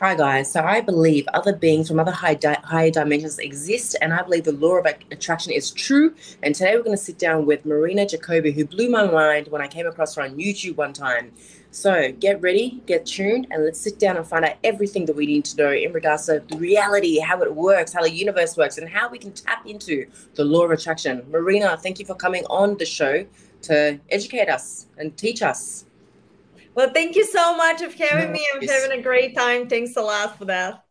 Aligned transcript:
Hi, 0.00 0.14
guys. 0.14 0.52
So 0.52 0.62
I 0.62 0.80
believe 0.80 1.26
other 1.34 1.52
beings 1.52 1.88
from 1.88 1.98
other 1.98 2.12
high 2.12 2.34
di- 2.34 2.60
higher 2.62 2.88
dimensions 2.88 3.40
exist, 3.40 3.96
and 4.00 4.14
I 4.14 4.22
believe 4.22 4.44
the 4.44 4.52
law 4.52 4.76
of 4.76 4.86
attraction 5.10 5.52
is 5.52 5.72
true. 5.72 6.14
And 6.40 6.54
today 6.54 6.76
we're 6.76 6.84
going 6.84 6.96
to 6.96 7.02
sit 7.02 7.18
down 7.18 7.46
with 7.46 7.66
Marina 7.66 8.06
Jacobi, 8.06 8.54
who 8.54 8.64
blew 8.64 8.88
my 8.90 9.10
mind 9.10 9.48
when 9.48 9.60
I 9.60 9.66
came 9.66 9.88
across 9.88 10.14
her 10.14 10.22
on 10.22 10.36
YouTube 10.36 10.76
one 10.76 10.92
time. 10.92 11.32
So 11.72 12.12
get 12.12 12.40
ready, 12.40 12.80
get 12.86 13.06
tuned, 13.06 13.48
and 13.50 13.64
let's 13.64 13.80
sit 13.80 13.98
down 13.98 14.16
and 14.16 14.24
find 14.24 14.44
out 14.44 14.54
everything 14.62 15.04
that 15.06 15.16
we 15.16 15.26
need 15.26 15.44
to 15.46 15.56
know 15.56 15.72
in 15.72 15.92
regards 15.92 16.26
to 16.26 16.44
reality, 16.54 17.18
how 17.18 17.42
it 17.42 17.52
works, 17.52 17.92
how 17.92 18.02
the 18.02 18.12
universe 18.12 18.56
works, 18.56 18.78
and 18.78 18.88
how 18.88 19.08
we 19.08 19.18
can 19.18 19.32
tap 19.32 19.66
into 19.66 20.06
the 20.36 20.44
law 20.44 20.64
of 20.64 20.70
attraction. 20.70 21.26
Marina, 21.28 21.76
thank 21.76 21.98
you 21.98 22.06
for 22.06 22.14
coming 22.14 22.44
on 22.50 22.78
the 22.78 22.86
show 22.86 23.26
to 23.62 23.98
educate 24.10 24.48
us 24.48 24.86
and 24.96 25.16
teach 25.16 25.42
us. 25.42 25.86
Well, 26.78 26.90
thank 26.90 27.16
you 27.16 27.24
so 27.24 27.56
much 27.56 27.82
for 27.82 28.04
having 28.04 28.30
me. 28.30 28.46
I'm 28.54 28.62
having 28.68 29.00
a 29.00 29.02
great 29.02 29.34
time. 29.34 29.68
Thanks 29.68 29.96
a 29.96 30.00
lot 30.00 30.38
for 30.38 30.44
that. 30.44 30.84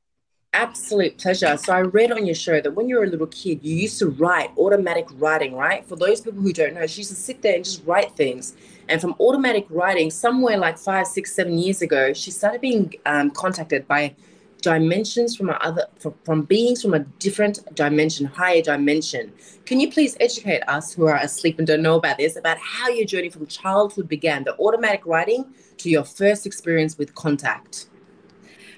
Absolute 0.51 1.17
pleasure. 1.17 1.55
So 1.55 1.71
I 1.71 1.79
read 1.79 2.11
on 2.11 2.25
your 2.25 2.35
show 2.35 2.59
that 2.59 2.75
when 2.75 2.89
you 2.89 2.97
were 2.97 3.05
a 3.05 3.09
little 3.09 3.27
kid, 3.27 3.59
you 3.63 3.73
used 3.73 3.97
to 3.99 4.07
write 4.07 4.51
automatic 4.57 5.07
writing, 5.13 5.55
right? 5.55 5.85
For 5.85 5.95
those 5.95 6.19
people 6.19 6.41
who 6.41 6.51
don't 6.51 6.73
know, 6.73 6.85
she 6.87 6.99
used 6.99 7.11
to 7.11 7.15
sit 7.15 7.41
there 7.41 7.55
and 7.55 7.63
just 7.63 7.85
write 7.85 8.11
things. 8.17 8.57
And 8.89 8.99
from 8.99 9.15
automatic 9.21 9.65
writing, 9.69 10.11
somewhere 10.11 10.57
like 10.57 10.77
five, 10.77 11.07
six, 11.07 11.33
seven 11.33 11.57
years 11.57 11.81
ago, 11.81 12.11
she 12.11 12.31
started 12.31 12.59
being 12.59 12.93
um, 13.05 13.31
contacted 13.31 13.87
by 13.87 14.13
dimensions 14.61 15.35
from 15.35 15.49
other 15.61 15.85
from, 15.99 16.13
from 16.23 16.41
beings 16.43 16.81
from 16.81 16.93
a 16.93 16.99
different 16.99 17.59
dimension, 17.75 18.25
higher 18.25 18.61
dimension. 18.61 19.31
Can 19.65 19.79
you 19.79 19.91
please 19.91 20.17
educate 20.19 20.61
us 20.67 20.93
who 20.93 21.05
are 21.05 21.17
asleep 21.17 21.59
and 21.59 21.67
don't 21.67 21.81
know 21.81 21.95
about 21.95 22.17
this 22.17 22.35
about 22.35 22.57
how 22.57 22.89
your 22.89 23.05
journey 23.05 23.29
from 23.29 23.45
childhood 23.45 24.07
began, 24.07 24.43
the 24.43 24.57
automatic 24.57 25.05
writing 25.05 25.45
to 25.77 25.89
your 25.89 26.03
first 26.03 26.45
experience 26.45 26.97
with 26.97 27.13
contact? 27.15 27.87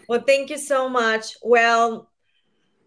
Well, 0.07 0.23
thank 0.25 0.49
you 0.49 0.57
so 0.57 0.89
much. 0.89 1.37
Well, 1.43 2.08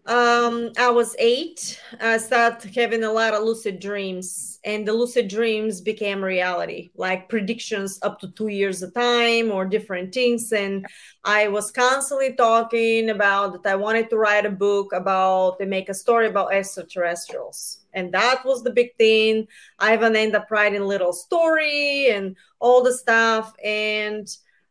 um, 0.05 0.71
I 0.77 0.89
was 0.89 1.15
eight. 1.17 1.79
I 2.01 2.17
started 2.17 2.75
having 2.75 3.03
a 3.03 3.11
lot 3.11 3.33
of 3.33 3.43
lucid 3.43 3.79
dreams, 3.79 4.59
and 4.65 4.85
the 4.85 4.91
lucid 4.91 5.29
dreams 5.29 5.79
became 5.79 6.21
reality, 6.21 6.91
like 6.95 7.29
predictions 7.29 7.99
up 8.01 8.19
to 8.19 8.31
two 8.31 8.49
years 8.49 8.83
a 8.83 8.91
time 8.91 9.49
or 9.49 9.65
different 9.65 10.13
things. 10.13 10.51
And 10.51 10.85
I 11.23 11.47
was 11.47 11.71
constantly 11.71 12.33
talking 12.33 13.09
about 13.11 13.63
that 13.63 13.71
I 13.71 13.75
wanted 13.75 14.09
to 14.09 14.17
write 14.17 14.45
a 14.45 14.49
book 14.49 14.91
about 14.91 15.61
and 15.61 15.69
make 15.69 15.87
a 15.87 15.93
story 15.93 16.27
about 16.27 16.53
extraterrestrials. 16.53 17.79
And 17.93 18.13
that 18.13 18.43
was 18.45 18.63
the 18.63 18.71
big 18.71 18.97
thing. 18.97 19.47
I 19.79 19.93
even 19.93 20.15
ended 20.17 20.35
up 20.35 20.51
writing 20.51 20.81
little 20.81 21.13
story 21.13 22.09
and 22.09 22.35
all 22.59 22.83
the 22.83 22.93
stuff. 22.93 23.53
And 23.63 24.27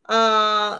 uh 0.08 0.78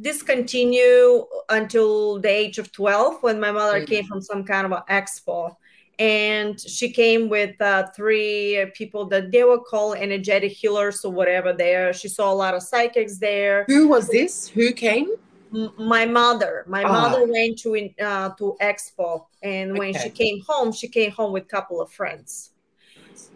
discontinue 0.00 1.24
until 1.48 2.20
the 2.20 2.28
age 2.28 2.58
of 2.58 2.70
12 2.72 3.22
when 3.22 3.40
my 3.40 3.50
mother 3.50 3.78
mm-hmm. 3.78 3.86
came 3.86 4.04
from 4.06 4.20
some 4.20 4.44
kind 4.44 4.66
of 4.66 4.72
an 4.72 4.82
expo. 4.90 5.54
And 5.98 6.60
she 6.60 6.90
came 6.92 7.28
with 7.28 7.60
uh, 7.60 7.88
three 7.96 8.70
people 8.74 9.06
that 9.06 9.32
they 9.32 9.42
were 9.42 9.58
called 9.58 9.96
energetic 9.96 10.52
healers 10.52 11.04
or 11.04 11.10
whatever 11.10 11.52
there. 11.52 11.92
She 11.92 12.08
saw 12.08 12.32
a 12.32 12.34
lot 12.34 12.54
of 12.54 12.62
psychics 12.62 13.18
there. 13.18 13.64
Who 13.66 13.88
was 13.88 14.08
this? 14.08 14.48
Who 14.48 14.72
came? 14.72 15.08
My 15.50 16.06
mother. 16.06 16.64
My 16.68 16.84
ah. 16.84 16.92
mother 16.92 17.26
went 17.26 17.58
to 17.60 17.90
uh, 18.00 18.30
to 18.34 18.56
expo. 18.60 19.24
And 19.42 19.76
when 19.76 19.90
okay. 19.90 20.04
she 20.04 20.10
came 20.10 20.42
home 20.46 20.72
she 20.72 20.86
came 20.86 21.10
home 21.10 21.32
with 21.32 21.44
a 21.44 21.46
couple 21.46 21.80
of 21.80 21.90
friends. 21.90 22.50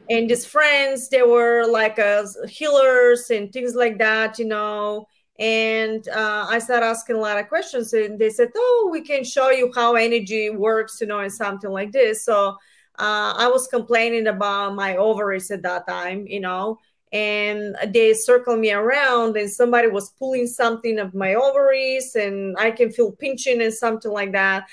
And 0.09 0.31
these 0.31 0.47
friends 0.47 1.09
they 1.09 1.23
were 1.23 1.67
like 1.67 1.99
uh, 1.99 2.27
healers 2.49 3.31
and 3.31 3.53
things 3.53 3.75
like 3.75 3.99
that 3.99 4.39
you 4.39 4.45
know 4.45 5.09
and 5.43 6.09
uh, 6.09 6.47
i 6.49 6.59
started 6.61 6.87
asking 6.87 7.17
a 7.17 7.19
lot 7.19 7.37
of 7.37 7.49
questions 7.49 7.93
and 7.93 8.17
they 8.17 8.31
said 8.31 8.49
oh 8.55 8.89
we 8.93 9.01
can 9.01 9.25
show 9.25 9.51
you 9.51 9.73
how 9.75 9.97
energy 9.97 10.51
works 10.51 11.01
you 11.01 11.07
know 11.09 11.19
and 11.19 11.33
something 11.33 11.71
like 11.71 11.91
this. 11.91 12.25
So 12.25 12.51
uh, 12.99 13.35
i 13.37 13.49
was 13.53 13.67
complaining 13.67 14.29
about 14.29 14.77
my 14.77 14.97
ovaries 14.97 15.51
at 15.51 15.63
that 15.63 15.89
time 15.89 16.27
you 16.29 16.39
know 16.39 16.79
and 17.13 17.77
they 17.89 18.15
circled 18.15 18.61
me 18.61 18.73
around 18.73 19.37
and 19.37 19.51
somebody 19.51 19.89
was 19.89 20.11
pulling 20.11 20.47
something 20.47 21.01
of 21.01 21.13
my 21.13 21.35
ovaries 21.35 22.15
and 22.15 22.57
i 22.59 22.71
can 22.71 22.93
feel 22.93 23.11
pinching 23.11 23.61
and 23.61 23.75
something 23.75 24.13
like 24.13 24.33
that. 24.33 24.65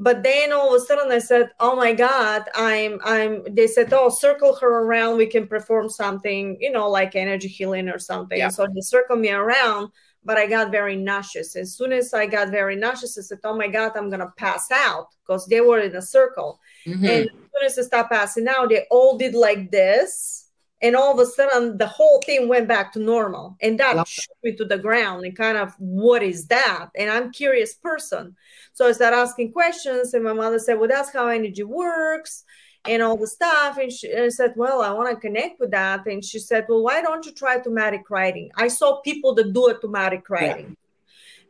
But 0.00 0.22
then 0.22 0.52
all 0.52 0.74
of 0.74 0.82
a 0.82 0.84
sudden 0.84 1.10
i 1.12 1.18
said 1.18 1.50
oh 1.60 1.74
my 1.76 1.92
god 1.92 2.42
i'm 2.54 3.00
i'm 3.04 3.42
they 3.52 3.66
said 3.66 3.92
oh 3.92 4.10
circle 4.10 4.54
her 4.56 4.82
around 4.82 5.16
we 5.16 5.26
can 5.26 5.46
perform 5.48 5.88
something 5.88 6.56
you 6.60 6.70
know 6.70 6.88
like 6.88 7.16
energy 7.16 7.48
healing 7.48 7.88
or 7.88 7.98
something. 7.98 8.38
Yeah. 8.38 8.48
so 8.48 8.66
they 8.66 8.80
circled 8.80 9.20
me 9.20 9.30
around 9.30 9.90
but 10.24 10.36
i 10.36 10.46
got 10.46 10.70
very 10.70 10.96
nauseous. 10.96 11.56
As 11.56 11.76
soon 11.76 11.92
as 11.92 12.12
i 12.14 12.26
got 12.26 12.50
very 12.50 12.76
nauseous 12.76 13.18
i 13.18 13.22
said 13.22 13.38
oh 13.44 13.56
my 13.56 13.68
god 13.68 13.92
i'm 13.96 14.10
gonna 14.10 14.32
pass 14.36 14.70
out 14.70 15.08
because 15.26 15.46
they 15.46 15.60
were 15.60 15.80
in 15.80 15.96
a 15.96 16.02
circle. 16.02 16.60
Mm-hmm. 16.86 17.04
and 17.04 17.22
as 17.24 17.30
soon 17.30 17.66
as 17.66 17.78
i 17.78 17.82
stopped 17.82 18.10
passing 18.10 18.48
out 18.48 18.68
they 18.70 18.86
all 18.90 19.18
did 19.18 19.34
like 19.34 19.70
this 19.70 20.48
and 20.80 20.94
all 20.94 21.12
of 21.12 21.18
a 21.18 21.26
sudden 21.26 21.76
the 21.76 21.86
whole 21.86 22.22
thing 22.24 22.48
went 22.48 22.68
back 22.68 22.92
to 22.92 23.00
normal. 23.00 23.56
And 23.60 23.78
that 23.80 24.06
shook 24.06 24.36
me 24.44 24.54
to 24.56 24.64
the 24.64 24.78
ground 24.78 25.24
and 25.24 25.36
kind 25.36 25.58
of 25.58 25.74
what 25.78 26.22
is 26.22 26.46
that? 26.46 26.90
And 26.96 27.10
i'm 27.10 27.32
curious 27.32 27.74
person. 27.74 28.36
So 28.74 28.88
i 28.88 28.92
started 28.92 29.16
asking 29.16 29.52
questions 29.52 30.14
and 30.14 30.24
my 30.24 30.32
mother 30.32 30.58
said 30.58 30.78
well 30.78 30.88
that's 30.88 31.12
how 31.12 31.28
energy 31.28 31.64
works 31.64 32.44
and 32.84 33.02
all 33.02 33.16
the 33.16 33.26
stuff 33.26 33.76
and 33.78 33.92
she 33.92 34.12
I 34.14 34.28
said 34.28 34.54
well 34.56 34.82
i 34.82 34.90
want 34.90 35.10
to 35.10 35.20
connect 35.20 35.60
with 35.60 35.72
that 35.72 36.06
and 36.06 36.24
she 36.24 36.38
said 36.38 36.66
well 36.68 36.82
why 36.82 37.02
don't 37.02 37.26
you 37.26 37.32
try 37.32 37.56
automatic 37.56 38.08
writing 38.08 38.50
i 38.56 38.68
saw 38.68 39.00
people 39.00 39.34
that 39.34 39.52
do 39.52 39.70
automatic 39.70 40.28
writing 40.30 40.66
yeah. 40.68 40.74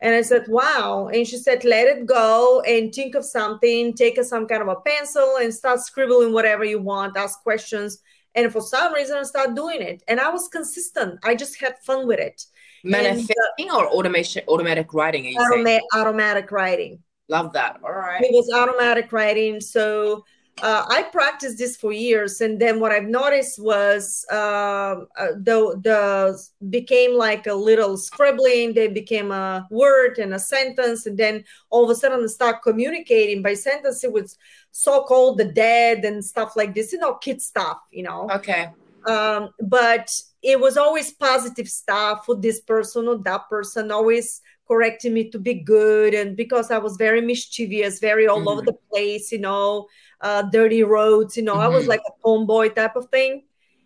And 0.01 0.15
I 0.15 0.21
said, 0.21 0.45
wow. 0.47 1.09
And 1.13 1.27
she 1.27 1.35
said, 1.35 1.65
let 1.65 1.85
it 1.87 2.05
go 2.05 2.61
and 2.61 2.95
think 2.95 3.15
of 3.15 3.25
something, 3.25 3.93
take 3.93 4.17
a, 4.17 4.23
some 4.23 4.47
kind 4.47 4.61
of 4.61 4.69
a 4.69 4.77
pencil 4.77 5.35
and 5.41 5.53
start 5.53 5.81
scribbling 5.81 6.31
whatever 6.31 6.63
you 6.63 6.79
want, 6.79 7.17
ask 7.17 7.43
questions 7.43 8.01
and 8.35 8.51
for 8.51 8.61
some 8.61 8.93
reason, 8.93 9.17
I 9.17 9.23
started 9.23 9.55
doing 9.55 9.81
it. 9.81 10.03
And 10.07 10.19
I 10.19 10.29
was 10.29 10.47
consistent. 10.47 11.19
I 11.23 11.35
just 11.35 11.59
had 11.59 11.77
fun 11.79 12.07
with 12.07 12.19
it. 12.19 12.45
Manifesting 12.83 13.35
and, 13.59 13.71
uh, 13.71 13.77
or 13.77 13.87
automation, 13.87 14.43
automatic 14.47 14.93
writing? 14.93 15.35
Automa- 15.35 15.81
automatic 15.93 16.51
writing. 16.51 16.99
Love 17.27 17.53
that. 17.53 17.79
All 17.83 17.91
right. 17.91 18.23
It 18.23 18.31
was 18.31 18.51
automatic 18.53 19.11
writing. 19.11 19.59
So 19.59 20.23
uh, 20.61 20.85
I 20.87 21.03
practiced 21.03 21.57
this 21.57 21.77
for 21.77 21.91
years, 21.91 22.41
and 22.41 22.59
then 22.59 22.79
what 22.79 22.91
I've 22.91 23.07
noticed 23.07 23.61
was 23.61 24.25
um, 24.31 25.07
uh, 25.17 25.33
the 25.37 25.79
the 25.81 26.47
became 26.69 27.13
like 27.13 27.47
a 27.47 27.53
little 27.53 27.97
scribbling. 27.97 28.73
They 28.73 28.87
became 28.87 29.31
a 29.31 29.67
word 29.69 30.17
and 30.17 30.33
a 30.33 30.39
sentence, 30.39 31.05
and 31.05 31.17
then 31.17 31.43
all 31.69 31.83
of 31.83 31.89
a 31.89 31.95
sudden, 31.95 32.27
start 32.29 32.61
communicating 32.63 33.41
by 33.41 33.53
sentence. 33.53 34.03
It 34.03 34.11
was 34.11 34.37
so-called 34.71 35.37
the 35.37 35.45
dead 35.45 36.05
and 36.05 36.23
stuff 36.23 36.55
like 36.55 36.73
this. 36.75 36.91
You 36.91 36.99
know, 36.99 37.15
kid 37.15 37.41
stuff. 37.41 37.77
You 37.91 38.03
know. 38.03 38.29
Okay. 38.31 38.69
Um, 39.05 39.49
but 39.61 40.11
it 40.41 40.59
was 40.59 40.77
always 40.77 41.11
positive 41.11 41.69
stuff 41.69 42.25
for 42.25 42.35
this 42.35 42.59
person 42.59 43.07
or 43.07 43.17
that 43.19 43.49
person. 43.49 43.91
Always 43.91 44.41
correcting 44.67 45.13
me 45.13 45.29
to 45.29 45.39
be 45.39 45.55
good, 45.55 46.13
and 46.13 46.35
because 46.35 46.69
I 46.69 46.77
was 46.77 46.97
very 46.97 47.21
mischievous, 47.21 47.99
very 47.99 48.27
all 48.27 48.39
mm-hmm. 48.39 48.47
over 48.49 48.61
the 48.61 48.77
place. 48.91 49.31
You 49.31 49.39
know 49.39 49.87
uh, 50.21 50.43
dirty 50.43 50.83
roads. 50.83 51.37
You 51.37 51.43
know, 51.43 51.53
mm-hmm. 51.53 51.61
I 51.61 51.67
was 51.67 51.81
mm-hmm. 51.81 51.89
like 51.89 52.01
a 52.07 52.11
tomboy 52.23 52.69
type 52.69 52.95
of 52.95 53.09
thing. 53.09 53.43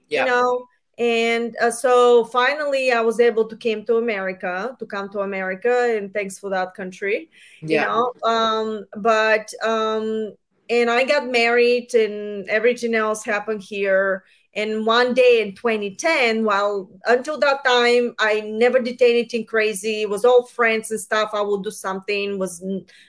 Yeah. 0.09 0.25
You 0.25 0.31
know, 0.31 0.67
and 0.97 1.55
uh, 1.59 1.71
so 1.71 2.25
finally 2.25 2.91
I 2.91 3.01
was 3.01 3.19
able 3.19 3.45
to 3.45 3.57
came 3.57 3.83
to 3.85 3.97
America 3.97 4.75
to 4.77 4.85
come 4.85 5.09
to 5.09 5.19
America, 5.19 5.95
and 5.97 6.13
thanks 6.13 6.37
for 6.37 6.49
that 6.51 6.75
country. 6.75 7.29
Yeah. 7.61 7.81
You 7.81 7.87
know, 7.87 8.13
um, 8.23 8.85
but 8.97 9.51
um, 9.63 10.35
and 10.69 10.89
I 10.89 11.03
got 11.03 11.27
married, 11.27 11.93
and 11.95 12.47
everything 12.49 12.95
else 12.95 13.23
happened 13.23 13.63
here 13.63 14.23
and 14.55 14.85
one 14.85 15.13
day 15.13 15.41
in 15.41 15.55
2010, 15.55 16.45
while 16.45 16.89
until 17.05 17.39
that 17.39 17.63
time 17.65 18.13
I 18.19 18.41
never 18.41 18.79
did 18.79 19.01
anything 19.01 19.45
crazy, 19.45 20.03
it 20.03 20.09
was 20.09 20.25
all 20.25 20.45
friends 20.45 20.91
and 20.91 20.99
stuff. 20.99 21.31
I 21.33 21.41
would 21.41 21.63
do 21.63 21.71
something 21.71 22.37
was 22.37 22.63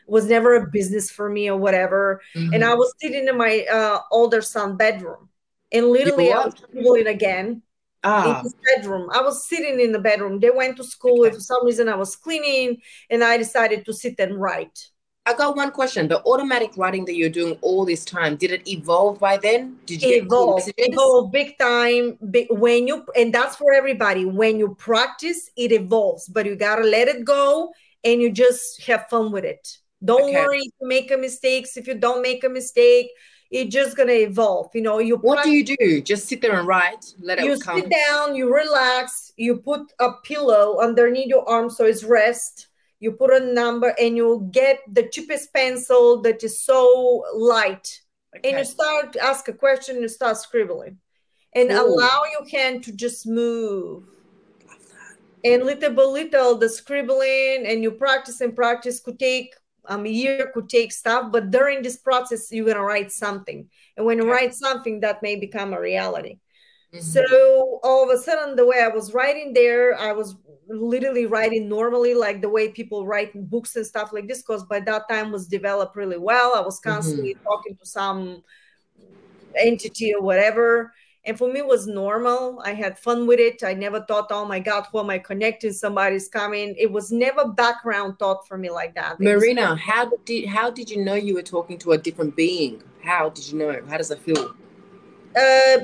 was 0.07 0.27
never 0.27 0.55
a 0.55 0.67
business 0.67 1.11
for 1.11 1.29
me 1.29 1.51
or 1.51 1.59
whatever. 1.59 2.23
Mm-hmm. 2.35 2.55
And 2.55 2.65
I 2.65 2.75
was 2.75 2.95
sitting 3.01 3.29
in 3.29 3.37
my 3.37 3.67
uh, 3.71 4.01
older 4.11 4.41
son 4.41 4.77
bedroom, 4.77 5.29
and 5.71 5.89
literally 5.89 6.33
I 6.33 6.47
was 6.47 6.55
traveling 6.55 7.07
again. 7.07 7.63
Ah. 8.07 8.39
In 8.39 8.45
his 8.45 8.55
bedroom. 8.77 9.09
I 9.15 9.23
was 9.23 9.49
sitting 9.49 9.81
in 9.81 9.91
the 9.91 9.99
bedroom. 9.99 10.39
They 10.39 10.51
went 10.51 10.77
to 10.77 10.85
school. 10.85 11.25
Okay. 11.25 11.35
For 11.35 11.41
some 11.41 11.65
reason, 11.65 11.89
I 11.89 11.95
was 11.95 12.17
cleaning, 12.17 12.83
and 13.09 13.25
I 13.25 13.39
decided 13.39 13.87
to 13.87 13.95
sit 13.95 14.17
and 14.19 14.39
write. 14.39 14.91
I 15.27 15.33
got 15.33 15.57
one 15.57 15.71
question. 15.71 16.07
The 16.07 16.23
automatic 16.25 16.73
writing 16.77 17.07
that 17.07 17.15
you're 17.15 17.31
doing 17.31 17.57
all 17.63 17.87
this 17.87 18.05
time, 18.05 18.37
did 18.37 18.51
it 18.51 18.69
evolve 18.69 19.19
by 19.19 19.39
then? 19.39 19.79
Did 19.87 20.03
you 20.03 20.23
evolve? 20.23 20.63
Evolve 20.77 21.33
big 21.33 21.57
time. 21.59 22.19
Big, 22.31 22.49
when 22.51 22.87
you 22.87 23.07
and 23.17 23.33
that's 23.33 23.57
for 23.57 23.73
everybody. 23.73 24.27
When 24.27 24.59
you 24.59 24.75
practice, 24.75 25.51
it 25.57 25.73
evolves, 25.73 26.29
but 26.29 26.45
you 26.45 26.57
gotta 26.57 26.85
let 26.85 27.09
it 27.09 27.25
go 27.25 27.73
and 28.05 28.21
you 28.21 28.31
just 28.33 28.83
have 28.83 29.09
fun 29.09 29.33
with 29.33 29.45
it. 29.47 29.79
Don't 30.05 30.25
okay. 30.25 30.35
worry 30.35 30.59
if 30.59 30.73
you 30.79 30.89
make 30.89 31.11
a 31.11 31.17
mistakes. 31.17 31.79
If 31.79 31.87
you 31.87 31.95
don't 31.95 32.21
make 32.21 32.45
a 32.45 32.51
mistake, 32.51 33.09
it's 33.51 33.73
just 33.73 33.97
gonna 33.97 34.13
evolve. 34.13 34.73
You 34.75 34.83
know, 34.83 34.99
you. 34.99 35.17
What 35.17 35.37
practice, 35.37 35.51
do 35.51 35.57
you 35.57 35.77
do? 35.79 36.03
Just 36.03 36.29
sit 36.29 36.43
there 36.43 36.59
and 36.59 36.69
write. 36.69 37.03
Let 37.19 37.39
it 37.39 37.47
you 37.47 37.59
come. 37.59 37.81
sit 37.81 37.91
down. 37.91 38.35
You 38.35 38.55
relax. 38.55 39.33
You 39.39 39.57
put 39.57 39.91
a 40.01 40.13
pillow 40.23 40.81
underneath 40.81 41.29
your 41.29 41.49
arm 41.49 41.71
so 41.71 41.87
it's 41.87 42.05
rest 42.05 42.69
you 43.05 43.13
put 43.13 43.31
a 43.31 43.53
number 43.53 43.95
and 44.01 44.17
you 44.17 44.49
get 44.51 44.81
the 44.91 45.07
cheapest 45.13 45.53
pencil 45.53 46.23
that 46.23 46.43
is 46.43 46.63
so 46.63 47.23
light. 47.35 48.01
Okay. 48.35 48.49
and 48.49 48.59
you 48.59 48.65
start 48.65 49.15
ask 49.17 49.47
a 49.47 49.53
question 49.53 50.01
you 50.01 50.09
start 50.09 50.39
scribbling. 50.39 50.97
And 51.55 51.71
Ooh. 51.71 51.83
allow 51.83 52.23
your 52.33 52.49
hand 52.49 52.83
to 52.85 52.93
just 52.93 53.27
move. 53.27 54.05
And 55.45 55.65
little 55.65 55.93
by 55.93 56.03
little 56.03 56.57
the 56.57 56.69
scribbling 56.69 57.67
and 57.69 57.83
you 57.83 57.91
practice 57.91 58.41
and 58.41 58.57
practice 58.57 58.99
could 59.01 59.19
take 59.19 59.55
um, 59.87 60.07
a 60.07 60.09
year 60.09 60.51
could 60.55 60.71
take 60.71 60.91
stuff 60.91 61.31
but 61.31 61.51
during 61.51 61.83
this 61.83 61.99
process 61.99 62.51
you're 62.51 62.65
going 62.65 62.79
to 62.79 62.83
write 62.83 63.13
something. 63.13 63.69
And 63.99 64.07
when 64.07 64.17
you 64.19 64.31
write 64.33 64.55
something 64.55 65.01
that 65.01 65.23
may 65.23 65.37
become 65.37 65.75
a 65.75 65.81
reality 65.81 66.39
mm-hmm. 66.95 67.01
so 67.01 67.81
all 67.83 68.09
of 68.09 68.17
a 68.17 68.21
sudden 68.23 68.57
the 68.57 68.65
way 68.65 68.81
i 68.83 68.89
was 68.89 69.13
writing 69.13 69.53
there 69.53 69.99
i 69.99 70.13
was 70.13 70.37
literally 70.69 71.27
writing 71.27 71.69
normally 71.69 72.15
like 72.15 72.41
the 72.41 72.49
way 72.49 72.69
people 72.69 73.07
write 73.07 73.33
books 73.51 73.77
and 73.77 73.87
stuff 73.87 74.13
like 74.13 74.27
this 74.29 74.43
because 74.43 74.65
by 74.65 74.81
that 74.81 75.09
time 75.09 75.31
was 75.31 75.47
developed 75.47 75.97
really 75.97 76.19
well. 76.19 76.55
I 76.57 76.61
was 76.61 76.81
constantly 76.81 77.35
mm-hmm. 77.35 77.45
talking 77.45 77.77
to 77.77 77.87
some 77.87 78.43
entity 79.57 80.15
or 80.15 80.23
whatever. 80.23 80.93
And 81.27 81.39
for 81.39 81.51
me 81.51 81.61
it 81.61 81.67
was 81.67 81.87
normal. 81.87 82.61
I 82.65 82.75
had 82.75 82.99
fun 82.99 83.27
with 83.27 83.41
it. 83.41 83.65
I 83.65 83.73
never 83.75 84.01
thought 84.01 84.27
oh 84.31 84.45
my 84.45 84.59
god 84.59 84.87
who 84.91 85.01
am 85.01 85.11
i 85.11 85.19
connecting? 85.19 85.73
Somebody's 85.73 86.29
coming. 86.29 86.75
It 86.79 86.91
was 86.91 87.11
never 87.13 87.49
background 87.49 88.19
thought 88.19 88.47
for 88.47 88.59
me 88.59 88.71
like 88.71 88.95
that. 88.95 89.21
Marina 89.21 89.71
was- 89.71 89.81
how 89.81 90.11
did 90.25 90.47
how 90.47 90.71
did 90.71 90.91
you 90.91 91.05
know 91.05 91.15
you 91.15 91.35
were 91.35 91.43
talking 91.43 91.79
to 91.79 91.93
a 91.93 91.99
different 91.99 92.37
being? 92.37 92.83
How 93.03 93.31
did 93.31 93.51
you 93.51 93.59
know? 93.59 93.83
How 93.89 93.99
does 93.99 94.11
it 94.11 94.21
feel? 94.21 94.55
Uh 95.37 95.79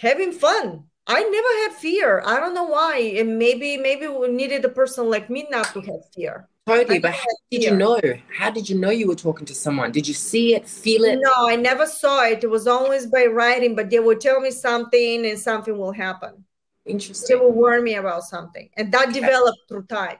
having 0.00 0.32
fun 0.32 0.90
I 1.10 1.22
never 1.24 1.48
had 1.62 1.80
fear. 1.80 2.22
I 2.24 2.38
don't 2.38 2.54
know 2.54 2.64
why. 2.64 2.98
And 3.18 3.36
maybe 3.36 3.76
maybe 3.76 4.06
we 4.06 4.28
needed 4.28 4.64
a 4.64 4.68
person 4.68 5.10
like 5.10 5.28
me 5.28 5.46
not 5.50 5.72
to 5.72 5.80
have 5.80 6.00
fear. 6.14 6.48
Totally, 6.68 7.00
but 7.00 7.14
how 7.14 7.34
did 7.50 7.64
you 7.64 7.76
know? 7.76 8.00
How 8.32 8.50
did 8.50 8.68
you 8.68 8.78
know 8.78 8.90
you 8.90 9.08
were 9.08 9.16
talking 9.16 9.44
to 9.46 9.54
someone? 9.54 9.90
Did 9.90 10.06
you 10.06 10.14
see 10.14 10.54
it, 10.54 10.68
feel 10.68 11.02
it? 11.02 11.18
No, 11.20 11.32
I 11.48 11.56
never 11.56 11.84
saw 11.84 12.24
it. 12.26 12.44
It 12.44 12.50
was 12.50 12.68
always 12.68 13.06
by 13.06 13.24
writing, 13.24 13.74
but 13.74 13.90
they 13.90 13.98
would 13.98 14.20
tell 14.20 14.40
me 14.40 14.52
something 14.52 15.26
and 15.26 15.36
something 15.36 15.76
will 15.76 15.90
happen. 15.90 16.44
Interesting. 16.86 17.36
They 17.36 17.44
will 17.44 17.52
warn 17.52 17.82
me 17.82 17.94
about 17.94 18.22
something. 18.22 18.70
And 18.76 18.92
that 18.92 19.08
okay. 19.08 19.20
developed 19.20 19.58
through 19.68 19.86
time. 19.86 20.18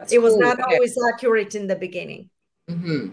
That's 0.00 0.12
it 0.12 0.20
was 0.20 0.32
cool. 0.32 0.42
not 0.42 0.58
okay. 0.58 0.74
always 0.74 0.98
accurate 1.12 1.54
in 1.54 1.68
the 1.68 1.76
beginning. 1.76 2.30
Mm-hmm. 2.68 3.10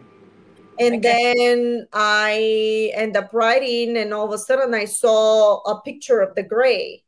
And 0.79 0.95
okay. 1.05 1.33
then 1.35 1.87
I 1.93 2.91
end 2.95 3.15
up 3.15 3.29
writing, 3.33 3.97
and 3.97 4.13
all 4.13 4.25
of 4.25 4.31
a 4.31 4.37
sudden 4.37 4.73
I 4.73 4.85
saw 4.85 5.61
a 5.61 5.81
picture 5.81 6.19
of 6.19 6.35
the 6.35 6.43
gray 6.43 7.03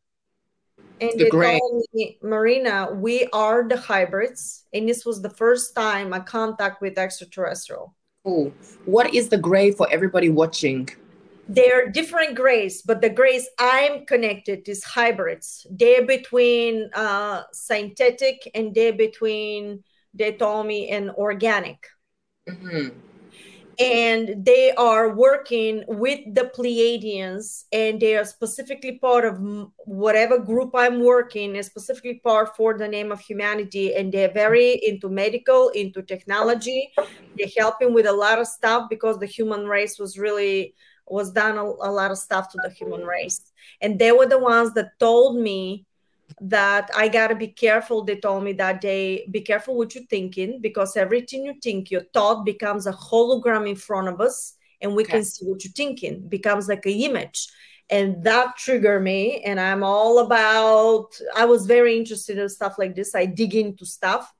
and 1.02 1.12
the 1.20 1.26
they 1.26 1.30
gray. 1.30 1.60
told 1.60 1.86
me, 1.94 2.18
Marina, 2.22 2.90
we 2.94 3.28
are 3.34 3.68
the 3.68 3.78
hybrids. 3.78 4.66
And 4.74 4.88
this 4.88 5.06
was 5.06 5.22
the 5.22 5.30
first 5.30 5.76
time 5.76 6.14
I 6.14 6.20
contact 6.20 6.82
with 6.82 6.98
extraterrestrial. 6.98 7.96
Cool. 8.24 8.54
What 8.86 9.14
is 9.14 9.30
the 9.30 9.38
gray 9.38 9.72
for 9.72 9.88
everybody 9.92 10.30
watching? 10.30 10.90
They're 11.48 11.90
different 11.90 12.36
grays, 12.36 12.82
but 12.82 13.02
the 13.02 13.10
grays 13.10 13.48
I'm 13.60 14.06
connected 14.06 14.68
is 14.68 14.84
hybrids. 14.84 15.68
They're 15.70 16.06
between 16.06 16.90
uh, 16.96 17.44
synthetic 17.52 18.50
and 18.56 18.74
they're 18.74 18.94
between, 18.94 19.84
they 20.14 20.32
told 20.32 20.66
me, 20.66 20.90
and 20.90 21.12
organic. 21.12 21.86
Mm-hmm 22.50 22.90
and 23.80 24.46
they 24.46 24.72
are 24.74 25.14
working 25.14 25.84
with 25.88 26.20
the 26.34 26.52
Pleiadians, 26.56 27.66
and 27.72 28.00
they 28.00 28.16
are 28.16 28.26
specifically 28.26 29.00
part 29.00 29.26
of 29.26 29.40
whatever 29.86 30.40
group 30.40 30.72
I'm 30.74 31.04
working, 31.04 31.56
is 31.56 31.66
specifically 31.68 32.20
part 32.24 32.56
for 32.56 32.78
the 32.78 32.88
name 32.88 33.12
of 33.12 33.20
humanity, 33.20 33.96
and 33.96 34.12
they're 34.12 34.32
very 34.32 34.74
into 34.86 35.10
medical, 35.10 35.70
into 35.70 36.02
technology. 36.02 36.92
They're 37.38 37.48
helping 37.58 37.94
with 37.94 38.06
a 38.06 38.14
lot 38.14 38.40
of 38.40 38.48
stuff 38.48 38.90
because 38.90 39.20
the 39.20 39.26
human 39.26 39.66
race 39.66 40.00
was 40.00 40.18
really 40.18 40.74
was 41.08 41.32
done 41.32 41.58
a, 41.58 41.64
a 41.64 41.92
lot 41.92 42.10
of 42.10 42.18
stuff 42.18 42.52
to 42.52 42.60
the 42.64 42.70
human 42.70 43.06
race, 43.06 43.52
and 43.82 44.00
they 44.00 44.12
were 44.12 44.26
the 44.26 44.40
ones 44.40 44.74
that 44.74 44.98
told 45.00 45.40
me 45.40 45.86
that 46.42 46.90
I 46.96 47.08
gotta 47.08 47.36
be 47.36 47.48
careful. 47.48 48.04
They 48.04 48.18
told 48.18 48.44
me 48.44 48.54
that 48.54 48.82
day, 48.82 49.28
be 49.32 49.42
careful 49.42 49.76
what 49.76 49.96
you're 49.96 50.06
thinking 50.06 50.60
because 50.62 50.98
everything 50.98 51.46
you 51.46 51.56
think, 51.62 51.92
your 51.92 52.04
thought 52.14 52.46
becomes 52.46 52.88
a 52.88 52.94
hologram 52.94 53.70
in 53.70 53.76
front 53.76 54.08
of 54.08 54.20
us, 54.20 54.56
and 54.82 54.96
we 54.96 55.04
okay. 55.04 55.14
can 55.14 55.24
see 55.24 55.46
what 55.46 55.64
you're 55.64 55.74
thinking. 55.74 56.28
becomes 56.28 56.68
like 56.68 56.86
an 56.86 56.94
image, 56.94 57.48
and 57.90 58.24
that 58.24 58.58
triggered 58.58 59.04
me. 59.04 59.42
And 59.44 59.60
I'm 59.60 59.84
all 59.84 60.20
about. 60.20 61.18
I 61.36 61.46
was 61.46 61.66
very 61.66 61.98
interested 61.98 62.38
in 62.38 62.50
stuff 62.50 62.76
like 62.78 62.96
this. 62.96 63.16
I 63.16 63.26
dig 63.26 63.56
into 63.56 63.86
stuff, 63.86 64.32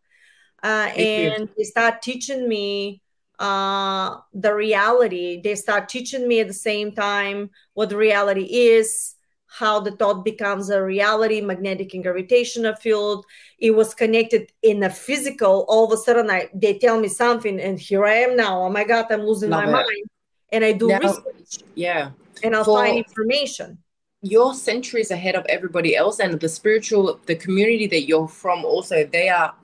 uh, 0.64 0.92
and 0.96 1.50
they 1.58 1.64
start 1.64 2.02
teaching 2.02 2.48
me 2.48 3.02
uh 3.38 4.16
the 4.34 4.54
reality 4.56 5.42
they 5.42 5.56
start 5.56 5.90
teaching 5.90 6.26
me 6.26 6.40
at 6.40 6.48
the 6.48 6.54
same 6.54 6.94
time 6.94 7.50
what 7.74 7.90
the 7.90 7.98
reality 7.98 8.46
is 8.46 9.15
how 9.58 9.80
the 9.80 9.92
thought 9.92 10.26
becomes 10.26 10.70
a 10.70 10.84
reality, 10.84 11.40
magnetic 11.40 11.94
and 11.94 12.04
gravitational 12.04 12.76
field. 12.76 13.26
It 13.60 13.72
was 13.72 13.94
connected 13.94 14.52
in 14.62 14.84
a 14.84 14.90
physical. 14.90 15.66
All 15.70 15.86
of 15.86 15.92
a 15.94 15.98
sudden, 15.98 16.30
I, 16.30 16.50
they 16.54 16.78
tell 16.78 17.00
me 17.00 17.08
something, 17.08 17.60
and 17.60 17.80
here 17.80 18.06
I 18.06 18.16
am 18.16 18.36
now. 18.36 18.64
Oh 18.64 18.70
my 18.70 18.84
God, 18.84 19.06
I'm 19.10 19.22
losing 19.22 19.52
Love 19.52 19.64
my 19.64 19.70
it. 19.70 19.74
mind. 19.74 20.10
And 20.52 20.66
I 20.66 20.74
do 20.74 20.88
now, 20.88 21.00
research. 21.00 21.64
Yeah. 21.76 22.12
And 22.44 22.56
I'll 22.56 22.66
For, 22.66 22.80
find 22.80 22.98
information. 22.98 23.78
You're 24.22 24.54
centuries 24.54 25.12
ahead 25.12 25.36
of 25.36 25.46
everybody 25.48 25.96
else, 25.96 26.20
and 26.20 26.38
the 26.40 26.50
spiritual, 26.50 27.20
the 27.26 27.36
community 27.36 27.88
that 27.88 28.04
you're 28.04 28.28
from, 28.28 28.66
also, 28.66 29.06
they 29.06 29.30
are 29.30 29.56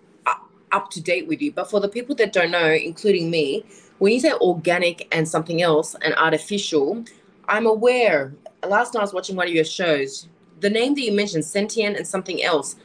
up 0.71 0.89
to 0.91 1.01
date 1.01 1.27
with 1.27 1.41
you. 1.41 1.51
But 1.51 1.69
for 1.69 1.81
the 1.81 1.89
people 1.89 2.15
that 2.15 2.31
don't 2.31 2.51
know, 2.51 2.71
including 2.71 3.29
me, 3.29 3.65
when 3.99 4.13
you 4.13 4.21
say 4.21 4.31
organic 4.31 5.07
and 5.11 5.27
something 5.27 5.61
else 5.61 5.95
and 6.01 6.15
artificial, 6.15 7.03
I'm 7.49 7.67
aware 7.67 8.33
last 8.67 8.93
night 8.93 9.01
I 9.01 9.03
was 9.03 9.13
watching 9.13 9.35
one 9.35 9.47
of 9.47 9.53
your 9.53 9.65
shows. 9.65 10.27
The 10.59 10.69
name 10.69 10.93
that 10.95 11.01
you 11.01 11.11
mentioned, 11.11 11.45
sentient 11.45 11.97
and 11.97 12.07
something 12.07 12.43
else. 12.43 12.75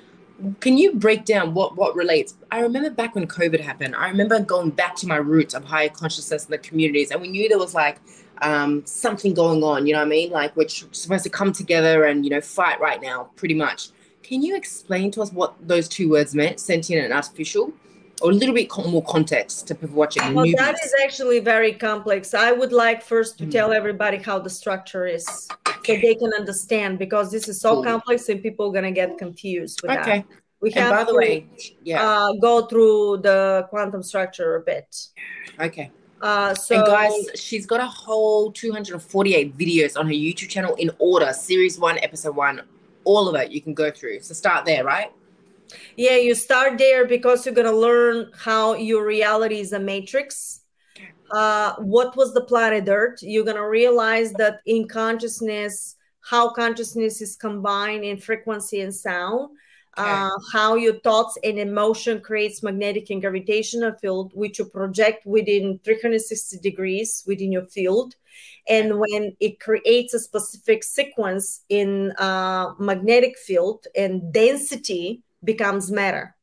Can 0.60 0.76
you 0.76 0.94
break 0.94 1.24
down 1.24 1.54
what 1.54 1.76
what 1.76 1.94
relates? 1.96 2.34
I 2.50 2.60
remember 2.60 2.90
back 2.90 3.14
when 3.14 3.26
COVID 3.26 3.60
happened. 3.60 3.96
I 3.96 4.08
remember 4.08 4.40
going 4.40 4.70
back 4.70 4.94
to 4.96 5.06
my 5.06 5.16
roots 5.16 5.54
of 5.54 5.64
higher 5.64 5.88
consciousness 5.88 6.44
in 6.44 6.50
the 6.50 6.58
communities, 6.58 7.10
and 7.10 7.20
we 7.20 7.28
knew 7.28 7.48
there 7.48 7.58
was 7.58 7.74
like 7.74 8.00
um, 8.42 8.84
something 8.84 9.32
going 9.32 9.62
on. 9.62 9.86
You 9.86 9.94
know 9.94 10.00
what 10.00 10.06
I 10.06 10.10
mean? 10.10 10.30
Like 10.30 10.54
we're 10.56 10.68
supposed 10.68 11.24
to 11.24 11.30
come 11.30 11.52
together 11.52 12.04
and 12.04 12.24
you 12.24 12.30
know 12.30 12.40
fight 12.40 12.80
right 12.80 13.00
now, 13.00 13.30
pretty 13.36 13.54
much. 13.54 13.90
Can 14.22 14.42
you 14.42 14.56
explain 14.56 15.10
to 15.12 15.22
us 15.22 15.32
what 15.32 15.54
those 15.66 15.88
two 15.88 16.10
words 16.10 16.34
meant, 16.34 16.60
sentient 16.60 17.04
and 17.04 17.12
artificial? 17.12 17.72
or 18.22 18.30
a 18.30 18.34
little 18.34 18.54
bit 18.54 18.70
more 18.86 19.04
context 19.04 19.66
to 19.68 19.74
people 19.74 19.96
watching. 19.96 20.34
Well, 20.34 20.46
newbies. 20.46 20.56
that 20.56 20.76
is 20.82 20.94
actually 21.02 21.40
very 21.40 21.72
complex. 21.72 22.32
I 22.34 22.52
would 22.52 22.72
like 22.72 23.02
first 23.02 23.38
to 23.38 23.44
mm. 23.44 23.50
tell 23.50 23.72
everybody 23.72 24.16
how 24.16 24.38
the 24.38 24.50
structure 24.50 25.06
is 25.06 25.48
so 25.86 26.00
they 26.00 26.14
can 26.14 26.32
understand 26.34 26.98
because 26.98 27.30
this 27.30 27.48
is 27.48 27.60
so 27.60 27.74
cool. 27.74 27.84
complex 27.84 28.28
and 28.28 28.42
people 28.42 28.68
are 28.68 28.72
going 28.72 28.84
to 28.84 28.90
get 28.90 29.18
confused 29.18 29.80
with 29.82 29.92
okay. 29.92 30.18
that. 30.18 30.26
We 30.60 30.70
have 30.72 30.90
by 30.90 31.04
the 31.04 31.12
to, 31.12 31.18
way, 31.18 31.48
yeah, 31.82 32.02
uh, 32.02 32.32
go 32.40 32.66
through 32.66 33.18
the 33.18 33.66
quantum 33.68 34.02
structure 34.02 34.56
a 34.56 34.60
bit. 34.60 34.96
Okay. 35.60 35.90
Uh, 36.20 36.54
so, 36.54 36.76
and 36.76 36.86
guys, 36.86 37.12
she's 37.34 37.66
got 37.66 37.80
a 37.80 37.86
whole 37.86 38.50
248 38.50 39.56
videos 39.56 39.98
on 39.98 40.06
her 40.06 40.12
YouTube 40.12 40.48
channel 40.48 40.74
in 40.76 40.90
order, 40.98 41.32
series 41.32 41.78
one, 41.78 41.98
episode 41.98 42.34
one, 42.34 42.62
all 43.04 43.28
of 43.28 43.34
it 43.36 43.50
you 43.50 43.60
can 43.60 43.74
go 43.74 43.90
through. 43.90 44.20
So 44.20 44.34
start 44.34 44.64
there, 44.64 44.82
right? 44.82 45.12
Yeah, 45.96 46.16
you 46.16 46.34
start 46.34 46.78
there 46.78 47.06
because 47.06 47.44
you're 47.44 47.54
going 47.54 47.66
to 47.66 47.76
learn 47.76 48.30
how 48.36 48.74
your 48.74 49.04
reality 49.04 49.60
is 49.60 49.72
a 49.72 49.78
matrix. 49.78 50.60
Uh, 51.30 51.74
what 51.76 52.16
was 52.16 52.34
the 52.34 52.44
planet 52.44 52.88
Earth? 52.88 53.22
You're 53.22 53.44
going 53.44 53.56
to 53.56 53.68
realize 53.68 54.32
that 54.34 54.60
in 54.66 54.88
consciousness, 54.88 55.96
how 56.20 56.50
consciousness 56.50 57.20
is 57.20 57.36
combined 57.36 58.04
in 58.04 58.16
frequency 58.18 58.80
and 58.80 58.94
sound. 58.94 59.50
Okay. 59.98 60.10
Uh, 60.10 60.30
how 60.52 60.74
your 60.74 61.00
thoughts 61.00 61.38
and 61.42 61.58
emotion 61.58 62.20
creates 62.20 62.62
magnetic 62.62 63.08
and 63.08 63.22
gravitational 63.22 63.94
field 63.94 64.30
which 64.34 64.58
you 64.58 64.66
project 64.66 65.24
within 65.24 65.80
360 65.84 66.58
degrees 66.58 67.24
within 67.26 67.50
your 67.50 67.64
field 67.64 68.14
and 68.68 68.98
when 68.98 69.34
it 69.40 69.58
creates 69.58 70.12
a 70.12 70.18
specific 70.18 70.84
sequence 70.84 71.62
in 71.70 72.12
uh, 72.18 72.74
magnetic 72.78 73.38
field 73.38 73.86
and 73.96 74.34
density 74.34 75.22
becomes 75.42 75.90
matter. 75.90 76.35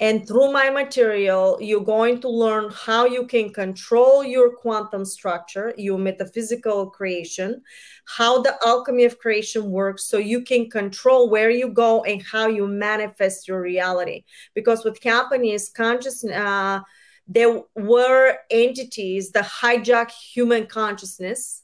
And 0.00 0.26
through 0.26 0.52
my 0.52 0.70
material, 0.70 1.58
you're 1.60 1.80
going 1.80 2.20
to 2.20 2.28
learn 2.28 2.70
how 2.72 3.06
you 3.06 3.26
can 3.26 3.52
control 3.52 4.22
your 4.22 4.54
quantum 4.54 5.04
structure, 5.04 5.74
your 5.76 5.98
metaphysical 5.98 6.90
creation, 6.90 7.62
how 8.04 8.40
the 8.40 8.56
alchemy 8.64 9.04
of 9.04 9.18
creation 9.18 9.70
works, 9.70 10.04
so 10.04 10.18
you 10.18 10.42
can 10.42 10.70
control 10.70 11.28
where 11.28 11.50
you 11.50 11.68
go 11.68 12.04
and 12.04 12.22
how 12.22 12.46
you 12.46 12.66
manifest 12.68 13.48
your 13.48 13.60
reality. 13.60 14.24
Because 14.54 14.84
what 14.84 15.02
happened 15.02 15.44
is 15.44 15.68
consciousness. 15.68 16.36
Uh, 16.36 16.80
there 17.26 17.60
were 17.74 18.38
entities 18.50 19.32
that 19.32 19.44
hijack 19.44 20.10
human 20.10 20.66
consciousness 20.66 21.62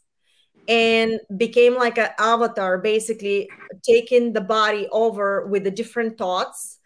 and 0.68 1.20
became 1.36 1.74
like 1.74 1.98
an 1.98 2.10
avatar, 2.18 2.78
basically 2.78 3.48
taking 3.82 4.32
the 4.32 4.40
body 4.40 4.88
over 4.90 5.46
with 5.46 5.64
the 5.64 5.70
different 5.70 6.18
thoughts. 6.18 6.78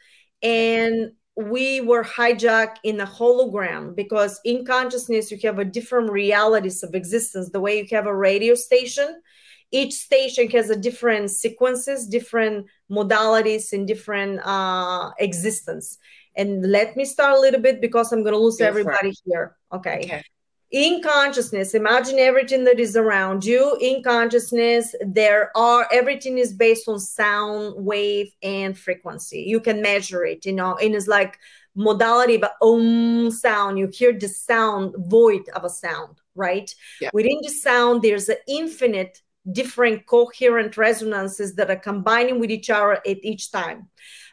And 0.43 1.13
we 1.39 1.81
were 1.81 2.03
hijacked 2.03 2.79
in 2.83 3.01
a 3.01 3.07
hologram 3.07 3.95
because 3.95 4.41
in 4.45 4.65
consciousness 4.65 5.31
you 5.31 5.39
have 5.45 5.61
a 5.61 5.65
different 5.65 6.11
realities 6.11 6.83
of 6.83 6.95
existence. 6.95 7.51
The 7.51 7.61
way 7.61 7.79
you 7.79 7.87
have 7.97 8.07
a 8.07 8.15
radio 8.15 8.55
station 8.55 9.23
each 9.71 9.93
station 9.93 10.49
has 10.49 10.71
a 10.71 10.77
different 10.77 11.31
sequences 11.31 12.07
different 12.07 12.67
modalities 12.91 13.73
and 13.73 13.87
different 13.87 14.41
uh 14.45 15.11
existence. 15.19 15.99
And 16.35 16.71
let 16.71 16.97
me 16.97 17.05
start 17.05 17.37
a 17.37 17.41
little 17.41 17.61
bit 17.61 17.81
because 17.81 18.13
i'm 18.13 18.23
going 18.23 18.33
to 18.33 18.39
lose 18.39 18.61
everybody 18.61 19.13
here. 19.25 19.57
Okay. 19.73 20.01
okay 20.05 20.23
in 20.71 21.01
consciousness 21.03 21.75
imagine 21.75 22.19
everything 22.19 22.65
that 22.65 22.79
is 22.79 22.97
around 22.97 23.45
you. 23.45 23.77
In 23.81 24.03
consciousness 24.03 24.95
there 25.01 25.51
are 25.57 25.89
everything 25.93 26.39
is 26.39 26.53
based 26.53 26.89
on 26.89 27.01
sound 27.01 27.75
wave 27.77 28.33
and 28.43 28.77
frequency. 28.79 29.41
You 29.41 29.61
can 29.61 29.81
measure 29.81 30.25
it 30.25 30.45
you 30.45 30.53
know 30.53 30.77
and 30.77 30.95
it's 30.95 31.09
like 31.09 31.39
modality 31.75 32.37
but 32.37 32.55
om 32.61 33.31
sound. 33.31 33.79
You 33.79 33.89
hear 33.93 34.13
the 34.13 34.29
sound 34.29 34.95
void 34.99 35.49
of 35.55 35.65
a 35.65 35.71
sound 35.71 36.21
right? 36.35 36.73
Yeah. 37.01 37.11
within 37.13 37.39
the 37.43 37.51
sound 37.51 38.03
there's 38.03 38.29
an 38.29 38.37
infinite 38.47 39.21
different 39.51 40.07
coherent 40.07 40.77
resonances 40.77 41.55
that 41.55 41.71
are 41.71 41.77
combining 41.77 42.39
with 42.39 42.51
each 42.51 42.71
other 42.71 42.95
at 43.07 43.25
each 43.25 43.51
time. 43.51 43.89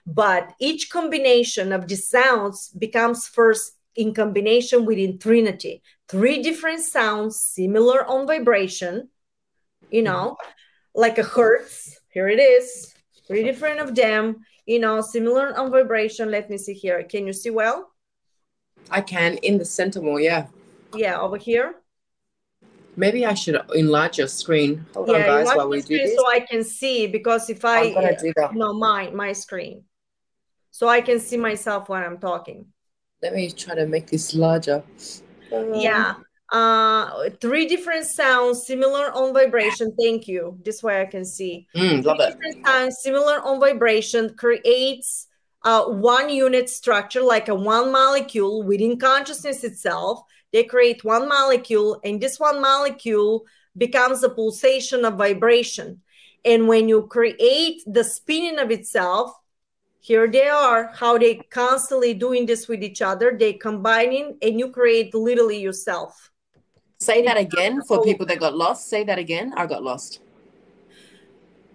But 0.06 0.54
each 0.60 0.90
combination 0.90 1.72
of 1.72 1.88
the 1.88 1.96
sounds 1.96 2.70
becomes 2.70 3.28
first 3.28 3.74
in 3.96 4.14
combination 4.14 4.86
within 4.86 5.18
Trinity. 5.18 5.82
Three 6.08 6.42
different 6.42 6.82
sounds, 6.82 7.40
similar 7.40 8.06
on 8.06 8.28
vibration, 8.28 9.10
you 9.90 10.04
know, 10.04 10.38
mm-hmm. 10.40 11.02
like 11.02 11.18
a 11.18 11.24
hertz. 11.24 12.00
Here 12.10 12.30
it 12.30 12.40
is. 12.40 12.94
Three 13.28 13.44
different 13.44 13.80
of 13.80 13.96
them, 13.96 14.46
you 14.66 14.80
know, 14.80 15.02
similar 15.02 15.58
on 15.58 15.72
vibration. 15.72 16.30
Let 16.30 16.50
me 16.50 16.58
see 16.58 16.74
here. 16.74 17.04
Can 17.04 17.26
you 17.26 17.34
see 17.34 17.50
well? 17.50 17.92
I 18.92 19.02
can 19.02 19.38
in 19.38 19.58
the 19.58 19.66
center 19.66 20.02
more, 20.02 20.22
yeah. 20.22 20.46
Yeah, 20.94 21.20
over 21.20 21.38
here. 21.38 21.76
Maybe 22.96 23.26
I 23.26 23.34
should 23.34 23.60
enlarge 23.74 24.20
your 24.20 24.28
screen. 24.28 24.86
Hold 24.94 25.10
yeah, 25.10 25.16
on, 25.16 25.22
guys, 25.22 25.48
while 25.48 25.68
we 25.68 25.82
do 25.82 25.98
this. 25.98 26.16
So 26.16 26.30
I 26.30 26.40
can 26.40 26.64
see 26.64 27.08
because 27.08 27.50
if 27.50 27.66
I, 27.66 27.92
that. 27.92 28.52
no, 28.54 28.74
my 28.74 29.10
my 29.10 29.34
screen, 29.34 29.84
so 30.72 30.88
I 30.88 31.02
can 31.02 31.20
see 31.20 31.36
myself 31.36 31.90
when 31.90 32.04
I'm 32.04 32.20
talking 32.20 32.68
let 33.26 33.34
me 33.34 33.50
try 33.50 33.74
to 33.74 33.88
make 33.88 34.08
this 34.08 34.36
larger. 34.36 34.84
Um, 35.54 35.74
yeah. 35.74 36.16
Uh, 36.52 37.30
three 37.42 37.66
different 37.66 38.06
sounds, 38.06 38.68
similar 38.68 39.12
on 39.12 39.34
vibration. 39.34 39.94
Thank 40.00 40.28
you. 40.28 40.60
This 40.64 40.84
way 40.84 41.02
I 41.02 41.06
can 41.06 41.26
see. 41.26 41.68
Mm, 41.76 42.06
love 42.06 42.18
three 42.18 42.28
it. 42.28 42.34
Different 42.34 42.66
sounds, 42.66 42.98
similar 43.02 43.42
on 43.42 43.60
vibration, 43.60 44.36
creates 44.36 45.28
uh, 45.64 45.86
one 45.86 46.30
unit 46.30 46.70
structure, 46.70 47.22
like 47.22 47.50
a 47.50 47.56
one 47.56 47.92
molecule 47.92 48.64
within 48.64 48.98
consciousness 49.00 49.64
itself. 49.64 50.22
They 50.54 50.64
create 50.64 51.04
one 51.04 51.28
molecule, 51.28 52.00
and 52.04 52.22
this 52.22 52.40
one 52.40 52.62
molecule 52.62 53.46
becomes 53.76 54.24
a 54.24 54.30
pulsation 54.30 55.04
of 55.04 55.16
vibration. 55.16 56.02
And 56.46 56.68
when 56.68 56.88
you 56.88 57.08
create 57.08 57.82
the 57.88 58.04
spinning 58.04 58.60
of 58.60 58.70
itself, 58.70 59.34
here 60.06 60.28
they 60.28 60.48
are 60.48 60.92
how 60.94 61.18
they 61.18 61.34
constantly 61.50 62.14
doing 62.14 62.46
this 62.46 62.68
with 62.68 62.84
each 62.84 63.02
other. 63.02 63.36
They 63.36 63.54
combining 63.54 64.38
and 64.40 64.60
you 64.60 64.70
create 64.70 65.16
literally 65.16 65.60
yourself. 65.60 66.32
Say 67.00 67.24
that 67.24 67.38
again 67.38 67.82
for 67.82 68.04
people 68.04 68.28
that 68.28 68.40
got 68.40 68.56
lost. 68.56 68.88
Say 68.88 69.04
that 69.04 69.18
again. 69.18 69.54
I 69.58 69.66
got 69.66 69.82
lost. 69.82 70.20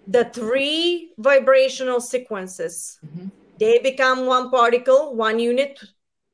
The 0.07 0.23
three 0.33 1.11
vibrational 1.17 1.99
sequences. 1.99 2.99
Mm-hmm. 3.05 3.27
they 3.59 3.79
become 3.79 4.25
one 4.25 4.49
particle 4.49 5.13
one 5.13 5.37
unit 5.37 5.77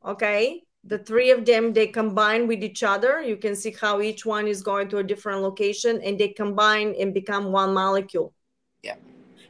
okay? 0.06 0.62
The 0.84 1.00
three 1.00 1.32
of 1.32 1.46
them 1.46 1.74
they 1.74 1.88
combine 1.88 2.48
with 2.48 2.64
each 2.64 2.84
other. 2.84 3.24
You 3.24 3.38
can 3.38 3.56
see 3.56 3.74
how 3.82 4.02
each 4.02 4.24
one 4.24 4.48
is 4.48 4.62
going 4.62 4.90
to 4.90 5.00
a 5.00 5.04
different 5.04 5.42
location 5.42 6.00
and 6.04 6.20
they 6.20 6.30
combine 6.30 6.94
and 7.00 7.12
become 7.12 7.52
one 7.52 7.74
molecule. 7.74 8.36
Yeah. 8.84 8.98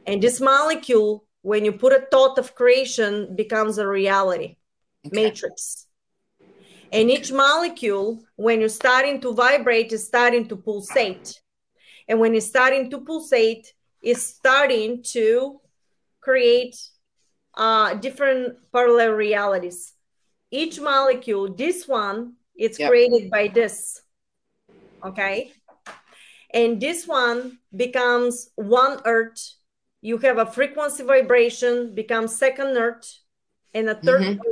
And 0.06 0.24
this 0.24 0.40
molecule 0.40 1.27
when 1.42 1.64
you 1.66 1.72
put 1.72 1.94
a 1.94 2.06
thought 2.12 2.38
of 2.38 2.56
creation 2.56 3.36
becomes 3.36 3.78
a 3.78 3.88
reality 3.88 4.58
okay. 5.06 5.24
matrix 5.24 5.88
and 6.92 7.10
each 7.12 7.32
molecule 7.32 8.24
when 8.36 8.60
you're 8.60 8.70
starting 8.70 9.20
to 9.20 9.34
vibrate 9.34 9.92
is 9.92 10.06
starting 10.06 10.48
to 10.48 10.56
pulsate 10.56 11.42
and 12.08 12.20
when 12.20 12.34
it's 12.34 12.48
starting 12.48 12.90
to 12.90 13.00
pulsate 13.00 13.74
it's 14.02 14.24
starting 14.24 15.04
to 15.04 15.60
create 16.22 16.78
uh, 17.56 17.94
different 17.96 18.56
parallel 18.72 19.12
realities 19.12 19.94
each 20.52 20.80
molecule 20.80 21.54
this 21.54 21.88
one 21.88 22.34
it's 22.56 22.80
yep. 22.80 22.90
created 22.90 23.30
by 23.30 23.48
this 23.48 24.02
okay 25.04 25.52
and 26.54 26.80
this 26.80 27.06
one 27.08 27.60
becomes 27.76 28.50
one 28.56 29.00
earth 29.06 29.57
you 30.08 30.18
have 30.20 30.38
a 30.38 30.46
frequency 30.46 31.04
vibration 31.04 31.94
becomes 31.94 32.34
second 32.34 32.78
earth 32.78 33.20
and 33.74 33.90
a 33.90 33.96
3rd 33.96 34.40
mm-hmm. 34.40 34.52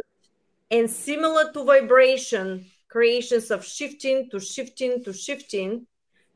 and 0.70 0.92
similar 0.92 1.50
to 1.54 1.64
vibration 1.64 2.66
creations 2.90 3.50
of 3.52 3.64
shifting 3.64 4.30
to 4.30 4.38
shifting 4.38 5.02
to 5.06 5.14
shifting 5.14 5.88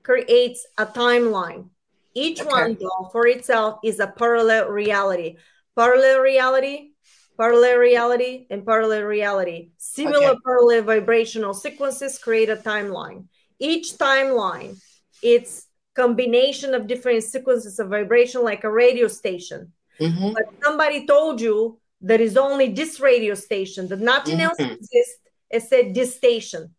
creates 0.03 0.65
a 0.77 0.85
timeline 0.85 1.67
each 2.13 2.39
okay. 2.39 2.49
one 2.49 2.77
though 2.79 3.09
for 3.11 3.27
itself 3.27 3.79
is 3.83 3.99
a 3.99 4.07
parallel 4.07 4.69
reality 4.69 5.35
parallel 5.75 6.19
reality 6.21 6.91
parallel 7.37 7.77
reality 7.77 8.47
and 8.49 8.65
parallel 8.65 9.03
reality 9.03 9.71
similar 9.77 10.31
okay. 10.31 10.39
parallel 10.45 10.83
vibrational 10.83 11.53
sequences 11.53 12.17
create 12.17 12.49
a 12.49 12.55
timeline 12.55 13.25
each 13.59 13.97
timeline 13.97 14.79
it's 15.21 15.68
combination 15.99 16.73
of 16.73 16.87
different 16.87 17.23
sequences 17.23 17.79
of 17.79 17.89
vibration 17.89 18.41
like 18.43 18.63
a 18.63 18.71
radio 18.71 19.07
station 19.07 19.71
mm-hmm. 19.99 20.31
but 20.33 20.45
somebody 20.63 21.05
told 21.05 21.41
you 21.41 21.77
there 22.01 22.21
is 22.21 22.37
only 22.37 22.67
this 22.71 22.99
radio 22.99 23.35
station 23.35 23.87
that 23.89 23.99
nothing 23.99 24.37
mm-hmm. 24.37 24.61
else 24.61 24.77
exists 24.77 25.23
except 25.51 25.93
this 25.93 26.15
station 26.15 26.73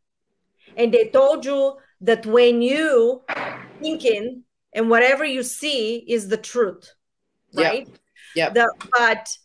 and 0.77 0.95
they 0.95 1.09
told 1.09 1.45
you 1.45 1.77
that 2.01 2.25
when 2.25 2.63
you 2.63 3.21
thinking 3.83 4.43
and 4.73 4.89
whatever 4.89 5.25
you 5.25 5.43
see 5.43 5.97
is 6.17 6.29
the 6.29 6.37
truth 6.53 6.95
right 7.55 7.89
yeah 8.35 8.51
yep. 8.55 8.67
but 8.99 9.37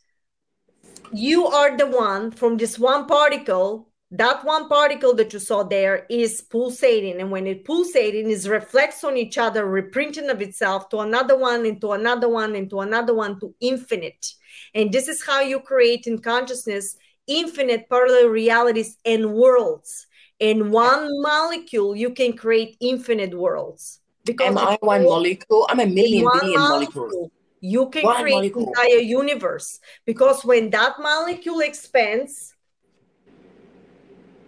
you 1.12 1.48
are 1.48 1.76
the 1.76 1.88
one 1.88 2.32
from 2.32 2.58
this 2.58 2.80
one 2.80 3.06
particle 3.06 3.90
that 4.18 4.46
one 4.46 4.70
particle 4.70 5.14
that 5.16 5.34
you 5.34 5.40
saw 5.40 5.64
there 5.64 6.06
is 6.10 6.42
pulsating 6.42 7.20
and 7.20 7.32
when 7.32 7.48
it 7.48 7.66
pulsating 7.66 8.30
it 8.30 8.46
reflects 8.46 9.04
on 9.04 9.18
each 9.18 9.38
other 9.38 9.66
reprinting 9.66 10.30
of 10.30 10.42
itself 10.42 10.90
to 10.90 11.00
another 11.00 11.38
one 11.38 11.66
into 11.66 11.92
another 11.92 12.30
one 12.30 12.56
into 12.56 12.80
another 12.80 13.14
one 13.14 13.40
to 13.40 13.54
infinite. 13.60 14.34
And 14.74 14.92
this 14.92 15.08
is 15.08 15.24
how 15.26 15.42
you 15.42 15.60
create 15.60 16.08
in 16.08 16.20
consciousness 16.20 16.98
infinite 17.28 17.90
parallel 17.90 18.28
realities 18.28 18.98
and 19.06 19.34
worlds. 19.34 20.08
In 20.40 20.72
one 20.72 21.22
molecule 21.22 21.96
you 21.96 22.12
can 22.12 22.34
create 22.38 22.78
infinite 22.80 23.34
worlds. 23.34 24.02
Because 24.24 24.48
am 24.48 24.58
i 24.58 24.78
one 24.82 25.04
molecule? 25.04 25.68
I'm 25.70 25.80
a 25.80 25.86
million 25.86 26.28
billion 26.34 26.60
molecule, 26.60 27.06
molecules. 27.06 27.32
you 27.62 27.90
can 27.90 28.04
one 28.04 28.22
create 28.22 28.34
molecule. 28.34 28.68
entire 28.68 29.00
universe. 29.00 29.80
Because 30.06 30.44
when 30.44 30.70
that 30.72 30.96
molecule 31.00 31.60
expands 31.60 32.55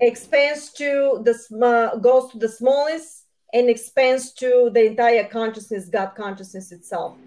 expands 0.01 0.71
to 0.73 1.21
the 1.23 1.33
sm- 1.33 1.63
uh, 1.63 1.95
goes 1.95 2.31
to 2.31 2.37
the 2.37 2.49
smallest 2.49 3.25
and 3.53 3.69
expands 3.69 4.33
to 4.33 4.69
the 4.73 4.85
entire 4.85 5.23
consciousness 5.23 5.89
god 5.89 6.11
consciousness 6.15 6.71
itself 6.71 7.17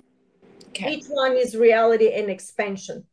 okay. 0.68 0.94
each 0.94 1.06
one 1.06 1.36
is 1.36 1.56
reality 1.56 2.12
and 2.12 2.30
expansion 2.30 3.04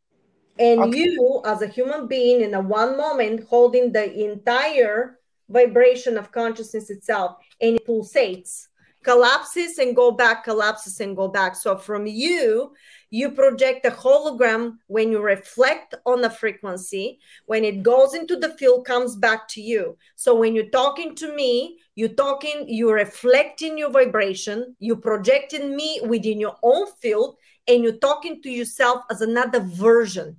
and 0.59 0.81
okay. 0.81 0.99
you 0.99 1.41
as 1.45 1.61
a 1.61 1.67
human 1.67 2.07
being 2.07 2.41
in 2.41 2.53
a 2.53 2.61
one 2.61 2.97
moment 2.97 3.43
holding 3.49 3.91
the 3.91 4.29
entire 4.29 5.19
vibration 5.49 6.17
of 6.17 6.31
consciousness 6.31 6.89
itself 6.89 7.37
and 7.61 7.77
it 7.77 7.87
pulsates 7.87 8.67
collapses 9.03 9.77
and 9.77 9.95
go 9.95 10.11
back 10.11 10.43
collapses 10.43 10.99
and 10.99 11.15
go 11.15 11.27
back. 11.27 11.55
So 11.55 11.77
from 11.77 12.05
you 12.05 12.73
you 13.09 13.31
project 13.31 13.85
a 13.85 13.91
hologram 13.91 14.73
when 14.87 15.11
you 15.11 15.21
reflect 15.21 15.95
on 16.05 16.21
the 16.21 16.29
frequency. 16.29 17.19
When 17.45 17.63
it 17.63 17.81
goes 17.81 18.13
into 18.13 18.35
the 18.35 18.49
field 18.57 18.85
comes 18.85 19.15
back 19.15 19.47
to 19.49 19.61
you. 19.61 19.97
So 20.15 20.35
when 20.35 20.55
you're 20.55 20.69
talking 20.69 21.15
to 21.15 21.33
me 21.33 21.79
you're 21.95 22.09
talking 22.09 22.65
you're 22.67 22.95
reflecting 22.95 23.77
your 23.77 23.91
vibration 23.91 24.75
you're 24.79 24.97
projecting 24.97 25.75
me 25.75 26.01
within 26.03 26.39
your 26.39 26.57
own 26.63 26.87
field 27.01 27.37
and 27.67 27.83
you're 27.83 27.97
talking 27.97 28.41
to 28.41 28.49
yourself 28.49 29.03
as 29.09 29.21
another 29.21 29.59
version. 29.59 30.37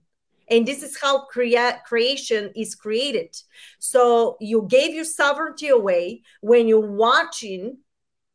And 0.50 0.67
this 0.67 0.83
is 0.83 0.99
how 0.99 1.27
crea- 1.27 1.79
creation 1.87 2.53
is 2.57 2.75
created. 2.75 3.37
So 3.79 4.37
you 4.41 4.67
gave 4.69 4.95
your 4.95 5.05
sovereignty 5.05 5.69
away 5.69 6.23
when 6.41 6.69
you're 6.69 6.81
watching 6.81 7.79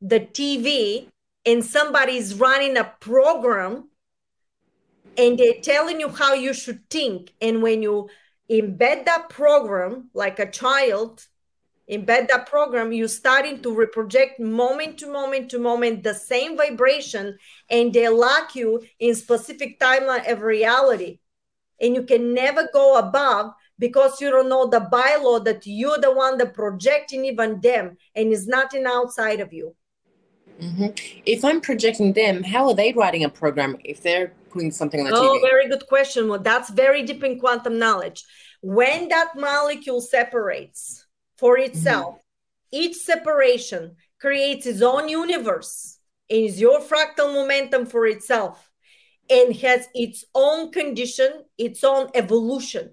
the 0.04 0.20
tv 0.20 1.08
and 1.46 1.64
somebody's 1.64 2.34
running 2.36 2.76
a 2.76 2.84
program 3.00 3.90
and 5.18 5.38
they're 5.38 5.62
telling 5.62 6.00
you 6.00 6.10
how 6.10 6.34
you 6.34 6.54
should 6.54 6.90
think. 6.90 7.34
And 7.42 7.62
when 7.62 7.82
you 7.82 8.10
embed 8.52 9.06
that 9.06 9.30
program 9.30 10.10
like 10.14 10.40
a 10.40 10.52
child 10.52 11.26
embed 11.90 12.28
that 12.28 12.48
program 12.48 12.92
you're 12.92 13.08
starting 13.08 13.62
to 13.62 13.70
reproject 13.70 14.40
moment 14.40 14.98
to 14.98 15.12
moment 15.12 15.50
to 15.50 15.60
moment 15.60 16.04
the 16.04 16.14
same 16.14 16.56
vibration 16.56 17.38
and 17.70 17.94
they 17.94 18.08
lock 18.08 18.56
you 18.56 18.82
in 19.00 19.16
specific 19.16 19.80
timeline 19.80 20.30
of 20.32 20.42
reality. 20.42 21.20
And 21.80 21.96
you 21.96 22.04
can 22.04 22.34
never 22.34 22.70
go 22.74 22.98
above 22.98 23.54
because 23.80 24.22
you 24.22 24.30
don't 24.30 24.50
know 24.50 24.68
the 24.68 24.80
bylaw 24.80 25.44
that 25.46 25.66
you're 25.66 25.98
the 25.98 26.14
one 26.14 26.38
that 26.38 26.54
projecting 26.54 27.26
even 27.26 27.60
them 27.62 27.98
and 28.16 28.32
is 28.32 28.48
nothing 28.48 28.86
outside 28.86 29.40
of 29.40 29.52
you 29.54 29.76
mm-hmm. 30.62 30.88
if 31.26 31.44
i'm 31.44 31.62
projecting 31.62 32.14
them 32.14 32.44
how 32.44 32.68
are 32.68 32.76
they 32.76 32.94
writing 32.94 33.24
a 33.24 33.30
program 33.30 33.78
if 33.84 34.02
they're 34.02 34.34
putting 34.50 34.72
something 34.72 35.00
on 35.02 35.08
the 35.08 35.16
oh, 35.16 35.38
TV? 35.38 35.42
very 35.42 35.68
good 35.68 35.86
question 35.88 36.28
well 36.28 36.40
that's 36.40 36.70
very 36.70 37.04
deep 37.04 37.24
in 37.24 37.40
quantum 37.40 37.78
knowledge 37.80 38.24
when 38.64 39.10
that 39.10 39.36
molecule 39.36 40.00
separates 40.00 41.06
for 41.38 41.58
mm-hmm. 41.58 41.72
itself. 41.72 42.16
Mm-hmm. 42.16 42.84
Each 42.84 42.96
separation 42.96 43.98
creates 44.20 44.66
its 44.66 44.82
own 44.82 45.10
universe 45.10 46.00
and 46.30 46.40
is 46.40 46.60
your 46.60 46.80
fractal 46.80 47.34
momentum 47.34 47.86
for 47.86 48.08
itself 48.08 48.72
and 49.30 49.56
has 49.58 49.88
its 49.94 50.24
own 50.34 50.72
condition, 50.72 51.44
its 51.58 51.84
own 51.84 52.10
evolution. 52.16 52.92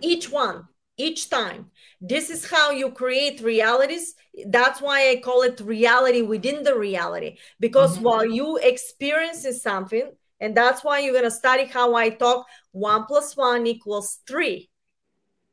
Each 0.00 0.30
one, 0.30 0.66
each 0.96 1.30
time. 1.30 1.70
This 2.00 2.30
is 2.30 2.48
how 2.48 2.70
you 2.70 2.90
create 2.90 3.40
realities. 3.40 4.14
That's 4.46 4.80
why 4.80 5.10
I 5.10 5.20
call 5.20 5.42
it 5.42 5.60
reality 5.60 6.22
within 6.22 6.62
the 6.62 6.76
reality. 6.76 7.38
Because 7.60 7.94
mm-hmm. 7.94 8.04
while 8.04 8.26
you 8.26 8.58
experiencing 8.58 9.52
something, 9.52 10.12
and 10.40 10.56
that's 10.56 10.84
why 10.84 10.98
you're 10.98 11.12
going 11.12 11.24
to 11.24 11.30
study 11.30 11.64
how 11.64 11.94
I 11.94 12.10
talk 12.10 12.46
one 12.72 13.06
plus 13.06 13.36
one 13.36 13.66
equals 13.66 14.18
three 14.26 14.70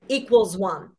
equals 0.10 0.58
one 0.58 0.92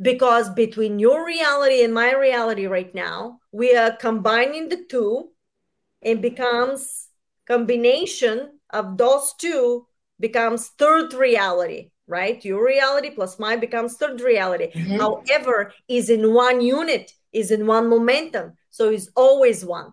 because 0.00 0.50
between 0.50 0.98
your 0.98 1.24
reality 1.24 1.82
and 1.82 1.94
my 1.94 2.14
reality 2.14 2.66
right 2.66 2.94
now 2.94 3.40
we 3.52 3.74
are 3.74 3.96
combining 3.96 4.68
the 4.68 4.84
two 4.88 5.30
and 6.02 6.20
becomes 6.20 7.08
combination 7.46 8.58
of 8.70 8.96
those 8.98 9.34
two 9.38 9.86
becomes 10.20 10.68
third 10.78 11.12
reality 11.14 11.90
right 12.06 12.44
your 12.44 12.64
reality 12.64 13.10
plus 13.10 13.38
mine 13.38 13.60
becomes 13.60 13.96
third 13.96 14.20
reality 14.20 14.70
mm-hmm. 14.72 14.96
however 14.96 15.72
is 15.88 16.10
in 16.10 16.34
one 16.34 16.60
unit 16.60 17.12
is 17.32 17.50
in 17.50 17.66
one 17.66 17.88
momentum 17.88 18.52
so 18.70 18.90
it's 18.90 19.08
always 19.16 19.64
one 19.64 19.90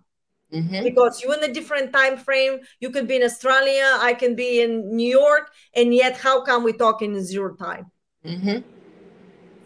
mm-hmm. 0.53 0.83
because 0.83 1.21
you 1.23 1.31
in 1.33 1.43
a 1.43 1.53
different 1.53 1.93
time 1.93 2.17
frame 2.17 2.59
you 2.81 2.89
could 2.89 3.07
be 3.07 3.15
in 3.15 3.23
australia 3.23 3.97
i 4.01 4.13
can 4.13 4.35
be 4.35 4.61
in 4.61 4.93
new 4.93 5.09
york 5.09 5.51
and 5.73 5.93
yet 5.93 6.17
how 6.17 6.41
come 6.43 6.63
we 6.63 6.73
talk 6.73 7.01
in 7.01 7.23
zero 7.23 7.55
time 7.55 7.85
Mm-hmm. 8.25 8.59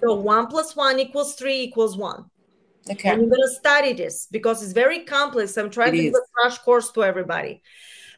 So 0.02 0.14
one 0.14 0.48
plus 0.48 0.76
one 0.76 1.00
equals 1.00 1.36
three 1.36 1.62
equals 1.62 1.98
one. 1.98 2.26
Okay. 2.90 3.10
And 3.10 3.24
I'm 3.24 3.30
going 3.30 3.42
to 3.42 3.56
study 3.56 3.94
this 3.94 4.28
because 4.30 4.62
it's 4.62 4.74
very 4.74 5.04
complex. 5.06 5.58
I'm 5.58 5.72
trying 5.72 5.96
it 5.96 5.98
to 5.98 6.04
is. 6.04 6.12
give 6.12 6.16
a 6.16 6.34
crash 6.34 6.58
course 6.60 6.92
to 6.92 7.04
everybody. 7.04 7.62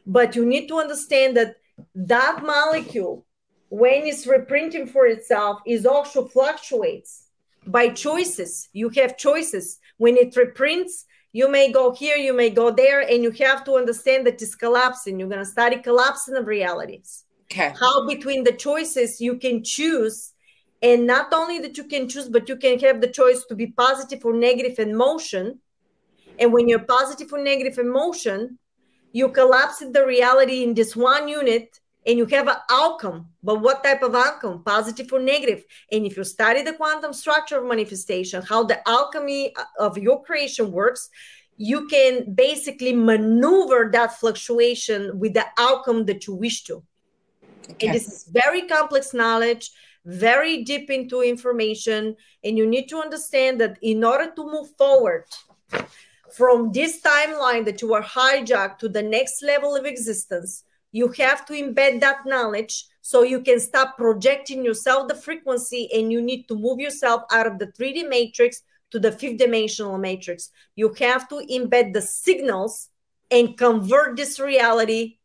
But 0.06 0.36
you 0.36 0.44
need 0.44 0.68
to 0.68 0.78
understand 0.78 1.36
that 1.36 1.56
that 1.94 2.42
molecule, 2.44 3.24
when 3.68 4.06
it's 4.06 4.26
reprinting 4.26 4.86
for 4.86 5.06
itself, 5.06 5.60
is 5.66 5.86
also 5.86 6.26
fluctuates 6.26 7.24
by 7.66 7.90
choices. 7.90 8.68
You 8.72 8.88
have 8.90 9.16
choices. 9.16 9.78
When 9.98 10.16
it 10.16 10.36
reprints, 10.36 11.04
you 11.32 11.50
may 11.50 11.70
go 11.70 11.92
here, 11.92 12.16
you 12.16 12.32
may 12.32 12.50
go 12.50 12.70
there, 12.70 13.00
and 13.00 13.22
you 13.22 13.30
have 13.32 13.64
to 13.64 13.76
understand 13.76 14.26
that 14.26 14.40
it's 14.40 14.54
collapsing. 14.54 15.18
You're 15.18 15.28
going 15.28 15.44
to 15.44 15.44
study 15.44 15.76
collapsing 15.76 16.36
of 16.36 16.46
realities. 16.46 17.24
Okay. 17.50 17.74
How 17.78 18.06
between 18.06 18.44
the 18.44 18.52
choices 18.52 19.20
you 19.20 19.36
can 19.36 19.62
choose, 19.62 20.32
and 20.82 21.06
not 21.06 21.32
only 21.32 21.58
that 21.60 21.76
you 21.76 21.84
can 21.84 22.08
choose, 22.08 22.28
but 22.28 22.48
you 22.48 22.56
can 22.56 22.78
have 22.80 23.00
the 23.00 23.08
choice 23.08 23.44
to 23.48 23.54
be 23.54 23.68
positive 23.68 24.24
or 24.24 24.32
negative 24.32 24.78
emotion. 24.78 25.58
And 26.38 26.52
when 26.52 26.68
you're 26.68 26.78
positive 26.78 27.32
or 27.32 27.42
negative 27.42 27.78
emotion, 27.78 28.58
you 29.12 29.28
collapse 29.30 29.78
the 29.78 30.06
reality 30.06 30.62
in 30.62 30.74
this 30.74 30.94
one 30.94 31.26
unit 31.26 31.80
and 32.08 32.16
you 32.16 32.24
have 32.24 32.48
an 32.48 32.56
outcome. 32.70 33.28
But 33.42 33.60
what 33.60 33.84
type 33.84 34.02
of 34.02 34.14
outcome? 34.14 34.64
Positive 34.64 35.12
or 35.12 35.20
negative? 35.20 35.62
And 35.92 36.06
if 36.06 36.16
you 36.16 36.24
study 36.24 36.62
the 36.62 36.72
quantum 36.72 37.12
structure 37.12 37.58
of 37.58 37.66
manifestation, 37.66 38.42
how 38.42 38.64
the 38.64 38.86
alchemy 38.88 39.54
uh, 39.54 39.64
of 39.78 39.98
your 39.98 40.24
creation 40.24 40.72
works, 40.72 41.10
you 41.58 41.86
can 41.86 42.32
basically 42.34 42.94
maneuver 42.94 43.90
that 43.92 44.18
fluctuation 44.18 45.18
with 45.18 45.34
the 45.34 45.44
outcome 45.58 46.06
that 46.06 46.26
you 46.26 46.34
wish 46.34 46.64
to. 46.64 46.82
Okay. 47.70 47.88
And 47.88 47.94
this 47.94 48.08
is 48.08 48.24
very 48.32 48.62
complex 48.62 49.12
knowledge, 49.12 49.70
very 50.06 50.64
deep 50.64 50.88
into 50.90 51.20
information. 51.20 52.16
And 52.42 52.56
you 52.56 52.66
need 52.66 52.88
to 52.88 52.96
understand 52.96 53.60
that 53.60 53.76
in 53.82 54.02
order 54.02 54.32
to 54.34 54.44
move 54.44 54.70
forward 54.78 55.24
from 56.32 56.72
this 56.72 57.02
timeline 57.02 57.66
that 57.66 57.82
you 57.82 57.92
are 57.92 58.02
hijacked 58.02 58.78
to 58.78 58.88
the 58.88 59.02
next 59.02 59.42
level 59.42 59.76
of 59.76 59.84
existence, 59.84 60.64
you 60.92 61.08
have 61.08 61.44
to 61.46 61.52
embed 61.52 62.00
that 62.00 62.24
knowledge 62.26 62.86
so 63.02 63.22
you 63.22 63.40
can 63.40 63.60
stop 63.60 63.96
projecting 63.96 64.64
yourself 64.64 65.08
the 65.08 65.14
frequency 65.14 65.88
and 65.94 66.12
you 66.12 66.20
need 66.20 66.46
to 66.48 66.54
move 66.54 66.78
yourself 66.78 67.22
out 67.32 67.46
of 67.46 67.58
the 67.58 67.66
3D 67.68 68.08
matrix 68.08 68.62
to 68.90 68.98
the 68.98 69.12
fifth 69.12 69.38
dimensional 69.38 69.98
matrix. 69.98 70.50
You 70.76 70.92
have 70.98 71.28
to 71.28 71.36
embed 71.50 71.92
the 71.92 72.02
signals 72.02 72.88
and 73.30 73.56
convert 73.56 74.16
this 74.16 74.40
reality 74.40 75.18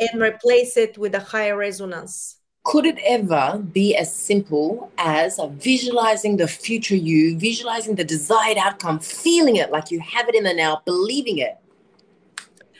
and 0.00 0.20
replace 0.20 0.76
it 0.76 0.98
with 0.98 1.14
a 1.14 1.20
higher 1.20 1.56
resonance. 1.56 2.38
Could 2.64 2.86
it 2.86 2.98
ever 3.04 3.58
be 3.58 3.94
as 3.94 4.14
simple 4.14 4.90
as 4.96 5.38
visualizing 5.52 6.38
the 6.38 6.48
future 6.48 6.96
you, 6.96 7.38
visualizing 7.38 7.94
the 7.94 8.04
desired 8.04 8.56
outcome, 8.56 8.98
feeling 9.00 9.56
it 9.56 9.70
like 9.70 9.90
you 9.90 10.00
have 10.00 10.28
it 10.28 10.34
in 10.34 10.44
the 10.44 10.54
now, 10.54 10.80
believing 10.86 11.38
it? 11.38 11.58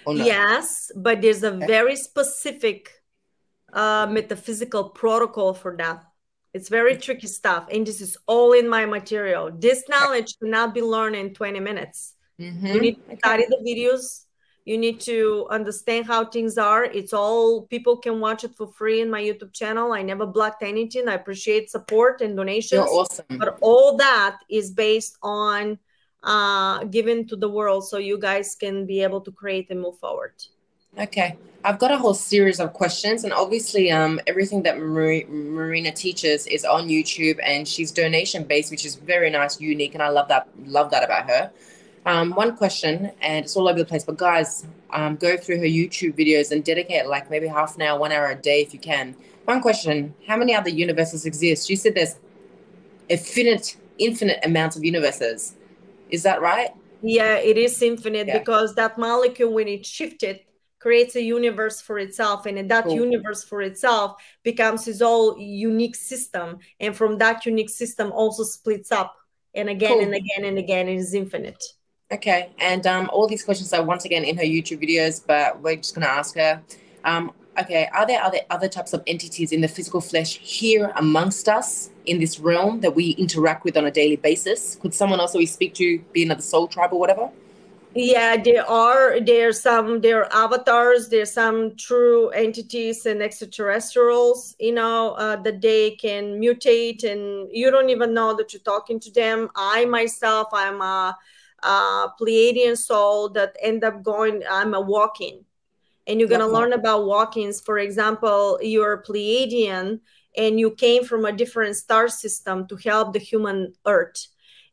No? 0.06 0.24
Yes, 0.24 0.90
but 0.94 1.22
there's 1.22 1.42
a 1.42 1.52
very 1.52 1.96
specific 1.96 2.90
uh, 3.72 4.06
metaphysical 4.10 4.90
protocol 4.90 5.54
for 5.54 5.76
that. 5.76 6.04
It's 6.52 6.68
very 6.68 6.96
tricky 6.96 7.26
stuff. 7.26 7.66
And 7.70 7.86
this 7.86 8.00
is 8.00 8.16
all 8.26 8.52
in 8.52 8.68
my 8.68 8.86
material. 8.86 9.50
This 9.52 9.88
knowledge 9.88 10.38
cannot 10.38 10.72
be 10.72 10.82
learned 10.82 11.16
in 11.16 11.34
20 11.34 11.58
minutes. 11.60 12.14
Mm-hmm. 12.40 12.66
You 12.66 12.80
need 12.80 13.08
to 13.08 13.16
study 13.16 13.44
the 13.48 13.58
videos, 13.66 14.24
you 14.64 14.78
need 14.78 15.00
to 15.00 15.46
understand 15.50 16.06
how 16.06 16.24
things 16.24 16.56
are 16.56 16.84
it's 16.84 17.12
all 17.12 17.62
people 17.62 17.96
can 17.96 18.18
watch 18.20 18.44
it 18.44 18.54
for 18.56 18.66
free 18.66 19.00
in 19.00 19.10
my 19.10 19.22
youtube 19.22 19.52
channel 19.52 19.92
i 19.92 20.02
never 20.02 20.26
blocked 20.26 20.62
anything 20.62 21.08
i 21.08 21.14
appreciate 21.14 21.70
support 21.70 22.20
and 22.20 22.36
donations 22.36 22.72
You're 22.72 22.88
awesome. 22.88 23.26
but 23.38 23.58
all 23.60 23.96
that 23.98 24.38
is 24.48 24.70
based 24.70 25.18
on 25.22 25.78
uh 26.24 26.84
given 26.84 27.26
to 27.26 27.37
the 27.37 27.48
world 27.48 27.87
so 27.87 27.98
you 27.98 28.18
guys 28.18 28.54
can 28.54 28.87
be 28.87 29.02
able 29.02 29.20
to 29.20 29.30
create 29.30 29.70
and 29.70 29.80
move 29.80 29.98
forward 29.98 30.32
okay 30.98 31.37
i've 31.64 31.78
got 31.78 31.90
a 31.90 31.98
whole 31.98 32.14
series 32.14 32.60
of 32.60 32.72
questions 32.72 33.24
and 33.24 33.32
obviously 33.32 33.90
um 33.90 34.20
everything 34.26 34.62
that 34.62 34.78
Mar- 34.78 35.26
marina 35.28 35.92
teaches 35.92 36.46
is 36.46 36.64
on 36.64 36.88
youtube 36.88 37.38
and 37.42 37.66
she's 37.66 37.90
donation 37.90 38.44
based 38.44 38.70
which 38.70 38.84
is 38.84 38.94
very 38.94 39.30
nice 39.30 39.60
unique 39.60 39.94
and 39.94 40.02
i 40.02 40.08
love 40.08 40.28
that 40.28 40.48
love 40.64 40.90
that 40.90 41.04
about 41.04 41.28
her 41.28 41.50
um, 42.06 42.32
one 42.32 42.56
question, 42.56 43.12
and 43.22 43.44
it's 43.44 43.56
all 43.56 43.66
over 43.66 43.78
the 43.78 43.84
place, 43.84 44.04
but 44.04 44.18
guys, 44.18 44.66
um, 44.90 45.16
go 45.16 45.37
through 45.37 45.58
her 45.58 45.64
YouTube 45.64 46.18
videos 46.18 46.50
and 46.50 46.62
dedicate 46.62 47.06
like 47.06 47.30
maybe 47.30 47.46
half 47.46 47.76
an 47.76 47.82
hour, 47.82 47.98
one 47.98 48.12
hour 48.12 48.30
a 48.30 48.34
day 48.34 48.60
if 48.60 48.74
you 48.74 48.78
can. 48.78 49.16
One 49.46 49.60
question 49.60 50.14
How 50.26 50.37
many 50.37 50.54
other 50.54 50.70
universes 50.70 51.24
exist? 51.24 51.70
You 51.70 51.76
said 51.76 51.94
there's 51.94 52.16
infinite, 53.08 53.76
infinite 53.98 54.38
amounts 54.44 54.76
of 54.76 54.84
universes. 54.84 55.54
Is 56.10 56.22
that 56.22 56.40
right? 56.40 56.70
Yeah, 57.02 57.36
it 57.36 57.56
is 57.58 57.80
infinite 57.82 58.26
yeah. 58.26 58.38
because 58.38 58.74
that 58.74 58.98
molecule, 58.98 59.52
when 59.52 59.68
it 59.68 59.84
shifted, 59.84 60.40
creates 60.78 61.16
a 61.16 61.22
universe 61.22 61.80
for 61.80 61.98
itself 61.98 62.44
and 62.46 62.70
that 62.70 62.84
cool. 62.84 62.94
universe 62.94 63.42
for 63.42 63.62
itself 63.62 64.16
becomes 64.42 64.86
its 64.86 65.00
own 65.00 65.40
unique 65.40 65.96
system 65.96 66.58
and 66.78 66.94
from 66.94 67.16
that 67.16 67.46
unique 67.46 67.70
system 67.70 68.12
also 68.12 68.42
splits 68.42 68.92
up 68.92 69.14
and 69.54 69.70
again 69.70 69.92
cool. 69.92 70.02
and 70.02 70.14
again 70.14 70.44
and 70.44 70.58
again 70.58 70.86
it 70.86 70.96
is 70.96 71.14
infinite 71.14 71.64
Okay, 72.12 72.50
and 72.58 72.86
um, 72.86 73.08
all 73.12 73.26
these 73.26 73.42
questions 73.42 73.72
are 73.72 73.82
once 73.82 74.04
again 74.04 74.24
in 74.24 74.36
her 74.36 74.44
YouTube 74.44 74.82
videos, 74.82 75.22
but 75.26 75.60
we're 75.62 75.76
just 75.76 75.94
going 75.94 76.06
to 76.06 76.12
ask 76.12 76.36
her. 76.36 76.62
Um, 77.02 77.32
okay, 77.58 77.88
are 77.92 78.06
there 78.06 78.22
other 78.22 78.38
other 78.50 78.68
types 78.68 78.92
of 78.92 79.02
entities 79.06 79.52
in 79.52 79.60
the 79.60 79.68
physical 79.68 80.00
flesh 80.00 80.38
here 80.38 80.92
amongst 80.96 81.48
us 81.48 81.90
in 82.06 82.18
this 82.18 82.38
realm 82.38 82.80
that 82.80 82.94
we 82.94 83.10
interact 83.10 83.64
with 83.64 83.76
on 83.76 83.86
a 83.86 83.90
daily 83.90 84.16
basis? 84.16 84.76
Could 84.76 84.94
someone 84.94 85.20
else 85.20 85.32
that 85.32 85.38
we 85.38 85.46
speak 85.46 85.74
to 85.74 85.98
be 86.12 86.22
another 86.22 86.42
soul 86.42 86.68
tribe 86.68 86.92
or 86.92 87.00
whatever? 87.00 87.30
Yeah, 87.96 88.36
there 88.36 88.68
are 88.68 89.20
there 89.20 89.50
are 89.50 89.52
some 89.52 90.00
there 90.00 90.24
are 90.24 90.32
avatars, 90.32 91.08
there's 91.10 91.30
some 91.30 91.76
true 91.76 92.30
entities 92.30 93.06
and 93.06 93.22
extraterrestrials, 93.22 94.56
you 94.58 94.72
know, 94.72 95.12
uh, 95.12 95.36
that 95.42 95.60
they 95.60 95.92
can 95.92 96.40
mutate 96.40 97.04
and 97.04 97.48
you 97.52 97.70
don't 97.70 97.90
even 97.90 98.12
know 98.12 98.34
that 98.34 98.52
you're 98.52 98.62
talking 98.62 98.98
to 98.98 99.12
them. 99.12 99.48
I 99.54 99.84
myself, 99.84 100.48
I'm 100.52 100.80
a 100.80 101.16
uh, 101.62 102.08
Pleiadian 102.20 102.76
soul 102.76 103.28
that 103.30 103.56
end 103.62 103.84
up 103.84 104.02
going, 104.02 104.42
I'm 104.50 104.74
a 104.74 104.80
walking. 104.80 105.43
And 106.06 106.20
you're 106.20 106.28
going 106.28 106.40
to 106.40 106.46
learn 106.46 106.72
about 106.72 107.06
walk-ins. 107.06 107.60
For 107.60 107.78
example 107.78 108.58
you're 108.62 109.02
pleiadian 109.02 110.00
and 110.36 110.58
you 110.58 110.70
came 110.72 111.04
from 111.04 111.24
a 111.24 111.32
different 111.32 111.76
star 111.76 112.08
system 112.08 112.66
to 112.68 112.76
help 112.76 113.12
the 113.12 113.18
human 113.18 113.74
earth. 113.86 114.26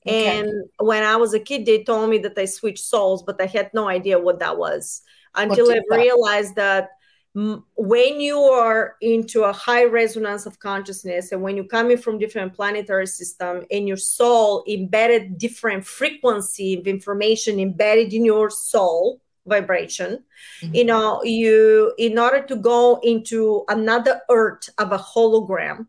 Okay. 0.08 0.40
and 0.40 0.50
when 0.80 1.04
i 1.04 1.16
was 1.16 1.36
a 1.36 1.40
kid 1.40 1.64
they 1.64 1.84
told 1.84 2.10
me 2.10 2.18
that 2.18 2.36
i 2.36 2.46
switched 2.46 2.84
souls 2.84 3.22
but 3.22 3.40
i 3.40 3.46
had 3.46 3.70
no 3.72 3.88
idea 3.88 4.18
what 4.18 4.40
that 4.40 4.58
was 4.58 5.04
until 5.36 5.72
i 5.72 5.80
realized 5.92 6.56
that 6.56 6.90
when 7.34 8.20
you 8.20 8.38
are 8.40 8.96
into 9.02 9.44
a 9.44 9.54
high 9.54 9.86
resonance 9.86 10.46
of 10.46 10.60
consciousness 10.60 11.32
and 11.32 11.42
when 11.42 11.56
you're 11.56 11.66
coming 11.66 11.98
from 11.98 12.18
different 12.18 12.54
planetary 12.54 13.08
system 13.08 13.64
and 13.72 13.88
your 13.88 13.96
soul 13.96 14.64
embedded 14.68 15.38
different 15.38 15.86
frequency 15.86 16.80
of 16.80 16.88
information 16.88 17.60
embedded 17.60 18.12
in 18.12 18.26
your 18.26 18.50
soul 18.50 19.22
vibration. 19.46 20.24
Mm-hmm. 20.62 20.76
you 20.76 20.86
know 20.86 21.24
you 21.24 21.94
in 21.98 22.18
order 22.18 22.42
to 22.42 22.56
go 22.56 23.00
into 23.04 23.64
another 23.70 24.22
earth 24.30 24.70
of 24.78 24.92
a 24.92 24.98
hologram 24.98 25.88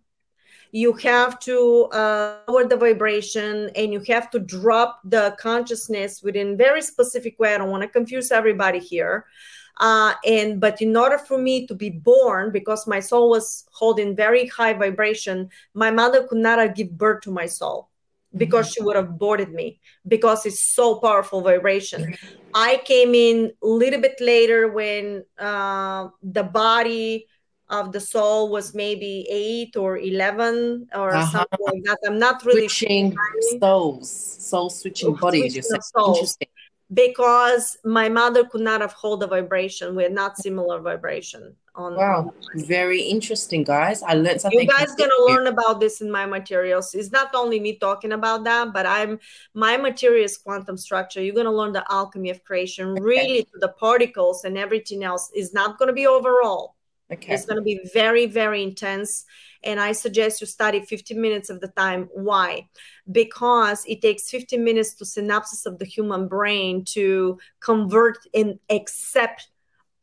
you 0.73 0.95
have 0.95 1.39
to 1.41 1.85
uh, 1.93 2.39
lower 2.49 2.65
the 2.65 2.77
vibration 2.77 3.71
and 3.77 3.93
you 3.93 4.01
have 4.09 4.31
to 4.31 4.39
drop 4.39 5.01
the 5.05 5.37
consciousness 5.39 6.23
within 6.23 6.57
very 6.57 6.81
specific 6.81 7.39
way. 7.39 7.55
I 7.55 7.59
don't 7.59 7.71
want 7.71 7.83
to 7.83 7.89
confuse 7.89 8.33
everybody 8.33 8.79
here. 8.79 9.27
Uh, 9.77 10.15
and 10.25 10.61
but 10.61 10.81
in 10.81 10.97
order 10.97 11.19
for 11.19 11.39
me 11.39 11.67
to 11.67 11.75
be 11.75 11.91
born, 11.91 12.53
because 12.53 12.87
my 12.87 13.01
soul 13.01 13.31
was 13.31 13.67
holding 13.71 14.17
very 14.17 14.47
high 14.47 14.73
vibration, 14.73 15.51
my 15.75 15.91
mother 15.91 16.27
could 16.27 16.39
not 16.39 16.75
give 16.75 16.97
birth 16.97 17.23
to 17.23 17.31
my 17.31 17.47
soul 17.47 17.89
because 18.37 18.67
mm-hmm. 18.67 18.73
she 18.73 18.83
would 18.83 18.97
have 18.97 19.19
boarded 19.19 19.53
me 19.53 19.81
because 20.07 20.47
it's 20.47 20.61
so 20.75 20.97
powerful 20.97 21.41
vibration. 21.41 22.17
I 22.55 22.81
came 22.85 23.15
in 23.15 23.53
a 23.63 23.67
little 23.67 24.01
bit 24.01 24.21
later 24.21 24.69
when 24.69 25.25
uh, 25.39 26.09
the 26.23 26.43
body 26.43 27.27
of 27.69 27.93
the 27.93 28.01
soul 28.01 28.51
was 28.51 28.75
maybe 28.75 29.27
eight 29.31 29.77
or 29.77 29.97
11 29.97 30.89
or 30.95 31.15
uh-huh. 31.15 31.31
something 31.31 31.67
like 31.67 31.83
that. 31.85 31.99
I'm 32.07 32.19
not 32.19 32.45
really 32.45 32.69
switching 32.69 33.17
souls, 33.59 34.11
soul 34.11 34.69
switching 34.71 35.15
bodies. 35.15 35.55
Switching 35.55 35.81
Interesting 35.97 36.49
because 36.93 37.79
my 37.85 38.09
mother 38.09 38.45
could 38.45 38.61
not 38.61 38.81
have 38.81 38.93
hold 38.93 39.21
the 39.21 39.27
vibration. 39.27 39.95
We're 39.95 40.11
not 40.11 40.37
similar 40.37 40.81
vibration. 40.81 41.55
On, 41.75 41.97
wow, 41.97 42.35
on 42.55 42.65
very 42.67 43.01
interesting, 43.01 43.65
guys. 43.65 44.03
I 44.03 44.13
learned 44.13 44.43
something. 44.43 44.61
You 44.61 44.67
guys 44.67 44.95
gonna 44.95 45.13
learn 45.27 45.47
about 45.47 45.81
this 45.81 46.03
in 46.03 46.11
my 46.11 46.27
materials. 46.27 46.95
It's 46.95 47.11
not 47.11 47.35
only 47.35 47.61
me 47.61 47.79
talking 47.79 48.13
about 48.13 48.45
that, 48.45 48.75
but 48.75 48.85
I'm 48.85 49.19
my 49.55 49.79
material 49.79 50.25
is 50.25 50.37
quantum 50.37 50.77
structure. 50.77 51.23
You're 51.23 51.35
gonna 51.35 51.53
learn 51.53 51.73
the 51.73 51.85
alchemy 51.91 52.29
of 52.29 52.45
creation, 52.45 52.91
okay. 52.91 53.01
really 53.01 53.43
to 53.45 53.59
the 53.59 53.69
particles 53.69 54.45
and 54.45 54.59
everything 54.59 55.03
else. 55.03 55.31
is 55.35 55.55
not 55.55 55.79
gonna 55.79 55.95
be 55.95 56.07
overall. 56.07 56.75
Okay. 57.13 57.35
It's 57.35 57.45
gonna 57.45 57.63
be 57.63 57.81
very, 57.93 58.27
very 58.27 58.63
intense 58.63 59.25
and 59.65 59.81
I 59.81 59.93
suggest 59.93 60.41
you 60.41 60.47
study 60.47 60.81
15 60.81 61.21
minutes 61.21 61.51
of 61.51 61.61
the 61.61 61.69
time. 61.69 62.09
Why? 62.13 62.69
Because 63.11 63.85
it 63.87 64.03
takes 64.03 64.31
15 64.31 64.63
minutes 64.63 64.95
to 64.95 65.05
synapses 65.05 65.67
of 65.67 65.79
the 65.79 65.85
human 65.85 66.29
brain 66.29 66.85
to 66.87 67.39
convert 67.61 68.19
and 68.35 68.59
accept 68.71 69.49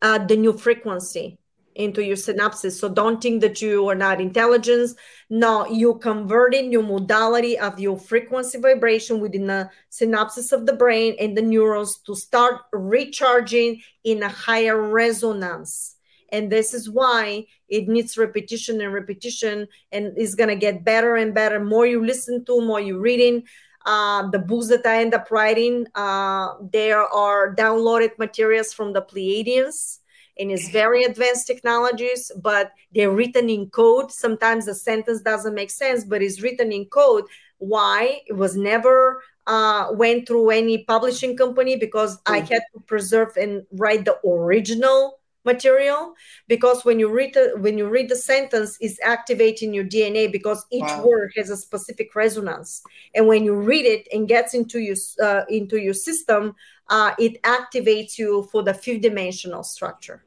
uh, 0.01 0.17
the 0.19 0.37
new 0.37 0.53
frequency 0.53 1.37
into 1.75 2.03
your 2.03 2.15
synapses. 2.15 2.73
So 2.73 2.89
don't 2.89 3.21
think 3.21 3.41
that 3.41 3.61
you 3.61 3.87
are 3.87 3.95
not 3.95 4.19
intelligence. 4.19 4.95
No, 5.29 5.65
you 5.67 5.95
converting 5.95 6.71
your 6.71 6.83
modality 6.83 7.57
of 7.57 7.79
your 7.79 7.97
frequency 7.97 8.59
vibration 8.59 9.19
within 9.19 9.47
the 9.47 9.69
synapses 9.91 10.51
of 10.51 10.65
the 10.65 10.73
brain 10.73 11.15
and 11.19 11.37
the 11.37 11.41
neurons 11.41 11.99
to 12.05 12.15
start 12.15 12.61
recharging 12.73 13.81
in 14.03 14.23
a 14.23 14.29
higher 14.29 14.81
resonance 14.81 15.95
and 16.31 16.51
this 16.51 16.73
is 16.73 16.89
why 16.89 17.45
it 17.67 17.87
needs 17.87 18.17
repetition 18.17 18.81
and 18.81 18.93
repetition 18.93 19.67
and 19.91 20.17
is 20.17 20.35
going 20.35 20.49
to 20.49 20.55
get 20.55 20.83
better 20.83 21.15
and 21.15 21.33
better. 21.33 21.59
More 21.59 21.85
you 21.85 22.05
listen 22.05 22.45
to 22.45 22.61
more 22.61 22.81
you 22.81 22.99
reading. 22.99 23.43
Uh, 23.85 24.29
the 24.29 24.39
books 24.39 24.67
that 24.67 24.85
i 24.85 24.99
end 24.99 25.13
up 25.13 25.31
writing 25.31 25.87
uh, 25.95 26.49
there 26.73 27.01
are 27.01 27.55
downloaded 27.55 28.11
materials 28.19 28.73
from 28.73 28.91
the 28.91 29.01
pleiadians 29.01 29.99
and 30.37 30.51
it's 30.51 30.69
very 30.69 31.03
advanced 31.03 31.47
technologies 31.47 32.29
but 32.41 32.71
they're 32.93 33.11
written 33.11 33.49
in 33.49 33.69
code. 33.69 34.11
Sometimes 34.11 34.65
the 34.65 34.75
sentence 34.75 35.21
doesn't 35.21 35.55
make 35.55 35.69
sense 35.69 36.03
but 36.03 36.21
it's 36.21 36.41
written 36.41 36.71
in 36.71 36.85
code. 36.85 37.25
Why? 37.59 38.21
It 38.27 38.33
was 38.33 38.55
never 38.55 39.21
uh, 39.45 39.87
went 39.91 40.27
through 40.27 40.51
any 40.51 40.83
publishing 40.85 41.35
company 41.35 41.75
because 41.75 42.19
I 42.25 42.39
had 42.39 42.61
to 42.73 42.79
preserve 42.85 43.35
and 43.35 43.65
write 43.71 44.05
the 44.05 44.17
original 44.25 45.19
material 45.45 46.13
because 46.47 46.83
when 46.83 46.99
you 46.99 47.09
read 47.09 47.33
the, 47.33 47.53
when 47.59 47.77
you 47.77 47.87
read 47.87 48.09
the 48.09 48.15
sentence 48.15 48.77
is 48.81 48.99
activating 49.03 49.73
your 49.73 49.85
dna 49.85 50.31
because 50.31 50.65
each 50.71 50.81
wow. 50.81 51.05
word 51.05 51.31
has 51.35 51.49
a 51.49 51.57
specific 51.57 52.13
resonance. 52.15 52.81
And 53.15 53.27
when 53.27 53.43
you 53.43 53.55
read 53.55 53.85
it 53.85 54.07
and 54.11 54.27
gets 54.27 54.53
into 54.53 54.79
your 54.79 54.97
uh, 55.21 55.43
into 55.49 55.77
your 55.77 55.93
system 55.93 56.55
uh, 56.89 57.13
it 57.19 57.41
activates 57.43 58.17
you 58.17 58.47
for 58.51 58.63
the 58.63 58.73
fifth 58.73 59.01
dimensional 59.01 59.63
structure. 59.63 60.23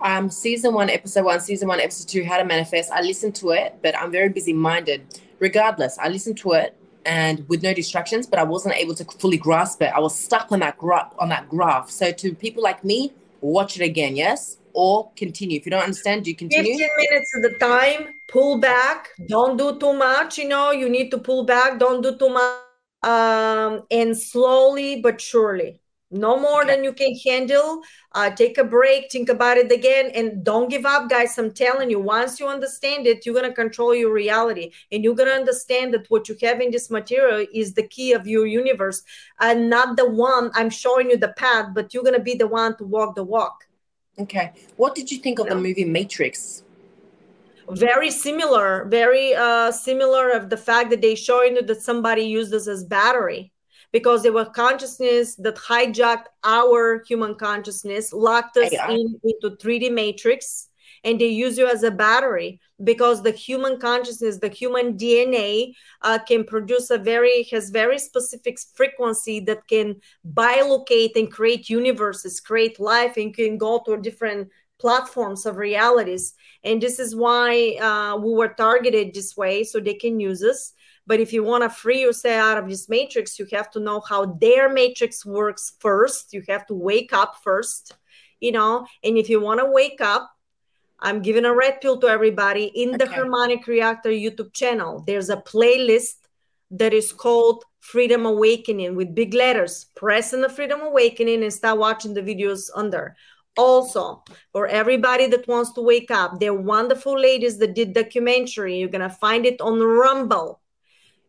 Um 0.00 0.30
season 0.30 0.74
one 0.74 0.90
episode 0.90 1.24
one 1.24 1.40
season 1.40 1.66
one 1.68 1.80
episode 1.80 2.08
two 2.08 2.24
how 2.24 2.38
to 2.38 2.44
manifest. 2.44 2.92
I 2.92 3.00
listened 3.02 3.34
to 3.36 3.50
it 3.50 3.78
but 3.82 3.96
i'm 3.98 4.12
very 4.12 4.28
busy 4.28 4.52
minded 4.52 5.20
regardless 5.40 5.98
i 5.98 6.08
listened 6.08 6.38
to 6.38 6.52
it 6.52 6.76
and 7.06 7.46
with 7.48 7.62
no 7.62 7.72
distractions 7.74 8.26
but 8.26 8.38
i 8.38 8.42
wasn't 8.42 8.74
able 8.74 8.94
to 8.94 9.04
fully 9.04 9.38
grasp 9.38 9.82
it. 9.82 9.92
I 9.94 10.00
was 10.00 10.16
stuck 10.16 10.52
on 10.52 10.60
that 10.60 10.78
graph 10.78 11.12
on 11.18 11.30
that 11.30 11.48
graph. 11.48 11.90
So 11.90 12.12
to 12.12 12.34
people 12.34 12.62
like 12.62 12.84
me 12.84 13.12
watch 13.40 13.76
it 13.76 13.84
again, 13.84 14.16
yes? 14.16 14.58
Or 14.72 15.10
continue. 15.16 15.58
If 15.58 15.66
you 15.66 15.70
don't 15.70 15.82
understand, 15.82 16.24
do 16.24 16.30
you 16.30 16.36
continue? 16.36 16.78
15 16.78 16.88
minutes 16.96 17.30
at 17.36 17.42
the 17.42 17.58
time, 17.58 18.14
pull 18.28 18.58
back, 18.58 19.08
don't 19.28 19.56
do 19.56 19.78
too 19.78 19.92
much, 19.92 20.38
you 20.38 20.48
know, 20.48 20.70
you 20.70 20.88
need 20.88 21.10
to 21.10 21.18
pull 21.18 21.44
back, 21.44 21.78
don't 21.78 22.02
do 22.02 22.16
too 22.16 22.28
much. 22.28 22.56
Um, 23.02 23.86
and 23.90 24.14
slowly 24.14 25.00
but 25.00 25.22
surely 25.22 25.79
no 26.10 26.38
more 26.38 26.62
okay. 26.62 26.74
than 26.74 26.84
you 26.84 26.92
can 26.92 27.14
handle. 27.16 27.82
Uh, 28.12 28.28
take 28.28 28.58
a 28.58 28.64
break 28.64 29.10
think 29.10 29.28
about 29.28 29.56
it 29.56 29.70
again 29.70 30.10
and 30.14 30.42
don't 30.42 30.68
give 30.68 30.84
up 30.84 31.08
guys. 31.08 31.38
I'm 31.38 31.52
telling 31.52 31.90
you 31.90 32.00
once 32.00 32.40
you 32.40 32.48
understand 32.48 33.06
it 33.06 33.24
you're 33.24 33.34
going 33.34 33.48
to 33.48 33.54
control 33.54 33.94
your 33.94 34.12
reality 34.12 34.72
and 34.90 35.04
you're 35.04 35.14
going 35.14 35.28
to 35.28 35.34
understand 35.34 35.94
that 35.94 36.10
what 36.10 36.28
you 36.28 36.36
have 36.42 36.60
in 36.60 36.72
this 36.72 36.90
material 36.90 37.46
is 37.54 37.72
the 37.74 37.86
key 37.86 38.12
of 38.12 38.26
your 38.26 38.46
universe 38.46 39.02
and 39.38 39.70
not 39.70 39.96
the 39.96 40.08
one 40.08 40.50
i'm 40.54 40.70
showing 40.70 41.08
you 41.10 41.16
the 41.16 41.34
path 41.36 41.68
but 41.72 41.94
you're 41.94 42.02
going 42.02 42.16
to 42.16 42.22
be 42.22 42.34
the 42.34 42.48
one 42.48 42.76
to 42.78 42.84
walk 42.84 43.14
the 43.14 43.22
walk. 43.22 43.66
Okay. 44.18 44.52
What 44.76 44.94
did 44.94 45.10
you 45.10 45.18
think 45.18 45.38
of 45.38 45.48
the 45.48 45.54
movie 45.54 45.84
matrix? 45.84 46.64
Very 47.68 48.10
similar 48.10 48.86
very 48.86 49.34
uh 49.36 49.70
similar 49.70 50.30
of 50.30 50.50
the 50.50 50.56
fact 50.56 50.90
that 50.90 51.00
they 51.00 51.14
showing 51.14 51.54
you 51.54 51.62
that 51.62 51.80
somebody 51.80 52.22
used 52.22 52.50
this 52.50 52.66
as 52.66 52.82
battery 52.82 53.52
because 53.92 54.22
they 54.22 54.30
were 54.30 54.44
consciousness 54.44 55.34
that 55.36 55.56
hijacked 55.56 56.26
our 56.44 57.02
human 57.06 57.34
consciousness, 57.34 58.12
locked 58.12 58.56
us 58.56 58.72
yeah. 58.72 58.90
in, 58.90 59.20
into 59.24 59.56
3D 59.56 59.92
matrix, 59.92 60.68
and 61.04 61.20
they 61.20 61.28
use 61.28 61.56
you 61.56 61.66
as 61.66 61.82
a 61.82 61.90
battery 61.90 62.60
because 62.84 63.22
the 63.22 63.30
human 63.30 63.78
consciousness, 63.78 64.38
the 64.38 64.48
human 64.48 64.96
DNA 64.96 65.72
uh, 66.02 66.18
can 66.18 66.44
produce 66.44 66.90
a 66.90 66.98
very, 66.98 67.46
has 67.50 67.70
very 67.70 67.98
specific 67.98 68.58
frequency 68.74 69.40
that 69.40 69.66
can 69.66 69.96
bilocate 70.34 71.16
and 71.16 71.32
create 71.32 71.68
universes, 71.68 72.40
create 72.40 72.78
life, 72.78 73.16
and 73.16 73.34
can 73.34 73.56
go 73.58 73.82
to 73.86 73.96
different 73.96 74.48
platforms 74.78 75.46
of 75.46 75.56
realities. 75.56 76.34
And 76.64 76.80
this 76.80 76.98
is 76.98 77.14
why 77.14 77.76
uh, 77.80 78.16
we 78.16 78.32
were 78.32 78.48
targeted 78.48 79.14
this 79.14 79.36
way 79.36 79.62
so 79.64 79.78
they 79.78 79.94
can 79.94 80.18
use 80.18 80.42
us 80.42 80.72
but 81.06 81.20
if 81.20 81.32
you 81.32 81.42
want 81.42 81.64
to 81.64 81.70
free 81.70 82.00
yourself 82.00 82.40
out 82.40 82.58
of 82.58 82.68
this 82.68 82.88
matrix, 82.88 83.38
you 83.38 83.46
have 83.52 83.70
to 83.72 83.80
know 83.80 84.00
how 84.00 84.26
their 84.26 84.68
matrix 84.68 85.24
works 85.24 85.72
first. 85.80 86.32
You 86.32 86.42
have 86.48 86.66
to 86.66 86.74
wake 86.74 87.12
up 87.12 87.36
first, 87.42 87.96
you 88.40 88.52
know. 88.52 88.86
And 89.02 89.16
if 89.18 89.28
you 89.28 89.40
want 89.40 89.60
to 89.60 89.66
wake 89.66 90.00
up, 90.00 90.30
I'm 91.00 91.22
giving 91.22 91.46
a 91.46 91.54
red 91.54 91.80
pill 91.80 91.98
to 92.00 92.08
everybody 92.08 92.64
in 92.74 92.98
the 92.98 93.06
Harmonic 93.06 93.66
Reactor 93.66 94.10
YouTube 94.10 94.52
channel. 94.52 95.02
There's 95.06 95.30
a 95.30 95.38
playlist 95.38 96.16
that 96.70 96.92
is 96.92 97.12
called 97.12 97.64
Freedom 97.80 98.26
Awakening 98.26 98.94
with 98.94 99.14
big 99.14 99.32
letters. 99.34 99.86
Press 99.96 100.34
on 100.34 100.42
the 100.42 100.48
Freedom 100.48 100.80
Awakening 100.82 101.42
and 101.42 101.52
start 101.52 101.78
watching 101.78 102.14
the 102.14 102.22
videos 102.22 102.68
under. 102.74 103.16
Also, 103.56 104.22
for 104.52 104.68
everybody 104.68 105.26
that 105.26 105.48
wants 105.48 105.72
to 105.72 105.80
wake 105.80 106.10
up, 106.10 106.38
they're 106.38 106.54
wonderful 106.54 107.18
ladies 107.18 107.58
that 107.58 107.74
did 107.74 107.94
documentary. 107.94 108.78
You're 108.78 108.88
gonna 108.88 109.10
find 109.10 109.44
it 109.44 109.60
on 109.60 109.80
Rumble. 109.80 110.59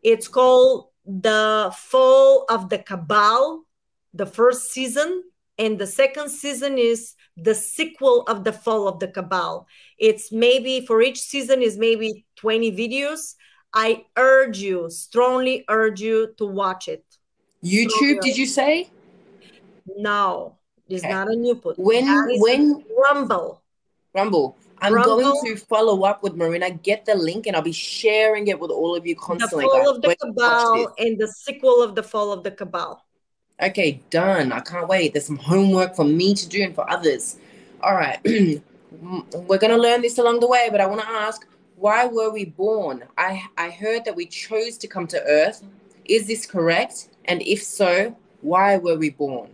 It's 0.01 0.27
called 0.27 0.89
The 1.05 1.73
Fall 1.77 2.45
of 2.49 2.69
the 2.69 2.79
Cabal, 2.79 3.63
the 4.13 4.25
first 4.25 4.71
season. 4.71 5.23
And 5.57 5.77
the 5.77 5.87
second 5.87 6.29
season 6.29 6.77
is 6.77 7.15
the 7.37 7.55
sequel 7.55 8.23
of 8.23 8.43
the 8.43 8.51
fall 8.51 8.87
of 8.87 8.99
the 8.99 9.07
cabal 9.07 9.65
it's 9.97 10.31
maybe 10.31 10.85
for 10.85 11.01
each 11.01 11.19
season 11.19 11.61
is 11.61 11.77
maybe 11.77 12.25
20 12.35 12.71
videos 12.73 13.35
i 13.73 14.03
urge 14.17 14.59
you 14.59 14.89
strongly 14.89 15.63
urge 15.69 16.01
you 16.01 16.33
to 16.37 16.45
watch 16.45 16.87
it 16.89 17.05
youtube 17.63 18.19
did 18.21 18.37
you 18.37 18.45
say 18.45 18.89
no 19.97 20.57
It's 20.91 21.03
okay. 21.03 21.13
not 21.13 21.31
a 21.31 21.35
new 21.35 21.55
put. 21.55 21.79
When 21.79 22.05
when 22.41 22.83
rumble. 22.97 23.61
Rumble. 24.13 24.57
I'm 24.81 24.93
Rumble, 24.93 25.17
going 25.17 25.55
to 25.55 25.61
follow 25.61 26.03
up 26.03 26.23
with 26.23 26.35
Marina, 26.35 26.71
get 26.71 27.05
the 27.05 27.15
link, 27.15 27.45
and 27.45 27.55
I'll 27.55 27.61
be 27.61 27.71
sharing 27.71 28.47
it 28.47 28.59
with 28.59 28.71
all 28.71 28.95
of 28.95 29.05
you 29.05 29.15
constantly. 29.15 29.65
The 29.65 29.69
Fall 29.69 29.89
of 29.95 30.01
the 30.01 30.15
Cabal 30.15 30.93
and 30.97 31.19
the 31.19 31.27
sequel 31.27 31.83
of 31.83 31.93
the 31.93 32.01
Fall 32.01 32.31
of 32.31 32.43
the 32.43 32.51
Cabal. 32.51 33.05
Okay, 33.61 34.01
done. 34.09 34.51
I 34.51 34.59
can't 34.61 34.87
wait. 34.87 35.13
There's 35.13 35.27
some 35.27 35.37
homework 35.37 35.95
for 35.95 36.03
me 36.03 36.33
to 36.33 36.49
do 36.49 36.63
and 36.63 36.73
for 36.73 36.89
others. 36.89 37.37
All 37.81 37.93
right. 37.93 38.19
We're 38.25 39.59
going 39.59 39.71
to 39.71 39.77
learn 39.77 40.01
this 40.01 40.17
along 40.17 40.39
the 40.39 40.47
way, 40.47 40.69
but 40.71 40.81
I 40.81 40.87
want 40.87 41.01
to 41.01 41.07
ask 41.07 41.47
why 41.75 42.05
were 42.05 42.31
we 42.31 42.45
born? 42.45 43.03
I, 43.17 43.43
I 43.57 43.71
heard 43.71 44.05
that 44.05 44.15
we 44.15 44.27
chose 44.27 44.77
to 44.77 44.87
come 44.87 45.07
to 45.07 45.21
Earth. 45.23 45.63
Is 46.05 46.27
this 46.27 46.45
correct? 46.45 47.09
And 47.25 47.41
if 47.41 47.63
so, 47.63 48.15
why 48.41 48.77
were 48.77 48.97
we 48.97 49.09
born? 49.09 49.49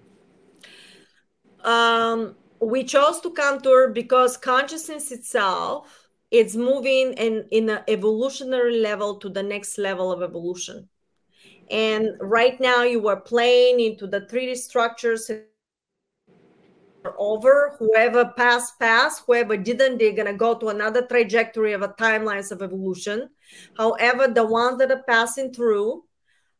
Um, 1.63 2.36
we 2.60 2.84
chose 2.84 3.20
to 3.22 3.32
come 3.32 3.62
to 3.62 3.72
Earth 3.72 3.93
because 3.93 4.38
consciousness 4.38 5.12
itself 5.12 6.08
is 6.32 6.58
moving 6.58 7.13
in, 7.13 7.46
in 7.52 7.70
an 7.70 7.82
evolutionary 7.88 8.80
level 8.80 9.15
to 9.15 9.30
the 9.30 9.43
next 9.43 9.78
level 9.78 10.12
of 10.12 10.22
evolution. 10.22 10.89
And 11.70 12.15
right 12.20 12.60
now 12.60 12.84
you 12.84 13.08
are 13.08 13.20
playing 13.20 13.80
into 13.80 14.08
the 14.08 14.22
3D 14.22 14.58
structures 14.58 15.30
over. 17.17 17.76
Whoever 17.80 18.34
passed, 18.38 18.80
passed. 18.80 19.24
Whoever 19.26 19.58
didn't, 19.58 19.98
they're 19.98 20.13
going 20.13 20.28
to 20.28 20.34
go 20.34 20.56
to 20.56 20.70
another 20.70 21.06
trajectory 21.06 21.74
of 21.74 21.82
a 21.82 21.89
timelines 21.89 22.52
of 22.52 22.62
evolution. 22.62 23.30
However, 23.78 24.28
the 24.28 24.46
ones 24.46 24.78
that 24.80 24.91
are 24.91 25.04
passing 25.08 25.54
through, 25.54 26.04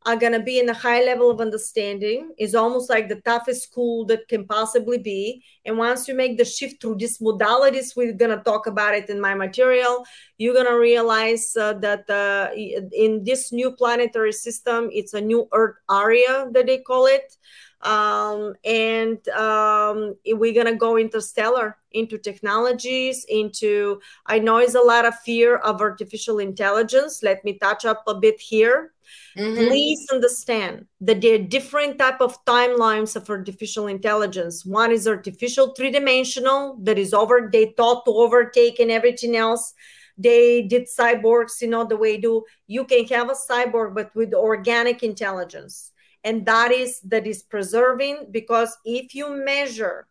are 0.06 0.16
going 0.16 0.32
to 0.32 0.40
be 0.40 0.60
in 0.60 0.70
a 0.70 0.74
high 0.74 1.04
level 1.04 1.30
of 1.30 1.42
understanding. 1.42 2.32
Is 2.38 2.56
almost 2.56 2.90
like 2.90 3.10
the 3.10 3.22
toughest 3.22 3.64
school 3.64 4.06
that 4.06 4.28
can 4.28 4.46
possibly 4.46 4.98
be. 4.98 5.44
And 5.66 5.78
once 5.78 6.08
you 6.08 6.16
make 6.16 6.38
the 6.38 6.46
shift 6.46 6.82
through 6.82 6.98
these 6.98 7.18
modalities 7.20 7.96
we're 7.96 8.14
going 8.14 8.36
to 8.36 8.44
talk 8.44 8.68
about 8.68 8.96
it 8.96 9.10
in 9.10 9.20
my 9.20 9.36
material. 9.36 10.06
You're 10.38 10.54
going 10.54 10.68
to 10.68 10.80
realize 10.80 11.56
uh, 11.58 11.74
that 11.74 12.10
uh, 12.10 12.54
in 12.56 13.24
this 13.24 13.52
new 13.52 13.72
planetary 13.72 14.34
system 14.34 14.90
it's 14.92 15.14
a 15.14 15.22
new 15.22 15.48
earth 15.52 15.76
area 15.92 16.48
that 16.52 16.68
they 16.68 16.78
call 16.80 17.08
it. 17.08 17.36
Um, 17.82 18.56
and 18.66 19.28
um, 19.30 20.16
we're 20.26 20.54
going 20.54 20.66
to 20.66 20.76
go 20.76 20.98
interstellar 20.98 21.78
into 21.92 22.18
technologies 22.18 23.26
into 23.30 24.00
i 24.26 24.38
know 24.38 24.58
it's 24.58 24.76
a 24.76 24.80
lot 24.80 25.06
of 25.06 25.18
fear 25.20 25.58
of 25.58 25.82
artificial 25.82 26.40
intelligence. 26.40 27.24
Let 27.24 27.44
me 27.46 27.58
touch 27.58 27.86
up 27.86 28.04
a 28.08 28.16
bit 28.16 28.40
here 28.40 28.94
Mm-hmm. 29.38 29.68
Please 29.68 30.08
understand 30.12 30.86
that 31.02 31.22
there 31.22 31.36
are 31.36 31.38
different 31.38 32.00
type 32.00 32.22
of 32.22 32.44
timelines 32.46 33.16
of 33.16 33.30
artificial 33.30 33.88
intelligence. 33.88 34.66
One 34.66 34.92
is 34.92 35.08
artificial 35.08 35.74
three-dimensional 35.76 36.80
that 36.84 36.98
is 36.98 37.14
over, 37.14 37.50
they 37.52 37.74
thought 37.78 38.06
to 38.06 38.12
overtake 38.12 38.80
and 38.80 38.92
everything 38.92 39.36
else. 39.36 39.74
They 40.18 40.64
did 40.64 40.88
cyborgs, 40.88 41.62
you 41.62 41.68
know, 41.68 41.86
the 41.86 41.98
way 41.98 42.18
do. 42.18 42.44
You 42.66 42.86
can 42.86 43.06
have 43.06 43.30
a 43.30 43.36
cyborg, 43.36 43.94
but 43.94 44.16
with 44.16 44.34
organic 44.34 45.04
intelligence. 45.04 45.92
And 46.24 46.46
that 46.48 46.72
is 46.72 47.00
that 47.02 47.28
is 47.28 47.44
preserving 47.44 48.28
because 48.32 48.76
if 48.84 49.14
you 49.14 49.30
measure 49.30 50.08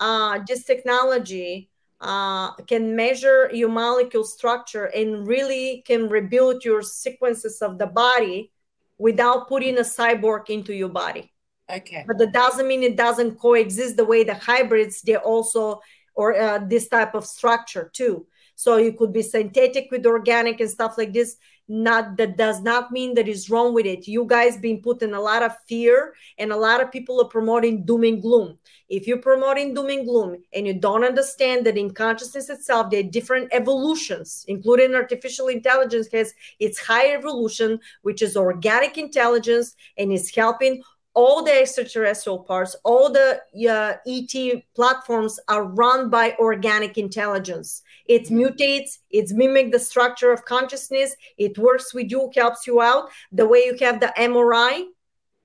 uh, 0.00 0.40
this 0.46 0.64
technology 0.64 1.70
uh, 2.00 2.52
can 2.66 2.94
measure 2.94 3.50
your 3.52 3.68
molecule 3.68 4.24
structure 4.24 4.84
and 4.86 5.26
really 5.26 5.82
can 5.86 6.08
rebuild 6.08 6.64
your 6.64 6.82
sequences 6.82 7.62
of 7.62 7.78
the 7.78 7.86
body 7.86 8.52
without 8.98 9.48
putting 9.48 9.78
a 9.78 9.82
cyborg 9.82 10.50
into 10.50 10.74
your 10.74 10.88
body. 10.88 11.32
Okay. 11.70 12.04
But 12.06 12.18
that 12.18 12.32
doesn't 12.32 12.68
mean 12.68 12.82
it 12.82 12.96
doesn't 12.96 13.38
coexist 13.38 13.96
the 13.96 14.04
way 14.04 14.24
the 14.24 14.34
hybrids, 14.34 15.02
they 15.02 15.16
also, 15.16 15.80
or 16.14 16.38
uh, 16.38 16.58
this 16.58 16.88
type 16.88 17.14
of 17.14 17.26
structure 17.26 17.90
too. 17.92 18.26
So 18.54 18.76
you 18.76 18.92
could 18.92 19.12
be 19.12 19.22
synthetic 19.22 19.88
with 19.90 20.06
organic 20.06 20.60
and 20.60 20.70
stuff 20.70 20.96
like 20.96 21.12
this 21.12 21.36
not 21.68 22.16
that 22.16 22.36
does 22.36 22.62
not 22.62 22.92
mean 22.92 23.14
that 23.14 23.28
is 23.28 23.50
wrong 23.50 23.74
with 23.74 23.86
it. 23.86 24.06
You 24.06 24.24
guys 24.24 24.56
been 24.56 24.80
put 24.80 25.02
in 25.02 25.14
a 25.14 25.20
lot 25.20 25.42
of 25.42 25.52
fear 25.66 26.14
and 26.38 26.52
a 26.52 26.56
lot 26.56 26.80
of 26.80 26.92
people 26.92 27.20
are 27.20 27.28
promoting 27.28 27.84
doom 27.84 28.04
and 28.04 28.22
gloom. 28.22 28.58
If 28.88 29.08
you're 29.08 29.18
promoting 29.18 29.74
doom 29.74 29.88
and 29.88 30.06
gloom 30.06 30.36
and 30.54 30.66
you 30.66 30.74
don't 30.74 31.02
understand 31.02 31.66
that 31.66 31.76
in 31.76 31.92
consciousness 31.92 32.48
itself 32.48 32.90
there 32.90 33.00
are 33.00 33.10
different 33.10 33.48
evolutions 33.52 34.44
including 34.46 34.94
artificial 34.94 35.48
intelligence 35.48 36.06
has 36.12 36.32
its 36.60 36.78
high 36.78 37.12
evolution 37.12 37.80
which 38.02 38.22
is 38.22 38.36
organic 38.36 38.96
intelligence 38.96 39.74
and 39.98 40.12
is 40.12 40.32
helping 40.32 40.82
all 41.16 41.42
the 41.42 41.50
extraterrestrial 41.50 42.40
parts, 42.40 42.76
all 42.84 43.10
the 43.10 43.40
uh, 43.68 43.94
ET 44.06 44.62
platforms 44.74 45.40
are 45.48 45.64
run 45.64 46.10
by 46.10 46.36
organic 46.38 46.98
intelligence. 46.98 47.82
It 48.04 48.24
mm-hmm. 48.24 48.40
mutates, 48.40 48.98
it 49.10 49.30
mimics 49.30 49.72
the 49.72 49.78
structure 49.78 50.30
of 50.30 50.44
consciousness, 50.44 51.16
it 51.38 51.56
works 51.56 51.94
with 51.94 52.10
you, 52.10 52.30
helps 52.36 52.66
you 52.66 52.82
out. 52.82 53.08
The 53.32 53.48
way 53.48 53.60
you 53.64 53.76
have 53.80 53.98
the 53.98 54.12
MRI, 54.18 54.84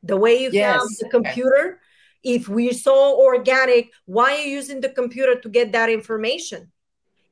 the 0.04 0.18
way 0.18 0.42
you 0.44 0.50
yes. 0.52 0.82
have 0.82 0.88
the 1.00 1.10
computer. 1.10 1.80
If 2.22 2.50
we're 2.50 2.74
so 2.74 3.18
organic, 3.18 3.92
why 4.06 4.34
are 4.34 4.38
you 4.40 4.52
using 4.52 4.82
the 4.82 4.90
computer 4.90 5.40
to 5.40 5.50
get 5.50 5.72
that 5.72 5.90
information? 5.90 6.70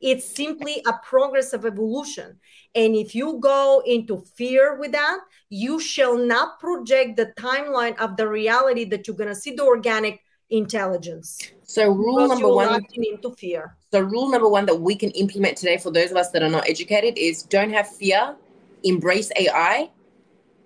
It's 0.02 0.26
simply 0.26 0.82
a 0.88 0.94
progress 1.04 1.52
of 1.54 1.66
evolution. 1.66 2.40
And 2.74 2.96
if 2.96 3.14
you 3.14 3.40
go 3.40 3.84
into 3.86 4.24
fear 4.36 4.78
with 4.80 4.94
that, 4.94 5.20
you 5.50 5.80
shall 5.80 6.18
not 6.18 6.60
project 6.60 7.18
the 7.18 7.34
timeline 7.38 7.98
of 7.98 8.16
the 8.16 8.28
reality 8.28 8.86
that 8.86 9.08
you're 9.08 9.18
going 9.18 9.30
to 9.30 9.36
see 9.36 9.52
the 9.52 9.64
organic 9.64 10.22
intelligence. 10.50 11.52
So, 11.64 11.90
rule 11.90 12.28
number 12.28 12.48
one 12.48 12.86
into 12.94 13.36
fear. 13.36 13.76
So, 13.92 14.00
rule 14.00 14.30
number 14.30 14.48
one 14.48 14.66
that 14.68 14.80
we 14.80 14.96
can 14.96 15.12
implement 15.12 15.58
today 15.58 15.78
for 15.78 15.92
those 15.92 16.12
of 16.12 16.18
us 16.18 16.32
that 16.32 16.44
are 16.44 16.50
not 16.50 16.68
educated 16.70 17.18
is 17.18 17.44
don't 17.44 17.72
have 17.72 17.88
fear, 17.88 18.36
embrace 18.84 19.32
AI. 19.36 19.90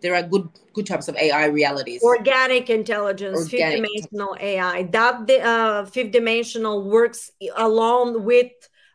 There 0.02 0.13
are 0.15 0.22
good 0.22 0.48
good 0.74 0.86
types 0.86 1.08
of 1.08 1.15
AI 1.15 1.46
realities. 1.46 2.04
Organic 2.04 2.69
intelligence, 2.69 3.39
Organic 3.39 3.52
fifth 3.52 4.12
dimensional 4.12 4.38
AI. 4.39 4.84
That 4.84 5.30
uh, 5.30 5.86
fifth 5.86 6.12
dimensional 6.12 6.84
works 6.84 7.32
along 7.56 8.24
with 8.24 8.52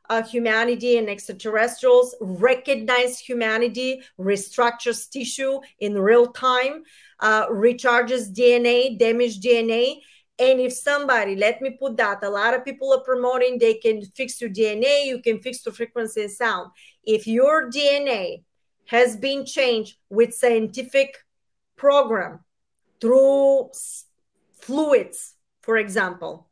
uh, 0.09 0.23
humanity 0.23 0.97
and 0.99 1.09
extraterrestrials, 1.09 2.15
recognize 2.21 3.19
humanity, 3.19 4.03
restructures 4.19 5.09
tissue 5.11 5.61
in 5.81 5.99
real 5.99 6.27
time, 6.29 6.83
uh, 7.21 7.47
recharges 7.49 8.33
DNA, 8.33 8.99
damaged 8.99 9.43
DNA. 9.43 10.01
And 10.39 10.61
if 10.61 10.73
somebody, 10.73 11.35
let 11.35 11.61
me 11.61 11.71
put 11.71 11.97
that, 11.97 12.23
a 12.23 12.31
lot 12.31 12.55
of 12.55 12.65
people 12.65 12.93
are 12.93 13.01
promoting 13.01 13.59
they 13.59 13.75
can 13.75 14.03
fix 14.03 14.41
your 14.41 14.51
DNA, 14.51 15.07
you 15.07 15.21
can 15.21 15.41
fix 15.41 15.63
the 15.63 15.73
frequency 15.73 16.23
and 16.23 16.31
sound. 16.31 16.71
If 17.05 17.27
your 17.27 17.71
DNA 17.71 18.45
has 18.87 19.17
been 19.17 19.45
changed 19.45 19.97
with 20.09 20.33
scientific 20.33 21.19
program 21.77 22.41
through 23.01 23.71
fluids, 24.61 25.35
for 25.61 25.77
example, 25.77 26.48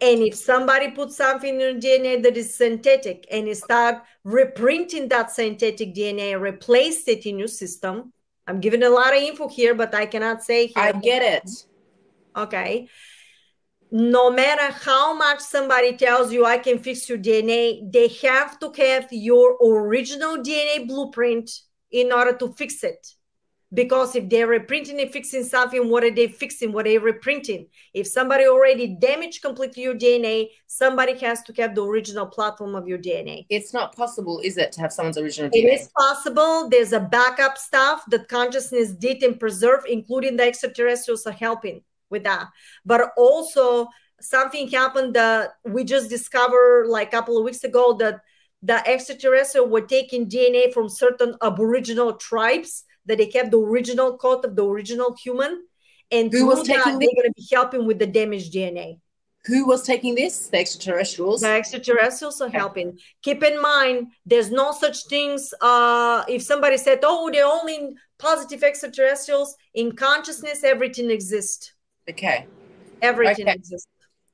and 0.00 0.20
if 0.22 0.34
somebody 0.34 0.90
puts 0.90 1.16
something 1.16 1.54
in 1.54 1.60
your 1.60 1.74
DNA 1.74 2.22
that 2.22 2.36
is 2.36 2.54
synthetic 2.54 3.26
and 3.30 3.48
you 3.48 3.54
start 3.54 4.02
reprinting 4.24 5.08
that 5.08 5.30
synthetic 5.30 5.94
DNA 5.94 6.34
and 6.34 6.42
replace 6.42 7.08
it 7.08 7.24
in 7.24 7.38
your 7.38 7.48
system, 7.48 8.12
I'm 8.46 8.60
giving 8.60 8.82
a 8.82 8.90
lot 8.90 9.16
of 9.16 9.22
info 9.22 9.48
here, 9.48 9.74
but 9.74 9.94
I 9.94 10.06
cannot 10.06 10.42
say 10.42 10.66
here. 10.66 10.74
I 10.76 10.92
get 10.92 11.22
it. 11.22 11.50
Okay. 12.36 12.88
No 13.90 14.30
matter 14.30 14.72
how 14.72 15.14
much 15.14 15.40
somebody 15.40 15.96
tells 15.96 16.32
you 16.32 16.44
I 16.44 16.58
can 16.58 16.78
fix 16.78 17.08
your 17.08 17.18
DNA, 17.18 17.90
they 17.90 18.08
have 18.28 18.58
to 18.60 18.72
have 18.76 19.08
your 19.10 19.56
original 19.64 20.36
DNA 20.36 20.86
blueprint 20.86 21.50
in 21.90 22.12
order 22.12 22.36
to 22.36 22.52
fix 22.52 22.84
it 22.84 23.14
because 23.74 24.14
if 24.14 24.28
they're 24.28 24.46
reprinting 24.46 25.00
and 25.00 25.10
fixing 25.10 25.42
something 25.42 25.88
what 25.88 26.04
are 26.04 26.14
they 26.14 26.28
fixing? 26.28 26.72
What 26.72 26.86
are 26.86 26.90
they 26.90 26.98
reprinting? 26.98 27.66
If 27.94 28.06
somebody 28.06 28.46
already 28.46 28.96
damaged 29.00 29.42
completely 29.42 29.82
your 29.82 29.94
dna 29.94 30.48
somebody 30.66 31.18
has 31.18 31.42
to 31.44 31.52
have 31.54 31.74
the 31.74 31.84
original 31.84 32.26
platform 32.26 32.74
of 32.74 32.86
your 32.86 32.98
dna 32.98 33.44
it's 33.48 33.72
not 33.72 33.94
possible 33.96 34.40
is 34.40 34.56
it 34.56 34.72
to 34.72 34.80
have 34.80 34.92
someone's 34.92 35.18
original 35.18 35.50
dna 35.50 35.64
it 35.64 35.80
is 35.80 35.88
possible. 35.98 36.68
There's 36.68 36.92
a 36.92 37.00
backup 37.00 37.58
stuff 37.58 38.04
that 38.08 38.28
consciousness 38.28 38.90
did 38.92 39.22
and 39.22 39.38
preserve 39.38 39.84
including 39.88 40.36
the 40.36 40.44
extraterrestrials 40.44 41.26
are 41.26 41.32
helping 41.32 41.82
with 42.10 42.24
that. 42.24 42.48
But 42.84 43.10
also 43.16 43.88
something 44.20 44.68
happened 44.68 45.14
that 45.14 45.56
we 45.64 45.84
just 45.84 46.08
discovered 46.08 46.86
like 46.88 47.08
a 47.08 47.10
couple 47.10 47.36
of 47.36 47.44
weeks 47.44 47.64
ago 47.64 47.96
that 47.98 48.20
the 48.62 48.86
extraterrestrials 48.88 49.70
were 49.70 49.82
taking 49.82 50.28
dna 50.28 50.72
from 50.72 50.88
certain 50.88 51.34
aboriginal 51.42 52.14
tribes 52.14 52.84
that 53.06 53.18
they 53.18 53.26
kept 53.26 53.50
the 53.50 53.58
original 53.58 54.16
coat 54.16 54.44
of 54.44 54.56
the 54.56 54.64
original 54.64 55.16
human. 55.16 55.64
And 56.10 56.32
who 56.32 56.46
was 56.46 56.62
taking 56.66 56.76
that, 56.76 57.00
they're 57.00 57.22
going 57.22 57.26
to 57.26 57.32
be 57.36 57.48
helping 57.50 57.86
with 57.86 57.98
the 57.98 58.06
damaged 58.06 58.52
DNA. 58.52 59.00
Who 59.46 59.66
was 59.66 59.82
taking 59.82 60.16
this? 60.16 60.48
The 60.48 60.58
extraterrestrials. 60.58 61.40
The 61.40 61.50
extraterrestrials 61.50 62.40
are 62.40 62.48
okay. 62.48 62.58
helping. 62.58 62.98
Keep 63.22 63.44
in 63.44 63.62
mind, 63.62 64.08
there's 64.24 64.50
no 64.50 64.72
such 64.72 65.06
things. 65.06 65.54
Uh, 65.60 66.24
if 66.28 66.42
somebody 66.42 66.76
said, 66.76 67.00
"Oh, 67.04 67.30
they're 67.32 67.46
only 67.46 67.94
positive 68.18 68.64
extraterrestrials," 68.64 69.56
in 69.74 69.92
consciousness, 69.92 70.64
everything 70.64 71.10
exists. 71.10 71.72
Okay. 72.10 72.46
Everything 73.02 73.46
okay. 73.48 73.54
exists. 73.54 73.88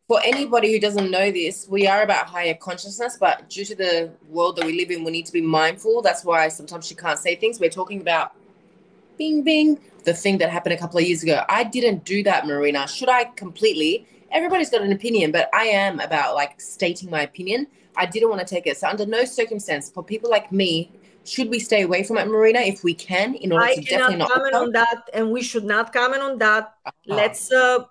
for 0.09 0.21
anybody 0.25 0.73
who 0.73 0.81
doesn't 0.81 1.11
know 1.11 1.31
this, 1.31 1.67
we 1.69 1.87
are 1.87 2.03
about 2.03 2.27
higher 2.27 2.55
consciousness, 2.55 3.17
but 3.19 3.49
due 3.49 3.65
to 3.65 3.75
the 3.75 4.11
world 4.29 4.57
that 4.57 4.67
we 4.67 4.77
live 4.77 4.91
in, 4.91 5.05
we 5.05 5.11
need 5.11 5.25
to 5.25 5.33
be 5.33 5.41
mindful. 5.41 6.03
That's 6.03 6.25
why 6.25 6.49
sometimes 6.49 6.87
she 6.87 6.95
can't 6.95 7.19
say 7.19 7.35
things. 7.37 7.61
We're 7.61 7.71
talking 7.71 8.01
about 8.01 8.33
bing, 9.17 9.43
bing, 9.43 9.79
the 10.05 10.15
thing 10.15 10.39
that 10.39 10.51
happened 10.51 10.75
a 10.75 10.79
couple 10.79 10.99
of 10.99 11.05
years 11.05 11.23
ago. 11.23 11.45
I 11.49 11.65
didn't 11.65 12.05
do 12.05 12.23
that, 12.25 12.47
Marina. 12.47 12.87
Should 12.89 13.09
I 13.09 13.25
completely? 13.25 14.07
Everybody's 14.31 14.71
got 14.71 14.83
an 14.83 14.93
opinion, 14.93 15.33
but 15.33 15.49
I 15.53 15.65
am 15.65 16.01
about 16.01 16.35
like 16.35 16.61
stating 16.61 17.11
my 17.11 17.23
opinion. 17.23 17.67
I 17.97 18.07
didn't 18.07 18.31
want 18.31 18.41
to 18.41 18.47
take 18.47 18.67
it. 18.67 18.79
So, 18.79 18.89
under 18.89 19.05
no 19.05 19.25
circumstance, 19.25 19.91
for 19.91 20.03
people 20.03 20.31
like 20.31 20.51
me 20.51 20.91
should 21.25 21.51
we 21.51 21.61
stay 21.61 21.83
away 21.83 22.03
from 22.03 22.19
it, 22.19 22.27
Marina, 22.27 22.59
if 22.61 22.83
we 22.83 22.95
can, 22.95 23.35
in 23.35 23.53
order 23.53 23.67
I 23.67 23.75
to 23.77 23.83
definitely 23.83 24.17
not 24.17 24.31
comment 24.31 24.55
on 24.55 24.73
that, 24.73 25.09
and 25.15 25.31
we 25.31 25.43
should 25.43 25.65
not 25.65 25.93
comment 25.93 26.21
on 26.23 26.39
that. 26.39 26.75
Uh-huh. 26.85 26.91
Let's 27.07 27.53
uh, 27.53 27.85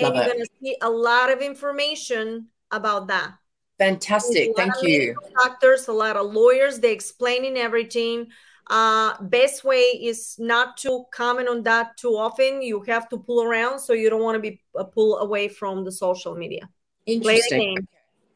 and 0.00 0.14
you're 0.14 0.24
going 0.24 0.40
to 0.40 0.48
see 0.60 0.76
a 0.80 0.90
lot 0.90 1.30
of 1.30 1.40
information 1.40 2.48
about 2.76 3.08
that. 3.08 3.34
Fantastic. 3.78 4.52
Thank 4.56 4.74
you. 4.82 5.16
Doctors, 5.42 5.88
a 5.88 5.92
lot 5.92 6.16
of 6.16 6.32
lawyers, 6.32 6.78
they 6.78 6.92
explaining 6.92 7.56
everything 7.56 8.28
uh, 8.68 9.14
best 9.22 9.62
way 9.64 9.82
is 10.00 10.36
not 10.38 10.76
to 10.78 11.04
comment 11.12 11.48
on 11.48 11.62
that 11.64 11.96
too 11.96 12.16
often. 12.16 12.62
You 12.62 12.80
have 12.82 13.08
to 13.10 13.18
pull 13.18 13.42
around, 13.42 13.78
so 13.78 13.92
you 13.92 14.08
don't 14.08 14.22
want 14.22 14.36
to 14.36 14.40
be 14.40 14.60
uh, 14.78 14.84
pull 14.84 15.18
away 15.18 15.48
from 15.48 15.84
the 15.84 15.92
social 15.92 16.34
media. 16.34 16.68
Interesting. 17.06 17.78
Okay. 17.78 17.86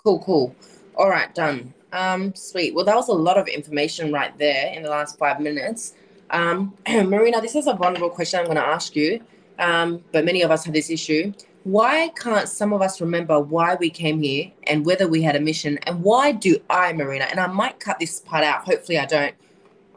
Cool, 0.03 0.19
cool. 0.21 0.57
All 0.97 1.09
right, 1.09 1.35
done. 1.35 1.73
Um, 1.93 2.35
sweet. 2.35 2.75
Well, 2.75 2.85
that 2.85 2.95
was 2.95 3.09
a 3.09 3.15
lot 3.15 3.39
of 3.39 3.49
information 3.49 4.13
right 4.13 4.37
there 4.37 4.73
in 4.75 4.83
the 4.83 4.91
last 4.91 5.19
five 5.19 5.41
minutes. 5.41 5.95
Um, 6.31 6.75
Marina, 6.89 7.41
this 7.41 7.55
is 7.55 7.67
a 7.67 7.73
vulnerable 7.73 8.11
question 8.11 8.41
I'm 8.41 8.47
going 8.47 8.57
to 8.57 8.67
ask 8.67 8.95
you, 8.95 9.21
um, 9.59 10.05
but 10.13 10.27
many 10.27 10.43
of 10.43 10.51
us 10.51 10.65
have 10.65 10.75
this 10.75 10.91
issue. 10.91 11.33
Why 11.69 12.09
can't 12.17 12.49
some 12.49 12.73
of 12.73 12.81
us 12.81 12.99
remember 12.99 13.39
why 13.39 13.75
we 13.75 13.91
came 13.91 14.23
here 14.23 14.51
and 14.67 14.87
whether 14.87 15.07
we 15.07 15.21
had 15.21 15.37
a 15.37 15.41
mission? 15.41 15.79
And 15.83 16.03
why 16.03 16.33
do 16.33 16.57
I, 16.71 16.95
Marina, 16.95 17.27
and 17.27 17.39
I 17.39 17.47
might 17.47 17.79
cut 17.79 17.99
this 17.99 18.21
part 18.21 18.43
out, 18.43 18.65
hopefully 18.65 18.99
I 18.99 19.05
don't, 19.05 19.35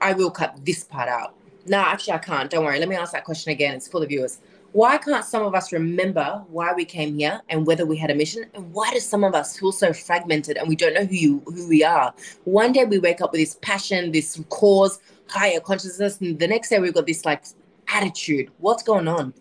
I 0.01 0.11
will 0.11 0.31
cut 0.31 0.65
this 0.65 0.83
part 0.83 1.07
out. 1.07 1.33
No, 1.65 1.77
actually, 1.77 2.15
I 2.15 2.17
can't. 2.17 2.49
Don't 2.49 2.65
worry. 2.65 2.77
Let 2.77 2.89
me 2.89 2.97
ask 2.97 3.13
that 3.13 3.23
question 3.23 3.53
again. 3.53 3.73
It's 3.73 3.87
for 3.87 4.01
the 4.01 4.05
viewers. 4.05 4.39
Why 4.73 4.97
can't 4.97 5.23
some 5.23 5.43
of 5.43 5.55
us 5.55 5.71
remember 5.71 6.43
why 6.49 6.73
we 6.73 6.83
came 6.83 7.17
here 7.17 7.41
and 7.47 7.65
whether 7.65 7.85
we 7.85 7.95
had 7.95 8.11
a 8.11 8.15
mission? 8.15 8.47
And 8.53 8.73
why 8.73 8.91
do 8.91 8.99
some 8.99 9.23
of 9.23 9.33
us 9.33 9.57
feel 9.57 9.71
so 9.71 9.93
fragmented 9.93 10.57
and 10.57 10.67
we 10.67 10.75
don't 10.75 10.93
know 10.93 11.05
who 11.05 11.15
you 11.15 11.39
who 11.45 11.69
we 11.69 11.85
are? 11.85 12.13
One 12.43 12.73
day 12.73 12.83
we 12.83 12.99
wake 12.99 13.21
up 13.21 13.31
with 13.31 13.39
this 13.39 13.57
passion, 13.61 14.11
this 14.11 14.43
cause, 14.49 14.99
higher 15.29 15.61
consciousness, 15.61 16.19
and 16.19 16.37
the 16.37 16.47
next 16.49 16.67
day 16.67 16.79
we've 16.79 16.93
got 16.93 17.07
this 17.07 17.23
like 17.23 17.45
attitude. 17.87 18.51
What's 18.57 18.83
going 18.83 19.07
on? 19.07 19.33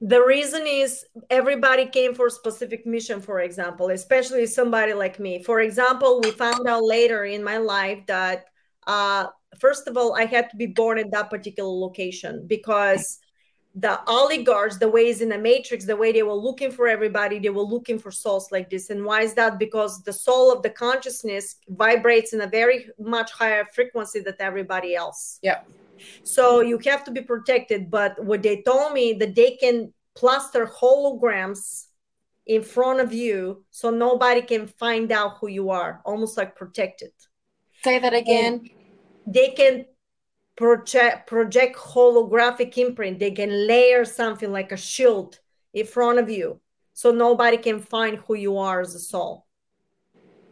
The 0.00 0.22
reason 0.22 0.66
is 0.66 1.04
everybody 1.28 1.84
came 1.84 2.14
for 2.14 2.26
a 2.26 2.30
specific 2.30 2.86
mission 2.86 3.20
for 3.20 3.40
example 3.40 3.90
especially 3.90 4.46
somebody 4.46 4.94
like 4.94 5.20
me 5.20 5.42
for 5.42 5.60
example 5.60 6.20
we 6.22 6.30
found 6.30 6.66
out 6.66 6.82
later 6.82 7.24
in 7.24 7.44
my 7.44 7.58
life 7.58 8.04
that 8.06 8.46
uh, 8.86 9.26
first 9.58 9.86
of 9.86 9.96
all, 9.96 10.16
I 10.16 10.24
had 10.24 10.50
to 10.50 10.56
be 10.56 10.66
born 10.66 10.98
in 10.98 11.10
that 11.10 11.30
particular 11.30 11.70
location 11.70 12.44
because 12.46 13.18
the 13.74 14.02
oligarchs, 14.08 14.78
the 14.78 14.88
ways 14.88 15.20
in 15.20 15.28
the 15.28 15.38
matrix, 15.38 15.84
the 15.84 15.96
way 15.96 16.10
they 16.12 16.24
were 16.24 16.34
looking 16.34 16.72
for 16.72 16.88
everybody, 16.88 17.38
they 17.38 17.50
were 17.50 17.62
looking 17.62 17.98
for 17.98 18.10
souls 18.10 18.50
like 18.50 18.68
this. 18.68 18.90
And 18.90 19.04
why 19.04 19.22
is 19.22 19.34
that? 19.34 19.58
Because 19.58 20.02
the 20.02 20.12
soul 20.12 20.52
of 20.52 20.62
the 20.62 20.70
consciousness 20.70 21.56
vibrates 21.68 22.32
in 22.32 22.40
a 22.40 22.48
very 22.48 22.88
much 22.98 23.30
higher 23.30 23.64
frequency 23.72 24.20
than 24.20 24.34
everybody 24.40 24.96
else. 24.96 25.38
Yeah. 25.42 25.60
So 26.24 26.60
you 26.60 26.78
have 26.86 27.04
to 27.04 27.10
be 27.10 27.22
protected. 27.22 27.90
But 27.90 28.22
what 28.24 28.42
they 28.42 28.62
told 28.62 28.92
me 28.92 29.14
that 29.14 29.34
they 29.34 29.52
can 29.52 29.92
plaster 30.14 30.66
holograms 30.66 31.86
in 32.46 32.62
front 32.62 33.00
of 33.00 33.12
you 33.12 33.64
so 33.70 33.90
nobody 33.90 34.42
can 34.42 34.66
find 34.66 35.12
out 35.12 35.38
who 35.38 35.48
you 35.48 35.70
are, 35.70 36.00
almost 36.04 36.36
like 36.36 36.56
protected. 36.56 37.12
Say 37.84 37.98
that 37.98 38.12
again. 38.14 38.54
And 38.54 38.70
they 39.26 39.50
can 39.50 39.86
project 40.56 41.26
project 41.26 41.74
holographic 41.74 42.76
imprint 42.76 43.18
they 43.18 43.30
can 43.30 43.66
layer 43.66 44.04
something 44.04 44.52
like 44.52 44.72
a 44.72 44.76
shield 44.76 45.38
in 45.72 45.86
front 45.86 46.18
of 46.18 46.28
you 46.28 46.60
so 46.92 47.10
nobody 47.10 47.56
can 47.56 47.80
find 47.80 48.18
who 48.18 48.34
you 48.34 48.58
are 48.58 48.82
as 48.82 48.94
a 48.94 48.98
soul 48.98 49.46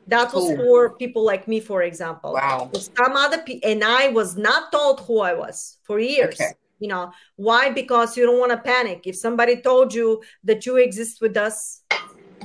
that 0.08 0.32
was 0.32 0.56
for 0.56 0.96
people 0.96 1.22
like 1.24 1.46
me 1.46 1.60
for 1.60 1.82
example. 1.82 2.32
Wow. 2.34 2.70
Some 2.72 3.14
other 3.16 3.38
people 3.38 3.68
and 3.70 3.84
i 3.84 4.08
was 4.08 4.36
not 4.36 4.72
told 4.72 5.00
who 5.00 5.20
i 5.20 5.34
was 5.34 5.78
for 5.84 5.98
years 6.00 6.34
okay. 6.34 6.52
you 6.80 6.88
know. 6.88 7.12
Why? 7.36 7.70
Because 7.70 8.16
you 8.16 8.24
don't 8.26 8.40
want 8.40 8.52
to 8.52 8.58
panic. 8.58 9.02
If 9.06 9.16
somebody 9.16 9.60
told 9.60 9.94
you 9.94 10.22
that 10.44 10.66
you 10.66 10.76
exist 10.76 11.20
with 11.20 11.36
us 11.36 11.82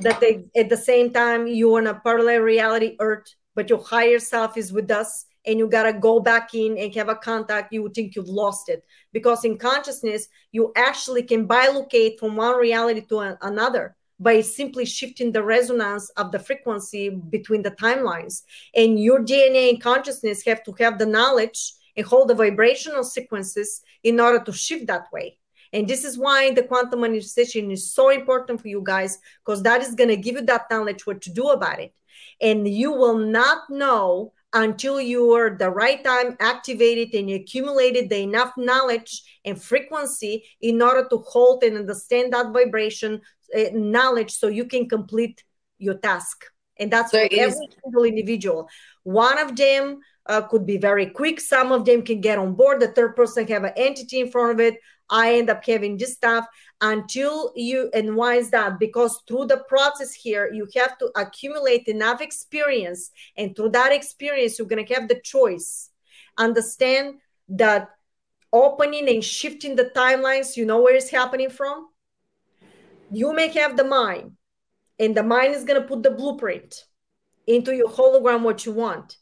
that 0.01 0.19
they 0.19 0.43
at 0.55 0.69
the 0.69 0.77
same 0.77 1.11
time 1.11 1.47
you 1.47 1.75
on 1.77 1.87
a 1.87 1.93
parallel 1.93 2.41
reality 2.41 2.95
earth 2.99 3.27
but 3.55 3.69
your 3.69 3.83
higher 3.83 4.19
self 4.19 4.57
is 4.57 4.73
with 4.73 4.89
us 4.89 5.25
and 5.45 5.59
you 5.59 5.67
got 5.67 5.83
to 5.83 5.93
go 5.93 6.19
back 6.19 6.53
in 6.53 6.77
and 6.77 6.93
have 6.95 7.09
a 7.09 7.15
contact, 7.15 7.73
you 7.73 7.83
would 7.83 7.93
think 7.93 8.15
you've 8.15 8.27
lost 8.27 8.69
it. 8.69 8.83
Because 9.11 9.43
in 9.43 9.57
consciousness, 9.57 10.27
you 10.51 10.71
actually 10.75 11.23
can 11.23 11.47
bilocate 11.47 12.17
from 12.19 12.35
one 12.35 12.55
reality 12.55 13.01
to 13.01 13.19
an, 13.19 13.37
another 13.41 13.95
by 14.19 14.41
simply 14.41 14.85
shifting 14.85 15.31
the 15.31 15.43
resonance 15.43 16.09
of 16.11 16.31
the 16.31 16.39
frequency 16.39 17.09
between 17.09 17.61
the 17.61 17.71
timelines. 17.71 18.43
And 18.75 18.99
your 18.99 19.19
DNA 19.19 19.69
and 19.69 19.81
consciousness 19.81 20.45
have 20.45 20.63
to 20.63 20.73
have 20.79 20.97
the 20.97 21.05
knowledge 21.05 21.73
and 21.95 22.05
hold 22.05 22.29
the 22.29 22.35
vibrational 22.35 23.03
sequences 23.03 23.81
in 24.03 24.19
order 24.19 24.43
to 24.43 24.51
shift 24.51 24.87
that 24.87 25.11
way. 25.11 25.37
And 25.73 25.87
this 25.87 26.03
is 26.03 26.17
why 26.17 26.51
the 26.51 26.63
quantum 26.63 27.01
manifestation 27.01 27.71
is 27.71 27.91
so 27.91 28.09
important 28.09 28.61
for 28.61 28.67
you 28.67 28.81
guys, 28.83 29.17
because 29.43 29.63
that 29.63 29.81
is 29.81 29.95
going 29.95 30.09
to 30.09 30.17
give 30.17 30.35
you 30.35 30.43
that 30.43 30.69
knowledge 30.69 31.05
what 31.07 31.21
to 31.23 31.31
do 31.31 31.49
about 31.49 31.79
it. 31.79 31.93
And 32.39 32.67
you 32.67 32.91
will 32.91 33.17
not 33.17 33.69
know 33.69 34.33
until 34.53 35.01
you 35.01 35.31
are 35.31 35.57
the 35.57 35.69
right 35.69 36.03
time 36.03 36.37
activated 36.39 37.15
and 37.15 37.29
accumulated 37.31 38.07
the 38.07 38.19
enough 38.19 38.53
knowledge 38.55 39.23
and 39.45 39.59
frequency 39.59 40.45
in 40.61 40.79
order 40.79 41.07
to 41.09 41.17
hold 41.17 41.63
and 41.63 41.75
understand 41.75 42.31
that 42.33 42.53
vibration 42.53 43.19
uh, 43.55 43.69
knowledge 43.73 44.31
so 44.31 44.47
you 44.47 44.65
can 44.65 44.87
complete 44.87 45.43
your 45.77 45.95
task 45.95 46.45
and 46.77 46.91
that's 46.91 47.11
so 47.11 47.19
for 47.19 47.29
every 47.31 47.67
single 47.83 48.03
individual 48.03 48.67
one 49.03 49.37
of 49.37 49.55
them 49.55 49.99
uh, 50.25 50.41
could 50.41 50.65
be 50.65 50.77
very 50.77 51.07
quick 51.07 51.39
some 51.39 51.71
of 51.71 51.85
them 51.85 52.01
can 52.01 52.21
get 52.21 52.37
on 52.37 52.53
board 52.53 52.79
the 52.79 52.87
third 52.89 53.15
person 53.15 53.47
have 53.47 53.63
an 53.63 53.73
entity 53.75 54.19
in 54.19 54.29
front 54.29 54.51
of 54.51 54.59
it 54.59 54.77
I 55.09 55.35
end 55.35 55.49
up 55.49 55.63
having 55.65 55.97
this 55.97 56.13
stuff 56.13 56.47
until 56.81 57.51
you, 57.55 57.89
and 57.93 58.15
why 58.15 58.35
is 58.35 58.49
that? 58.51 58.79
Because 58.79 59.21
through 59.27 59.45
the 59.45 59.63
process 59.67 60.13
here, 60.13 60.51
you 60.51 60.67
have 60.75 60.97
to 60.97 61.11
accumulate 61.15 61.87
enough 61.87 62.21
experience. 62.21 63.11
And 63.37 63.55
through 63.55 63.69
that 63.69 63.91
experience, 63.91 64.57
you're 64.57 64.67
going 64.67 64.85
to 64.85 64.93
have 64.93 65.07
the 65.07 65.21
choice. 65.23 65.91
Understand 66.37 67.19
that 67.49 67.89
opening 68.51 69.07
and 69.09 69.23
shifting 69.23 69.75
the 69.75 69.91
timelines, 69.95 70.57
you 70.57 70.65
know 70.65 70.81
where 70.81 70.95
it's 70.95 71.09
happening 71.09 71.49
from? 71.49 71.89
You 73.13 73.33
may 73.33 73.47
have 73.49 73.77
the 73.77 73.83
mind, 73.83 74.33
and 74.99 75.15
the 75.15 75.23
mind 75.23 75.55
is 75.55 75.63
going 75.63 75.81
to 75.81 75.87
put 75.87 76.03
the 76.03 76.11
blueprint 76.11 76.85
into 77.47 77.75
your 77.75 77.89
hologram 77.89 78.41
what 78.41 78.65
you 78.65 78.71
want. 78.71 79.17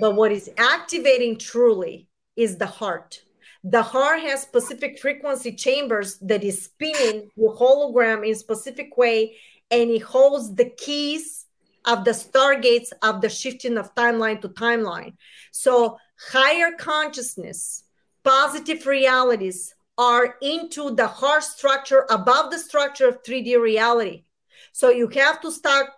But 0.00 0.16
what 0.16 0.32
is 0.32 0.50
activating 0.58 1.38
truly 1.38 2.08
is 2.36 2.58
the 2.58 2.66
heart 2.66 3.22
the 3.68 3.82
heart 3.82 4.20
has 4.20 4.42
specific 4.42 4.96
frequency 5.00 5.52
chambers 5.52 6.18
that 6.18 6.44
is 6.44 6.66
spinning 6.66 7.28
your 7.34 7.56
hologram 7.56 8.26
in 8.26 8.34
specific 8.36 8.96
way 8.96 9.36
and 9.72 9.90
it 9.90 10.02
holds 10.02 10.54
the 10.54 10.70
keys 10.70 11.46
of 11.84 12.04
the 12.04 12.12
stargates 12.12 12.90
of 13.02 13.20
the 13.20 13.28
shifting 13.28 13.76
of 13.76 13.92
timeline 13.96 14.40
to 14.40 14.48
timeline 14.50 15.14
so 15.50 15.98
higher 16.30 16.70
consciousness 16.78 17.82
positive 18.22 18.86
realities 18.86 19.74
are 19.98 20.36
into 20.42 20.94
the 20.94 21.06
heart 21.06 21.42
structure 21.42 22.06
above 22.10 22.50
the 22.50 22.58
structure 22.58 23.08
of 23.08 23.22
3d 23.22 23.58
reality 23.60 24.24
so 24.72 24.90
you 24.90 25.08
have 25.08 25.40
to 25.40 25.50
start 25.50 25.90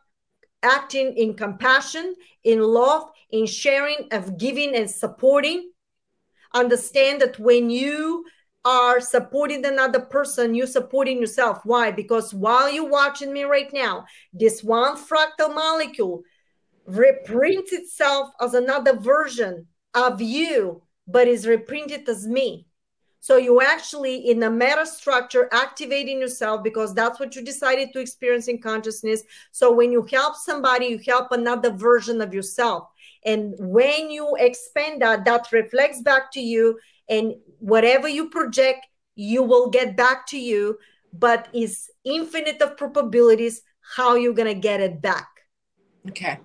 acting 0.62 1.16
in 1.16 1.34
compassion 1.34 2.14
in 2.44 2.60
love 2.60 3.10
in 3.30 3.46
sharing 3.46 4.08
of 4.12 4.38
giving 4.38 4.74
and 4.74 4.90
supporting 4.90 5.70
understand 6.54 7.20
that 7.20 7.38
when 7.38 7.70
you 7.70 8.24
are 8.64 9.00
supporting 9.00 9.64
another 9.64 10.00
person, 10.00 10.54
you're 10.54 10.66
supporting 10.66 11.18
yourself. 11.20 11.60
Why? 11.64 11.90
Because 11.90 12.34
while 12.34 12.70
you're 12.70 12.88
watching 12.88 13.32
me 13.32 13.44
right 13.44 13.72
now, 13.72 14.04
this 14.32 14.62
one 14.62 14.96
fractal 14.96 15.54
molecule 15.54 16.22
reprints 16.86 17.72
itself 17.72 18.30
as 18.40 18.54
another 18.54 18.98
version 18.98 19.66
of 19.94 20.20
you, 20.20 20.82
but 21.06 21.28
is 21.28 21.46
reprinted 21.46 22.08
as 22.08 22.26
me. 22.26 22.66
So 23.20 23.36
you 23.36 23.60
actually 23.60 24.30
in 24.30 24.42
a 24.42 24.50
meta 24.50 24.86
structure 24.86 25.48
activating 25.52 26.20
yourself 26.20 26.62
because 26.62 26.94
that's 26.94 27.18
what 27.18 27.34
you 27.34 27.42
decided 27.42 27.92
to 27.92 28.00
experience 28.00 28.48
in 28.48 28.58
consciousness. 28.60 29.22
So 29.50 29.72
when 29.72 29.92
you 29.92 30.06
help 30.10 30.36
somebody, 30.36 30.86
you 30.86 31.00
help 31.06 31.32
another 31.32 31.70
version 31.70 32.20
of 32.20 32.32
yourself. 32.32 32.88
And 33.24 33.54
when 33.58 34.10
you 34.10 34.36
expand 34.38 35.02
that, 35.02 35.24
that 35.24 35.50
reflects 35.52 36.00
back 36.00 36.30
to 36.32 36.40
you. 36.40 36.78
And 37.08 37.34
whatever 37.58 38.08
you 38.08 38.30
project, 38.30 38.86
you 39.16 39.42
will 39.42 39.68
get 39.68 39.96
back 39.96 40.26
to 40.28 40.38
you. 40.38 40.78
But 41.12 41.48
it's 41.52 41.90
infinite 42.04 42.62
of 42.62 42.76
probabilities 42.76 43.62
how 43.96 44.14
you're 44.14 44.34
to 44.34 44.54
get 44.54 44.80
it 44.80 45.00
back. 45.00 45.28
Okay. 46.08 46.38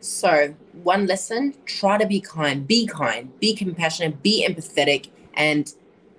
So, 0.00 0.54
one 0.82 1.06
lesson 1.06 1.54
try 1.64 1.96
to 1.96 2.06
be 2.06 2.20
kind, 2.20 2.66
be 2.66 2.86
kind, 2.86 3.38
be 3.40 3.54
compassionate, 3.54 4.22
be 4.22 4.46
empathetic, 4.46 5.08
and 5.34 5.72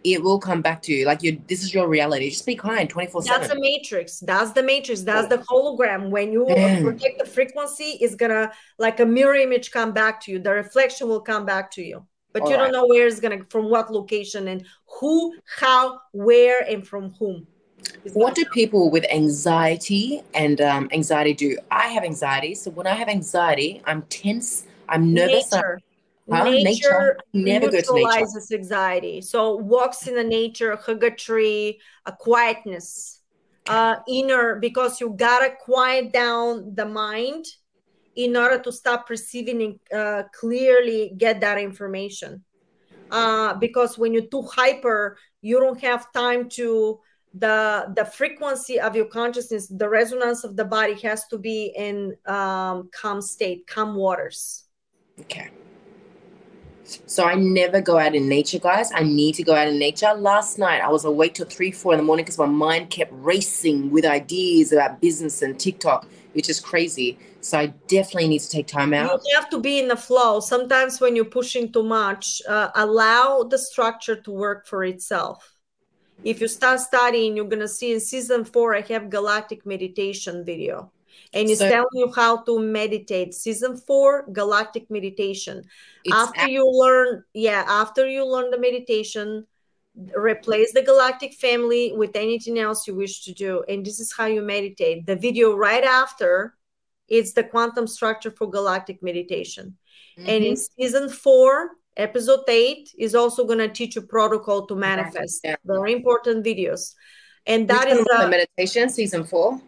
it 0.04 0.22
will 0.24 0.40
come 0.40 0.62
back 0.62 0.82
to 0.84 0.94
you. 0.94 1.06
Like 1.06 1.22
you, 1.24 1.42
this 1.48 1.64
is 1.64 1.74
your 1.74 1.88
reality. 1.88 2.30
Just 2.30 2.46
be 2.46 2.56
kind, 2.56 2.90
twenty 2.90 3.10
four 3.12 3.22
seven. 3.22 3.42
That's 3.42 3.54
the 3.54 3.60
matrix. 3.60 4.20
That's 4.20 4.52
the 4.52 4.64
matrix. 4.64 5.02
That's 5.02 5.28
the 5.28 5.38
hologram. 5.38 6.10
When 6.10 6.32
you 6.32 6.46
Damn. 6.48 6.84
project 6.84 7.20
the 7.20 7.26
frequency, 7.26 7.98
is 8.02 8.16
gonna 8.16 8.52
like 8.80 9.00
a 9.00 9.06
mirror 9.06 9.36
image 9.36 9.72
come 9.72 9.94
back 9.94 10.22
to 10.22 10.32
you. 10.32 10.40
The 10.40 10.52
reflection 10.52 11.08
will 11.08 11.22
come 11.22 11.46
back 11.46 11.72
to 11.72 11.84
you, 11.84 12.06
but 12.34 12.44
All 12.44 12.50
you 12.50 12.56
right. 12.56 12.64
don't 12.64 12.72
know 12.74 12.88
where 12.88 13.08
it's 13.08 13.20
gonna, 13.20 13.44
from 13.50 13.70
what 13.70 13.92
location, 13.92 14.48
and 14.48 14.66
who, 15.00 15.36
how, 15.58 16.00
where, 16.12 16.62
and 16.68 16.88
from 16.88 17.14
whom. 17.20 17.48
what 18.14 18.36
do 18.36 18.44
people 18.46 18.90
with 18.90 19.06
anxiety 19.12 20.22
and 20.34 20.62
um, 20.62 20.90
anxiety 20.92 21.34
do? 21.34 21.58
I 21.70 21.88
have 21.88 22.04
anxiety, 22.04 22.56
so 22.56 22.72
when 22.72 22.88
I 22.88 22.94
have 22.94 23.08
anxiety, 23.08 23.82
I'm 23.86 24.02
tense. 24.04 24.66
I'm 24.90 25.14
nervous. 25.14 25.52
Nature. 25.52 25.80
Huh? 26.32 26.44
Nature, 26.44 27.18
nature 27.34 27.72
neutralizes 27.72 28.52
anxiety. 28.52 29.22
So 29.22 29.56
walks 29.58 30.08
in 30.08 30.16
the 30.16 30.24
nature, 30.24 30.76
hug 30.76 31.04
a 31.04 31.12
tree, 31.12 31.80
a 32.06 32.12
quietness, 32.12 33.22
uh, 33.68 33.98
inner, 34.08 34.56
because 34.56 35.02
you 35.02 35.10
gotta 35.10 35.54
quiet 35.60 36.14
down 36.14 36.74
the 36.76 36.86
mind 36.86 37.46
in 38.16 38.38
order 38.38 38.60
to 38.60 38.72
stop 38.72 39.08
perceiving 39.08 39.80
uh, 39.94 40.24
clearly 40.34 41.14
get 41.18 41.42
that 41.42 41.58
information. 41.58 42.44
Uh, 43.10 43.54
because 43.56 43.98
when 43.98 44.14
you're 44.14 44.28
too 44.28 44.44
hyper, 44.44 45.18
you 45.42 45.60
don't 45.60 45.82
have 45.82 46.12
time 46.14 46.48
to 46.48 47.00
the 47.34 47.92
the 47.96 48.06
frequency 48.06 48.80
of 48.80 48.96
your 48.96 49.06
consciousness, 49.06 49.68
the 49.68 49.88
resonance 49.88 50.44
of 50.44 50.56
the 50.56 50.66
body 50.66 50.96
has 51.02 51.28
to 51.28 51.38
be 51.38 51.74
in 51.78 52.16
um, 52.26 52.90
calm 52.94 53.22
state, 53.22 53.68
calm 53.68 53.96
waters. 53.96 54.66
Okay. 55.20 55.50
So 57.06 57.24
I 57.24 57.36
never 57.36 57.82
go 57.82 57.98
out 57.98 58.16
in 58.16 58.28
nature, 58.28 58.60
guys. 58.60 58.92
I 58.94 59.04
need 59.04 59.36
to 59.36 59.44
go 59.44 59.56
out 59.56 59.68
in 59.68 59.78
nature. 59.78 60.14
Last 60.14 60.58
night 60.58 60.82
I 60.82 60.90
was 60.90 61.06
awake 61.06 61.36
till 61.36 61.46
three, 61.46 61.72
four 61.72 61.94
in 61.94 61.98
the 61.98 62.04
morning 62.04 62.26
because 62.26 62.38
my 62.38 62.46
mind 62.46 62.90
kept 62.90 63.12
racing 63.14 63.92
with 63.92 64.06
ideas 64.06 64.72
about 64.72 65.02
business 65.02 65.42
and 65.42 65.60
TikTok, 65.60 66.08
which 66.34 66.50
is 66.50 66.60
crazy. 66.60 67.18
So 67.42 67.60
I 67.60 67.68
definitely 67.88 68.28
need 68.30 68.40
to 68.40 68.50
take 68.50 68.68
time 68.68 68.94
out. 68.94 69.22
You 69.26 69.36
have 69.36 69.50
to 69.50 69.60
be 69.60 69.80
in 69.80 69.88
the 69.88 69.96
flow. 69.96 70.40
Sometimes 70.40 71.02
when 71.02 71.16
you're 71.16 71.26
pushing 71.26 71.72
too 71.72 71.84
much, 71.84 72.42
uh, 72.48 72.70
allow 72.76 73.44
the 73.44 73.58
structure 73.58 74.16
to 74.16 74.32
work 74.32 74.68
for 74.68 74.84
itself. 74.84 75.56
If 76.24 76.40
you 76.40 76.48
start 76.48 76.80
studying, 76.80 77.36
you're 77.36 77.46
gonna 77.46 77.68
see 77.68 77.94
in 77.94 78.00
season 78.00 78.46
four 78.46 78.76
I 78.76 78.82
have 78.82 79.10
galactic 79.10 79.66
meditation 79.66 80.46
video 80.46 80.92
and 81.34 81.50
it's 81.50 81.60
so, 81.60 81.70
telling 81.70 81.88
you 81.94 82.12
how 82.16 82.44
to 82.44 82.60
meditate. 82.60 83.34
Season 83.34 83.78
four, 83.78 84.26
galactic 84.32 84.90
meditation. 84.90 85.64
After 86.12 86.48
you 86.48 86.70
learn, 86.70 87.24
yeah, 87.34 87.64
after 87.68 88.08
you 88.08 88.26
learn 88.26 88.52
the 88.52 88.60
meditation, 88.60 89.46
replace 90.16 90.74
the 90.74 90.82
galactic 90.82 91.34
family 91.34 91.94
with 91.96 92.16
anything 92.16 92.60
else 92.60 92.88
you 92.88 92.96
wish 92.96 93.24
to 93.26 93.34
do. 93.34 93.64
And 93.68 93.86
this 93.86 94.00
is 94.00 94.14
how 94.14 94.26
you 94.26 94.42
meditate. 94.42 95.06
The 95.06 95.16
video 95.16 95.56
right 95.56 95.84
after 95.84 96.56
it's 97.08 97.34
the 97.34 97.44
quantum 97.44 97.88
structure 97.88 98.32
for 98.32 98.50
galactic 98.50 99.04
meditation. 99.04 99.78
Mm-hmm. 100.18 100.30
And 100.30 100.44
in 100.46 100.54
mm-hmm. 100.54 100.82
season 100.82 101.10
four, 101.10 101.72
episode 101.98 102.48
eight 102.48 102.90
is 102.98 103.16
also 103.16 103.46
going 103.46 103.60
to 103.60 103.68
teach 103.68 103.96
you 103.96 104.02
protocol 104.02 104.66
to 104.68 104.76
manifest. 104.76 105.42
Yeah. 105.44 105.58
Very 105.66 105.92
important 105.92 106.46
videos. 106.46 106.96
And 107.46 107.68
that 107.68 107.88
is 107.90 108.06
the 108.06 108.28
meditation, 108.30 108.90
season 108.90 109.26
four 109.26 109.60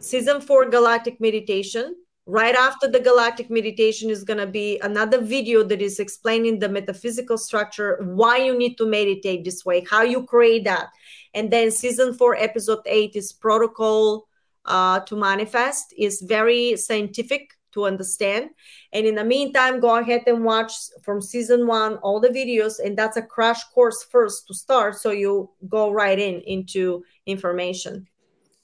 season 0.00 0.40
four 0.40 0.68
galactic 0.68 1.20
meditation. 1.20 1.94
Right 2.26 2.54
after 2.54 2.88
the 2.88 3.00
galactic 3.00 3.50
meditation 3.50 4.08
is 4.08 4.24
going 4.24 4.38
to 4.38 4.46
be 4.46 4.78
another 4.80 5.20
video 5.20 5.62
that 5.64 5.82
is 5.82 5.98
explaining 5.98 6.58
the 6.58 6.68
metaphysical 6.68 7.36
structure 7.36 7.98
why 8.02 8.36
you 8.36 8.56
need 8.56 8.76
to 8.76 8.86
meditate 8.86 9.44
this 9.44 9.64
way 9.64 9.84
how 9.90 10.02
you 10.02 10.24
create 10.24 10.64
that. 10.64 10.88
And 11.34 11.50
then 11.50 11.70
season 11.70 12.14
four 12.14 12.36
episode 12.36 12.80
eight 12.86 13.16
is 13.16 13.32
protocol 13.32 14.28
uh, 14.64 15.00
to 15.00 15.16
manifest 15.16 15.92
is 15.98 16.20
very 16.20 16.76
scientific 16.76 17.50
to 17.72 17.86
understand. 17.86 18.50
And 18.92 19.06
in 19.06 19.16
the 19.16 19.24
meantime 19.24 19.80
go 19.80 19.96
ahead 19.96 20.22
and 20.26 20.44
watch 20.44 20.72
from 21.02 21.20
season 21.20 21.66
one 21.66 21.96
all 21.96 22.20
the 22.20 22.28
videos 22.28 22.74
and 22.84 22.96
that's 22.96 23.16
a 23.16 23.22
crash 23.22 23.64
course 23.74 24.04
first 24.04 24.46
to 24.48 24.54
start 24.54 24.96
so 24.96 25.10
you 25.10 25.50
go 25.68 25.90
right 25.90 26.18
in 26.18 26.42
into 26.42 27.02
information 27.26 28.06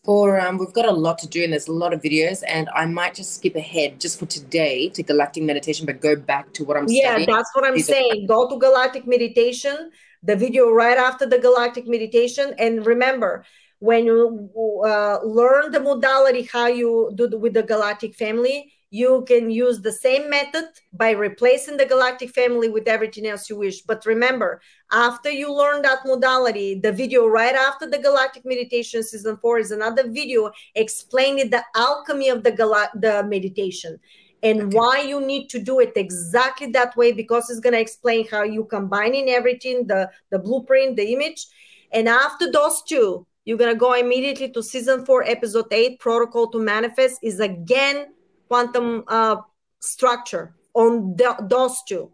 for 0.07 0.41
um, 0.41 0.57
we've 0.57 0.73
got 0.73 0.87
a 0.87 0.93
lot 0.93 1.19
to 1.19 1.27
do 1.27 1.43
and 1.43 1.53
there's 1.53 1.67
a 1.67 1.73
lot 1.73 1.93
of 1.93 2.01
videos 2.01 2.43
and 2.47 2.71
i 2.75 2.87
might 2.87 3.15
just 3.15 3.35
skip 3.35 3.57
ahead 3.57 4.01
just 4.01 4.19
for 4.19 4.27
today 4.27 4.89
to 4.89 5.03
galactic 5.03 5.43
meditation 5.43 5.85
but 5.85 6.01
go 6.01 6.15
back 6.17 6.51
to 6.55 6.65
what 6.65 6.77
i'm 6.77 6.89
saying. 6.89 7.03
yeah 7.03 7.11
studying. 7.11 7.31
that's 7.31 7.51
what 7.55 7.65
i'm 7.65 7.79
saying 7.79 8.27
go 8.27 8.49
to 8.49 8.57
galactic 8.59 9.07
meditation 9.07 9.91
the 10.23 10.37
video 10.37 10.71
right 10.71 10.97
after 10.97 11.27
the 11.27 11.39
galactic 11.39 11.87
meditation 11.87 12.55
and 12.59 12.87
remember 12.87 13.45
when 13.81 14.07
you 14.07 14.49
uh, 14.87 15.19
learn 15.23 15.71
the 15.71 15.81
modality 15.81 16.49
how 16.51 16.67
you 16.67 17.11
do 17.15 17.27
the, 17.27 17.37
with 17.37 17.53
the 17.53 17.63
galactic 17.63 18.15
family 18.15 18.73
you 18.97 19.25
can 19.29 19.51
use 19.51 19.81
the 19.81 19.93
same 19.93 20.31
method 20.31 20.65
by 20.93 21.11
replacing 21.11 21.77
the 21.77 21.85
galactic 21.85 22.31
family 22.31 22.69
with 22.69 22.89
everything 22.89 23.27
else 23.27 23.51
you 23.51 23.57
wish. 23.59 23.83
But 23.83 24.07
remember, 24.07 24.61
after 24.91 25.31
you 25.31 25.53
learn 25.53 25.83
that 25.83 26.07
modality, 26.07 26.81
the 26.81 26.93
video 26.93 27.27
right 27.27 27.55
after 27.55 27.87
the 27.87 27.99
galactic 27.99 28.45
meditation 28.47 29.03
season 29.03 29.37
four 29.43 29.59
is 29.59 29.71
another 29.71 30.09
video 30.09 30.51
explaining 30.75 31.51
the 31.51 31.63
alchemy 31.75 32.31
of 32.31 32.43
the, 32.43 32.53
gal- 32.53 32.95
the 32.95 33.25
meditation 33.25 33.99
and 34.43 34.63
okay. 34.63 34.77
why 34.77 35.01
you 35.01 35.21
need 35.21 35.49
to 35.49 35.59
do 35.59 35.81
it 35.81 35.93
exactly 35.97 36.69
that 36.69 36.97
way 36.97 37.13
because 37.13 37.51
it's 37.51 37.61
going 37.61 37.73
to 37.73 37.81
explain 37.81 38.27
how 38.29 38.43
you 38.43 38.65
combining 38.65 39.31
everything 39.31 39.87
the 39.87 40.11
the 40.31 40.39
blueprint 40.39 40.95
the 40.97 41.13
image 41.15 41.47
and 41.93 42.07
after 42.07 42.53
those 42.53 42.83
two 42.83 43.27
you're 43.47 43.57
going 43.57 43.73
to 43.73 43.79
go 43.79 43.95
immediately 43.95 44.51
to 44.51 44.63
season 44.63 45.07
4 45.07 45.25
episode 45.25 45.67
8 45.71 45.99
protocol 45.99 46.51
to 46.51 46.61
manifest 46.61 47.19
is 47.23 47.41
again 47.41 48.09
quantum 48.49 49.05
uh, 49.09 49.37
structure 49.81 50.55
on 50.75 51.17
the, 51.17 51.37
those 51.49 51.83
two. 51.89 52.11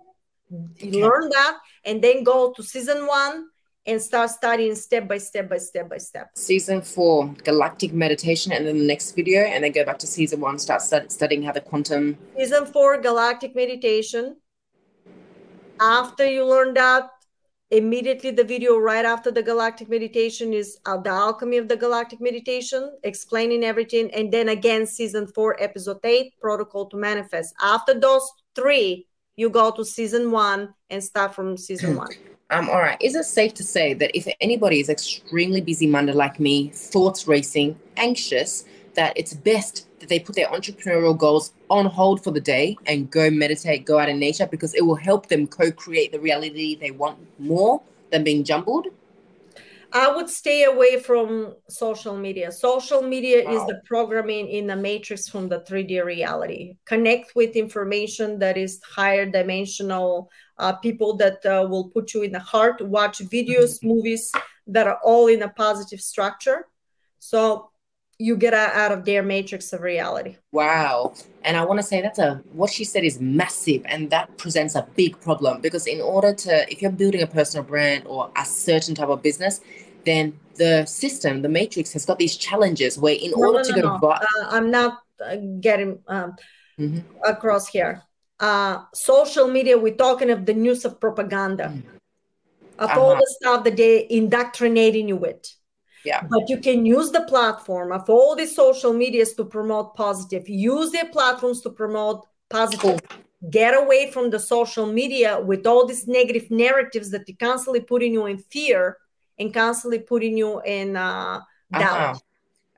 Okay. 0.53 1.03
Learn 1.03 1.29
that 1.31 1.59
and 1.85 2.03
then 2.03 2.23
go 2.25 2.53
to 2.53 2.63
season 2.63 3.07
one 3.07 3.47
and 3.87 4.01
start 4.01 4.31
studying 4.31 4.75
step 4.75 5.09
by 5.09 5.19
step 5.19 5.49
by 5.49 5.59
step 5.59 5.89
by 5.89 5.99
step. 5.99 6.31
Season 6.37 6.81
four, 6.83 7.35
galactic 7.43 7.93
meditation, 7.93 8.53
and 8.53 8.67
then 8.67 8.79
the 8.79 8.87
next 8.87 9.13
video, 9.13 9.41
and 9.41 9.65
then 9.65 9.73
go 9.73 9.85
back 9.85 9.99
to 9.99 10.07
season 10.07 10.41
one, 10.41 10.59
start 10.59 10.83
stud- 10.83 11.11
studying 11.11 11.43
how 11.43 11.53
the 11.53 11.61
quantum. 11.61 12.17
Season 12.37 12.67
four, 12.67 13.01
galactic 13.01 13.57
meditation. 13.57 14.37
After 15.81 16.25
you 16.25 16.45
learn 16.45 16.75
that, 16.75 17.11
immediately 17.73 18.31
the 18.31 18.45
video 18.45 18.77
right 18.77 19.07
after 19.07 19.31
the 19.31 19.43
galactic 19.43 19.89
meditation 19.89 20.53
is 20.53 20.79
uh, 20.85 20.99
the 20.99 21.09
alchemy 21.09 21.57
of 21.57 21.69
the 21.69 21.77
galactic 21.77 22.21
meditation 22.21 22.93
explaining 23.03 23.65
everything 23.65 24.13
and 24.13 24.31
then 24.31 24.51
again 24.51 24.87
season 24.87 25.27
4 25.27 25.57
episode 25.61 25.99
8 26.05 26.35
protocol 26.39 26.87
to 26.91 26.99
manifest 26.99 27.55
after 27.63 27.99
those 27.99 28.31
three 28.55 29.07
you 29.37 29.49
go 29.49 29.71
to 29.71 29.87
season 29.87 30.31
1 30.31 30.69
and 30.91 31.03
start 31.03 31.35
from 31.35 31.57
season 31.57 31.97
1 31.97 32.09
um, 32.51 32.69
all 32.69 32.81
right. 32.81 33.01
Is 33.01 33.15
it 33.15 33.25
safe 33.25 33.55
to 33.55 33.65
say 33.65 33.95
that 33.95 34.15
if 34.15 34.29
anybody 34.43 34.79
is 34.79 34.91
extremely 34.91 35.63
busy 35.63 35.87
Monday 35.87 36.13
like 36.13 36.39
me, 36.39 36.69
thoughts 36.69 37.27
racing, 37.27 37.81
anxious, 37.97 38.67
that 38.93 39.15
it's 39.17 39.33
best 39.33 39.89
that 40.03 40.09
they 40.09 40.21
put 40.21 40.35
their 40.35 40.49
entrepreneurial 40.49 41.17
goals 41.17 41.55
on 41.71 41.87
hold 41.87 42.23
for 42.23 42.31
the 42.31 42.41
day 42.41 42.77
and 42.87 43.11
go 43.11 43.31
meditate, 43.31 43.87
go 43.87 43.99
out 43.99 44.09
in 44.09 44.19
nature 44.19 44.47
because 44.47 44.75
it 44.75 44.83
will 44.83 44.97
help 44.97 45.29
them 45.29 45.47
co-create 45.47 46.13
the 46.13 46.21
reality 46.21 46.75
they 46.75 46.91
want 46.91 47.19
more 47.39 47.81
than 48.11 48.23
being 48.23 48.45
jumbled? 48.45 48.89
I 49.95 50.11
would 50.11 50.31
stay 50.31 50.65
away 50.65 51.01
from 51.01 51.55
social 51.69 52.17
media. 52.17 52.51
Social 52.51 53.03
media 53.03 53.45
wow. 53.45 53.53
is 53.53 53.67
the 53.67 53.83
programming 53.85 54.49
in 54.49 54.67
the 54.67 54.77
matrix 54.77 55.29
from 55.29 55.49
the 55.49 55.61
3D 55.61 56.03
reality. 56.05 56.77
Connect 56.87 57.35
with 57.37 57.57
information 57.57 58.39
that 58.39 58.57
is 58.57 58.81
higher 58.83 59.27
dimensional, 59.27 60.31
uh, 60.59 60.73
people 60.75 61.17
that 61.19 61.45
uh, 61.45 61.67
will 61.69 61.91
put 61.91 62.15
you 62.15 62.23
in 62.23 62.33
the 62.33 62.39
heart, 62.39 62.81
watch 62.81 63.19
videos, 63.19 63.77
mm-hmm. 63.77 63.89
movies 63.89 64.33
that 64.67 64.87
are 64.87 64.99
all 65.05 65.27
in 65.27 65.43
a 65.43 65.49
positive 65.51 66.01
structure. 66.01 66.67
So 67.19 67.72
you 68.27 68.37
get 68.37 68.55
out 68.55 68.93
of 68.93 69.05
their 69.05 69.23
matrix 69.23 69.73
of 69.73 69.81
reality. 69.81 70.37
Wow. 70.53 71.15
And 71.47 71.57
I 71.57 71.65
want 71.65 71.79
to 71.83 71.87
say 71.91 72.01
that's 72.01 72.19
a 72.29 72.31
what 72.53 72.71
she 72.71 72.85
said 72.85 73.05
is 73.11 73.17
massive 73.21 73.83
and 73.93 74.11
that 74.11 74.27
presents 74.43 74.75
a 74.75 74.87
big 75.01 75.13
problem 75.21 75.61
because 75.61 75.87
in 75.87 76.01
order 76.01 76.33
to 76.45 76.51
if 76.73 76.81
you're 76.81 76.97
building 77.03 77.23
a 77.23 77.27
personal 77.27 77.65
brand 77.73 78.01
or 78.07 78.31
a 78.37 78.45
certain 78.45 78.95
type 78.95 79.09
of 79.09 79.23
business, 79.23 79.61
then 80.05 80.25
the 80.57 80.85
system, 80.87 81.43
the 81.43 81.49
matrix 81.49 81.93
has 81.93 82.05
got 82.07 82.19
these 82.19 82.37
challenges 82.37 82.99
where 82.99 83.17
in 83.27 83.31
no, 83.33 83.39
order 83.47 83.63
no, 83.69 83.75
to 83.75 83.81
no, 83.83 83.99
go 83.99 84.09
uh, 84.11 84.21
I'm 84.57 84.71
not 84.71 84.93
uh, 85.25 85.37
getting 85.61 85.99
um, 86.07 86.37
mm-hmm. 86.79 87.01
across 87.25 87.67
here. 87.69 88.03
uh, 88.43 88.83
social 88.93 89.47
media, 89.49 89.79
we're 89.79 89.95
talking 89.95 90.31
of 90.31 90.45
the 90.45 90.53
news 90.53 90.85
of 90.85 91.01
propaganda, 91.01 91.67
mm. 91.69 91.83
of 92.79 92.91
uh-huh. 92.91 93.01
all 93.01 93.15
the 93.15 93.37
stuff 93.39 93.63
that 93.65 93.77
they 93.77 94.07
indoctrinating 94.11 95.09
you 95.09 95.17
with. 95.17 95.47
Yeah. 96.05 96.23
But 96.29 96.49
you 96.49 96.59
can 96.59 96.85
use 96.85 97.11
the 97.11 97.23
platform 97.23 97.93
of 97.93 98.09
all 98.11 98.35
these 98.35 98.55
social 98.55 98.93
medias 98.93 99.35
to 99.35 99.45
promote 99.45 99.95
positive. 99.95 100.49
Use 100.49 100.91
their 100.91 101.07
platforms 101.07 101.61
to 101.63 101.71
promote 101.71 102.27
positive. 102.51 102.81
Cool. 102.81 103.21
Get 103.51 103.81
away 103.81 104.11
from 104.11 104.31
the 104.31 104.39
social 104.39 104.87
media 104.87 105.41
with 105.41 105.67
all 105.67 105.87
these 105.87 106.07
negative 106.07 106.51
narratives 106.51 107.11
that 107.11 107.29
are 107.29 107.37
constantly 107.41 107.81
putting 107.81 108.13
you 108.13 108.27
in 108.27 108.39
fear 108.39 108.99
and 109.39 109.53
constantly 109.53 109.99
putting 109.99 110.37
you 110.37 110.61
in 110.63 110.97
uh, 110.97 111.41
doubt. 111.73 111.99
Uh-huh. 111.99 112.19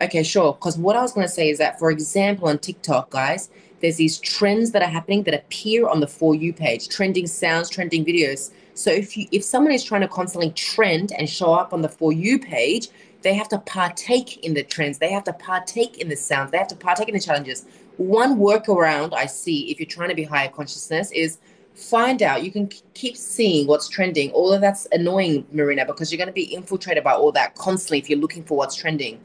Okay, 0.00 0.22
sure. 0.22 0.54
Because 0.54 0.76
what 0.76 0.96
I 0.96 1.02
was 1.02 1.12
going 1.12 1.26
to 1.26 1.32
say 1.32 1.50
is 1.50 1.58
that, 1.58 1.78
for 1.78 1.90
example, 1.90 2.48
on 2.48 2.58
TikTok, 2.58 3.10
guys, 3.10 3.50
there's 3.80 3.96
these 3.96 4.18
trends 4.18 4.70
that 4.72 4.82
are 4.82 4.88
happening 4.88 5.22
that 5.24 5.34
appear 5.34 5.86
on 5.88 6.00
the 6.00 6.06
for 6.06 6.34
you 6.34 6.52
page, 6.52 6.88
trending 6.88 7.26
sounds, 7.26 7.68
trending 7.68 8.04
videos. 8.04 8.50
So 8.74 8.90
if 8.90 9.16
you 9.16 9.26
if 9.30 9.44
someone 9.44 9.72
is 9.72 9.84
trying 9.84 10.00
to 10.00 10.08
constantly 10.08 10.50
trend 10.50 11.12
and 11.12 11.28
show 11.28 11.52
up 11.52 11.72
on 11.72 11.82
the 11.82 11.88
for 11.88 12.12
you 12.12 12.38
page, 12.38 12.88
they 13.24 13.34
have 13.34 13.48
to 13.48 13.58
partake 13.58 14.44
in 14.44 14.54
the 14.54 14.62
trends. 14.62 14.98
They 14.98 15.10
have 15.10 15.24
to 15.24 15.32
partake 15.32 15.98
in 15.98 16.08
the 16.08 16.16
sounds. 16.16 16.52
They 16.52 16.58
have 16.58 16.68
to 16.68 16.76
partake 16.76 17.08
in 17.08 17.14
the 17.14 17.20
challenges. 17.20 17.64
One 17.96 18.38
workaround 18.38 19.14
I 19.14 19.26
see 19.26 19.70
if 19.70 19.80
you're 19.80 19.88
trying 19.88 20.10
to 20.10 20.14
be 20.14 20.24
higher 20.24 20.48
consciousness 20.48 21.10
is 21.10 21.38
find 21.74 22.22
out. 22.22 22.44
You 22.44 22.52
can 22.52 22.70
keep 22.92 23.16
seeing 23.16 23.66
what's 23.66 23.88
trending. 23.88 24.30
All 24.32 24.52
of 24.52 24.60
that's 24.60 24.86
annoying, 24.92 25.46
Marina, 25.50 25.86
because 25.86 26.12
you're 26.12 26.18
going 26.18 26.28
to 26.28 26.32
be 26.32 26.54
infiltrated 26.54 27.02
by 27.02 27.12
all 27.12 27.32
that 27.32 27.54
constantly 27.54 27.98
if 27.98 28.10
you're 28.10 28.18
looking 28.18 28.44
for 28.44 28.58
what's 28.58 28.76
trending. 28.76 29.20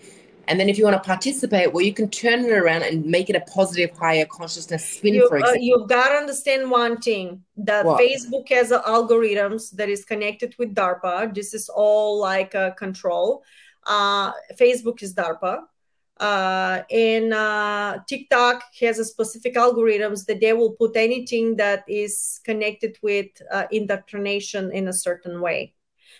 And 0.47 0.59
then 0.59 0.67
if 0.67 0.79
you 0.79 0.85
want 0.85 0.95
to 0.95 1.05
participate, 1.05 1.73
well, 1.73 1.85
you 1.85 1.93
can 1.93 2.09
turn 2.09 2.39
it 2.43 2.51
around 2.51 2.81
and 2.81 3.05
make 3.05 3.29
it 3.29 3.35
a 3.35 3.41
positive, 3.41 3.95
higher 3.95 4.25
consciousness 4.25 4.83
spin, 4.83 5.13
you, 5.13 5.27
for 5.27 5.35
uh, 5.35 5.39
example. 5.41 5.61
Uh, 5.61 5.63
you've 5.63 5.89
got 5.89 6.09
to 6.09 6.15
understand 6.15 6.71
one 6.71 6.97
thing 6.97 7.43
that 7.57 7.85
what? 7.85 8.01
Facebook 8.01 8.49
has 8.49 8.71
algorithms 8.71 9.69
that 9.71 9.89
is 9.89 10.05
connected 10.05 10.55
with 10.57 10.73
DARPA. 10.73 11.35
This 11.35 11.53
is 11.53 11.69
all 11.69 12.19
like 12.19 12.55
a 12.55 12.73
control. 12.79 13.43
Uh, 13.85 14.31
Facebook 14.57 15.01
is 15.01 15.13
DARPA. 15.13 15.63
Uh, 16.19 16.83
and 16.91 17.33
uh, 17.33 17.99
TikTok 18.07 18.63
has 18.81 18.99
a 18.99 19.05
specific 19.05 19.55
algorithms 19.55 20.25
that 20.25 20.41
they 20.41 20.51
will 20.51 20.71
put 20.71 20.97
anything 20.97 21.55
that 21.55 21.85
is 21.87 22.41
connected 22.43 22.97
with 23.01 23.27
uh, 23.51 23.65
indoctrination 23.71 24.69
in 24.71 24.89
a 24.89 24.93
certain 24.93 25.39
way. 25.39 25.73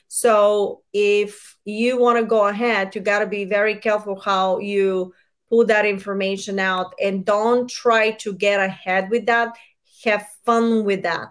So 0.08 0.84
if 0.94 1.58
you 1.66 2.00
want 2.00 2.18
to 2.18 2.26
go 2.26 2.48
ahead, 2.48 2.96
you 2.96 3.02
got 3.02 3.20
to 3.20 3.28
be 3.28 3.44
very 3.44 3.76
careful 3.76 4.20
how 4.20 4.60
you 4.60 5.14
put 5.50 5.68
that 5.68 5.86
information 5.86 6.60
out 6.60 6.94
and 7.02 7.26
don't 7.26 7.70
try 7.70 8.12
to 8.12 8.34
get 8.34 8.60
ahead 8.60 9.10
with 9.10 9.26
that. 9.26 9.58
Have 10.06 10.26
fun 10.46 10.86
with 10.86 11.04
that. 11.04 11.30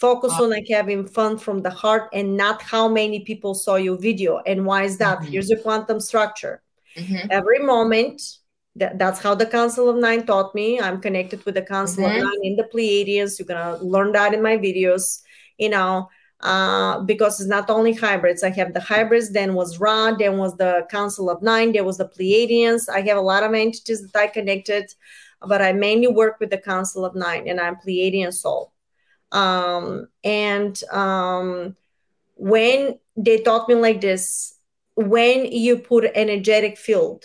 Focus 0.00 0.32
on 0.40 0.50
like 0.50 0.66
having 0.70 1.06
fun 1.06 1.36
from 1.36 1.60
the 1.60 1.70
heart 1.70 2.08
and 2.14 2.36
not 2.36 2.62
how 2.62 2.88
many 2.88 3.20
people 3.20 3.54
saw 3.54 3.76
your 3.76 3.98
video. 3.98 4.38
And 4.46 4.64
why 4.64 4.84
is 4.84 4.96
that? 4.98 5.18
Mm-hmm. 5.18 5.30
Here's 5.30 5.50
a 5.50 5.56
quantum 5.56 6.00
structure. 6.00 6.62
Mm-hmm. 6.96 7.28
Every 7.30 7.58
moment, 7.58 8.22
that, 8.76 8.98
that's 8.98 9.20
how 9.20 9.34
the 9.34 9.44
Council 9.46 9.90
of 9.90 9.96
Nine 9.96 10.24
taught 10.24 10.54
me. 10.54 10.80
I'm 10.80 11.00
connected 11.00 11.44
with 11.44 11.54
the 11.54 11.62
Council 11.62 12.04
mm-hmm. 12.04 12.16
of 12.16 12.24
Nine 12.24 12.40
in 12.42 12.56
the 12.56 12.64
Pleiadians. 12.64 13.38
You're 13.38 13.46
gonna 13.46 13.76
learn 13.84 14.12
that 14.12 14.32
in 14.32 14.42
my 14.42 14.56
videos. 14.56 15.20
You 15.58 15.68
know, 15.68 16.08
uh, 16.40 17.00
because 17.00 17.38
it's 17.38 17.48
not 17.48 17.68
only 17.68 17.92
hybrids. 17.92 18.42
I 18.42 18.50
have 18.50 18.72
the 18.72 18.80
hybrids, 18.80 19.30
then 19.30 19.54
was 19.54 19.78
Ra, 19.78 20.12
then 20.12 20.38
was 20.38 20.56
the 20.56 20.86
Council 20.90 21.28
of 21.28 21.42
Nine, 21.42 21.72
there 21.72 21.84
was 21.84 21.98
the 21.98 22.08
Pleiadians. 22.08 22.88
I 22.88 23.02
have 23.02 23.18
a 23.18 23.20
lot 23.20 23.44
of 23.44 23.52
entities 23.52 24.10
that 24.10 24.18
I 24.18 24.26
connected, 24.26 24.90
but 25.46 25.60
I 25.60 25.72
mainly 25.72 26.08
work 26.08 26.40
with 26.40 26.48
the 26.50 26.58
Council 26.58 27.04
of 27.04 27.14
Nine, 27.14 27.48
and 27.48 27.60
I'm 27.60 27.76
Pleiadian 27.76 28.32
soul. 28.32 28.72
Um, 29.32 30.08
and 30.24 30.82
um, 30.92 31.76
when 32.34 32.98
they 33.16 33.38
taught 33.42 33.68
me 33.68 33.74
like 33.74 34.00
this, 34.00 34.56
when 34.94 35.46
you 35.46 35.78
put 35.78 36.10
energetic 36.14 36.76
field 36.76 37.24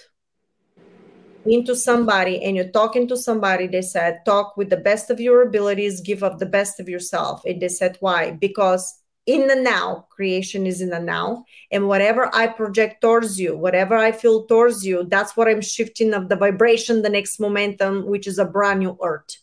into 1.46 1.76
somebody 1.76 2.44
and 2.44 2.56
you're 2.56 2.70
talking 2.70 3.08
to 3.08 3.18
somebody, 3.18 3.68
they 3.68 3.82
said, 3.82 4.24
talk 4.26 4.58
with 4.58 4.70
the 4.70 4.78
best 4.78 5.10
of 5.10 5.20
your 5.20 5.42
abilities, 5.42 6.02
give 6.02 6.24
up 6.24 6.40
the 6.40 6.46
best 6.46 6.80
of 6.80 6.90
yourself. 6.90 7.44
And 7.46 7.62
they 7.62 7.68
said, 7.68 7.98
why? 8.00 8.32
Because 8.32 9.02
in 9.26 9.48
the 9.48 9.56
now 9.56 10.06
creation 10.10 10.68
is 10.68 10.82
in 10.82 10.90
the 10.90 11.00
now 11.00 11.44
and 11.72 11.88
whatever 11.88 12.30
i 12.36 12.46
project 12.46 13.02
towards 13.02 13.40
you 13.40 13.58
whatever 13.58 13.96
i 13.96 14.12
feel 14.12 14.46
towards 14.46 14.86
you 14.86 15.04
that's 15.10 15.36
what 15.36 15.48
i'm 15.48 15.62
shifting 15.62 16.14
of 16.14 16.30
the 16.30 16.36
vibration 16.36 17.02
the 17.02 17.10
next 17.10 17.40
momentum 17.40 18.06
which 18.06 18.28
is 18.28 18.38
a 18.38 18.46
brand 18.46 18.80
new 18.80 18.98
earth 19.02 19.38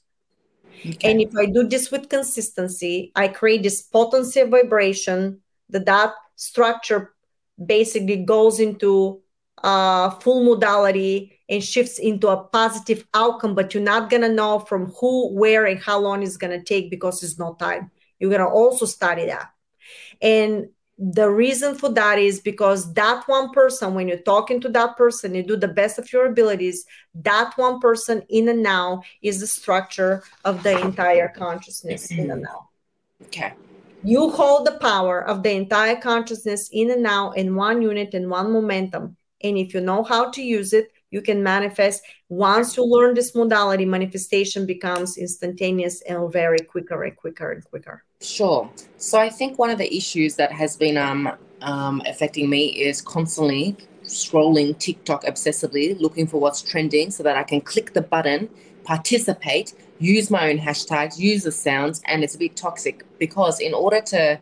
okay. 0.87 1.11
and 1.11 1.20
if 1.20 1.35
i 1.37 1.47
do 1.47 1.66
this 1.68 1.91
with 1.91 2.09
consistency 2.09 3.12
i 3.16 3.28
create 3.28 3.62
this 3.62 3.83
potency 3.83 4.41
of 4.41 4.51
vibration 4.51 5.41
that 5.68 5.87
that 5.87 6.12
structure 6.37 7.14
basically 7.64 8.16
goes 8.16 8.61
into 8.61 9.20
uh, 9.62 10.11
full 10.11 10.45
modality 10.45 11.39
and 11.49 11.62
shifts 11.62 11.99
into 11.99 12.28
a 12.28 12.45
positive 12.45 13.07
outcome 13.14 13.55
but 13.55 13.72
you're 13.72 13.83
not 13.83 14.11
going 14.11 14.22
to 14.22 14.28
know 14.28 14.59
from 14.59 14.87
who 14.99 15.33
where 15.35 15.66
and 15.66 15.80
how 15.80 15.99
long 15.99 16.22
it's 16.22 16.37
going 16.37 16.59
to 16.59 16.64
take 16.64 16.91
because 16.91 17.20
there's 17.20 17.39
no 17.39 17.55
time 17.55 17.91
you're 18.18 18.30
going 18.30 18.41
to 18.41 18.47
also 18.47 18.87
study 18.87 19.26
that 19.26 19.51
and 20.20 20.68
the 21.11 21.29
reason 21.29 21.75
for 21.75 21.89
that 21.89 22.21
is 22.21 22.39
because 22.39 22.95
that 22.95 23.25
one 23.27 23.51
person, 23.51 23.93
when 23.93 24.07
you're 24.07 24.19
talking 24.19 24.61
to 24.61 24.69
that 24.69 24.97
person, 24.97 25.35
you 25.35 25.43
do 25.43 25.57
the 25.57 25.67
best 25.67 25.99
of 25.99 26.13
your 26.13 26.27
abilities. 26.27 26.85
That 27.15 27.53
one 27.57 27.81
person 27.81 28.23
in 28.29 28.49
and 28.49 28.63
now 28.63 29.03
is 29.21 29.41
the 29.41 29.49
structure 29.49 30.23
of 30.45 30.63
the 30.63 30.81
entire 30.81 31.29
consciousness 31.29 32.13
in 32.13 32.31
and 32.31 32.43
now. 32.43 32.69
Okay. 33.25 33.53
You 34.05 34.31
hold 34.31 34.65
the 34.65 34.79
power 34.79 35.25
of 35.25 35.43
the 35.43 35.51
entire 35.51 35.97
consciousness 35.97 36.69
in 36.73 36.93
and 36.93 37.03
now 37.03 37.33
in 37.33 37.57
one 37.57 37.83
unit 37.83 38.15
in 38.15 38.29
one 38.29 38.53
momentum. 38.53 39.17
And 39.43 39.59
if 39.59 39.75
you 39.75 39.81
know 39.81 40.05
how 40.05 40.31
to 40.31 40.41
use 40.41 40.73
it, 40.73 40.93
you 41.13 41.23
can 41.23 41.43
manifest. 41.43 42.03
Once 42.29 42.77
you 42.77 42.85
learn 42.85 43.15
this 43.15 43.35
modality, 43.35 43.85
manifestation 43.85 44.67
becomes 44.67 45.17
instantaneous 45.17 46.03
and 46.03 46.33
very 46.33 46.59
quicker 46.59 47.05
and 47.05 47.15
quicker 47.17 47.53
and 47.53 47.65
quicker. 47.65 48.03
Sure. 48.21 48.69
So 48.97 49.21
I 49.21 49.29
think 49.29 49.59
one 49.59 49.71
of 49.71 49.79
the 49.79 49.95
issues 49.95 50.35
that 50.37 50.51
has 50.51 50.77
been 50.77 50.97
um, 50.97 51.33
um, 51.61 52.03
affecting 52.07 52.51
me 52.51 52.69
is 52.69 53.01
constantly 53.01 53.77
scrolling 54.05 54.77
TikTok 54.79 55.25
obsessively, 55.25 55.99
looking 56.01 56.27
for 56.27 56.41
what's 56.41 56.63
trending 56.63 57.11
so 57.11 57.23
that 57.23 57.37
I 57.37 57.45
can 57.45 57.61
click 57.61 57.93
the 57.93 58.03
button, 58.03 58.49
participate, 58.85 59.75
use 59.99 60.31
my 60.31 60.51
own 60.51 60.59
hashtags, 60.59 61.19
use 61.19 61.45
the 61.45 61.53
sounds, 61.53 62.03
and 62.07 62.25
it's 62.25 62.35
a 62.35 62.39
bit 62.39 62.57
toxic 62.57 63.05
because 63.19 63.61
in 63.61 63.75
order 63.75 64.01
to, 64.01 64.41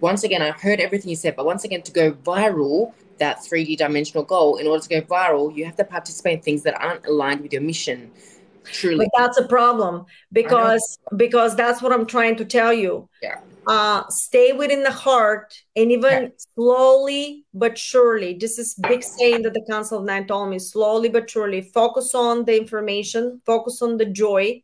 once 0.00 0.24
again, 0.24 0.40
I 0.40 0.52
heard 0.52 0.80
everything 0.80 1.10
you 1.10 1.16
said, 1.16 1.36
but 1.36 1.44
once 1.44 1.64
again, 1.64 1.82
to 1.82 1.92
go 1.92 2.12
viral, 2.12 2.92
that 3.22 3.38
3D 3.38 3.76
dimensional 3.76 4.24
goal, 4.24 4.56
in 4.56 4.66
order 4.66 4.82
to 4.82 4.88
go 4.88 5.00
viral, 5.02 5.54
you 5.56 5.64
have 5.64 5.76
to 5.76 5.84
participate 5.84 6.38
in 6.38 6.42
things 6.42 6.62
that 6.64 6.74
aren't 6.74 7.06
aligned 7.06 7.40
with 7.40 7.52
your 7.52 7.62
mission. 7.62 8.10
Truly. 8.64 9.08
But 9.12 9.20
that's 9.20 9.38
a 9.38 9.46
problem 9.46 10.06
because 10.32 10.98
because 11.16 11.56
that's 11.56 11.82
what 11.82 11.92
I'm 11.92 12.06
trying 12.06 12.36
to 12.36 12.44
tell 12.44 12.72
you. 12.72 13.08
Yeah. 13.22 13.40
Uh, 13.66 14.02
stay 14.08 14.52
within 14.52 14.82
the 14.82 14.90
heart 14.90 15.54
and 15.76 15.92
even 15.92 16.22
yeah. 16.22 16.28
slowly 16.54 17.44
but 17.54 17.78
surely. 17.78 18.34
This 18.34 18.58
is 18.58 18.74
big 18.74 19.02
saying 19.02 19.42
that 19.42 19.54
the 19.54 19.64
Council 19.70 19.98
of 19.98 20.04
Nine 20.04 20.26
told 20.26 20.50
me 20.50 20.58
slowly 20.58 21.08
but 21.08 21.30
surely 21.30 21.60
focus 21.60 22.14
on 22.14 22.44
the 22.44 22.56
information, 22.56 23.40
focus 23.46 23.82
on 23.82 23.98
the 23.98 24.06
joy, 24.06 24.62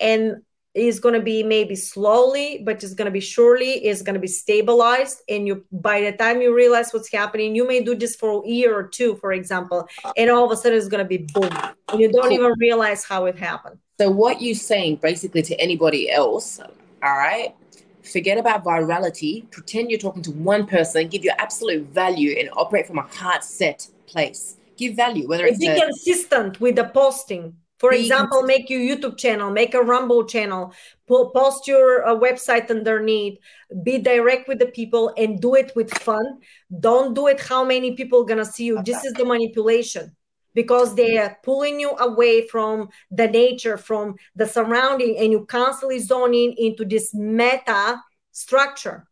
and 0.00 0.42
is 0.74 1.00
going 1.00 1.14
to 1.14 1.20
be 1.20 1.42
maybe 1.42 1.74
slowly 1.74 2.62
but 2.64 2.82
it's 2.84 2.94
going 2.94 3.06
to 3.06 3.10
be 3.10 3.20
surely 3.20 3.84
is 3.84 4.02
going 4.02 4.14
to 4.14 4.20
be 4.20 4.28
stabilized. 4.28 5.22
And 5.28 5.46
you 5.46 5.64
by 5.72 6.00
the 6.02 6.12
time 6.12 6.40
you 6.40 6.54
realize 6.54 6.92
what's 6.92 7.10
happening 7.12 7.54
you 7.54 7.66
may 7.66 7.82
do 7.82 7.94
this 7.94 8.14
for 8.14 8.44
a 8.44 8.48
year 8.48 8.76
or 8.76 8.84
two 8.86 9.16
for 9.16 9.32
example 9.32 9.88
and 10.16 10.30
all 10.30 10.44
of 10.44 10.52
a 10.52 10.56
sudden 10.56 10.78
it's 10.78 10.88
going 10.88 11.04
to 11.04 11.08
be 11.08 11.26
boom 11.32 11.50
and 11.88 12.00
you 12.00 12.10
don't 12.12 12.32
even 12.32 12.52
realize 12.58 13.04
how 13.04 13.24
it 13.24 13.36
happened. 13.36 13.78
So 13.98 14.10
what 14.10 14.40
you're 14.40 14.54
saying 14.54 14.96
basically 14.96 15.42
to 15.42 15.60
anybody 15.60 16.10
else 16.10 16.60
all 16.60 16.68
right 17.02 17.54
forget 18.02 18.38
about 18.38 18.64
virality 18.64 19.50
pretend 19.50 19.90
you're 19.90 20.00
talking 20.00 20.22
to 20.22 20.30
one 20.32 20.66
person 20.66 21.08
give 21.08 21.24
your 21.24 21.34
absolute 21.38 21.86
value 21.88 22.36
and 22.38 22.48
operate 22.52 22.86
from 22.86 22.98
a 22.98 23.02
heart 23.02 23.42
set 23.42 23.88
place. 24.06 24.56
Give 24.76 24.94
value 24.94 25.28
whether 25.28 25.46
it's 25.46 25.58
be 25.58 25.66
a- 25.66 25.80
consistent 25.80 26.60
with 26.60 26.76
the 26.76 26.84
posting 26.84 27.54
for 27.80 27.94
example, 27.94 28.42
make 28.42 28.68
your 28.68 28.80
YouTube 28.80 29.16
channel, 29.16 29.50
make 29.50 29.72
a 29.72 29.80
Rumble 29.80 30.26
channel, 30.26 30.74
post 31.08 31.66
your 31.66 32.06
uh, 32.06 32.14
website 32.14 32.68
underneath, 32.68 33.38
be 33.82 33.96
direct 33.96 34.48
with 34.48 34.58
the 34.58 34.66
people 34.66 35.14
and 35.16 35.40
do 35.40 35.54
it 35.54 35.72
with 35.74 35.90
fun. 35.94 36.40
Don't 36.78 37.14
do 37.14 37.26
it 37.28 37.40
how 37.40 37.64
many 37.64 37.96
people 37.96 38.24
gonna 38.24 38.44
see 38.44 38.64
you. 38.64 38.74
Okay. 38.74 38.92
This 38.92 39.04
is 39.06 39.14
the 39.14 39.24
manipulation 39.24 40.14
because 40.52 40.94
they 40.94 41.16
are 41.16 41.38
pulling 41.42 41.80
you 41.80 41.92
away 41.92 42.46
from 42.48 42.90
the 43.10 43.26
nature, 43.26 43.78
from 43.78 44.16
the 44.36 44.46
surrounding, 44.46 45.16
and 45.16 45.32
you 45.32 45.46
constantly 45.46 46.00
zoning 46.00 46.52
into 46.58 46.84
this 46.84 47.14
meta 47.14 47.98
structure, 48.30 49.08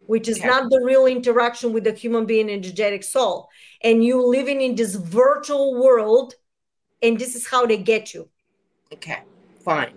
which 0.00 0.28
is 0.28 0.44
not 0.44 0.68
the 0.68 0.82
real 0.84 1.06
interaction 1.06 1.72
with 1.72 1.84
the 1.84 1.92
human 1.92 2.26
being 2.26 2.50
energetic 2.50 3.02
soul. 3.02 3.48
And 3.82 4.04
you 4.04 4.22
living 4.26 4.60
in 4.60 4.74
this 4.74 4.94
virtual 4.94 5.80
world 5.82 6.34
and 7.02 7.18
this 7.18 7.34
is 7.34 7.46
how 7.46 7.66
they 7.66 7.76
get 7.76 8.14
you 8.14 8.28
okay 8.92 9.22
fine 9.64 9.92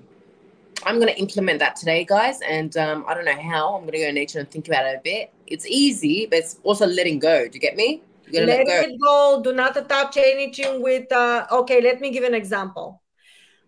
I'm 0.83 0.95
going 0.99 1.13
to 1.13 1.19
implement 1.19 1.59
that 1.59 1.75
today, 1.75 2.03
guys. 2.03 2.39
And 2.41 2.75
um, 2.77 3.05
I 3.07 3.13
don't 3.13 3.25
know 3.25 3.39
how. 3.39 3.75
I'm 3.75 3.81
going 3.81 3.93
to 3.93 3.99
go 3.99 4.07
in 4.07 4.15
nature 4.15 4.39
and 4.39 4.49
think 4.49 4.67
about 4.67 4.85
it 4.85 4.97
a 4.97 5.01
bit. 5.03 5.31
It's 5.47 5.65
easy, 5.67 6.25
but 6.25 6.39
it's 6.39 6.59
also 6.63 6.87
letting 6.87 7.19
go. 7.19 7.47
Do 7.47 7.53
you 7.53 7.59
get 7.59 7.75
me? 7.75 8.01
let, 8.31 8.47
let 8.47 8.65
go. 8.65 8.81
it 8.81 9.01
go. 9.01 9.41
Do 9.43 9.53
not 9.53 9.77
attach 9.77 10.17
anything 10.17 10.81
with. 10.81 11.11
Uh, 11.11 11.45
okay, 11.51 11.81
let 11.81 12.01
me 12.01 12.11
give 12.11 12.23
an 12.23 12.33
example. 12.33 13.01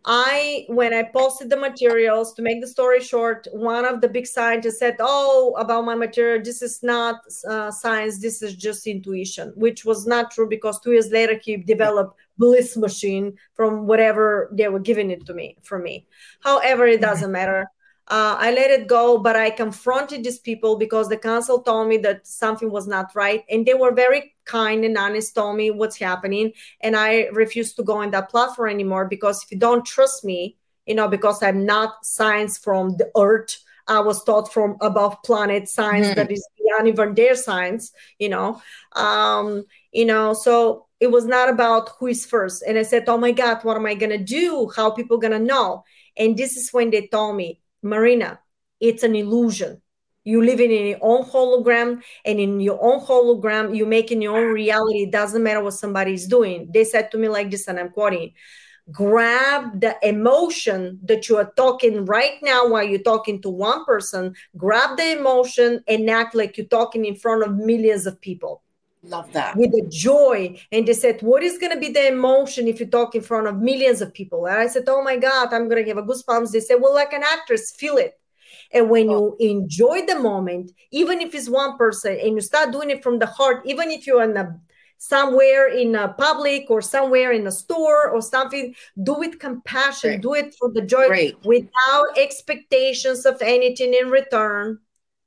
I, 0.05 0.65
when 0.67 0.93
I 0.93 1.03
posted 1.03 1.49
the 1.49 1.55
materials, 1.55 2.33
to 2.33 2.41
make 2.41 2.59
the 2.59 2.67
story 2.67 2.99
short, 3.01 3.47
one 3.53 3.85
of 3.85 4.01
the 4.01 4.09
big 4.09 4.27
scientists 4.27 4.79
said, 4.79 4.97
"Oh, 4.99 5.55
about 5.57 5.85
my 5.85 5.95
material, 5.95 6.43
this 6.43 6.61
is 6.61 6.83
not 6.83 7.21
uh, 7.47 7.71
science. 7.71 8.19
This 8.19 8.41
is 8.41 8.55
just 8.55 8.85
intuition," 8.87 9.53
which 9.55 9.85
was 9.85 10.05
not 10.05 10.31
true 10.31 10.49
because 10.49 10.79
two 10.79 10.91
years 10.91 11.09
later 11.09 11.39
he 11.41 11.57
developed 11.57 12.17
bliss 12.37 12.77
machine 12.77 13.37
from 13.53 13.87
whatever 13.87 14.49
they 14.53 14.67
were 14.67 14.79
giving 14.79 15.11
it 15.11 15.25
to 15.25 15.33
me 15.33 15.57
for 15.63 15.79
me. 15.79 16.07
However, 16.41 16.87
it 16.87 17.01
doesn't 17.01 17.31
matter. 17.31 17.67
Uh, 18.07 18.35
I 18.37 18.51
let 18.51 18.69
it 18.69 18.87
go, 18.87 19.17
but 19.17 19.37
I 19.37 19.49
confronted 19.49 20.25
these 20.25 20.39
people 20.39 20.77
because 20.77 21.07
the 21.07 21.17
council 21.17 21.61
told 21.61 21.87
me 21.87 21.97
that 21.99 22.27
something 22.27 22.69
was 22.69 22.85
not 22.85 23.15
right, 23.15 23.43
and 23.49 23.65
they 23.65 23.75
were 23.75 23.93
very 23.93 24.35
kind 24.43 24.83
and 24.83 24.97
honest, 24.97 25.35
told 25.35 25.55
me 25.55 25.71
what's 25.71 25.97
happening, 25.97 26.51
and 26.81 26.97
I 26.97 27.27
refused 27.31 27.77
to 27.77 27.83
go 27.83 27.97
on 27.97 28.11
that 28.11 28.29
platform 28.29 28.71
anymore 28.71 29.07
because 29.07 29.43
if 29.43 29.51
you 29.51 29.57
don't 29.57 29.85
trust 29.85 30.25
me, 30.25 30.57
you 30.85 30.95
know, 30.95 31.07
because 31.07 31.41
I'm 31.41 31.65
not 31.65 32.05
science 32.05 32.57
from 32.57 32.97
the 32.97 33.09
earth, 33.17 33.57
I 33.87 34.01
was 34.01 34.23
taught 34.23 34.51
from 34.51 34.75
above 34.81 35.23
planet 35.23 35.69
science 35.69 36.07
mm-hmm. 36.07 36.15
that 36.15 36.31
is 36.31 36.45
beyond 36.57 36.87
even 36.87 37.13
their 37.15 37.35
science, 37.35 37.93
you 38.19 38.29
know, 38.29 38.61
um, 38.93 39.63
you 39.93 40.05
know, 40.05 40.33
so 40.33 40.87
it 40.99 41.07
was 41.11 41.25
not 41.25 41.49
about 41.49 41.89
who 41.99 42.07
is 42.07 42.25
first, 42.25 42.63
and 42.65 42.77
I 42.77 42.83
said, 42.83 43.03
oh 43.07 43.17
my 43.17 43.31
God, 43.31 43.63
what 43.63 43.77
am 43.77 43.85
I 43.85 43.93
gonna 43.93 44.17
do? 44.17 44.71
How 44.75 44.91
people 44.91 45.17
gonna 45.17 45.39
know? 45.39 45.83
And 46.17 46.37
this 46.37 46.55
is 46.57 46.71
when 46.71 46.91
they 46.91 47.07
told 47.07 47.35
me 47.35 47.61
Marina, 47.81 48.39
it's 48.79 49.03
an 49.03 49.15
illusion. 49.15 49.81
You 50.25 50.41
live 50.41 50.61
in 50.61 50.71
your 50.71 50.99
own 51.01 51.25
hologram, 51.25 52.01
and 52.23 52.39
in 52.39 52.59
your 52.59 52.79
own 52.81 53.05
hologram, 53.05 53.75
you 53.75 53.85
make 53.85 54.11
in 54.11 54.21
your 54.21 54.37
own 54.37 54.53
reality. 54.53 55.03
It 55.03 55.11
doesn't 55.11 55.43
matter 55.43 55.61
what 55.61 55.73
somebody 55.73 56.13
is 56.13 56.27
doing. 56.27 56.69
They 56.73 56.85
said 56.85 57.11
to 57.11 57.17
me 57.17 57.27
like 57.27 57.51
this, 57.51 57.67
and 57.67 57.79
I'm 57.79 57.89
quoting 57.89 58.33
grab 58.91 59.79
the 59.79 59.95
emotion 60.07 60.99
that 61.03 61.29
you 61.29 61.37
are 61.37 61.53
talking 61.55 62.03
right 62.05 62.37
now 62.41 62.67
while 62.67 62.83
you're 62.83 62.99
talking 62.99 63.41
to 63.41 63.49
one 63.49 63.85
person 63.85 64.33
grab 64.57 64.97
the 64.97 65.17
emotion 65.17 65.81
and 65.87 66.09
act 66.09 66.35
like 66.35 66.57
you're 66.57 66.65
talking 66.67 67.05
in 67.05 67.15
front 67.15 67.43
of 67.43 67.55
millions 67.55 68.05
of 68.05 68.19
people 68.19 68.61
Love 69.03 69.31
that. 69.33 69.57
With 69.57 69.71
the 69.71 69.85
joy. 69.89 70.57
And 70.71 70.87
they 70.87 70.93
said, 70.93 71.21
What 71.21 71.43
is 71.43 71.57
going 71.57 71.73
to 71.73 71.79
be 71.79 71.89
the 71.89 72.07
emotion 72.07 72.67
if 72.67 72.79
you 72.79 72.85
talk 72.85 73.15
in 73.15 73.21
front 73.21 73.47
of 73.47 73.57
millions 73.57 74.01
of 74.01 74.13
people? 74.13 74.45
And 74.47 74.57
I 74.57 74.67
said, 74.67 74.83
Oh 74.87 75.03
my 75.03 75.17
God, 75.17 75.53
I'm 75.53 75.67
going 75.67 75.83
to 75.83 75.89
have 75.89 75.97
a 75.97 76.03
goosebumps. 76.03 76.51
They 76.51 76.61
said, 76.61 76.77
Well, 76.79 76.93
like 76.93 77.11
an 77.11 77.23
actress, 77.23 77.71
feel 77.71 77.97
it. 77.97 78.17
And 78.71 78.89
when 78.89 79.09
oh. 79.09 79.35
you 79.39 79.49
enjoy 79.49 80.05
the 80.05 80.19
moment, 80.19 80.71
even 80.91 81.21
if 81.21 81.35
it's 81.35 81.49
one 81.49 81.77
person 81.77 82.17
and 82.19 82.35
you 82.35 82.41
start 82.41 82.71
doing 82.71 82.89
it 82.89 83.03
from 83.03 83.19
the 83.19 83.25
heart, 83.25 83.63
even 83.65 83.91
if 83.91 84.07
you're 84.07 84.23
in 84.23 84.37
a 84.37 84.59
somewhere 84.97 85.67
in 85.67 85.95
a 85.95 86.13
public 86.13 86.71
or 86.71 86.81
somewhere 86.81 87.33
in 87.33 87.45
a 87.45 87.51
store 87.51 88.09
or 88.09 88.21
something 88.21 88.73
do 89.03 89.21
it 89.21 89.37
compassion 89.37 90.11
Great. 90.11 90.21
do 90.21 90.33
it 90.33 90.55
for 90.57 90.71
the 90.71 90.81
joy 90.81 91.07
Great. 91.07 91.35
without 91.43 92.17
expectations 92.17 93.25
of 93.25 93.41
anything 93.41 93.93
in 93.93 94.09
return 94.09 94.79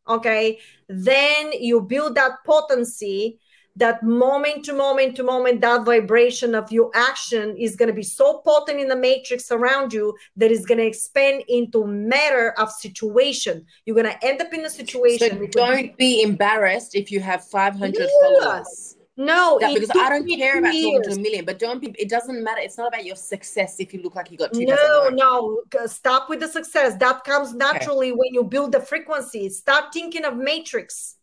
okay 0.08 0.58
then 0.88 1.52
you 1.60 1.82
build 1.82 2.14
that 2.14 2.38
potency 2.46 3.38
that 3.76 4.02
moment 4.02 4.64
to 4.64 4.72
moment 4.72 5.16
to 5.16 5.22
moment, 5.22 5.60
that 5.60 5.84
vibration 5.84 6.54
of 6.54 6.72
your 6.72 6.90
action 6.94 7.56
is 7.56 7.76
going 7.76 7.88
to 7.88 7.94
be 7.94 8.02
so 8.02 8.38
potent 8.38 8.80
in 8.80 8.88
the 8.88 8.96
matrix 8.96 9.50
around 9.52 9.92
you 9.92 10.16
that 10.36 10.50
it's 10.50 10.64
going 10.64 10.78
to 10.78 10.86
expand 10.86 11.44
into 11.48 11.86
matter 11.86 12.54
of 12.58 12.70
situation. 12.70 13.64
You're 13.84 13.96
going 13.96 14.10
to 14.10 14.26
end 14.26 14.40
up 14.40 14.52
in 14.52 14.64
a 14.64 14.70
situation. 14.70 15.38
So 15.38 15.46
don't 15.48 15.96
be 15.96 16.22
embarrassed 16.22 16.94
if 16.94 17.10
you 17.10 17.20
have 17.20 17.44
500 17.44 17.94
yeah. 17.98 18.06
followers. 18.22 18.96
No, 19.18 19.58
that, 19.60 19.72
because 19.72 19.90
I 19.90 20.10
don't 20.10 20.28
care 20.28 20.58
about 20.58 20.72
talking 20.72 21.02
to 21.04 21.12
a 21.12 21.18
million, 21.18 21.46
but 21.46 21.58
don't 21.58 21.80
be. 21.80 21.94
It 21.98 22.10
doesn't 22.10 22.44
matter. 22.44 22.60
It's 22.60 22.76
not 22.76 22.88
about 22.88 23.06
your 23.06 23.16
success. 23.16 23.76
If 23.80 23.94
you 23.94 24.02
look 24.02 24.14
like 24.14 24.30
you 24.30 24.36
got 24.36 24.52
two. 24.52 24.66
No, 24.66 25.08
no. 25.08 25.62
Stop 25.86 26.28
with 26.28 26.40
the 26.40 26.48
success. 26.48 26.98
That 26.98 27.24
comes 27.24 27.54
naturally 27.54 28.10
okay. 28.10 28.16
when 28.16 28.34
you 28.34 28.44
build 28.44 28.72
the 28.72 28.80
frequency. 28.80 29.48
Start 29.48 29.86
thinking 29.94 30.26
of 30.26 30.36
matrix 30.36 31.15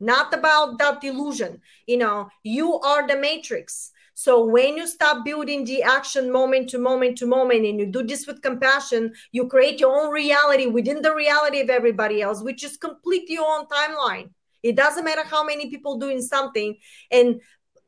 not 0.00 0.32
about 0.32 0.78
that 0.78 1.02
illusion. 1.04 1.60
You 1.86 1.98
know, 1.98 2.28
you 2.42 2.78
are 2.80 3.06
the 3.06 3.16
matrix. 3.16 3.92
So 4.14 4.44
when 4.44 4.76
you 4.76 4.88
stop 4.88 5.24
building 5.24 5.64
the 5.64 5.84
action 5.84 6.32
moment 6.32 6.70
to 6.70 6.78
moment 6.78 7.18
to 7.18 7.26
moment 7.26 7.64
and 7.64 7.78
you 7.78 7.86
do 7.86 8.02
this 8.02 8.26
with 8.26 8.42
compassion, 8.42 9.12
you 9.30 9.46
create 9.46 9.78
your 9.78 9.96
own 9.96 10.10
reality 10.12 10.66
within 10.66 11.02
the 11.02 11.14
reality 11.14 11.60
of 11.60 11.70
everybody 11.70 12.20
else, 12.20 12.42
which 12.42 12.64
is 12.64 12.76
completely 12.76 13.34
your 13.34 13.46
own 13.46 13.66
timeline. 13.66 14.30
It 14.64 14.74
doesn't 14.74 15.04
matter 15.04 15.22
how 15.24 15.44
many 15.44 15.70
people 15.70 15.98
doing 15.98 16.20
something, 16.20 16.76
and 17.12 17.40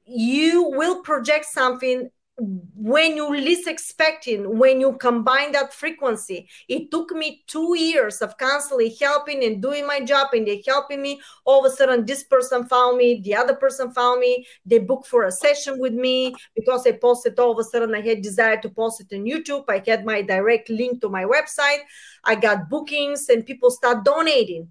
you 0.05 0.71
will 0.71 1.03
project 1.03 1.47
something 1.47 2.11
when 2.41 3.17
you 3.17 3.29
least 3.31 3.69
expecting 3.69 4.59
when 4.59 4.81
you 4.81 4.97
combine 4.97 5.53
that 5.53 5.75
frequency 5.75 6.49
it 6.69 6.91
took 6.91 7.11
me 7.11 7.45
two 7.47 7.77
years 7.77 8.23
of 8.23 8.37
constantly 8.39 8.97
helping 9.01 9.45
and 9.45 9.61
doing 9.63 9.87
my 9.87 10.01
job 10.01 10.29
and 10.33 10.47
they 10.47 10.63
helping 10.67 11.03
me. 11.03 11.21
All 11.45 11.65
of 11.65 11.71
a 11.71 11.75
sudden 11.75 12.07
this 12.07 12.25
person 12.25 12.67
found 12.67 12.97
me 12.97 13.21
the 13.23 13.35
other 13.35 13.55
person 13.55 13.93
found 13.93 14.21
me. 14.21 14.47
They 14.65 14.79
booked 14.79 15.07
for 15.07 15.25
a 15.25 15.33
session 15.33 15.79
with 15.79 15.93
me 15.93 16.35
because 16.55 16.87
i 16.87 16.93
posted 16.93 17.39
all 17.39 17.53
of 17.53 17.59
a 17.59 17.65
sudden 17.65 17.95
i 17.95 18.01
had 18.01 18.23
desire 18.23 18.61
to 18.61 18.69
post 18.71 19.03
it 19.03 19.15
on 19.15 19.25
youtube. 19.25 19.65
I 19.69 19.83
had 19.87 20.05
my 20.05 20.23
direct 20.23 20.71
link 20.71 21.01
to 21.03 21.09
my 21.09 21.25
website. 21.25 21.81
I 22.25 22.35
got 22.35 22.71
bookings 22.71 23.29
and 23.29 23.45
people 23.45 23.71
start 23.71 24.05
donating 24.05 24.69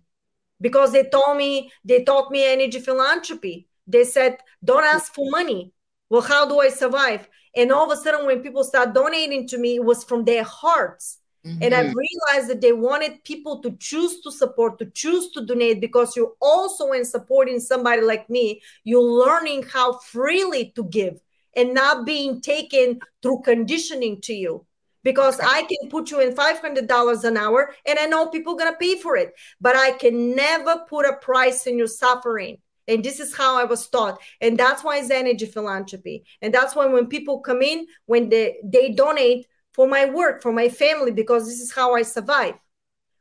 because 0.59 0.91
they 0.91 1.03
told 1.03 1.37
me 1.37 1.71
they 1.85 2.03
taught 2.03 2.31
me 2.31 2.45
energy 2.45 2.79
philanthropy. 2.79 3.67
They 3.85 4.03
said 4.03 4.37
don't 4.63 4.83
ask 4.83 5.13
for 5.13 5.29
money. 5.29 5.71
Well 6.09 6.21
how 6.21 6.47
do 6.47 6.59
i 6.59 6.69
survive 6.69 7.27
and 7.55 7.71
all 7.71 7.91
of 7.91 7.97
a 7.97 8.01
sudden, 8.01 8.25
when 8.25 8.41
people 8.41 8.63
start 8.63 8.93
donating 8.93 9.47
to 9.47 9.57
me, 9.57 9.75
it 9.75 9.83
was 9.83 10.03
from 10.03 10.25
their 10.25 10.43
hearts. 10.43 11.19
Mm-hmm. 11.45 11.63
And 11.63 11.73
I 11.73 11.81
realized 11.81 12.49
that 12.49 12.61
they 12.61 12.73
wanted 12.73 13.23
people 13.23 13.61
to 13.61 13.71
choose 13.79 14.21
to 14.21 14.31
support, 14.31 14.77
to 14.79 14.85
choose 14.87 15.31
to 15.31 15.45
donate, 15.45 15.79
because 15.79 16.15
you're 16.15 16.33
also 16.41 16.91
in 16.91 17.05
supporting 17.05 17.59
somebody 17.59 18.01
like 18.01 18.29
me, 18.29 18.61
you're 18.83 19.01
learning 19.01 19.63
how 19.63 19.99
freely 19.99 20.73
to 20.75 20.83
give 20.83 21.19
and 21.55 21.73
not 21.73 22.05
being 22.05 22.41
taken 22.41 22.99
through 23.21 23.41
conditioning 23.43 24.21
to 24.21 24.33
you. 24.33 24.65
Because 25.01 25.39
I 25.39 25.61
can 25.63 25.89
put 25.89 26.11
you 26.11 26.19
in 26.19 26.35
$500 26.35 27.23
an 27.23 27.37
hour 27.37 27.73
and 27.85 27.97
I 27.97 28.05
know 28.05 28.27
people 28.27 28.53
are 28.53 28.57
going 28.57 28.73
to 28.73 28.77
pay 28.77 28.99
for 28.99 29.15
it, 29.15 29.33
but 29.61 29.77
I 29.77 29.91
can 29.91 30.35
never 30.35 30.83
put 30.89 31.05
a 31.05 31.13
price 31.13 31.67
in 31.67 31.77
your 31.77 31.87
suffering. 31.87 32.57
And 32.89 33.03
this 33.03 33.19
is 33.19 33.35
how 33.35 33.57
I 33.57 33.63
was 33.63 33.87
taught. 33.87 34.19
And 34.41 34.57
that's 34.57 34.83
why 34.83 34.97
it's 34.97 35.11
energy 35.11 35.45
philanthropy. 35.45 36.25
And 36.41 36.53
that's 36.53 36.75
why 36.75 36.87
when 36.87 37.07
people 37.07 37.39
come 37.39 37.61
in, 37.61 37.87
when 38.05 38.29
they, 38.29 38.57
they 38.63 38.89
donate 38.89 39.47
for 39.73 39.87
my 39.87 40.05
work, 40.05 40.41
for 40.41 40.51
my 40.51 40.67
family, 40.67 41.11
because 41.11 41.45
this 41.45 41.61
is 41.61 41.71
how 41.71 41.95
I 41.95 42.01
survive. 42.01 42.55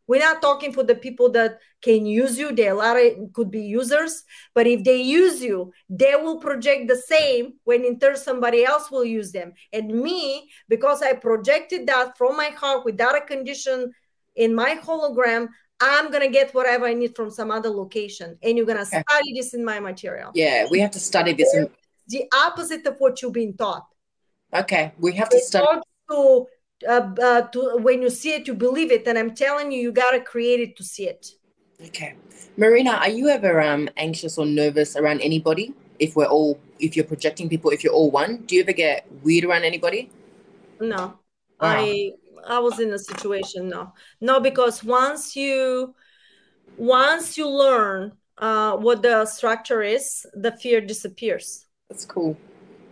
We're 0.09 0.21
not 0.21 0.41
talking 0.41 0.73
for 0.73 0.83
the 0.83 0.95
people 0.95 1.29
that 1.33 1.59
can 1.83 2.07
use 2.07 2.39
you. 2.39 2.51
There 2.51 2.73
a 2.73 2.75
lot 2.75 2.97
of 2.97 3.33
could 3.35 3.51
be 3.51 3.61
users, 3.61 4.25
but 4.55 4.66
if 4.66 4.83
they 4.83 5.03
use 5.03 5.43
you, 5.43 5.71
they 5.91 6.16
will 6.16 6.41
project 6.41 6.89
the 6.89 6.97
same 6.97 7.55
when 7.64 7.85
in 7.85 8.01
turn 8.01 8.16
somebody 8.16 8.64
else 8.64 8.91
will 8.91 9.05
use 9.05 9.33
them. 9.33 9.53
And 9.71 9.89
me, 9.89 10.49
because 10.66 11.03
I 11.03 11.12
projected 11.12 11.87
that 11.89 12.16
from 12.16 12.39
my 12.39 12.49
heart 12.49 12.87
without 12.87 13.16
a 13.16 13.21
condition 13.21 13.93
in 14.35 14.55
my 14.55 14.77
hologram, 14.83 15.49
I'm 15.81 16.11
gonna 16.11 16.29
get 16.29 16.55
whatever 16.55 16.87
I 16.87 16.95
need 16.95 17.14
from 17.14 17.31
some 17.31 17.51
other 17.51 17.68
location, 17.68 18.37
and 18.43 18.57
you're 18.57 18.66
gonna 18.66 18.81
okay. 18.81 19.03
study 19.09 19.33
this 19.35 19.55
in 19.55 19.64
my 19.64 19.79
material. 19.79 20.31
Yeah, 20.35 20.66
we 20.70 20.81
have 20.81 20.91
to 20.93 21.01
study 21.01 21.33
this. 21.33 21.55
In- 21.55 21.70
the 22.09 22.24
opposite 22.35 22.87
of 22.87 22.97
what 22.99 23.20
you've 23.20 23.35
been 23.35 23.55
taught. 23.57 23.87
Okay, 24.53 24.93
we 24.99 25.12
have 25.12 25.29
to 25.29 25.41
study. 25.41 25.81
To, 26.11 26.47
uh, 26.89 27.11
uh, 27.22 27.43
to 27.49 27.76
when 27.83 28.01
you 28.01 28.09
see 28.09 28.33
it, 28.33 28.47
you 28.47 28.55
believe 28.55 28.91
it, 28.91 29.07
and 29.07 29.18
I'm 29.18 29.35
telling 29.35 29.70
you, 29.70 29.81
you 29.81 29.93
gotta 29.93 30.20
create 30.20 30.61
it 30.61 30.76
to 30.76 30.85
see 30.85 31.07
it. 31.07 31.33
Okay, 31.85 32.14
Marina, 32.57 32.93
are 32.93 33.11
you 33.11 33.29
ever 33.29 33.61
um 33.61 33.89
anxious 33.97 34.39
or 34.39 34.47
nervous 34.47 34.97
around 34.97 35.20
anybody? 35.20 35.74
If 35.99 36.16
we're 36.16 36.26
all, 36.26 36.59
if 36.79 36.97
you're 36.97 37.05
projecting 37.05 37.49
people, 37.49 37.70
if 37.70 37.85
you're 37.85 37.93
all 37.93 38.11
one, 38.11 38.39
do 38.47 38.55
you 38.57 38.62
ever 38.62 38.72
get 38.72 39.07
weird 39.22 39.45
around 39.45 39.64
anybody? 39.64 40.11
No, 40.81 41.18
I 41.61 42.14
I 42.49 42.59
was 42.59 42.80
in 42.80 42.92
a 42.92 42.99
situation 42.99 43.68
no, 43.68 43.92
no, 44.20 44.40
because 44.40 44.82
once 44.82 45.36
you 45.36 45.94
once 46.76 47.36
you 47.36 47.49
learn 47.49 48.12
uh, 48.38 48.76
what 48.76 49.03
the 49.03 49.26
structure 49.26 49.82
is, 49.82 50.24
the 50.34 50.53
fear 50.53 50.80
disappears. 50.80 51.66
That's 51.88 52.05
cool. 52.05 52.36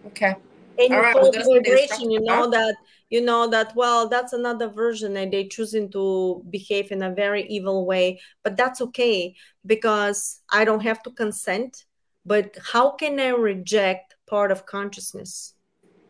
Okay. 0.07 0.35
And 0.79 0.91
you 0.91 0.99
right, 0.99 1.15
the 1.15 1.61
vibration, 1.65 2.11
you 2.11 2.21
know 2.21 2.51
that 2.51 2.77
you 3.09 3.21
know 3.21 3.49
that 3.49 3.75
well 3.77 4.09
that's 4.09 4.33
another 4.33 4.69
version 4.69 5.17
and 5.17 5.33
they 5.33 5.47
choosing 5.47 5.91
to 5.93 6.45
behave 6.51 6.91
in 6.91 7.03
a 7.03 7.15
very 7.15 7.47
evil 7.47 7.87
way 7.87 8.21
but 8.43 8.57
that's 8.57 8.81
okay 8.81 9.35
because 9.65 10.41
i 10.51 10.65
don't 10.65 10.83
have 10.83 11.03
to 11.03 11.11
consent 11.11 11.85
but 12.25 12.57
how 12.73 12.91
can 12.91 13.21
i 13.21 13.29
reject 13.29 14.17
part 14.27 14.51
of 14.51 14.67
consciousness 14.67 15.55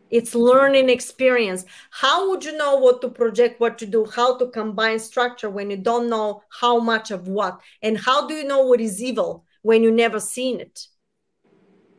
it's 0.09 0.35
learning 0.35 0.89
experience. 0.89 1.65
How 1.91 2.29
would 2.29 2.43
you 2.43 2.55
know 2.57 2.75
what 2.75 3.01
to 3.01 3.09
project 3.09 3.59
what 3.59 3.77
to 3.79 3.85
do 3.85 4.05
how 4.05 4.37
to 4.37 4.47
combine 4.47 4.99
structure 4.99 5.49
when 5.49 5.69
you 5.69 5.77
don't 5.77 6.09
know 6.09 6.43
how 6.49 6.79
much 6.79 7.11
of 7.11 7.27
what? 7.27 7.59
And 7.81 7.97
how 7.97 8.27
do 8.27 8.33
you 8.33 8.43
know 8.43 8.65
what 8.65 8.81
is 8.81 9.01
evil 9.01 9.45
when 9.61 9.83
you 9.83 9.91
never 9.91 10.19
seen 10.19 10.59
it? 10.59 10.87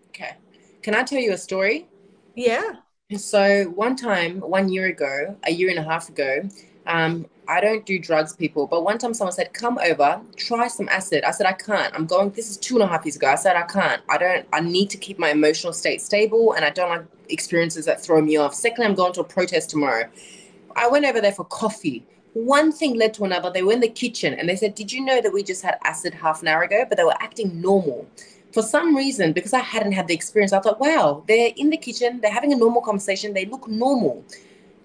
Okay. 0.09 0.37
Can 0.83 0.95
i 0.95 1.03
tell 1.03 1.21
you 1.21 1.33
a 1.33 1.39
story? 1.39 1.89
Yeah. 2.35 2.73
So 3.17 3.65
one 3.65 3.97
time 3.97 4.41
one 4.41 4.69
year 4.69 4.87
ago 4.87 5.37
a 5.45 5.51
year 5.51 5.71
and 5.71 5.79
a 5.79 5.83
half 5.83 6.09
ago 6.09 6.49
um, 6.87 7.27
I 7.49 7.63
don't 7.63 7.87
do 7.87 7.99
drugs, 7.99 8.37
people. 8.37 8.67
But 8.67 8.85
one 8.85 8.99
time 8.99 9.15
someone 9.15 9.33
said, 9.33 9.55
come 9.55 9.79
over, 9.79 10.21
try 10.37 10.69
some 10.69 10.87
acid. 10.91 11.25
I 11.25 11.31
said, 11.31 11.47
I 11.47 11.53
can't. 11.53 11.95
I'm 11.95 12.05
going, 12.05 12.31
this 12.31 12.51
is 12.51 12.59
two 12.59 12.75
and 12.75 12.85
a 12.85 12.87
half 12.87 13.07
years 13.07 13.17
ago. 13.17 13.27
I 13.29 13.37
said, 13.37 13.57
I 13.57 13.63
can't. 13.63 14.03
I 14.11 14.19
don't, 14.19 14.47
I 14.53 14.61
need 14.61 14.91
to 14.91 14.99
keep 14.99 15.19
my 15.19 15.31
emotional 15.31 15.73
state 15.73 16.03
stable 16.03 16.53
and 16.53 16.65
I 16.65 16.69
don't 16.69 16.91
like 16.91 17.07
experiences 17.31 17.87
that 17.87 18.03
throw 18.03 18.21
me 18.21 18.37
off. 18.37 18.55
Secondly, 18.55 18.87
I'm 18.87 18.95
going 18.95 19.15
to 19.15 19.23
a 19.23 19.25
protest 19.25 19.71
tomorrow. 19.71 20.11
I 20.77 20.89
went 20.89 21.07
over 21.07 21.23
there 21.23 21.33
for 21.33 21.45
coffee. 21.45 22.05
One 22.35 22.71
thing 22.71 22.97
led 22.97 23.15
to 23.15 23.25
another. 23.25 23.51
They 23.51 23.63
were 23.63 23.73
in 23.73 23.81
the 23.81 23.89
kitchen 23.89 24.35
and 24.35 24.47
they 24.47 24.55
said, 24.55 24.75
Did 24.75 24.93
you 24.93 25.03
know 25.03 25.23
that 25.23 25.33
we 25.33 25.43
just 25.43 25.63
had 25.63 25.79
acid 25.85 26.13
half 26.13 26.43
an 26.43 26.49
hour 26.49 26.63
ago? 26.63 26.85
But 26.87 26.99
they 26.99 27.05
were 27.05 27.21
acting 27.21 27.63
normal. 27.63 28.07
For 28.53 28.63
some 28.63 28.95
reason, 28.95 29.33
because 29.33 29.55
I 29.55 29.61
hadn't 29.61 29.93
had 29.93 30.07
the 30.07 30.15
experience, 30.15 30.53
I 30.53 30.61
thought, 30.61 30.81
wow, 30.81 31.23
they're 31.27 31.53
in 31.57 31.71
the 31.71 31.77
kitchen, 31.77 32.21
they're 32.21 32.33
having 32.33 32.53
a 32.53 32.57
normal 32.57 32.81
conversation, 32.81 33.35
they 33.35 33.45
look 33.45 33.69
normal 33.69 34.25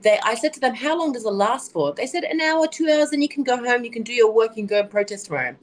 they 0.04 0.20
I 0.24 0.36
said 0.36 0.54
to 0.54 0.60
them, 0.60 0.76
How 0.76 0.98
long 0.98 1.14
does 1.14 1.26
it 1.26 1.30
last 1.30 1.72
for? 1.72 1.94
They 1.94 2.06
said 2.06 2.24
an 2.24 2.42
hour, 2.42 2.68
two 2.68 2.90
hours, 2.90 3.12
and 3.12 3.22
you 3.22 3.30
can 3.30 3.44
go 3.44 3.58
home, 3.58 3.84
you 3.84 3.92
can 3.92 4.04
do 4.04 4.14
your 4.14 4.32
work, 4.32 4.56
can 4.56 4.68
go 4.68 4.82
and 4.82 4.90
protest 4.90 5.26
tomorrow. 5.28 5.56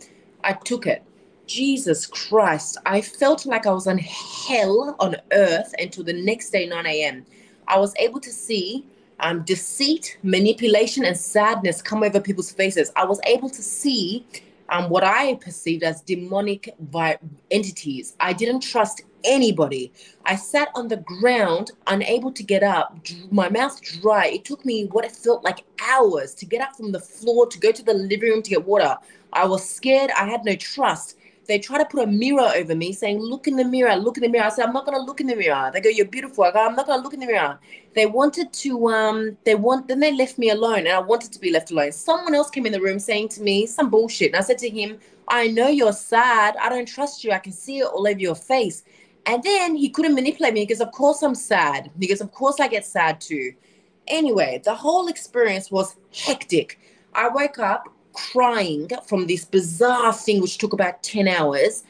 I 0.43 0.55
took 0.55 0.87
it. 0.87 1.05
Jesus 1.47 2.07
Christ. 2.07 2.79
I 2.87 3.01
felt 3.01 3.45
like 3.45 3.67
I 3.67 3.73
was 3.73 3.87
on 3.87 3.99
hell 3.99 4.97
on 5.01 5.17
earth 5.33 5.75
until 5.79 6.05
the 6.05 6.13
next 6.13 6.51
day, 6.51 6.67
9 6.67 6.87
a.m. 6.87 7.27
I 7.67 7.79
was 7.79 7.93
able 7.99 8.21
to 8.21 8.31
see 8.31 8.85
um, 9.19 9.43
deceit, 9.43 10.17
manipulation, 10.23 11.05
and 11.05 11.17
sadness 11.17 11.83
come 11.83 12.03
over 12.03 12.21
people's 12.21 12.53
faces. 12.53 12.93
I 12.97 13.05
was 13.05 13.21
able 13.27 13.51
to 13.51 13.63
see 13.63 14.25
um, 14.71 14.89
what 14.89 15.05
I 15.05 15.35
perceived 15.35 15.83
as 15.83 16.01
demonic 16.01 16.75
vi- 16.79 17.19
entities. 17.51 18.17
I 18.21 18.33
didn't 18.33 18.61
trust 18.61 19.03
anybody. 19.25 19.93
I 20.25 20.37
sat 20.37 20.69
on 20.75 20.89
the 20.89 20.99
ground, 20.99 21.73
unable 21.87 22.33
to 22.33 22.43
get 22.43 22.63
up, 22.63 22.97
my 23.31 23.49
mouth 23.49 23.81
dry. 23.83 24.27
It 24.27 24.45
took 24.45 24.65
me 24.65 24.87
what 24.87 25.05
it 25.05 25.13
felt 25.13 25.45
like 25.45 25.65
hours 25.83 26.35
to 26.35 26.47
get 26.47 26.63
up 26.63 26.77
from 26.77 26.93
the 26.93 27.01
floor, 27.01 27.47
to 27.49 27.59
go 27.59 27.73
to 27.73 27.83
the 27.83 27.95
living 27.95 28.31
room 28.31 28.43
to 28.43 28.51
get 28.51 28.65
water. 28.65 28.97
I 29.33 29.47
was 29.47 29.69
scared. 29.69 30.11
I 30.19 30.29
had 30.29 30.45
no 30.45 30.55
trust. 30.57 31.17
They 31.51 31.59
try 31.59 31.79
to 31.79 31.85
put 31.85 32.05
a 32.05 32.07
mirror 32.07 32.49
over 32.55 32.77
me 32.77 32.93
saying, 32.93 33.19
Look 33.19 33.49
in 33.49 33.57
the 33.57 33.65
mirror, 33.65 33.97
look 33.97 34.17
in 34.17 34.23
the 34.23 34.29
mirror. 34.29 34.45
I 34.45 34.51
said, 34.51 34.67
I'm 34.67 34.73
not 34.73 34.87
to 34.87 34.97
look 35.01 35.21
in 35.21 35.27
the 35.27 35.35
mirror. 35.35 35.69
They 35.75 35.81
go, 35.81 35.89
You're 35.89 36.07
beautiful. 36.07 36.45
I 36.45 36.53
go, 36.53 36.65
I'm 36.65 36.77
not 36.77 36.87
to 36.87 36.97
look 36.99 37.13
in 37.13 37.19
the 37.19 37.27
mirror. 37.27 37.59
They 37.97 38.07
wanted 38.07 38.53
to, 38.53 38.87
um, 38.87 39.37
they 39.43 39.57
want, 39.57 39.89
then 39.89 39.99
they 39.99 40.13
left 40.13 40.39
me 40.39 40.51
alone 40.51 40.79
and 40.79 40.91
I 40.91 41.01
wanted 41.01 41.33
to 41.33 41.41
be 41.41 41.51
left 41.51 41.73
alone. 41.73 41.91
Someone 41.91 42.37
else 42.37 42.51
came 42.51 42.67
in 42.67 42.73
the 42.73 42.81
room 42.81 43.01
saying 43.01 43.31
to 43.31 43.43
me 43.43 43.67
some 43.67 43.91
bullshit. 43.91 44.29
And 44.29 44.37
I 44.37 44.43
said 44.43 44.59
to 44.59 44.71
him, 44.71 45.01
I 45.27 45.49
know 45.49 45.67
you're 45.67 45.93
sad. 45.93 46.55
I 46.57 46.69
don't 46.69 46.87
trust 46.87 47.25
you. 47.25 47.33
I 47.33 47.41
can 47.41 47.51
see 47.51 47.81
it 47.81 47.87
all 47.87 48.07
over 48.07 48.21
your 48.21 48.37
face. 48.37 48.85
And 49.27 49.43
then 49.43 49.75
he 49.75 49.89
couldn't 49.89 50.15
manipulate 50.15 50.55
me 50.55 50.63
because, 50.63 50.81
of 50.81 50.93
course, 50.93 51.21
I'm 51.21 51.35
sad. 51.35 51.91
Because, 51.99 52.21
of 52.21 52.31
course, 52.31 52.61
I 52.61 52.69
get 52.69 52.87
sad 52.87 53.21
too. 53.21 53.55
Anyway, 54.07 54.63
the 54.65 54.77
whole 54.77 55.09
experience 55.09 55.69
was 55.69 55.97
hectic. 56.15 56.79
I 57.13 57.29
woke 57.29 57.59
up 57.59 57.89
crying 58.13 58.89
from 59.07 59.27
this 59.27 59.45
bizarre 59.45 60.13
thing, 60.13 60.41
which 60.41 60.59
took 60.59 60.73
about 60.73 61.03
10 61.03 61.29
hours. 61.29 61.85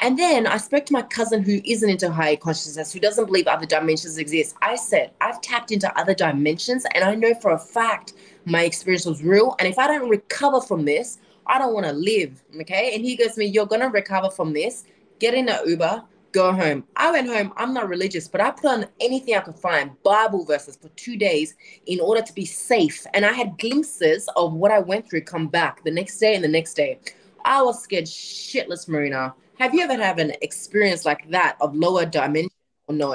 And 0.00 0.18
then 0.18 0.46
I 0.46 0.56
spoke 0.56 0.86
to 0.86 0.92
my 0.92 1.02
cousin 1.02 1.42
who 1.42 1.60
isn't 1.64 1.88
into 1.88 2.10
higher 2.10 2.36
consciousness, 2.36 2.92
who 2.92 3.00
doesn't 3.00 3.26
believe 3.26 3.46
other 3.46 3.66
dimensions 3.66 4.18
exist. 4.18 4.56
I 4.60 4.76
said, 4.76 5.12
I've 5.20 5.40
tapped 5.40 5.70
into 5.70 5.96
other 5.98 6.14
dimensions, 6.14 6.84
and 6.94 7.04
I 7.04 7.14
know 7.14 7.34
for 7.34 7.52
a 7.52 7.58
fact 7.58 8.14
my 8.44 8.64
experience 8.64 9.06
was 9.06 9.22
real. 9.22 9.54
And 9.58 9.68
if 9.68 9.78
I 9.78 9.86
don't 9.86 10.08
recover 10.08 10.60
from 10.60 10.84
this, 10.84 11.18
I 11.46 11.58
don't 11.58 11.74
want 11.74 11.86
to 11.86 11.92
live. 11.92 12.42
Okay. 12.60 12.94
And 12.94 13.04
he 13.04 13.16
goes 13.16 13.32
to 13.34 13.40
me, 13.40 13.46
You're 13.46 13.66
going 13.66 13.82
to 13.82 13.88
recover 13.88 14.30
from 14.30 14.52
this. 14.52 14.84
Get 15.20 15.34
in 15.34 15.48
an 15.48 15.60
Uber, 15.66 16.02
go 16.34 16.52
home. 16.52 16.84
I 16.96 17.12
went 17.12 17.28
home. 17.28 17.52
I'm 17.56 17.72
not 17.72 17.88
religious, 17.88 18.28
but 18.28 18.40
I 18.40 18.50
put 18.50 18.66
on 18.66 18.86
anything 19.00 19.34
I 19.34 19.40
could 19.40 19.58
find, 19.58 19.90
Bible 20.02 20.44
verses 20.44 20.76
for 20.76 20.88
two 20.90 21.16
days 21.16 21.54
in 21.86 22.00
order 22.00 22.20
to 22.20 22.32
be 22.34 22.44
safe. 22.44 23.06
And 23.14 23.24
I 23.24 23.32
had 23.32 23.58
glimpses 23.58 24.28
of 24.36 24.52
what 24.52 24.72
I 24.72 24.80
went 24.80 25.08
through 25.08 25.22
come 25.22 25.46
back 25.46 25.82
the 25.84 25.90
next 25.90 26.18
day 26.18 26.34
and 26.34 26.44
the 26.44 26.48
next 26.48 26.74
day. 26.74 26.98
I 27.44 27.62
was 27.62 27.82
scared 27.82 28.04
shitless, 28.04 28.88
Marina. 28.88 29.34
Have 29.58 29.74
you 29.74 29.82
ever 29.82 29.96
had 29.96 30.18
an 30.18 30.32
experience 30.42 31.04
like 31.04 31.30
that 31.30 31.56
of 31.60 31.74
lower 31.76 32.04
dimension 32.04 32.50
or 32.88 32.94
no? 32.94 33.14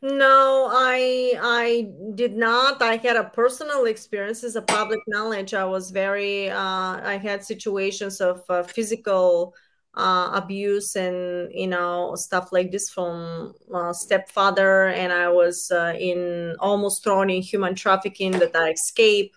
No, 0.00 0.68
I 0.70 1.34
I 1.42 1.90
did 2.14 2.36
not. 2.36 2.82
I 2.82 2.96
had 2.96 3.16
a 3.16 3.24
personal 3.24 3.86
experience 3.86 4.44
as 4.44 4.54
a 4.54 4.62
public 4.62 5.00
knowledge. 5.08 5.54
I 5.54 5.64
was 5.64 5.90
very 5.90 6.50
uh, 6.50 7.00
I 7.02 7.18
had 7.20 7.42
situations 7.42 8.20
of 8.20 8.42
uh, 8.48 8.62
physical 8.62 9.54
uh, 9.94 10.30
abuse 10.34 10.96
and 10.96 11.52
you 11.52 11.66
know 11.66 12.14
stuff 12.14 12.52
like 12.52 12.70
this 12.70 12.88
from 12.90 13.54
uh, 13.74 13.92
stepfather. 13.92 14.88
And 14.88 15.12
i 15.12 15.28
was 15.28 15.70
uh, 15.70 15.94
in 15.98 16.56
almost 16.60 17.04
thrown 17.04 17.30
in 17.30 17.42
human 17.42 17.74
trafficking 17.74 18.32
that 18.32 18.54
i 18.54 18.70
escaped. 18.70 19.36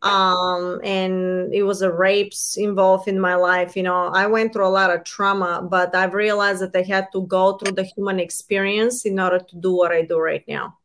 Um, 0.00 0.80
and 0.84 1.52
it 1.52 1.64
was 1.64 1.82
a 1.82 1.90
rapes 1.90 2.56
involved 2.56 3.08
in 3.08 3.18
my 3.18 3.34
life 3.34 3.76
you 3.76 3.82
know. 3.82 4.10
I 4.14 4.26
went 4.28 4.52
through 4.52 4.66
a 4.66 4.76
lot 4.80 4.90
of 4.90 5.02
trauma 5.02 5.66
but 5.68 5.92
i've 5.92 6.14
realized 6.14 6.62
that 6.62 6.76
i 6.76 6.82
had 6.82 7.08
to 7.12 7.26
go 7.26 7.58
through 7.58 7.72
the 7.72 7.82
human 7.82 8.20
experience 8.20 9.04
in 9.06 9.18
order 9.18 9.40
to 9.40 9.56
do 9.56 9.72
what 9.74 9.90
i 9.90 10.02
do 10.02 10.20
right 10.20 10.44
now. 10.46 10.78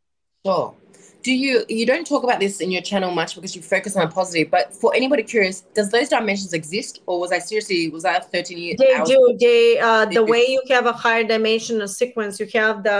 Sure 0.44 0.76
do 1.24 1.34
you 1.34 1.64
you 1.70 1.86
don't 1.86 2.06
talk 2.06 2.24
about 2.24 2.40
this 2.40 2.60
in 2.60 2.70
your 2.70 2.82
channel 2.82 3.10
much 3.10 3.36
because 3.36 3.56
you 3.56 3.62
focus 3.62 3.96
on 3.96 4.12
positive 4.12 4.52
but 4.52 4.74
for 4.74 4.94
anybody 4.94 5.24
curious 5.24 5.62
does 5.74 5.90
those 5.90 6.10
dimensions 6.10 6.54
exist? 6.54 7.02
Or 7.08 7.20
was 7.20 7.32
i 7.32 7.40
seriously 7.40 7.90
was 7.90 8.04
that 8.04 8.32
13 8.32 8.58
years 8.58 8.78
they 8.78 9.02
do. 9.06 9.38
They 9.40 9.80
uh 9.80 10.06
the 10.06 10.24
way 10.24 10.46
you 10.48 10.62
have 10.70 10.86
a 10.86 10.92
higher 10.92 11.24
dimensional 11.24 11.88
sequence 11.88 12.40
you 12.40 12.48
have 12.54 12.84
the 12.84 13.00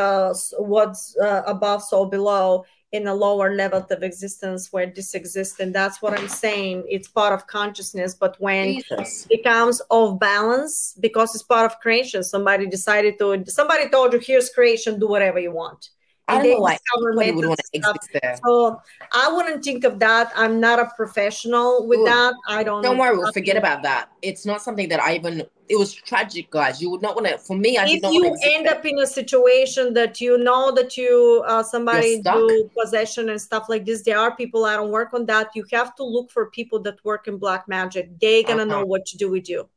what's 0.58 1.16
uh, 1.18 1.44
above 1.46 1.84
so 1.84 2.06
below 2.06 2.66
in 2.94 3.08
a 3.08 3.14
lower 3.14 3.56
level 3.56 3.84
of 3.90 4.04
existence 4.04 4.72
where 4.72 4.86
this 4.86 5.16
exists. 5.16 5.60
And 5.60 5.74
that's 5.74 6.02
what 6.02 6.18
i'm 6.18 6.30
saying. 6.30 6.86
It's 6.88 7.10
part 7.10 7.34
of 7.34 7.46
consciousness 7.48 8.16
but 8.16 8.40
when 8.40 8.76
Jesus. 8.76 9.26
it 9.30 9.38
becomes 9.38 9.82
off 9.90 10.18
balance 10.20 10.96
because 11.00 11.36
it's 11.36 11.44
part 11.44 11.66
of 11.70 11.80
creation 11.82 12.24
somebody 12.24 12.68
decided 12.68 13.20
to 13.20 13.44
somebody 13.48 13.90
told 13.90 14.14
you 14.14 14.20
here's 14.20 14.50
creation 14.50 14.98
do 14.98 15.08
whatever 15.10 15.40
you 15.40 15.52
want 15.52 15.90
I 16.28 16.42
don't 16.42 16.52
know 16.52 16.60
why 16.60 16.78
anybody 16.98 17.32
would 17.34 17.48
want 17.48 17.60
to 17.60 17.70
exist 17.74 18.10
there. 18.22 18.38
So 18.46 18.82
I 19.12 19.32
wouldn't 19.32 19.64
think 19.64 19.84
of 19.84 20.00
that. 20.00 20.32
I'm 20.36 20.60
not 20.60 20.80
a 20.80 20.90
professional 20.96 21.86
with 21.86 22.00
Ooh. 22.00 22.06
that. 22.06 22.34
I 22.48 22.64
don't. 22.64 22.82
Don't 22.82 22.98
worry, 22.98 23.18
we'll 23.18 23.32
forget 23.34 23.58
about 23.58 23.84
that. 23.84 24.10
It's 24.22 24.46
not 24.46 24.62
something 24.62 24.88
that 24.90 25.02
I 25.02 25.16
even. 25.16 25.44
It 25.70 25.78
was 25.78 25.94
tragic, 25.94 26.50
guys. 26.50 26.82
You 26.82 26.90
would 26.92 27.02
not 27.02 27.16
want 27.16 27.28
to. 27.28 27.38
For 27.38 27.58
me, 27.58 27.78
I 27.78 27.84
if 27.84 27.90
did 27.90 28.02
not 28.04 28.14
If 28.14 28.16
you 28.16 28.38
end 28.44 28.66
there. 28.68 28.76
up 28.76 28.86
in 28.86 29.00
a 29.00 29.08
situation 29.08 29.94
that 29.96 30.22
you 30.22 30.38
know 30.38 30.72
that 30.72 30.96
you 30.96 31.44
uh, 31.46 31.64
somebody 31.64 32.22
do 32.22 32.70
possession 32.78 33.30
and 33.30 33.42
stuff 33.42 33.68
like 33.68 33.86
this, 33.86 34.04
there 34.04 34.18
are 34.18 34.36
people 34.36 34.66
I 34.66 34.76
don't 34.76 34.92
work 34.92 35.14
on 35.14 35.26
that. 35.26 35.50
You 35.56 35.66
have 35.72 35.96
to 35.96 36.04
look 36.04 36.32
for 36.32 36.50
people 36.52 36.80
that 36.84 37.04
work 37.04 37.28
in 37.28 37.38
black 37.38 37.68
magic. 37.68 38.18
They're 38.20 38.44
gonna 38.44 38.64
uh-huh. 38.64 38.80
know 38.80 38.86
what 38.86 39.06
to 39.08 39.18
do 39.18 39.30
with 39.30 39.50
you. 39.50 39.68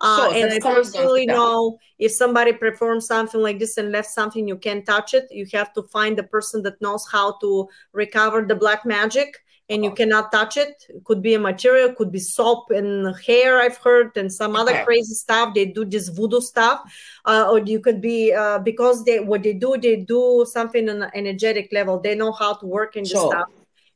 Uh, 0.00 0.30
and 0.34 0.52
I 0.52 0.58
personally 0.58 1.26
know 1.26 1.78
if 1.98 2.12
somebody 2.12 2.52
performs 2.52 3.06
something 3.06 3.40
like 3.40 3.58
this 3.58 3.76
and 3.76 3.92
left 3.92 4.10
something, 4.10 4.48
you 4.48 4.56
can't 4.56 4.86
touch 4.86 5.12
it. 5.12 5.28
You 5.30 5.46
have 5.52 5.72
to 5.74 5.82
find 5.82 6.16
the 6.16 6.22
person 6.22 6.62
that 6.62 6.80
knows 6.80 7.06
how 7.10 7.38
to 7.40 7.68
recover 7.92 8.42
the 8.42 8.54
black 8.54 8.86
magic 8.86 9.36
and 9.70 9.84
you 9.84 9.92
cannot 9.92 10.32
touch 10.32 10.56
it. 10.56 10.84
It 10.88 11.04
could 11.04 11.22
be 11.22 11.34
a 11.34 11.38
material, 11.38 11.94
could 11.94 12.10
be 12.10 12.18
soap 12.18 12.70
and 12.70 13.14
hair, 13.24 13.60
I've 13.60 13.76
heard, 13.76 14.16
and 14.16 14.30
some 14.32 14.56
other 14.56 14.82
crazy 14.84 15.14
stuff. 15.14 15.54
They 15.54 15.66
do 15.66 15.84
this 15.84 16.08
voodoo 16.08 16.40
stuff. 16.40 16.80
Uh, 17.24 17.46
or 17.48 17.60
you 17.60 17.78
could 17.78 18.00
be, 18.00 18.32
uh, 18.32 18.58
because 18.58 19.04
they 19.04 19.20
what 19.20 19.44
they 19.44 19.52
do, 19.52 19.76
they 19.80 19.96
do 19.96 20.44
something 20.50 20.88
on 20.88 21.02
an 21.02 21.10
energetic 21.14 21.68
level. 21.72 22.00
They 22.00 22.16
know 22.16 22.32
how 22.32 22.54
to 22.54 22.66
work 22.66 22.96
in 22.96 23.04
this 23.04 23.12
stuff 23.12 23.48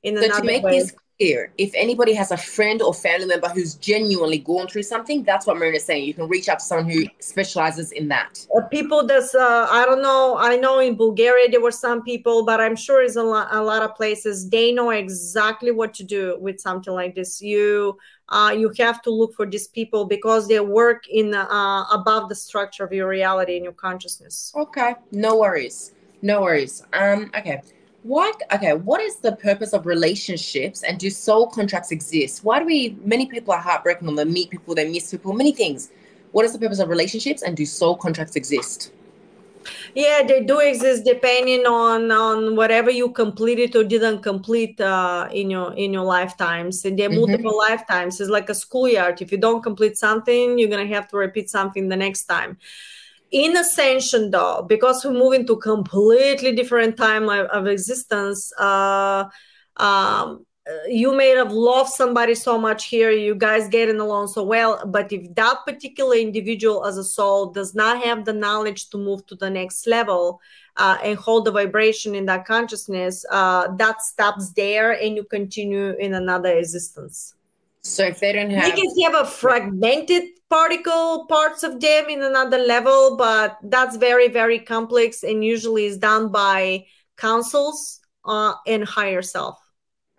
in 0.04 0.16
so 0.16 0.24
another 0.24 0.40
to 0.40 0.46
make 0.46 0.62
way. 0.62 0.78
this 0.78 0.94
here. 1.18 1.52
If 1.58 1.72
anybody 1.74 2.12
has 2.14 2.30
a 2.30 2.36
friend 2.36 2.82
or 2.82 2.92
family 2.92 3.26
member 3.26 3.48
who's 3.48 3.74
genuinely 3.74 4.38
going 4.38 4.68
through 4.68 4.82
something, 4.82 5.22
that's 5.22 5.46
what 5.46 5.56
Marina 5.56 5.76
is 5.76 5.84
saying. 5.84 6.04
You 6.04 6.14
can 6.14 6.28
reach 6.28 6.48
out 6.48 6.58
to 6.58 6.64
someone 6.64 6.90
who 6.90 7.04
specializes 7.20 7.92
in 7.92 8.08
that. 8.08 8.46
Uh, 8.56 8.62
people 8.62 9.06
that's 9.06 9.34
uh, 9.34 9.66
I 9.70 9.84
don't 9.84 10.02
know. 10.02 10.36
I 10.38 10.56
know 10.56 10.80
in 10.80 10.96
Bulgaria 10.96 11.48
there 11.50 11.60
were 11.60 11.70
some 11.70 12.02
people, 12.02 12.44
but 12.44 12.60
I'm 12.60 12.76
sure 12.76 13.02
it's 13.02 13.16
a 13.16 13.22
lot, 13.22 13.48
a 13.52 13.62
lot 13.62 13.82
of 13.82 13.94
places 13.94 14.48
they 14.48 14.72
know 14.72 14.90
exactly 14.90 15.70
what 15.70 15.94
to 15.94 16.04
do 16.04 16.36
with 16.40 16.60
something 16.60 16.92
like 16.92 17.14
this. 17.14 17.40
You 17.40 17.98
uh, 18.28 18.54
you 18.56 18.72
have 18.78 19.02
to 19.02 19.10
look 19.10 19.34
for 19.34 19.46
these 19.46 19.68
people 19.68 20.04
because 20.06 20.48
they 20.48 20.60
work 20.60 21.06
in 21.08 21.34
uh, 21.34 21.84
above 21.92 22.28
the 22.28 22.34
structure 22.34 22.84
of 22.84 22.92
your 22.92 23.08
reality 23.08 23.56
and 23.56 23.64
your 23.64 23.74
consciousness. 23.74 24.52
Okay, 24.56 24.94
no 25.12 25.36
worries, 25.36 25.92
no 26.22 26.42
worries. 26.42 26.82
Um, 26.92 27.30
okay 27.36 27.60
what 28.04 28.42
okay 28.52 28.74
what 28.74 29.00
is 29.00 29.16
the 29.16 29.34
purpose 29.36 29.72
of 29.72 29.86
relationships 29.86 30.82
and 30.82 30.98
do 30.98 31.08
soul 31.08 31.46
contracts 31.46 31.90
exist? 31.90 32.44
Why 32.44 32.58
do 32.58 32.66
we 32.66 32.98
many 33.02 33.24
people 33.26 33.54
are 33.54 33.60
heartbroken 33.60 34.06
when 34.06 34.14
they 34.14 34.26
meet 34.26 34.50
people 34.50 34.74
they 34.74 34.88
miss 34.90 35.10
people 35.10 35.32
many 35.32 35.52
things. 35.52 35.90
What 36.32 36.44
is 36.44 36.52
the 36.52 36.58
purpose 36.58 36.80
of 36.80 36.90
relationships 36.90 37.42
and 37.42 37.56
do 37.56 37.64
soul 37.64 37.96
contracts 37.96 38.36
exist? 38.36 38.92
Yeah 39.94 40.22
they 40.22 40.44
do 40.44 40.58
exist 40.60 41.06
depending 41.06 41.64
on 41.64 42.10
on 42.10 42.56
whatever 42.56 42.90
you 42.90 43.10
completed 43.10 43.74
or 43.74 43.84
didn't 43.84 44.20
complete 44.22 44.78
uh, 44.82 45.26
in 45.32 45.48
your 45.48 45.72
in 45.72 45.94
your 45.94 46.04
lifetimes. 46.04 46.84
And 46.84 46.98
there 46.98 47.06
are 47.06 47.10
mm-hmm. 47.10 47.20
multiple 47.20 47.56
lifetimes. 47.56 48.20
It's 48.20 48.28
like 48.28 48.50
a 48.50 48.54
schoolyard. 48.54 49.22
If 49.22 49.32
you 49.32 49.38
don't 49.38 49.62
complete 49.62 49.96
something 49.96 50.58
you're 50.58 50.68
gonna 50.68 50.86
have 50.86 51.08
to 51.08 51.16
repeat 51.16 51.48
something 51.48 51.88
the 51.88 51.96
next 51.96 52.24
time 52.24 52.58
in 53.34 53.56
ascension 53.56 54.30
though 54.30 54.64
because 54.68 55.04
we 55.04 55.10
move 55.10 55.32
into 55.32 55.56
completely 55.56 56.54
different 56.54 56.96
time 56.96 57.28
of, 57.28 57.46
of 57.46 57.66
existence 57.66 58.52
uh 58.58 59.24
um 59.76 60.46
you 60.88 61.14
may 61.14 61.30
have 61.30 61.52
loved 61.52 61.90
somebody 61.90 62.34
so 62.34 62.56
much 62.56 62.86
here 62.86 63.10
you 63.10 63.34
guys 63.34 63.68
getting 63.68 63.98
along 63.98 64.28
so 64.28 64.42
well 64.44 64.80
but 64.86 65.12
if 65.12 65.34
that 65.34 65.58
particular 65.66 66.14
individual 66.14 66.86
as 66.86 66.96
a 66.96 67.02
soul 67.02 67.50
does 67.50 67.74
not 67.74 68.00
have 68.02 68.24
the 68.24 68.32
knowledge 68.32 68.88
to 68.88 68.96
move 68.96 69.26
to 69.26 69.34
the 69.34 69.50
next 69.50 69.88
level 69.88 70.40
uh, 70.76 70.96
and 71.02 71.18
hold 71.18 71.44
the 71.44 71.50
vibration 71.50 72.14
in 72.14 72.24
that 72.26 72.46
consciousness 72.46 73.26
uh, 73.30 73.66
that 73.76 74.00
stops 74.00 74.52
there 74.52 74.92
and 74.92 75.16
you 75.16 75.24
continue 75.24 75.90
in 75.96 76.14
another 76.14 76.56
existence 76.56 77.34
so 77.84 78.04
if 78.04 78.18
they 78.20 78.32
don't 78.32 78.50
have 78.50 78.66
you 78.66 78.72
can 78.74 79.12
have 79.12 79.26
a 79.26 79.28
fragmented 79.28 80.22
particle 80.50 81.26
parts 81.26 81.62
of 81.62 81.80
them 81.80 82.08
in 82.08 82.22
another 82.22 82.58
level 82.58 83.16
but 83.16 83.58
that's 83.64 83.96
very 83.96 84.28
very 84.28 84.58
complex 84.58 85.22
and 85.22 85.44
usually 85.44 85.84
is 85.84 85.98
done 85.98 86.30
by 86.30 86.84
councils 87.16 88.00
uh, 88.24 88.54
and 88.66 88.84
higher 88.84 89.22
self 89.22 89.58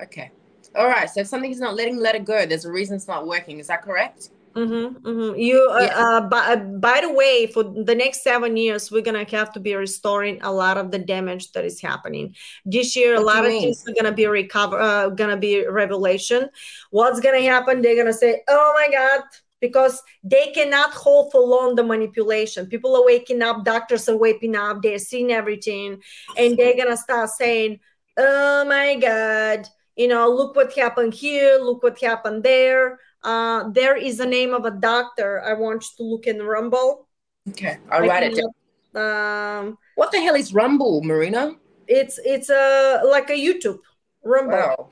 Okay. 0.01 0.31
All 0.75 0.87
right. 0.87 1.09
So 1.09 1.21
if 1.21 1.27
something 1.27 1.51
is 1.51 1.59
not 1.59 1.75
letting 1.75 1.97
let 1.97 2.15
it 2.15 2.25
go, 2.25 2.45
there's 2.45 2.65
a 2.65 2.71
reason 2.71 2.95
it's 2.95 3.07
not 3.07 3.27
working. 3.27 3.59
Is 3.59 3.67
that 3.67 3.81
correct? 3.81 4.29
Mm-hmm, 4.55 5.05
mm-hmm. 5.05 5.39
You, 5.39 5.69
uh, 5.69 5.79
yeah. 5.81 5.99
uh, 5.99 6.21
by, 6.21 6.53
uh, 6.53 6.55
by 6.55 7.01
the 7.01 7.11
way, 7.11 7.45
for 7.47 7.63
the 7.63 7.93
next 7.93 8.23
seven 8.23 8.55
years, 8.55 8.89
we're 8.89 9.01
gonna 9.01 9.29
have 9.29 9.51
to 9.53 9.59
be 9.59 9.75
restoring 9.75 10.41
a 10.43 10.51
lot 10.51 10.77
of 10.77 10.91
the 10.91 10.99
damage 10.99 11.51
that 11.51 11.65
is 11.65 11.81
happening 11.81 12.35
this 12.65 12.95
year. 12.95 13.15
What 13.15 13.21
a 13.21 13.25
lot 13.25 13.45
of 13.45 13.51
mean? 13.51 13.61
things 13.63 13.83
are 13.87 13.93
gonna 13.93 14.15
be 14.15 14.27
recover, 14.27 14.79
uh, 14.79 15.09
gonna 15.09 15.35
be 15.35 15.67
revelation. 15.67 16.49
What's 16.91 17.19
gonna 17.19 17.41
happen? 17.41 17.81
They're 17.81 17.97
gonna 17.97 18.13
say, 18.13 18.43
"Oh 18.47 18.73
my 18.75 18.89
God." 18.91 19.23
Because 19.61 20.03
they 20.23 20.51
cannot 20.51 20.91
hold 20.91 21.31
for 21.31 21.41
long 21.41 21.75
the 21.75 21.83
manipulation. 21.83 22.67
People 22.67 22.95
are 22.95 23.05
waking 23.05 23.41
up, 23.41 23.63
doctors 23.63 24.07
are 24.07 24.17
waking 24.17 24.55
up, 24.55 24.81
they're 24.81 24.99
seeing 24.99 25.31
everything, 25.31 26.01
and 26.37 26.55
they're 26.55 26.77
gonna 26.77 26.97
start 26.97 27.29
saying, 27.29 27.79
Oh 28.17 28.63
my 28.65 28.95
God, 28.95 29.67
you 29.95 30.07
know, 30.07 30.29
look 30.29 30.55
what 30.55 30.73
happened 30.73 31.13
here, 31.13 31.57
look 31.57 31.83
what 31.83 31.99
happened 31.99 32.43
there. 32.43 32.99
Uh, 33.25 33.69
there 33.73 33.97
is 33.97 34.19
a 34.19 34.25
name 34.25 34.53
of 34.53 34.65
a 34.65 34.71
doctor. 34.71 35.41
I 35.41 35.53
want 35.53 35.83
you 35.83 35.89
to 35.97 36.03
look 36.03 36.27
in 36.27 36.41
Rumble. 36.43 37.07
Okay, 37.49 37.77
I'll 37.89 38.03
I 38.03 38.07
write 38.07 38.23
it 38.31 38.37
down. 38.37 38.53
Um, 38.93 39.77
what 39.95 40.11
the 40.11 40.21
hell 40.21 40.35
is 40.35 40.53
Rumble, 40.53 41.01
Marina? 41.01 41.57
It's 41.87 42.19
it's 42.23 42.49
a 42.49 43.01
like 43.03 43.29
a 43.29 43.37
YouTube 43.37 43.79
Rumble. 44.23 44.53
Wow. 44.53 44.89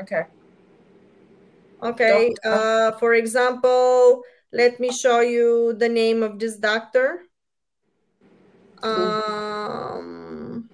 Okay. 0.00 0.22
Okay. 1.82 2.32
Uh, 2.44 2.92
for 3.02 3.14
example, 3.14 4.22
let 4.52 4.78
me 4.78 4.92
show 4.92 5.20
you 5.20 5.74
the 5.74 5.88
name 5.88 6.22
of 6.22 6.38
this 6.38 6.56
doctor. 6.56 7.26
Um. 8.82 10.70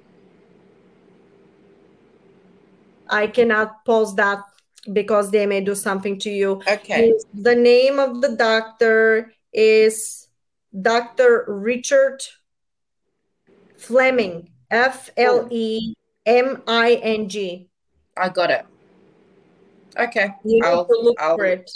I 3.09 3.27
cannot 3.27 3.85
post 3.87 4.17
that 4.17 4.45
because 4.93 5.31
they 5.31 5.47
may 5.47 5.61
do 5.61 5.75
something 5.75 6.19
to 6.21 6.31
you. 6.31 6.63
Okay. 6.69 7.13
The 7.35 7.55
name 7.55 7.99
of 7.99 8.21
the 8.21 8.37
doctor 8.37 9.33
is 9.53 10.29
Dr. 10.81 11.45
Richard 11.49 12.23
Fleming. 13.77 14.51
F 14.71 15.11
L 15.17 15.41
oh. 15.45 15.49
E 15.51 15.95
M 16.27 16.63
I 16.67 16.95
N 16.97 17.29
G. 17.29 17.69
I 18.17 18.29
got 18.29 18.51
it. 18.51 18.67
Okay. 19.97 20.35
You 20.45 20.63
I'll, 20.65 20.85
to 20.85 20.93
look 21.01 21.21
I'll, 21.21 21.37
for 21.37 21.47
it. 21.47 21.71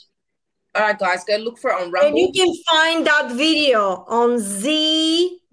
All 0.75 0.83
right, 0.83 0.99
guys, 0.99 1.23
go 1.25 1.37
look 1.37 1.59
for 1.59 1.71
it 1.71 1.83
on 1.83 1.91
Rumble. 1.91 2.09
And 2.09 2.19
you 2.19 2.33
can 2.33 2.55
find 2.71 3.07
that 3.07 3.33
video 3.33 4.07
on 4.09 4.39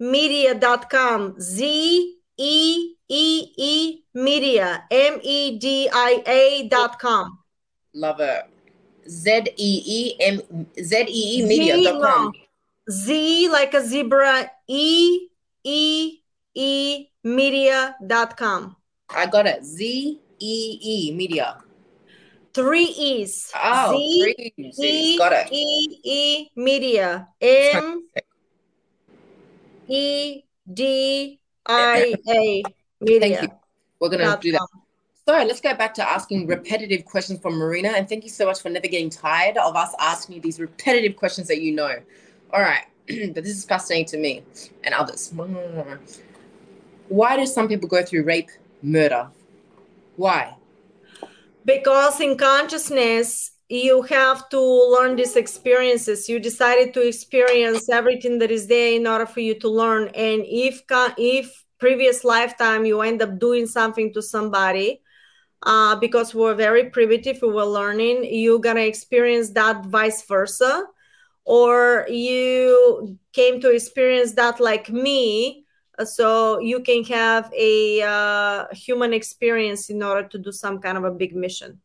Z 1.40 2.16
E 2.38 2.94
E 3.08 3.52
E 3.56 4.02
Media, 4.14 4.84
M 4.90 5.18
E 5.22 5.58
D 5.58 5.90
I 5.92 6.22
A 6.26 6.68
dot 6.68 6.98
com. 6.98 7.39
Love 7.94 8.20
it. 8.20 8.44
Z 9.08 9.44
E 9.56 9.82
E 9.86 10.16
M 10.20 10.66
Z 10.78 11.06
E 11.08 11.40
E 11.40 11.46
Media 11.46 11.76
dot 11.82 12.02
com. 12.02 12.32
Z 12.90 13.48
like 13.48 13.76
a 13.76 13.80
zebra, 13.80 14.50
E 14.68 15.28
E 15.64 16.20
E 16.54 17.06
Media 17.24 17.96
dot 18.06 18.36
com. 18.36 18.76
I 19.10 19.26
got 19.26 19.46
it. 19.46 19.64
Z 19.64 20.20
E 20.38 20.78
E 20.82 21.12
Media. 21.12 21.58
Three 22.52 22.90
E's. 22.96 23.50
Oh, 23.54 23.96
Z 23.96 24.34
three 24.76 25.14
E 25.14 25.18
got 25.18 25.32
it. 25.32 25.48
E 25.52 26.00
E 26.04 26.50
Media. 26.56 27.26
M 27.40 28.04
E 29.88 30.44
D 30.66 31.40
I 31.66 32.14
A. 32.28 32.62
Media. 33.00 33.20
Thank 33.20 33.42
you. 33.42 33.48
We're 34.00 34.08
going 34.08 34.20
to 34.20 34.38
do 34.40 34.52
that. 34.52 34.66
So 35.30 35.36
let's 35.36 35.60
go 35.60 35.76
back 35.76 35.94
to 35.94 36.02
asking 36.02 36.48
repetitive 36.48 37.04
questions 37.04 37.38
from 37.38 37.54
Marina. 37.54 37.90
And 37.90 38.08
thank 38.08 38.24
you 38.24 38.30
so 38.30 38.46
much 38.46 38.60
for 38.60 38.68
never 38.68 38.88
getting 38.88 39.10
tired 39.10 39.56
of 39.58 39.76
us 39.76 39.94
asking 40.00 40.34
you 40.34 40.40
these 40.40 40.58
repetitive 40.58 41.14
questions 41.14 41.46
that 41.46 41.62
you 41.62 41.72
know. 41.72 42.00
All 42.52 42.60
right. 42.60 42.82
but 43.06 43.44
this 43.44 43.56
is 43.56 43.64
fascinating 43.64 44.06
to 44.06 44.18
me 44.18 44.42
and 44.82 44.92
others. 44.92 45.32
Why 47.06 47.36
do 47.36 47.46
some 47.46 47.68
people 47.68 47.88
go 47.88 48.02
through 48.02 48.24
rape, 48.24 48.50
murder? 48.82 49.28
Why? 50.16 50.56
Because 51.64 52.20
in 52.20 52.36
consciousness, 52.36 53.52
you 53.68 54.02
have 54.02 54.48
to 54.48 54.60
learn 54.60 55.14
these 55.14 55.36
experiences. 55.36 56.28
You 56.28 56.40
decided 56.40 56.92
to 56.94 57.06
experience 57.06 57.88
everything 57.88 58.40
that 58.40 58.50
is 58.50 58.66
there 58.66 58.94
in 58.94 59.06
order 59.06 59.26
for 59.26 59.38
you 59.38 59.54
to 59.60 59.68
learn. 59.68 60.08
And 60.08 60.42
if 60.44 60.82
if 61.16 61.64
previous 61.78 62.24
lifetime 62.24 62.84
you 62.84 63.00
end 63.02 63.22
up 63.22 63.38
doing 63.38 63.66
something 63.66 64.12
to 64.14 64.20
somebody 64.20 65.00
uh, 65.62 65.96
because 65.96 66.34
we're 66.34 66.54
very 66.54 66.90
primitive 66.90 67.38
we 67.42 67.48
were 67.48 67.64
learning 67.64 68.24
you're 68.24 68.58
gonna 68.58 68.80
experience 68.80 69.50
that 69.50 69.84
vice 69.86 70.24
versa 70.26 70.86
or 71.44 72.06
you 72.08 73.18
came 73.32 73.60
to 73.60 73.70
experience 73.70 74.32
that 74.32 74.60
like 74.60 74.90
me 74.90 75.64
uh, 76.00 76.04
so 76.04 76.58
you 76.60 76.80
can 76.80 77.04
have 77.04 77.52
a 77.54 78.02
uh, 78.02 78.64
human 78.72 79.12
experience 79.12 79.90
in 79.90 80.02
order 80.02 80.26
to 80.26 80.38
do 80.38 80.50
some 80.50 80.78
kind 80.80 80.96
of 80.96 81.04
a 81.04 81.10
big 81.10 81.36
mission. 81.36 81.80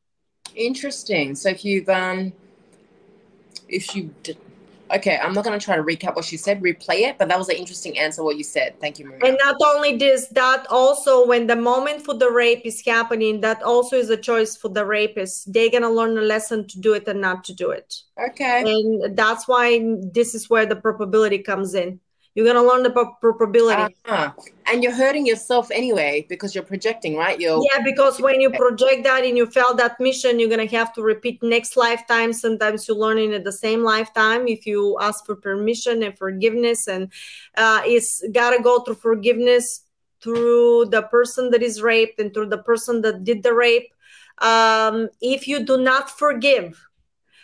Interesting. 0.56 1.36
So 1.36 1.50
if 1.50 1.66
you've 1.66 1.90
um 1.90 2.32
if 3.68 3.96
you 3.96 4.14
did 4.24 4.38
Okay, 4.94 5.18
I'm 5.18 5.34
not 5.34 5.44
going 5.44 5.58
to 5.60 5.64
try 5.64 5.76
to 5.76 5.84
recap 5.84 6.16
what 6.16 6.26
she 6.26 6.38
said, 6.38 6.62
replay 6.62 7.02
it, 7.02 7.18
but 7.18 7.28
that 7.30 7.40
was 7.40 7.50
an 7.50 7.56
interesting 7.56 7.98
answer 7.98 8.24
what 8.24 8.38
you 8.38 8.44
said. 8.44 8.80
Thank 8.80 9.00
you, 9.00 9.06
Maria. 9.06 9.20
And 9.26 9.38
not 9.44 9.56
only 9.66 9.98
this, 9.98 10.28
that 10.30 10.68
also 10.70 11.26
when 11.26 11.48
the 11.48 11.56
moment 11.56 12.04
for 12.04 12.14
the 12.14 12.30
rape 12.30 12.62
is 12.66 12.84
happening, 12.86 13.42
that 13.42 13.64
also 13.64 13.96
is 13.96 14.10
a 14.12 14.18
choice 14.18 14.56
for 14.56 14.70
the 14.70 14.86
rapist. 14.86 15.52
They're 15.52 15.72
going 15.72 15.84
to 15.84 15.90
learn 15.90 16.18
a 16.18 16.22
lesson 16.22 16.68
to 16.68 16.80
do 16.80 16.94
it 16.94 17.08
and 17.08 17.20
not 17.20 17.44
to 17.46 17.54
do 17.54 17.72
it. 17.72 17.96
Okay. 18.20 18.62
And 18.62 19.18
that's 19.18 19.48
why 19.48 19.80
this 20.14 20.36
is 20.36 20.50
where 20.50 20.68
the 20.68 20.76
probability 20.76 21.40
comes 21.40 21.74
in. 21.74 22.00
You're 22.36 22.46
gonna 22.46 22.68
learn 22.68 22.84
the 22.84 22.92
probability. 23.22 23.96
Uh-huh. 24.06 24.34
And 24.68 24.84
you're 24.84 24.94
hurting 24.94 25.26
yourself 25.26 25.72
anyway 25.72 26.26
because 26.28 26.54
you're 26.54 26.66
projecting, 26.66 27.16
right? 27.16 27.40
You're 27.40 27.64
yeah, 27.72 27.82
because 27.82 28.20
when 28.20 28.42
you 28.42 28.50
project 28.50 29.06
that 29.06 29.24
and 29.24 29.38
you 29.38 29.46
fail 29.46 29.74
that 29.76 29.98
mission, 30.02 30.38
you're 30.38 30.50
gonna 30.50 30.68
have 30.68 30.92
to 30.96 31.02
repeat 31.02 31.42
next 31.42 31.78
lifetime. 31.78 32.34
Sometimes 32.34 32.90
you're 32.90 32.98
learning 32.98 33.34
at 33.34 33.46
the 33.46 33.54
same 33.54 33.84
lifetime 33.84 34.50
if 34.50 34.66
you 34.66 34.98
ask 35.00 35.26
for 35.26 35.38
permission 35.38 36.04
and 36.04 36.18
forgiveness, 36.18 36.90
and 36.90 37.10
uh, 37.58 37.82
it's 37.86 38.22
gotta 38.34 38.62
go 38.62 38.82
through 38.82 38.96
forgiveness 38.96 39.86
through 40.20 40.86
the 40.88 41.04
person 41.04 41.52
that 41.52 41.64
is 41.64 41.82
raped 41.82 42.20
and 42.20 42.34
through 42.34 42.48
the 42.48 42.58
person 42.58 43.02
that 43.02 43.24
did 43.24 43.44
the 43.44 43.54
rape. 43.54 43.94
Um, 44.40 45.08
if 45.22 45.48
you 45.48 45.64
do 45.64 45.78
not 45.78 46.10
forgive, 46.10 46.86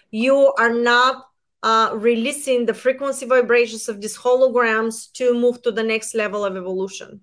you 0.10 0.52
are 0.58 0.74
not 0.74 1.31
uh, 1.64 1.92
releasing 1.94 2.66
the 2.66 2.74
frequency 2.74 3.26
vibrations 3.26 3.88
of 3.88 4.02
these 4.02 4.18
holograms 4.18 5.12
to 5.14 5.34
move 5.34 5.62
to 5.62 5.72
the 5.72 5.84
next 5.84 6.16
level 6.16 6.44
of 6.44 6.56
evolution. 6.56 7.22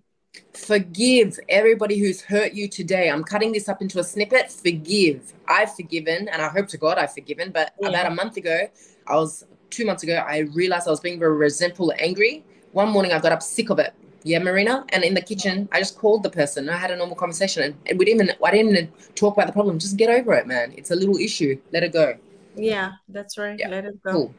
Forgive 0.52 1.38
everybody 1.48 1.98
who's 1.98 2.20
hurt 2.20 2.52
you 2.52 2.68
today. 2.68 3.10
I'm 3.10 3.24
cutting 3.24 3.52
this 3.52 3.68
up 3.68 3.82
into 3.82 3.98
a 3.98 4.04
snippet. 4.04 4.50
Forgive. 4.50 5.32
I've 5.48 5.74
forgiven, 5.74 6.28
and 6.28 6.40
I 6.42 6.48
hope 6.48 6.68
to 6.68 6.76
God 6.76 6.98
I've 6.98 7.12
forgiven. 7.12 7.50
But 7.50 7.74
yeah. 7.80 7.88
about 7.88 8.06
a 8.06 8.14
month 8.14 8.36
ago, 8.36 8.68
I 9.06 9.16
was 9.16 9.44
two 9.70 9.84
months 9.84 10.02
ago, 10.02 10.14
I 10.14 10.38
realized 10.54 10.86
I 10.86 10.90
was 10.90 11.00
being 11.00 11.18
very 11.18 11.36
resentful 11.36 11.92
angry. 11.98 12.44
One 12.72 12.90
morning, 12.90 13.12
I 13.12 13.18
got 13.18 13.32
up 13.32 13.42
sick 13.42 13.70
of 13.70 13.78
it. 13.78 13.94
Yeah, 14.24 14.40
Marina. 14.40 14.84
And 14.90 15.04
in 15.04 15.14
the 15.14 15.22
kitchen, 15.22 15.68
I 15.72 15.78
just 15.78 15.96
called 15.96 16.22
the 16.22 16.30
person. 16.30 16.68
I 16.68 16.76
had 16.76 16.90
a 16.90 16.96
normal 16.96 17.16
conversation, 17.16 17.62
and, 17.62 17.74
and 17.86 17.98
we 17.98 18.04
didn't 18.04 18.22
even. 18.22 18.36
I 18.44 18.50
didn't 18.50 18.70
even 18.72 18.92
talk 19.14 19.34
about 19.34 19.46
the 19.46 19.52
problem. 19.52 19.78
Just 19.78 19.96
get 19.96 20.10
over 20.10 20.34
it, 20.34 20.46
man. 20.46 20.74
It's 20.76 20.90
a 20.90 20.96
little 20.96 21.16
issue. 21.16 21.58
Let 21.72 21.82
it 21.82 21.92
go. 21.92 22.14
Yeah, 22.58 22.92
that's 23.08 23.38
right. 23.38 23.58
Yeah. 23.58 23.68
Let 23.68 23.84
it 23.84 24.02
go. 24.02 24.12
Cool. 24.12 24.34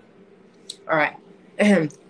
All 0.89 0.97
right. 0.97 1.15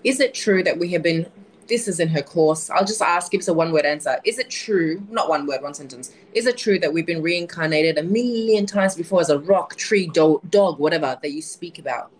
Is 0.03 0.19
it 0.19 0.33
true 0.33 0.63
that 0.63 0.77
we 0.77 0.89
have 0.89 1.03
been 1.03 1.27
this 1.69 1.87
is 1.87 1.99
in 1.99 2.09
her 2.09 2.21
course. 2.21 2.69
I'll 2.69 2.83
just 2.83 3.01
ask, 3.01 3.31
give 3.31 3.39
us 3.39 3.47
a 3.47 3.53
one 3.53 3.71
word 3.71 3.85
answer. 3.85 4.17
Is 4.25 4.39
it 4.39 4.49
true, 4.49 5.01
not 5.09 5.29
one 5.29 5.45
word, 5.45 5.61
one 5.61 5.73
sentence, 5.73 6.13
is 6.33 6.45
it 6.45 6.57
true 6.57 6.79
that 6.79 6.91
we've 6.91 7.05
been 7.05 7.21
reincarnated 7.21 7.97
a 7.97 8.03
million 8.03 8.65
times 8.65 8.95
before 8.95 9.21
as 9.21 9.29
a 9.29 9.39
rock, 9.39 9.75
tree, 9.75 10.07
do- 10.07 10.41
dog, 10.49 10.79
whatever 10.79 11.17
that 11.21 11.31
you 11.31 11.41
speak 11.41 11.79
about? 11.79 12.11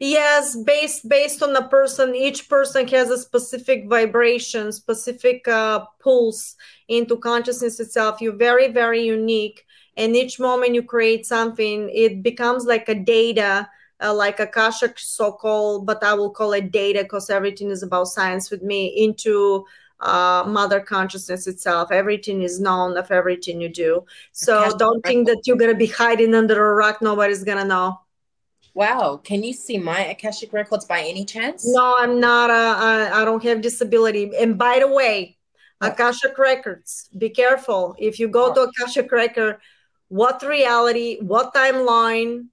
Yes, 0.00 0.56
based 0.56 1.06
based 1.08 1.42
on 1.42 1.52
the 1.52 1.62
person, 1.64 2.14
each 2.14 2.48
person 2.48 2.88
has 2.88 3.10
a 3.10 3.18
specific 3.18 3.86
vibration, 3.86 4.72
specific 4.72 5.46
uh, 5.46 5.84
pulse 6.02 6.56
into 6.88 7.18
consciousness 7.18 7.78
itself. 7.78 8.22
You're 8.22 8.36
very, 8.36 8.72
very 8.72 9.02
unique. 9.02 9.66
And 9.98 10.16
each 10.16 10.38
moment 10.38 10.74
you 10.74 10.82
create 10.82 11.26
something, 11.26 11.90
it 11.92 12.22
becomes 12.22 12.64
like 12.64 12.88
a 12.88 12.94
data 12.94 13.68
uh, 14.00 14.14
like 14.14 14.40
Akashic 14.40 14.98
so-called, 14.98 15.86
but 15.86 16.02
I 16.02 16.14
will 16.14 16.30
call 16.30 16.52
it 16.52 16.70
data 16.70 17.02
because 17.02 17.30
everything 17.30 17.70
is 17.70 17.82
about 17.82 18.04
science 18.04 18.50
with 18.50 18.62
me 18.62 18.86
into 18.86 19.66
uh, 20.00 20.44
mother 20.46 20.80
consciousness 20.80 21.46
itself. 21.46 21.90
Everything 21.90 22.42
is 22.42 22.60
known 22.60 22.96
of 22.96 23.10
everything 23.10 23.60
you 23.60 23.68
do. 23.68 24.04
So 24.32 24.76
don't 24.78 25.04
think 25.04 25.26
that 25.26 25.42
you're 25.44 25.56
gonna 25.56 25.74
be 25.74 25.86
hiding 25.86 26.34
under 26.34 26.70
a 26.70 26.74
rock. 26.74 27.02
Nobody's 27.02 27.42
gonna 27.42 27.64
know. 27.64 28.00
Wow, 28.74 29.20
can 29.24 29.42
you 29.42 29.52
see 29.52 29.78
my 29.78 30.06
Akashic 30.06 30.52
records 30.52 30.84
by 30.84 31.00
any 31.00 31.24
chance? 31.24 31.66
No, 31.66 31.96
I'm 31.98 32.20
not. 32.20 32.50
Uh, 32.50 32.76
I, 32.78 33.22
I 33.22 33.24
don't 33.24 33.42
have 33.42 33.60
disability. 33.60 34.30
And 34.38 34.56
by 34.56 34.78
the 34.78 34.88
way. 34.88 35.34
Akashic 35.80 36.36
records. 36.38 37.08
Be 37.16 37.28
careful 37.28 37.94
if 38.00 38.18
you 38.18 38.26
go 38.26 38.52
to 38.52 38.62
Akashic 38.62 39.12
record. 39.12 39.60
What 40.08 40.42
reality? 40.42 41.18
What 41.20 41.54
timeline? 41.54 42.46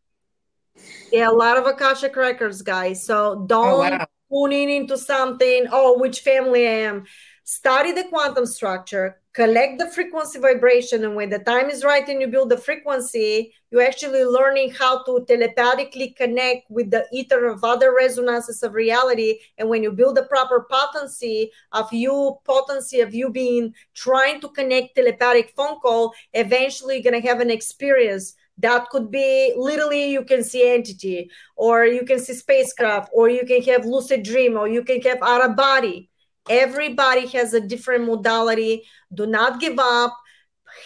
Yeah, 1.11 1.29
a 1.29 1.31
lot 1.31 1.57
of 1.57 1.65
Akashic 1.65 2.15
records, 2.15 2.61
guys. 2.61 3.05
So 3.05 3.45
don't 3.47 3.67
oh, 3.67 3.79
wow. 3.79 4.07
tune 4.31 4.51
in 4.51 4.69
into 4.69 4.97
something. 4.97 5.67
Oh, 5.71 5.97
which 5.99 6.19
family 6.19 6.67
I 6.67 6.71
am. 6.71 7.05
Study 7.43 7.91
the 7.91 8.05
quantum 8.05 8.45
structure, 8.45 9.21
collect 9.35 9.77
the 9.79 9.87
frequency 9.87 10.39
vibration, 10.39 11.03
and 11.03 11.13
when 11.13 11.29
the 11.29 11.39
time 11.39 11.69
is 11.69 11.83
right 11.83 12.07
and 12.07 12.21
you 12.21 12.27
build 12.27 12.49
the 12.49 12.57
frequency, 12.57 13.53
you're 13.69 13.81
actually 13.81 14.23
learning 14.23 14.71
how 14.71 15.03
to 15.03 15.25
telepathically 15.27 16.15
connect 16.17 16.71
with 16.71 16.89
the 16.89 17.05
ether 17.11 17.45
of 17.47 17.61
other 17.61 17.93
resonances 17.93 18.63
of 18.63 18.73
reality. 18.73 19.39
And 19.57 19.67
when 19.67 19.83
you 19.83 19.91
build 19.91 20.15
the 20.15 20.23
proper 20.23 20.65
potency 20.71 21.51
of 21.73 21.91
you, 21.91 22.37
potency 22.45 23.01
of 23.01 23.13
you 23.13 23.29
being 23.29 23.73
trying 23.93 24.39
to 24.39 24.47
connect 24.47 24.95
telepathic 24.95 25.51
phone 25.53 25.81
call, 25.81 26.13
eventually 26.31 26.95
you're 26.95 27.11
gonna 27.11 27.27
have 27.27 27.41
an 27.41 27.51
experience 27.51 28.35
that 28.59 28.89
could 28.89 29.11
be 29.11 29.53
literally 29.57 30.11
you 30.11 30.23
can 30.23 30.41
see 30.41 30.71
entity 30.71 31.29
or 31.57 31.83
you 31.83 32.05
can 32.05 32.19
see 32.19 32.33
spacecraft 32.33 33.09
or 33.13 33.27
you 33.27 33.45
can 33.45 33.61
have 33.63 33.83
lucid 33.83 34.23
dream 34.23 34.55
or 34.55 34.69
you 34.69 34.81
can 34.81 35.01
have 35.01 35.17
out 35.21 35.43
of 35.43 35.57
body 35.57 36.09
everybody 36.49 37.27
has 37.27 37.53
a 37.53 37.61
different 37.61 38.05
modality 38.05 38.83
do 39.13 39.25
not 39.25 39.59
give 39.59 39.79
up 39.79 40.15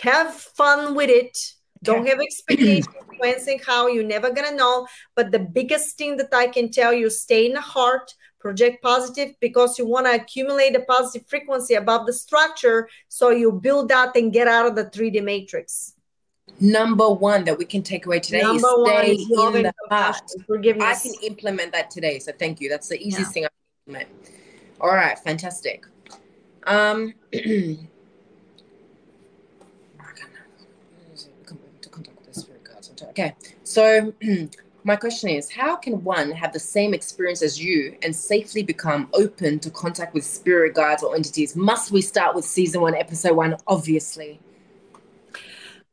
have 0.01 0.33
fun 0.33 0.95
with 0.95 1.09
it 1.09 1.37
don't 1.83 2.07
have 2.07 2.19
expectations 2.19 2.87
sequencing 3.21 3.63
how 3.65 3.87
you're 3.87 4.03
never 4.03 4.31
gonna 4.31 4.55
know 4.55 4.87
but 5.15 5.31
the 5.31 5.39
biggest 5.39 5.97
thing 5.97 6.17
that 6.17 6.33
i 6.33 6.47
can 6.47 6.71
tell 6.71 6.93
you 6.93 7.09
stay 7.09 7.45
in 7.45 7.53
the 7.53 7.61
heart 7.61 8.13
project 8.39 8.81
positive 8.81 9.33
because 9.41 9.77
you 9.77 9.85
want 9.85 10.05
to 10.05 10.13
accumulate 10.13 10.75
a 10.75 10.79
positive 10.81 11.27
frequency 11.27 11.73
above 11.73 12.05
the 12.05 12.13
structure 12.13 12.87
so 13.09 13.29
you 13.29 13.51
build 13.51 13.89
that 13.89 14.15
and 14.15 14.31
get 14.31 14.47
out 14.47 14.65
of 14.65 14.75
the 14.75 14.85
3d 14.85 15.23
matrix 15.23 15.93
number 16.59 17.09
one 17.09 17.43
that 17.43 17.57
we 17.57 17.65
can 17.65 17.83
take 17.83 18.05
away 18.05 18.19
today 18.19 18.41
number 18.41 18.67
is 18.67 18.87
stay 18.87 19.11
is 19.11 19.29
in 19.29 19.63
the 19.63 19.73
heart. 19.89 20.21
I 20.49 20.95
can 20.95 21.13
implement 21.23 21.71
that 21.73 21.89
today. 21.89 22.19
So 22.19 22.31
thank 22.31 22.59
you. 22.59 22.69
That's 22.69 22.89
the 22.89 22.97
easiest 22.97 23.29
yeah. 23.29 23.33
thing 23.33 23.45
I 23.45 23.49
can 23.49 23.95
implement. 23.95 24.38
All 24.81 24.89
right, 24.89 25.17
fantastic. 25.19 25.85
Um 26.65 27.13
Okay, 33.09 33.35
so 33.63 34.13
my 34.83 34.95
question 34.95 35.29
is 35.29 35.51
how 35.51 35.75
can 35.75 36.03
one 36.03 36.31
have 36.31 36.53
the 36.53 36.59
same 36.59 36.93
experience 36.93 37.41
as 37.41 37.61
you 37.61 37.97
and 38.01 38.15
safely 38.15 38.63
become 38.63 39.09
open 39.13 39.59
to 39.59 39.69
contact 39.71 40.13
with 40.13 40.23
spirit 40.23 40.75
guides 40.75 41.03
or 41.03 41.15
entities? 41.15 41.55
Must 41.55 41.91
we 41.91 42.01
start 42.01 42.35
with 42.35 42.45
season 42.45 42.81
one, 42.81 42.95
episode 42.95 43.35
one? 43.35 43.57
Obviously. 43.67 44.39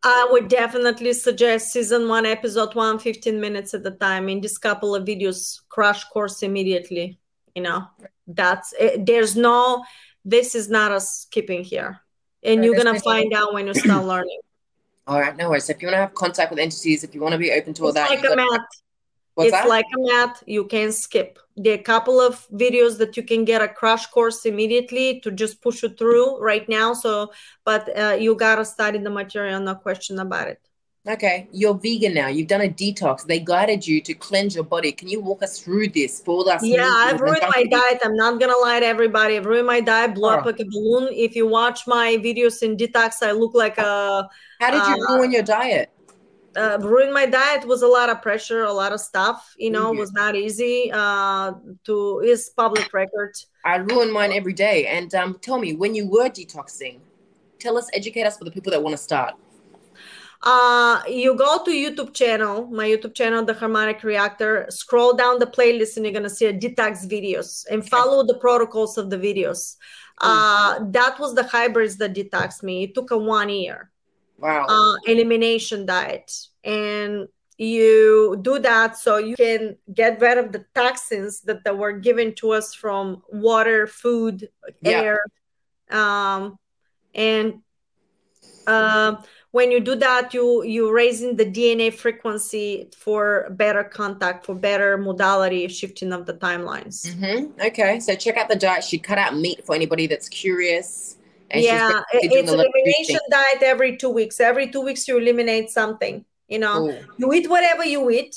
I 0.04 0.28
would 0.30 0.48
definitely 0.48 1.14
suggest 1.14 1.72
season 1.72 2.08
one, 2.08 2.26
episode 2.26 2.76
one, 2.76 3.00
15 3.00 3.40
minutes 3.40 3.74
at 3.74 3.84
a 3.86 3.90
time. 3.90 4.28
In 4.28 4.40
this 4.40 4.56
couple 4.56 4.94
of 4.94 5.04
videos, 5.04 5.62
crash 5.68 6.04
course 6.04 6.44
immediately. 6.44 7.18
You 7.56 7.62
know, 7.62 7.88
that's 8.26 8.74
it. 8.78 9.06
There's 9.06 9.36
no, 9.36 9.84
this 10.24 10.54
is 10.54 10.68
not 10.68 10.92
a 10.92 11.00
skipping 11.00 11.64
here. 11.64 12.00
And 12.42 12.64
you're 12.64 12.76
to 12.76 13.00
find 13.00 13.32
out 13.32 13.54
when 13.54 13.66
you 13.66 13.74
start 13.74 14.04
learning. 14.14 14.40
All 15.06 15.20
right, 15.20 15.36
no 15.36 15.50
worries. 15.50 15.70
If 15.70 15.80
you 15.80 15.86
want 15.86 15.94
to 15.94 16.00
have 16.00 16.14
contact 16.14 16.50
with 16.50 16.58
entities, 16.58 17.04
if 17.04 17.14
you 17.14 17.20
want 17.20 17.32
to 17.32 17.38
be 17.38 17.52
open 17.52 17.74
to 17.74 17.82
all 17.82 17.88
it's 17.88 17.94
that, 17.94 18.10
like 18.10 18.24
a 18.24 18.36
math. 18.36 18.60
What's 19.34 19.48
it's 19.48 19.56
that? 19.56 19.68
like 19.68 19.84
a 19.94 20.00
math. 20.00 20.42
You 20.46 20.64
can 20.64 20.90
skip. 20.92 21.38
There 21.56 21.74
are 21.74 21.78
a 21.78 21.82
couple 21.82 22.20
of 22.20 22.46
videos 22.48 22.98
that 22.98 23.16
you 23.16 23.22
can 23.22 23.44
get 23.44 23.62
a 23.62 23.68
crash 23.68 24.06
course 24.06 24.46
immediately 24.46 25.20
to 25.20 25.30
just 25.30 25.62
push 25.62 25.82
you 25.82 25.90
through 25.90 26.40
right 26.40 26.68
now. 26.68 26.94
So, 26.94 27.32
but 27.64 27.96
uh, 27.96 28.16
you 28.18 28.34
gotta 28.34 28.64
study 28.64 28.98
the 28.98 29.10
material, 29.10 29.60
no 29.60 29.74
question 29.74 30.18
about 30.18 30.48
it. 30.48 30.60
Okay, 31.08 31.46
you're 31.52 31.74
vegan 31.74 32.14
now. 32.14 32.26
You've 32.26 32.48
done 32.48 32.62
a 32.62 32.68
detox. 32.68 33.24
They 33.24 33.38
guided 33.38 33.86
you 33.86 34.00
to 34.00 34.12
cleanse 34.12 34.56
your 34.56 34.64
body. 34.64 34.90
Can 34.90 35.06
you 35.06 35.20
walk 35.20 35.42
us 35.42 35.60
through 35.60 35.88
this 35.88 36.20
for 36.20 36.50
us? 36.50 36.64
Yeah, 36.64 36.90
I've 36.90 37.20
ruined 37.20 37.44
my 37.54 37.64
diet. 37.64 38.00
I'm 38.04 38.16
not 38.16 38.40
gonna 38.40 38.56
lie 38.56 38.80
to 38.80 38.86
everybody. 38.86 39.36
I've 39.36 39.46
ruined 39.46 39.68
my 39.68 39.80
diet. 39.80 40.14
Blow 40.14 40.30
oh. 40.30 40.38
up 40.38 40.46
like 40.46 40.58
a 40.58 40.64
balloon. 40.64 41.08
If 41.12 41.36
you 41.36 41.46
watch 41.46 41.86
my 41.86 42.16
videos 42.16 42.62
in 42.62 42.76
detox, 42.76 43.22
I 43.22 43.30
look 43.32 43.54
like 43.54 43.78
a. 43.78 44.28
How 44.60 44.70
did 44.70 44.98
you 44.98 45.06
uh, 45.06 45.16
ruin 45.16 45.30
your 45.30 45.42
diet? 45.42 45.90
uh, 46.56 46.78
ruined 46.80 47.12
my 47.12 47.26
diet 47.26 47.66
was 47.66 47.82
a 47.82 47.86
lot 47.86 48.08
of 48.08 48.22
pressure 48.22 48.64
a 48.64 48.72
lot 48.72 48.92
of 48.92 49.00
stuff 49.00 49.54
you 49.58 49.70
know 49.70 49.90
mm-hmm. 49.90 49.98
was 49.98 50.12
not 50.12 50.34
easy 50.34 50.90
uh, 50.92 51.52
to 51.84 52.20
is 52.20 52.50
public 52.56 52.92
record 52.92 53.36
i 53.64 53.76
ruin 53.76 54.10
mine 54.10 54.32
every 54.32 54.52
day 54.52 54.86
and 54.86 55.14
um, 55.14 55.38
tell 55.40 55.58
me 55.58 55.74
when 55.74 55.94
you 55.94 56.06
were 56.08 56.28
detoxing 56.28 56.98
tell 57.58 57.76
us 57.76 57.88
educate 57.92 58.24
us 58.24 58.38
for 58.38 58.44
the 58.44 58.50
people 58.50 58.70
that 58.70 58.82
want 58.82 58.92
to 58.92 59.02
start 59.02 59.34
uh, 60.42 61.02
you 61.08 61.34
go 61.34 61.62
to 61.64 61.70
youtube 61.70 62.14
channel 62.14 62.66
my 62.66 62.86
youtube 62.86 63.14
channel 63.14 63.44
the 63.44 63.54
harmonic 63.54 64.02
reactor 64.02 64.66
scroll 64.68 65.14
down 65.14 65.38
the 65.38 65.46
playlist 65.46 65.96
and 65.96 66.04
you're 66.04 66.12
going 66.12 66.22
to 66.22 66.30
see 66.30 66.46
a 66.46 66.52
detox 66.52 67.06
videos 67.06 67.64
and 67.70 67.88
follow 67.88 68.24
the 68.24 68.38
protocols 68.38 68.98
of 68.98 69.10
the 69.10 69.18
videos 69.18 69.76
uh, 70.22 70.78
that 70.90 71.18
was 71.20 71.34
the 71.34 71.42
hybrids 71.42 71.96
that 71.96 72.14
detoxed 72.14 72.62
me 72.62 72.84
it 72.84 72.94
took 72.94 73.10
a 73.10 73.18
one 73.18 73.48
year 73.48 73.90
Wow. 74.38 74.66
Uh, 74.68 74.96
elimination 75.06 75.86
diet. 75.86 76.32
And 76.64 77.28
you 77.58 78.38
do 78.42 78.58
that 78.58 78.98
so 78.98 79.16
you 79.16 79.36
can 79.36 79.76
get 79.92 80.20
rid 80.20 80.38
of 80.38 80.52
the 80.52 80.64
toxins 80.74 81.40
that, 81.42 81.64
that 81.64 81.76
were 81.76 81.92
given 81.92 82.34
to 82.36 82.52
us 82.52 82.74
from 82.74 83.22
water, 83.32 83.86
food, 83.86 84.48
yeah. 84.82 85.00
air. 85.00 85.24
Um, 85.90 86.58
and 87.14 87.62
uh, 88.66 89.16
when 89.56 89.70
you 89.70 89.80
do 89.80 89.94
that, 89.96 90.34
you 90.34 90.62
you 90.64 90.92
raising 90.92 91.34
the 91.34 91.46
DNA 91.46 91.88
frequency 91.90 92.90
for 92.94 93.48
better 93.62 93.82
contact, 93.82 94.44
for 94.44 94.54
better 94.54 94.98
modality 94.98 95.66
shifting 95.68 96.12
of 96.12 96.26
the 96.26 96.34
timelines. 96.34 96.96
Mm-hmm. 97.06 97.58
Okay, 97.68 97.98
so 98.00 98.14
check 98.14 98.36
out 98.36 98.50
the 98.50 98.60
diet. 98.66 98.84
She 98.84 98.98
cut 98.98 99.16
out 99.16 99.34
meat 99.34 99.64
for 99.64 99.74
anybody 99.74 100.06
that's 100.06 100.28
curious. 100.28 101.16
And 101.50 101.64
yeah, 101.64 102.02
it's 102.12 102.52
elimination 102.52 103.18
diet 103.30 103.62
every 103.62 103.96
two 103.96 104.10
weeks. 104.10 104.40
Every 104.40 104.66
two 104.70 104.82
weeks, 104.82 105.08
you 105.08 105.16
eliminate 105.16 105.70
something. 105.70 106.26
You 106.48 106.58
know, 106.58 106.90
Ooh. 106.90 106.98
you 107.16 107.32
eat 107.32 107.48
whatever 107.48 107.82
you 107.82 108.10
eat, 108.10 108.36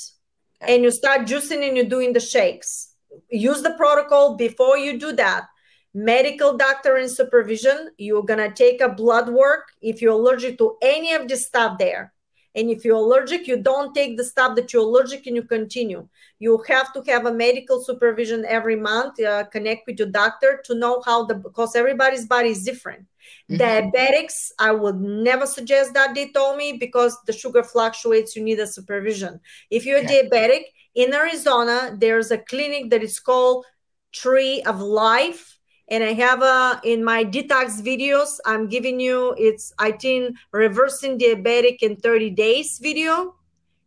and 0.62 0.82
you 0.82 0.90
start 0.90 1.28
juicing 1.28 1.60
and 1.66 1.76
you're 1.76 1.92
doing 1.96 2.14
the 2.14 2.24
shakes. 2.34 2.94
Use 3.28 3.60
the 3.60 3.74
protocol 3.82 4.36
before 4.36 4.78
you 4.78 4.98
do 4.98 5.12
that. 5.20 5.49
Medical 5.92 6.56
doctor 6.56 6.96
in 6.96 7.08
supervision. 7.08 7.90
You're 7.98 8.22
gonna 8.22 8.52
take 8.52 8.80
a 8.80 8.88
blood 8.88 9.28
work 9.28 9.68
if 9.80 10.00
you're 10.00 10.12
allergic 10.12 10.58
to 10.58 10.76
any 10.82 11.12
of 11.12 11.28
the 11.28 11.36
stuff 11.36 11.78
there. 11.78 12.12
And 12.54 12.68
if 12.68 12.84
you're 12.84 12.96
allergic, 12.96 13.46
you 13.46 13.56
don't 13.58 13.94
take 13.94 14.16
the 14.16 14.24
stuff 14.24 14.56
that 14.56 14.72
you're 14.72 14.82
allergic 14.82 15.26
and 15.26 15.36
you 15.36 15.44
continue. 15.44 16.08
You 16.40 16.62
have 16.66 16.92
to 16.94 17.02
have 17.06 17.26
a 17.26 17.32
medical 17.32 17.80
supervision 17.80 18.44
every 18.44 18.74
month, 18.74 19.20
uh, 19.20 19.44
connect 19.44 19.86
with 19.86 20.00
your 20.00 20.08
doctor 20.08 20.60
to 20.64 20.74
know 20.74 21.00
how 21.06 21.26
the, 21.26 21.34
because 21.34 21.76
everybody's 21.76 22.26
body 22.26 22.50
is 22.50 22.64
different. 22.64 23.06
Mm-hmm. 23.48 23.62
Diabetics, 23.62 24.50
I 24.58 24.72
would 24.72 25.00
never 25.00 25.46
suggest 25.46 25.94
that 25.94 26.14
they 26.14 26.32
told 26.32 26.56
me 26.56 26.72
because 26.72 27.16
the 27.26 27.32
sugar 27.32 27.62
fluctuates, 27.62 28.34
you 28.34 28.42
need 28.42 28.58
a 28.58 28.66
supervision. 28.66 29.38
If 29.70 29.86
you're 29.86 30.02
yeah. 30.02 30.22
diabetic, 30.22 30.62
in 30.94 31.14
Arizona, 31.14 31.96
there's 31.96 32.32
a 32.32 32.38
clinic 32.38 32.90
that 32.90 33.02
is 33.04 33.20
called 33.20 33.64
Tree 34.12 34.60
of 34.62 34.80
Life 34.80 35.59
and 35.90 36.04
I 36.04 36.12
have 36.12 36.42
a 36.42 36.80
in 36.84 37.02
my 37.04 37.24
detox 37.24 37.82
videos. 37.82 38.38
I'm 38.46 38.68
giving 38.68 39.00
you 39.00 39.34
it's 39.36 39.72
I 39.78 39.92
think 39.92 40.36
reversing 40.52 41.18
diabetic 41.18 41.82
in 41.82 41.96
30 41.96 42.30
days 42.30 42.78
video. 42.78 43.34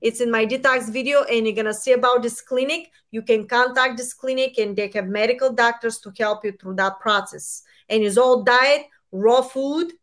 it's 0.03 0.19
in 0.19 0.29
my 0.29 0.45
detox 0.45 0.91
video 0.91 1.23
and 1.23 1.47
you're 1.47 1.55
gonna 1.55 1.73
see 1.73 1.93
about 1.93 2.21
this 2.21 2.41
clinic 2.41 2.91
you 3.11 3.21
can 3.21 3.47
contact 3.47 3.97
this 3.97 4.13
clinic 4.13 4.57
and 4.57 4.75
they 4.75 4.91
have 4.93 5.07
medical 5.07 5.51
doctors 5.59 5.99
to 5.99 6.11
help 6.19 6.43
you 6.43 6.51
through 6.51 6.75
that 6.75 6.99
process 6.99 7.63
and 7.89 8.03
it's 8.03 8.17
all 8.17 8.43
diet 8.43 8.83
raw 9.13 9.41
food 9.41 9.93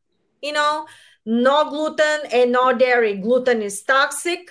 you 0.41 0.53
know 0.53 0.87
no 1.27 1.69
gluten 1.69 2.21
and 2.33 2.51
no 2.53 2.73
dairy 2.73 3.15
gluten 3.27 3.61
is 3.61 3.83
toxic 3.83 4.49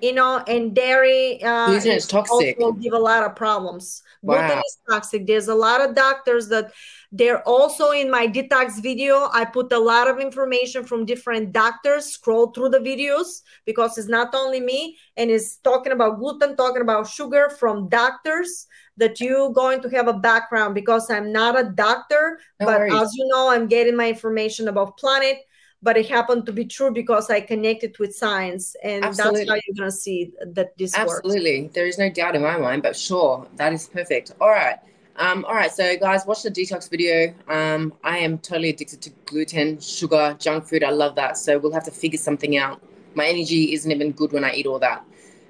you 0.00 0.12
know 0.12 0.42
and 0.46 0.74
dairy 0.74 1.42
uh, 1.42 1.70
is 1.70 2.06
toxic 2.06 2.56
also 2.60 2.72
give 2.78 2.92
a 2.92 2.98
lot 2.98 3.22
of 3.22 3.34
problems 3.34 4.02
wow. 4.22 4.36
gluten 4.36 4.58
is 4.58 4.78
toxic 4.88 5.26
there's 5.26 5.48
a 5.48 5.54
lot 5.54 5.80
of 5.80 5.94
doctors 5.94 6.48
that 6.48 6.72
they're 7.10 7.42
also 7.48 7.92
in 7.92 8.10
my 8.10 8.26
detox 8.26 8.82
video. 8.82 9.30
I 9.32 9.46
put 9.46 9.72
a 9.72 9.78
lot 9.78 10.08
of 10.08 10.20
information 10.20 10.84
from 10.84 11.06
different 11.06 11.52
doctors. 11.52 12.04
Scroll 12.06 12.50
through 12.50 12.68
the 12.68 12.80
videos 12.80 13.42
because 13.64 13.96
it's 13.96 14.08
not 14.08 14.34
only 14.34 14.60
me 14.60 14.98
and 15.16 15.30
it's 15.30 15.56
talking 15.58 15.92
about 15.92 16.18
gluten, 16.18 16.54
talking 16.54 16.82
about 16.82 17.08
sugar 17.08 17.48
from 17.58 17.88
doctors 17.88 18.66
that 18.98 19.20
you're 19.20 19.50
going 19.50 19.80
to 19.80 19.88
have 19.88 20.08
a 20.08 20.12
background 20.12 20.74
because 20.74 21.10
I'm 21.10 21.32
not 21.32 21.58
a 21.58 21.70
doctor, 21.70 22.40
no 22.60 22.66
but 22.66 22.80
worries. 22.80 22.94
as 22.94 23.14
you 23.14 23.26
know, 23.28 23.48
I'm 23.48 23.68
getting 23.68 23.96
my 23.96 24.08
information 24.08 24.68
about 24.68 24.98
planet. 24.98 25.38
But 25.80 25.96
it 25.96 26.08
happened 26.08 26.44
to 26.46 26.52
be 26.52 26.64
true 26.64 26.90
because 26.90 27.30
I 27.30 27.40
connected 27.40 27.96
with 27.98 28.14
science, 28.14 28.74
and 28.82 29.04
Absolutely. 29.04 29.40
that's 29.40 29.50
how 29.50 29.54
you're 29.54 29.76
gonna 29.76 29.90
see 29.92 30.32
that 30.40 30.76
this 30.76 30.96
works. 30.96 31.20
Absolutely, 31.24 31.62
works. 31.62 31.74
there 31.74 31.86
is 31.86 31.98
no 31.98 32.10
doubt 32.10 32.34
in 32.34 32.42
my 32.42 32.56
mind. 32.56 32.82
But 32.82 32.96
sure, 32.96 33.46
that 33.56 33.72
is 33.72 33.88
perfect. 33.88 34.34
All 34.40 34.50
right. 34.50 34.78
Um, 35.18 35.44
all 35.46 35.54
right, 35.54 35.70
so 35.70 35.96
guys, 35.96 36.26
watch 36.26 36.44
the 36.44 36.50
detox 36.50 36.88
video. 36.88 37.34
Um, 37.48 37.92
I 38.04 38.18
am 38.18 38.38
totally 38.38 38.70
addicted 38.70 39.02
to 39.02 39.10
gluten, 39.26 39.80
sugar, 39.80 40.36
junk 40.38 40.64
food. 40.66 40.84
I 40.84 40.90
love 40.90 41.16
that. 41.16 41.36
So 41.36 41.58
we'll 41.58 41.72
have 41.72 41.84
to 41.84 41.90
figure 41.90 42.18
something 42.18 42.56
out. 42.56 42.80
My 43.14 43.26
energy 43.26 43.72
isn't 43.72 43.90
even 43.90 44.12
good 44.12 44.32
when 44.32 44.44
I 44.44 44.52
eat 44.52 44.66
all 44.66 44.78
that. 44.78 45.04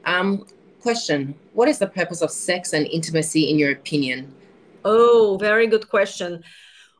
Um, 0.07 0.47
question 0.81 1.35
What 1.53 1.69
is 1.69 1.79
the 1.79 1.87
purpose 1.87 2.23
of 2.23 2.31
sex 2.31 2.73
and 2.73 2.87
intimacy 2.87 3.51
in 3.51 3.59
your 3.59 3.73
opinion? 3.73 4.35
Oh, 4.85 5.37
very 5.39 5.67
good 5.67 5.89
question. 5.89 6.43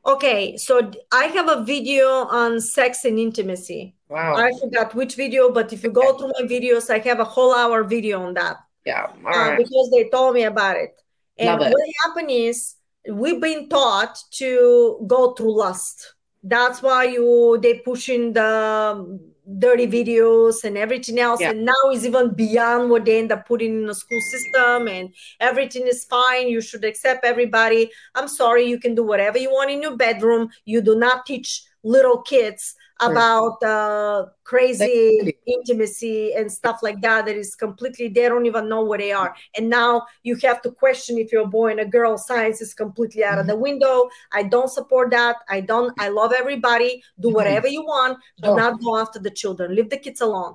Okay, 0.07 0.57
so 0.57 0.91
I 1.13 1.25
have 1.25 1.49
a 1.49 1.65
video 1.65 2.09
on 2.09 2.61
sex 2.61 3.05
and 3.05 3.19
intimacy. 3.19 3.95
Wow. 4.09 4.37
I 4.37 4.51
forgot 4.59 4.95
which 4.95 5.17
video, 5.17 5.53
but 5.53 5.73
if 5.73 5.83
you 5.83 5.91
go 5.91 6.17
through 6.17 6.33
my 6.39 6.47
videos, 6.47 6.89
I 6.89 6.99
have 7.01 7.21
a 7.21 7.25
whole 7.25 7.55
hour 7.55 7.85
video 7.85 8.23
on 8.23 8.35
that. 8.35 8.57
Yeah. 8.87 9.09
Uh, 9.27 9.57
because 9.57 9.91
they 9.91 10.09
told 10.09 10.35
me 10.35 10.45
about 10.45 10.77
it. 10.77 10.95
And 11.39 11.61
what 11.61 11.73
happened 12.05 12.31
is 12.31 12.75
we've 13.09 13.41
been 13.41 13.69
taught 13.69 14.19
to 14.33 15.05
go 15.07 15.33
through 15.33 15.57
lust. 15.57 16.15
That's 16.43 16.83
why 16.83 17.05
you 17.05 17.59
they 17.61 17.75
pushing 17.75 18.33
the 18.33 19.21
dirty 19.59 19.87
videos 19.87 20.65
and 20.65 20.77
everything 20.77 21.19
else. 21.19 21.41
Yeah. 21.41 21.51
And 21.51 21.65
now 21.65 21.91
is 21.93 22.05
even 22.05 22.35
beyond 22.35 22.91
what 22.91 23.05
they 23.05 23.19
end 23.19 23.33
up 23.33 23.47
putting 23.47 23.79
in 23.79 23.87
the 23.87 23.95
school 23.95 24.21
system 24.21 24.89
and 24.89 25.15
everything 25.41 25.87
is 25.87 26.05
fine. 26.05 26.49
You 26.49 26.61
should 26.61 26.85
accept 26.85 27.25
everybody. 27.25 27.91
I'm 28.15 28.29
sorry, 28.29 28.65
you 28.69 28.79
can 28.79 28.95
do 28.95 29.05
whatever 29.05 29.39
you 29.39 29.51
want 29.51 29.71
in 29.71 29.83
your 29.83 29.97
bedroom. 29.97 30.51
You 30.65 30.81
do 30.81 30.95
not 30.95 31.25
teach 31.25 31.63
little 31.83 32.21
kids 32.23 32.75
about 33.01 33.63
uh, 33.63 34.27
crazy 34.45 35.37
intimacy 35.47 36.33
and 36.35 36.51
stuff 36.51 36.81
like 36.83 37.01
that 37.01 37.27
that 37.27 37.37
is 37.37 37.55
completely 37.55 38.09
they 38.09 38.29
don't 38.29 38.47
even 38.47 38.69
know 38.69 38.85
where 38.85 38.99
they 38.99 39.13
are. 39.13 39.35
And 39.57 39.69
now 39.71 40.07
you 40.23 40.37
have 40.43 40.63
to 40.63 40.71
question 40.71 41.19
if 41.19 41.31
you're 41.33 41.45
a 41.45 41.47
boy 41.47 41.71
and 41.71 41.81
a 41.81 41.87
girl 41.87 42.19
science 42.19 42.61
is 42.61 42.75
completely 42.75 43.25
out 43.25 43.33
mm-hmm. 43.33 43.41
of 43.41 43.47
the 43.47 43.57
window. 43.57 44.09
I 44.33 44.43
don't 44.43 44.71
support 44.71 45.11
that. 45.11 45.37
I 45.49 45.61
don't 45.61 45.95
i 46.01 46.09
love 46.09 46.33
everybody. 46.33 47.03
Do 47.21 47.29
mm-hmm. 47.29 47.37
whatever 47.37 47.69
you 47.69 47.85
want 47.85 48.19
do 48.43 48.51
oh. 48.51 48.57
not 48.57 48.83
go 48.83 48.99
after 48.99 49.19
the 49.19 49.31
children. 49.31 49.75
Leave 49.75 49.91
the 49.91 49.99
kids 49.99 50.21
alone 50.21 50.55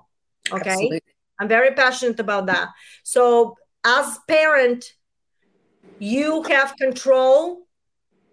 okay? 0.52 0.72
Absolutely. 0.72 1.02
i'm 1.39 1.48
very 1.48 1.72
passionate 1.72 2.20
about 2.20 2.46
that. 2.48 2.70
So 3.04 3.58
as 3.86 4.20
parent 4.28 4.94
you 6.00 6.44
have 6.44 6.76
control 6.78 7.68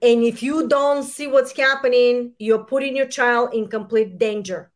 and 0.02 0.22
if 0.22 0.42
you 0.42 0.66
don't 0.68 1.02
see 1.02 1.26
what's 1.26 1.56
happening, 1.56 2.32
you're 2.38 2.64
putting 2.64 2.96
your 2.96 3.06
child 3.06 3.54
in 3.54 3.68
complete 3.68 4.18
danger. 4.18 4.70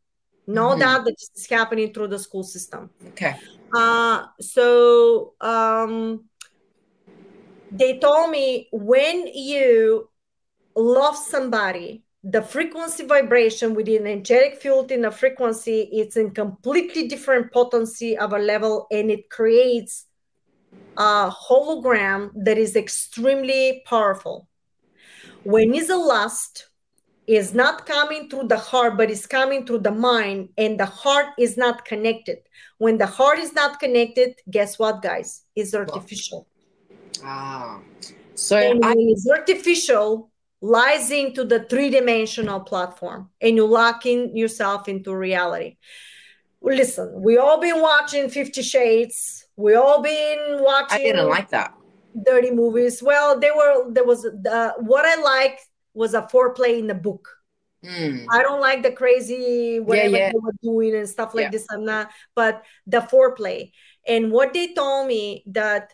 No 0.47 0.71
mm-hmm. 0.71 0.81
doubt 0.81 1.05
that 1.07 1.17
this 1.19 1.31
is 1.35 1.49
happening 1.49 1.95
through 1.95 2.09
the 2.09 2.19
school 2.19 2.43
system. 2.43 2.91
Okay. 3.09 3.37
Uh, 3.75 4.27
so 4.41 5.33
um, 5.41 6.25
they 7.71 7.99
told 7.99 8.31
me 8.31 8.69
when 8.71 9.27
you 9.29 10.11
love 10.77 11.17
somebody, 11.17 12.05
the 12.23 12.43
frequency 12.43 13.07
vibration 13.07 13.75
within 13.75 14.07
energetic 14.07 14.61
field 14.61 14.93
in 14.93 15.03
the 15.03 15.11
frequency, 15.11 15.89
it's 15.93 16.17
in 16.17 16.31
completely 16.31 17.09
different 17.09 17.53
potency 17.53 18.17
of 18.17 18.33
a 18.33 18.39
level, 18.39 18.87
and 18.91 19.11
it 19.11 19.31
creates 19.31 20.07
a 20.97 21.31
hologram 21.31 22.31
that 22.35 22.59
is 22.59 22.77
extremely 22.77 23.83
powerful 23.87 24.49
when 25.45 25.75
is 25.75 25.91
a 25.91 25.97
lust 25.97 26.69
is 27.27 27.55
not 27.55 27.87
coming 27.87 28.29
through 28.29 28.49
the 28.49 28.59
heart 28.59 28.97
but 28.97 29.11
is 29.11 29.27
coming 29.27 29.65
through 29.65 29.79
the 29.79 29.91
mind 29.91 30.49
and 30.59 30.79
the 30.79 30.87
heart 30.87 31.29
is 31.39 31.57
not 31.57 31.85
connected. 31.85 32.39
When 32.79 32.99
the 32.99 33.07
heart 33.07 33.39
is 33.39 33.53
not 33.53 33.81
connected 33.81 34.35
guess 34.51 34.79
what 34.79 35.03
guys? 35.03 35.43
It's 35.57 35.75
artificial. 35.75 36.47
Ah. 37.23 37.81
So 38.35 38.57
and 38.59 38.85
I- 38.85 38.89
when 38.89 39.09
it's 39.09 39.29
artificial 39.31 40.31
lies 40.61 41.11
into 41.11 41.45
the 41.45 41.65
three-dimensional 41.65 42.61
platform 42.61 43.31
and 43.41 43.57
you 43.57 43.67
lock 43.67 44.07
in 44.07 44.37
yourself 44.37 44.89
into 44.89 45.15
reality. 45.15 45.77
Listen 46.63 47.13
we 47.23 47.37
all 47.37 47.61
been 47.61 47.81
watching 47.81 48.29
50 48.29 48.63
shades. 48.63 49.47
We 49.57 49.75
all 49.75 50.03
been 50.03 50.59
watching 50.61 51.01
i 51.01 51.05
didn't 51.05 51.29
like 51.29 51.51
that 51.51 51.75
dirty 52.23 52.51
movies. 52.51 53.03
Well, 53.03 53.39
they 53.39 53.51
were 53.51 53.91
there 53.91 54.05
was 54.05 54.23
the 54.23 54.75
what 54.79 55.05
I 55.05 55.21
liked 55.21 55.67
was 55.95 56.15
a 56.15 56.23
foreplay 56.23 56.79
in 56.79 56.87
the 56.87 56.95
book. 56.95 57.29
Mm. 57.85 58.27
I 58.31 58.43
don't 58.43 58.61
like 58.61 58.83
the 58.83 58.93
crazy 58.93 59.79
whatever 59.79 60.09
yeah, 60.09 60.19
yeah. 60.19 60.33
they 60.33 60.39
were 60.39 60.55
doing 60.63 60.95
and 60.95 61.09
stuff 61.09 61.35
like 61.35 61.45
yeah. 61.45 61.51
this. 61.51 61.67
I'm 61.71 61.85
not, 61.85 62.11
but 62.35 62.63
the 62.87 63.01
foreplay 63.01 63.73
and 64.07 64.31
what 64.31 64.55
they 64.55 64.75
told 64.75 65.07
me 65.07 65.43
that 65.47 65.93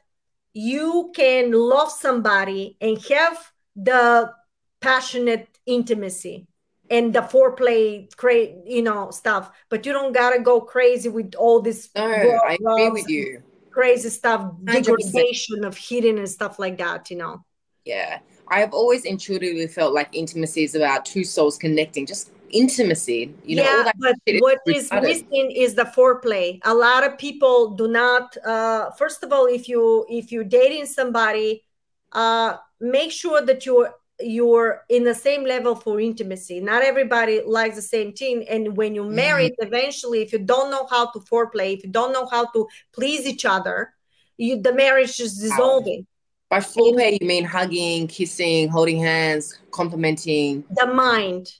you 0.53 1.13
can 1.15 1.53
love 1.53 1.91
somebody 1.91 2.77
and 2.81 2.99
have 3.07 3.53
the 3.77 4.33
passionate 4.81 5.49
intimacy 5.67 6.47
and 6.91 7.13
the 7.13 7.21
foreplay, 7.21 8.15
cra- 8.17 8.55
you 8.67 8.83
know, 8.83 9.11
stuff, 9.11 9.51
but 9.69 9.87
you 9.87 9.93
don't 9.93 10.13
gotta 10.13 10.41
go 10.41 10.61
crazy 10.61 11.09
with 11.09 11.35
all 11.37 11.61
this. 11.61 11.89
No, 11.95 12.03
I 12.03 12.55
agree 12.55 12.91
with 12.91 13.09
you 13.09 13.43
crazy 13.71 14.09
stuff, 14.09 14.53
degradation 14.65 15.65
of 15.65 15.77
hidden 15.77 16.19
and 16.19 16.29
stuff 16.29 16.59
like 16.59 16.79
that, 16.79 17.11
you 17.11 17.17
know. 17.17 17.45
Yeah. 17.85 18.19
I 18.49 18.59
have 18.61 18.75
always 18.75 19.05
intuitively 19.05 19.69
felt 19.69 19.95
like 19.95 20.09
intimacy 20.13 20.65
is 20.65 20.75
about 20.75 21.05
two 21.05 21.23
souls 21.25 21.57
connecting, 21.57 22.05
just 22.05 22.33
intimacy. 22.51 23.33
You 23.45 23.57
know, 23.57 23.63
yeah, 23.63 23.93
but 23.97 24.17
what 24.41 24.59
is 24.67 24.91
missing 24.93 25.53
is 25.53 25.75
the 25.75 25.85
foreplay. 25.85 26.59
A 26.65 26.75
lot 26.75 27.05
of 27.05 27.17
people 27.17 27.71
do 27.71 27.87
not. 27.87 28.37
Uh, 28.45 28.91
first 28.91 29.23
of 29.23 29.33
all, 29.33 29.47
if 29.47 29.69
you 29.69 30.05
if 30.09 30.33
you're 30.33 30.45
dating 30.45 30.87
somebody, 30.87 31.65
uh, 32.13 32.57
make 32.81 33.13
sure 33.13 33.41
that 33.47 33.65
you're 33.65 33.95
you're 34.23 34.85
in 34.89 35.05
the 35.05 35.15
same 35.15 35.45
level 35.45 35.75
for 35.75 36.01
intimacy. 36.01 36.61
Not 36.61 36.83
everybody 36.83 37.43
likes 37.45 37.77
the 37.77 37.83
same 37.83 38.13
thing. 38.13 38.47
And 38.49 38.77
when 38.77 38.95
you 38.95 39.05
marry, 39.05 39.51
mm-hmm. 39.51 39.67
eventually, 39.67 40.23
if 40.23 40.33
you 40.33 40.39
don't 40.39 40.71
know 40.71 40.87
how 40.89 41.11
to 41.13 41.21
foreplay, 41.21 41.77
if 41.77 41.85
you 41.85 41.91
don't 41.91 42.13
know 42.13 42.27
how 42.27 42.47
to 42.53 42.67
please 42.93 43.27
each 43.27 43.45
other, 43.45 43.93
you 44.37 44.61
the 44.61 44.75
marriage 44.75 45.21
is 45.21 45.39
dissolving. 45.39 46.07
By 46.49 46.59
foreplay, 46.59 47.19
you 47.21 47.27
mean 47.27 47.45
hugging, 47.45 48.09
kissing, 48.09 48.69
holding 48.69 49.01
hands, 49.01 49.59
complimenting. 49.71 50.65
The 50.71 50.87
mind. 50.87 51.53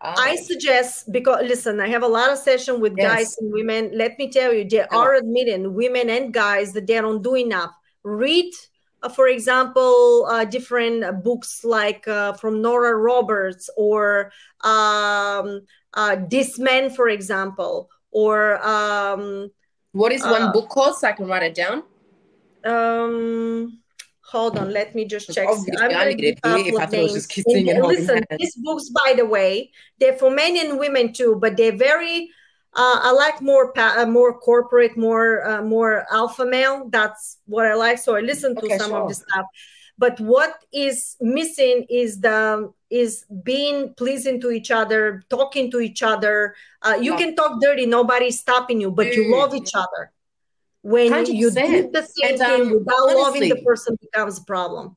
Oh. 0.00 0.14
I 0.16 0.36
suggest 0.36 1.10
because 1.10 1.42
listen, 1.42 1.80
I 1.80 1.88
have 1.88 2.04
a 2.04 2.08
lot 2.08 2.30
of 2.30 2.38
session 2.38 2.80
with 2.80 2.94
yes. 2.96 3.12
guys 3.12 3.36
and 3.40 3.52
women. 3.52 3.90
Let 3.94 4.16
me 4.18 4.30
tell 4.30 4.52
you, 4.52 4.68
they 4.68 4.82
are 4.82 5.14
admitting 5.14 5.74
women 5.74 6.08
and 6.08 6.32
guys 6.32 6.72
that 6.74 6.86
they 6.86 6.94
don't 7.00 7.22
do 7.22 7.34
enough. 7.34 7.72
Read 8.04 8.52
for 9.14 9.28
example, 9.28 10.26
uh, 10.28 10.44
different 10.44 11.22
books 11.22 11.64
like 11.64 12.06
uh, 12.08 12.32
from 12.32 12.60
Nora 12.60 12.96
Roberts 12.96 13.70
or 13.76 14.32
um, 14.62 15.62
uh, 15.94 16.16
This 16.28 16.58
Man, 16.58 16.90
for 16.90 17.08
example, 17.08 17.90
or 18.10 18.64
um, 18.66 19.50
what 19.92 20.12
is 20.12 20.22
one 20.22 20.42
uh, 20.42 20.52
book 20.52 20.68
called 20.68 20.96
so 20.96 21.08
I 21.08 21.12
can 21.12 21.26
write 21.26 21.42
it 21.42 21.54
down? 21.54 21.84
Um, 22.64 23.80
hold 24.20 24.58
on, 24.58 24.72
let 24.72 24.94
me 24.94 25.04
just 25.04 25.32
check. 25.32 25.48
I'm 25.48 25.64
going 25.64 26.16
to 26.16 26.26
if 26.26 26.38
I 26.44 26.86
thought 26.86 27.10
just 27.10 27.30
kissing 27.30 27.68
and, 27.68 27.78
and 27.78 27.86
listen, 27.86 28.24
these 28.38 28.56
books, 28.56 28.90
by 28.90 29.14
the 29.16 29.26
way, 29.26 29.70
they're 30.00 30.14
for 30.14 30.30
men 30.30 30.56
and 30.56 30.78
women 30.78 31.12
too, 31.12 31.38
but 31.40 31.56
they're 31.56 31.76
very 31.76 32.30
uh, 32.74 33.00
I 33.02 33.12
like 33.12 33.40
more 33.40 33.72
pa- 33.72 33.96
uh, 33.98 34.06
more 34.06 34.38
corporate, 34.38 34.96
more 34.96 35.46
uh, 35.46 35.62
more 35.62 36.06
alpha 36.12 36.44
male. 36.44 36.88
That's 36.90 37.38
what 37.46 37.66
I 37.66 37.74
like. 37.74 37.98
So 37.98 38.16
I 38.16 38.20
listen 38.20 38.54
to 38.56 38.66
okay, 38.66 38.78
some 38.78 38.90
sure. 38.90 39.02
of 39.02 39.08
the 39.08 39.14
stuff. 39.14 39.46
But 39.96 40.20
what 40.20 40.54
is 40.72 41.16
missing 41.20 41.86
is 41.90 42.20
the 42.20 42.72
is 42.90 43.24
being 43.42 43.94
pleasing 43.94 44.40
to 44.42 44.50
each 44.50 44.70
other, 44.70 45.24
talking 45.28 45.70
to 45.72 45.80
each 45.80 46.02
other. 46.02 46.54
Uh, 46.82 46.98
you 47.00 47.16
can 47.16 47.34
talk 47.34 47.60
dirty, 47.60 47.86
nobody's 47.86 48.38
stopping 48.38 48.80
you, 48.80 48.90
but 48.90 49.12
you 49.12 49.34
love 49.34 49.54
each 49.54 49.72
other. 49.74 50.12
when 50.82 51.12
100%. 51.12 51.28
you 51.28 51.50
do 51.50 51.90
the 51.90 52.02
same 52.02 52.34
and, 52.34 52.40
um, 52.40 52.48
thing 52.48 52.70
without 52.78 52.94
honestly, 53.00 53.22
loving 53.22 53.48
the 53.48 53.62
person 53.62 53.98
becomes 54.00 54.38
a 54.38 54.44
problem 54.44 54.96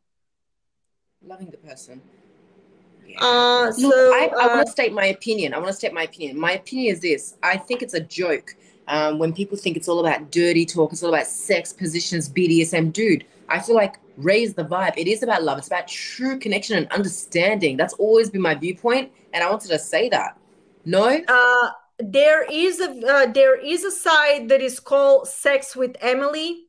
loving 1.23 1.49
the 1.49 1.57
person 1.57 2.01
uh, 3.19 3.71
Look, 3.77 3.93
I, 3.93 4.29
I 4.37 4.45
uh, 4.45 4.55
want 4.55 4.65
to 4.67 4.71
state 4.71 4.93
my 4.93 5.05
opinion. 5.05 5.53
I 5.53 5.57
want 5.57 5.69
to 5.69 5.73
state 5.73 5.93
my 5.93 6.03
opinion. 6.03 6.39
My 6.39 6.53
opinion 6.53 6.93
is 6.93 7.01
this: 7.01 7.37
I 7.43 7.57
think 7.57 7.81
it's 7.81 7.93
a 7.93 7.99
joke 7.99 8.55
um, 8.87 9.19
when 9.19 9.33
people 9.33 9.57
think 9.57 9.77
it's 9.77 9.87
all 9.87 9.99
about 9.99 10.31
dirty 10.31 10.65
talk. 10.65 10.91
It's 10.91 11.03
all 11.03 11.13
about 11.13 11.27
sex 11.27 11.73
positions, 11.73 12.29
BDSM. 12.29 12.93
Dude, 12.93 13.25
I 13.49 13.59
feel 13.59 13.75
like 13.75 13.97
raise 14.17 14.53
the 14.53 14.63
vibe. 14.63 14.93
It 14.97 15.07
is 15.07 15.23
about 15.23 15.43
love. 15.43 15.57
It's 15.57 15.67
about 15.67 15.87
true 15.87 16.39
connection 16.39 16.77
and 16.77 16.91
understanding. 16.91 17.77
That's 17.77 17.93
always 17.93 18.29
been 18.29 18.41
my 18.41 18.55
viewpoint, 18.55 19.11
and 19.33 19.43
I 19.43 19.49
wanted 19.49 19.69
to 19.69 19.79
say 19.79 20.09
that. 20.09 20.37
No. 20.85 21.21
Uh, 21.27 21.69
there 21.99 22.43
is 22.51 22.79
a 22.79 22.89
uh, 23.07 23.31
there 23.31 23.55
is 23.55 23.83
a 23.83 23.91
site 23.91 24.47
that 24.47 24.61
is 24.61 24.79
called 24.79 25.27
Sex 25.27 25.75
with 25.75 25.95
Emily 26.01 26.65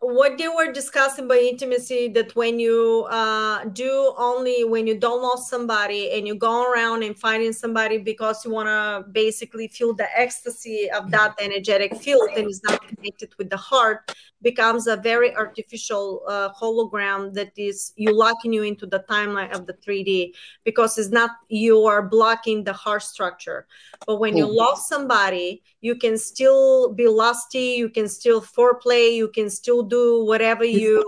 what 0.00 0.36
they 0.36 0.48
were 0.48 0.72
discussing 0.72 1.26
by 1.26 1.38
intimacy 1.38 2.08
that 2.08 2.34
when 2.36 2.58
you 2.58 3.06
uh, 3.10 3.64
do 3.66 4.14
only 4.18 4.64
when 4.64 4.86
you 4.86 4.98
don't 4.98 5.22
love 5.22 5.40
somebody 5.40 6.12
and 6.12 6.26
you 6.26 6.34
go 6.34 6.70
around 6.70 7.02
and 7.02 7.18
finding 7.18 7.52
somebody 7.52 7.98
because 7.98 8.44
you 8.44 8.50
want 8.50 8.68
to 8.68 9.08
basically 9.12 9.68
feel 9.68 9.94
the 9.94 10.08
ecstasy 10.18 10.90
of 10.90 11.10
that 11.10 11.34
energetic 11.40 11.96
field 11.96 12.28
and 12.36 12.48
is 12.48 12.60
not 12.64 12.86
connected 12.86 13.32
with 13.38 13.48
the 13.50 13.56
heart 13.56 14.14
becomes 14.42 14.86
a 14.86 14.96
very 14.96 15.34
artificial 15.34 16.22
uh, 16.28 16.50
hologram 16.52 17.32
that 17.32 17.50
is 17.56 17.92
you 17.96 18.14
locking 18.14 18.52
you 18.52 18.62
into 18.62 18.86
the 18.86 19.02
timeline 19.08 19.50
of 19.52 19.66
the 19.66 19.72
3d 19.72 20.34
because 20.64 20.98
it's 20.98 21.10
not 21.10 21.30
you 21.48 21.84
are 21.84 22.02
blocking 22.02 22.62
the 22.62 22.72
heart 22.72 23.02
structure. 23.02 23.66
But 24.06 24.20
when 24.20 24.36
you 24.36 24.46
love 24.46 24.78
somebody 24.78 25.62
you 25.80 25.94
can 25.96 26.16
still 26.16 26.92
be 26.92 27.06
lusty 27.08 27.68
you 27.82 27.88
can 27.88 28.08
still 28.08 28.40
foreplay 28.40 29.14
you 29.14 29.28
can 29.28 29.48
still 29.50 29.82
do 29.82 29.93
whatever 30.24 30.64
you 30.64 31.02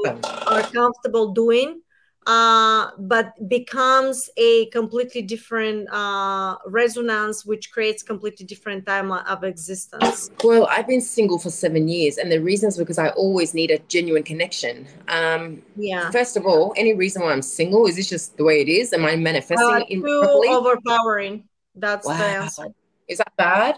are 0.47 0.63
comfortable 0.63 1.33
doing 1.33 1.81
uh, 2.27 2.91
but 2.99 3.33
becomes 3.49 4.29
a 4.37 4.67
completely 4.67 5.23
different 5.23 5.89
uh, 5.93 6.57
resonance, 6.67 7.47
which 7.47 7.71
creates 7.71 8.03
completely 8.03 8.45
different 8.45 8.85
time 8.85 9.13
of 9.13 9.45
existence. 9.45 10.31
Well, 10.43 10.67
I've 10.69 10.89
been 10.89 11.01
single 11.01 11.39
for 11.39 11.51
seven 11.51 11.89
years, 11.89 12.19
and 12.19 12.31
the 12.31 12.41
reason 12.41 12.69
is 12.69 12.77
because 12.77 12.99
I 12.99 13.11
always 13.11 13.55
need 13.55 13.71
a 13.71 13.79
genuine 13.87 14.25
connection. 14.25 14.89
Um, 15.07 15.63
yeah. 15.77 16.11
First 16.11 16.37
of 16.37 16.47
all, 16.47 16.75
any 16.77 16.95
reason 16.95 17.23
why 17.23 17.33
I'm 17.33 17.43
single 17.43 17.87
is 17.87 17.95
this 17.97 18.09
just 18.09 18.37
the 18.37 18.45
way 18.45 18.61
it 18.61 18.69
is? 18.69 18.93
Am 18.93 19.05
I 19.05 19.15
manifesting 19.15 19.65
uh, 19.65 19.85
it 19.89 20.49
overpowering. 20.49 21.45
That's 21.77 22.07
wow. 22.07 22.19
the 22.19 22.25
answer. 22.25 22.67
Is 23.07 23.19
that 23.19 23.33
bad? 23.37 23.77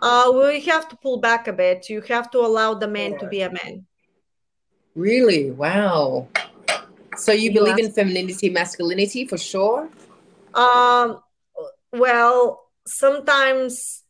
Uh, 0.00 0.32
we 0.34 0.60
have 0.60 0.88
to 0.88 0.96
pull 0.96 1.18
back 1.18 1.48
a 1.48 1.52
bit. 1.52 1.88
You 1.88 2.00
have 2.02 2.30
to 2.32 2.38
allow 2.38 2.74
the 2.74 2.88
man 2.88 3.18
to 3.18 3.26
be 3.26 3.42
a 3.42 3.50
man. 3.50 3.86
Really? 4.94 5.50
Wow. 5.50 6.28
So 7.16 7.32
you 7.32 7.52
believe 7.52 7.78
in 7.78 7.92
femininity, 7.92 8.50
masculinity 8.50 9.24
for 9.26 9.38
sure? 9.38 9.88
Um, 10.54 11.20
well, 11.92 12.70
sometimes 12.86 14.02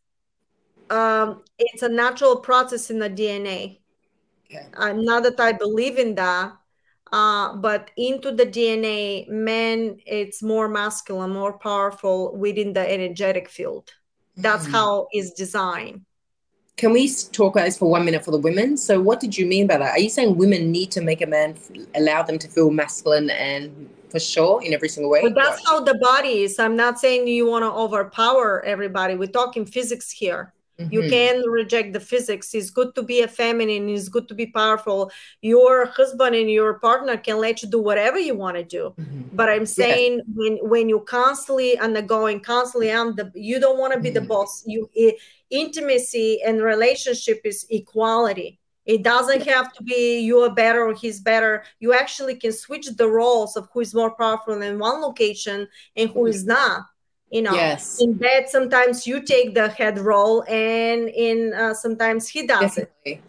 um, 0.90 1.42
it's 1.58 1.82
a 1.82 1.88
natural 1.88 2.36
process 2.36 2.90
in 2.90 2.98
the 2.98 3.10
DNA. 3.10 3.80
Okay. 4.46 4.66
Uh, 4.74 4.92
not 4.92 5.22
that 5.24 5.40
I 5.40 5.52
believe 5.52 5.98
in 5.98 6.14
that, 6.16 6.52
uh, 7.12 7.56
but 7.56 7.90
into 7.96 8.32
the 8.32 8.46
DNA, 8.46 9.28
men, 9.28 9.98
it's 10.06 10.42
more 10.42 10.68
masculine, 10.68 11.30
more 11.30 11.58
powerful 11.58 12.36
within 12.36 12.72
the 12.72 12.90
energetic 12.90 13.48
field. 13.48 13.92
That's 14.36 14.66
mm. 14.66 14.72
how 14.72 15.08
it's 15.12 15.32
designed. 15.32 16.02
Can 16.76 16.92
we 16.92 17.08
talk 17.08 17.54
about 17.54 17.66
this 17.66 17.78
for 17.78 17.88
one 17.88 18.04
minute 18.04 18.24
for 18.24 18.32
the 18.32 18.38
women? 18.38 18.76
So, 18.76 19.00
what 19.00 19.20
did 19.20 19.38
you 19.38 19.46
mean 19.46 19.66
by 19.68 19.78
that? 19.78 19.92
Are 19.92 19.98
you 19.98 20.10
saying 20.10 20.36
women 20.36 20.72
need 20.72 20.90
to 20.92 21.00
make 21.00 21.22
a 21.22 21.26
man 21.26 21.54
allow 21.94 22.22
them 22.22 22.38
to 22.38 22.48
feel 22.48 22.70
masculine 22.70 23.30
and 23.30 23.88
for 24.10 24.18
sure 24.18 24.62
in 24.62 24.72
every 24.72 24.88
single 24.88 25.10
way? 25.10 25.22
But 25.22 25.36
that's 25.36 25.64
how 25.68 25.80
the 25.84 25.96
body 25.98 26.42
is. 26.42 26.58
I'm 26.58 26.74
not 26.74 26.98
saying 26.98 27.28
you 27.28 27.46
want 27.46 27.62
to 27.62 27.70
overpower 27.70 28.64
everybody. 28.64 29.14
We're 29.14 29.28
talking 29.28 29.66
physics 29.66 30.10
here. 30.10 30.53
Mm-hmm. 30.78 30.92
You 30.92 31.08
can 31.08 31.42
reject 31.48 31.92
the 31.92 32.00
physics. 32.00 32.52
It's 32.54 32.70
good 32.70 32.94
to 32.96 33.02
be 33.02 33.20
a 33.20 33.28
feminine. 33.28 33.88
It's 33.88 34.08
good 34.08 34.26
to 34.28 34.34
be 34.34 34.46
powerful. 34.46 35.10
Your 35.40 35.86
husband 35.86 36.34
and 36.34 36.50
your 36.50 36.80
partner 36.80 37.16
can 37.16 37.38
let 37.38 37.62
you 37.62 37.68
do 37.70 37.80
whatever 37.80 38.18
you 38.18 38.34
want 38.34 38.56
to 38.56 38.64
do. 38.64 38.92
Mm-hmm. 38.98 39.36
But 39.36 39.50
I'm 39.50 39.66
saying 39.66 40.16
yes. 40.16 40.26
when 40.34 40.58
when 40.68 40.88
you 40.88 41.00
constantly 41.00 41.78
undergoing, 41.78 42.40
constantly, 42.40 42.92
I'm 42.92 43.14
the. 43.14 43.30
You 43.34 43.60
don't 43.60 43.78
want 43.78 43.92
to 43.94 44.00
be 44.00 44.08
mm-hmm. 44.08 44.14
the 44.14 44.28
boss. 44.28 44.64
You 44.66 44.90
it, 44.94 45.16
intimacy 45.50 46.42
and 46.44 46.60
relationship 46.60 47.40
is 47.44 47.66
equality. 47.70 48.58
It 48.84 49.02
doesn't 49.02 49.46
have 49.46 49.72
to 49.74 49.82
be 49.82 50.20
you 50.20 50.40
are 50.40 50.54
better 50.54 50.86
or 50.86 50.94
he's 50.94 51.20
better. 51.20 51.64
You 51.78 51.94
actually 51.94 52.34
can 52.34 52.52
switch 52.52 52.86
the 52.86 53.08
roles 53.08 53.56
of 53.56 53.68
who 53.72 53.80
is 53.80 53.94
more 53.94 54.14
powerful 54.14 54.60
in 54.60 54.78
one 54.78 55.00
location 55.00 55.68
and 55.96 56.10
who 56.10 56.26
is 56.26 56.44
not 56.44 56.82
you 57.34 57.42
know 57.42 57.54
yes. 57.54 58.00
in 58.00 58.12
bed 58.14 58.48
sometimes 58.48 59.06
you 59.08 59.20
take 59.20 59.54
the 59.54 59.68
head 59.68 59.98
role 59.98 60.44
and 60.44 61.08
in 61.08 61.52
uh, 61.52 61.74
sometimes 61.74 62.28
he 62.28 62.46
does 62.46 62.60
Definitely. 62.60 63.12
it 63.14 63.20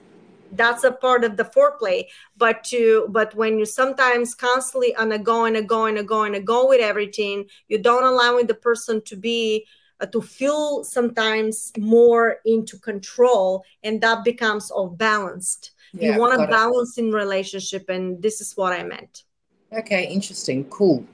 that's 0.51 0.83
a 0.83 0.91
part 0.91 1.23
of 1.23 1.37
the 1.37 1.43
foreplay 1.43 2.05
but 2.37 2.63
to 2.63 3.07
but 3.09 3.33
when 3.33 3.57
you 3.57 3.65
sometimes 3.65 4.35
constantly 4.35 4.95
on 4.95 5.11
a 5.11 5.17
go 5.17 5.45
and 5.45 5.57
a 5.57 5.63
go 5.63 5.85
and 5.85 5.97
a 5.97 6.03
go 6.03 6.21
and 6.23 6.35
a 6.35 6.39
go 6.39 6.67
with 6.67 6.79
everything 6.79 7.45
you 7.67 7.79
don't 7.79 8.03
allowing 8.03 8.45
the 8.45 8.53
person 8.53 9.01
to 9.01 9.15
be 9.15 9.65
uh, 10.01 10.05
to 10.05 10.21
feel 10.21 10.83
sometimes 10.83 11.71
more 11.77 12.37
into 12.45 12.77
control 12.77 13.63
and 13.83 14.01
that 14.01 14.25
becomes 14.25 14.69
off 14.71 14.97
balanced. 14.97 15.71
Yeah, 15.93 16.11
you 16.11 16.19
want 16.19 16.33
a 16.33 16.45
balance 16.47 16.97
in 16.97 17.13
relationship 17.13 17.89
and 17.89 18.21
this 18.21 18.41
is 18.41 18.57
what 18.57 18.73
i 18.73 18.83
meant. 18.83 19.23
Okay 19.71 20.05
interesting 20.05 20.65
cool 20.65 21.05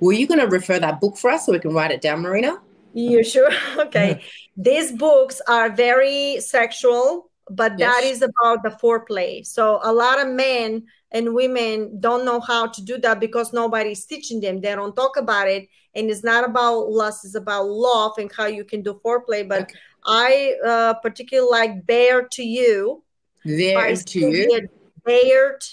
were 0.00 0.12
you 0.12 0.26
going 0.26 0.40
to 0.40 0.46
refer 0.46 0.78
that 0.78 1.00
book 1.00 1.16
for 1.16 1.30
us 1.30 1.46
so 1.46 1.52
we 1.52 1.58
can 1.58 1.72
write 1.72 1.90
it 1.90 2.00
down, 2.00 2.20
Marina? 2.22 2.60
You 2.92 3.24
sure? 3.24 3.50
Okay. 3.78 4.22
These 4.56 4.92
books 4.92 5.40
are 5.48 5.68
very 5.70 6.40
sexual, 6.40 7.30
but 7.50 7.76
yes. 7.76 7.92
that 7.92 8.04
is 8.04 8.22
about 8.22 8.62
the 8.62 8.70
foreplay. 8.70 9.44
So 9.44 9.80
a 9.82 9.92
lot 9.92 10.20
of 10.20 10.28
men 10.28 10.84
and 11.10 11.34
women 11.34 12.00
don't 12.00 12.24
know 12.24 12.40
how 12.40 12.68
to 12.68 12.82
do 12.82 12.98
that 12.98 13.18
because 13.18 13.52
nobody's 13.52 14.06
teaching 14.06 14.40
them. 14.40 14.60
They 14.60 14.74
don't 14.74 14.94
talk 14.94 15.16
about 15.16 15.48
it. 15.48 15.68
And 15.96 16.10
it's 16.10 16.24
not 16.24 16.44
about 16.44 16.90
lust, 16.90 17.24
it's 17.24 17.34
about 17.34 17.66
love 17.66 18.12
and 18.18 18.30
how 18.32 18.46
you 18.46 18.64
can 18.64 18.82
do 18.82 19.00
foreplay. 19.04 19.48
But 19.48 19.62
okay. 19.62 19.74
I 20.04 20.54
uh, 20.64 20.94
particularly 20.94 21.50
like 21.50 21.86
Bare 21.86 22.28
to 22.28 22.42
You. 22.42 23.02
There 23.44 23.96
to 23.96 24.18
You. 24.18 24.68
Bared 25.04 25.64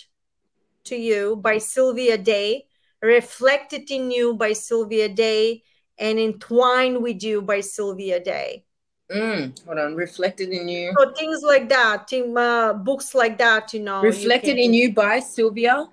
to 0.86 0.96
You 0.96 1.36
by 1.38 1.58
Sylvia 1.58 2.18
Day 2.18 2.66
Reflected 3.02 3.90
in 3.90 4.12
You 4.12 4.36
by 4.36 4.54
Sylvia 4.54 5.10
Day, 5.10 5.64
and 5.98 6.20
Entwined 6.20 7.02
with 7.02 7.24
You 7.24 7.42
by 7.42 7.62
Sylvia 7.62 8.20
Day. 8.20 8.66
Mm, 9.12 9.66
hold 9.66 9.80
on, 9.80 9.96
reflected 9.96 10.50
in 10.50 10.68
you. 10.68 10.94
So 10.98 11.12
things 11.14 11.42
like 11.44 11.68
that, 11.70 12.08
team, 12.08 12.38
uh, 12.38 12.74
books 12.74 13.14
like 13.14 13.38
that, 13.40 13.74
you 13.74 13.82
know. 13.82 14.02
Reflected 14.02 14.58
you 14.58 14.64
in 14.64 14.74
you 14.74 14.94
by 14.94 15.20
Sylvia. 15.20 15.88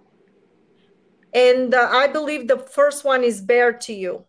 And 1.32 1.74
uh, 1.74 1.88
I 1.90 2.06
believe 2.08 2.46
the 2.46 2.58
first 2.58 3.04
one 3.04 3.24
is 3.24 3.40
Bare 3.40 3.72
to 3.72 3.92
You. 3.92 4.24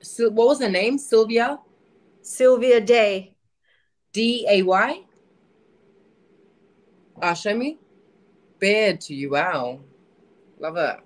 So 0.00 0.30
what 0.30 0.48
was 0.48 0.58
the 0.58 0.68
name? 0.68 0.98
Sylvia. 0.98 1.58
Sylvia 2.20 2.80
Day. 2.80 3.36
D 4.12 4.46
A 4.48 4.62
Y. 4.62 5.02
Ah, 7.22 7.34
show 7.34 7.54
me. 7.54 7.78
Bare 8.58 8.96
to 8.96 9.14
you. 9.14 9.30
Wow, 9.30 9.80
love 10.58 10.76
it 10.76 11.05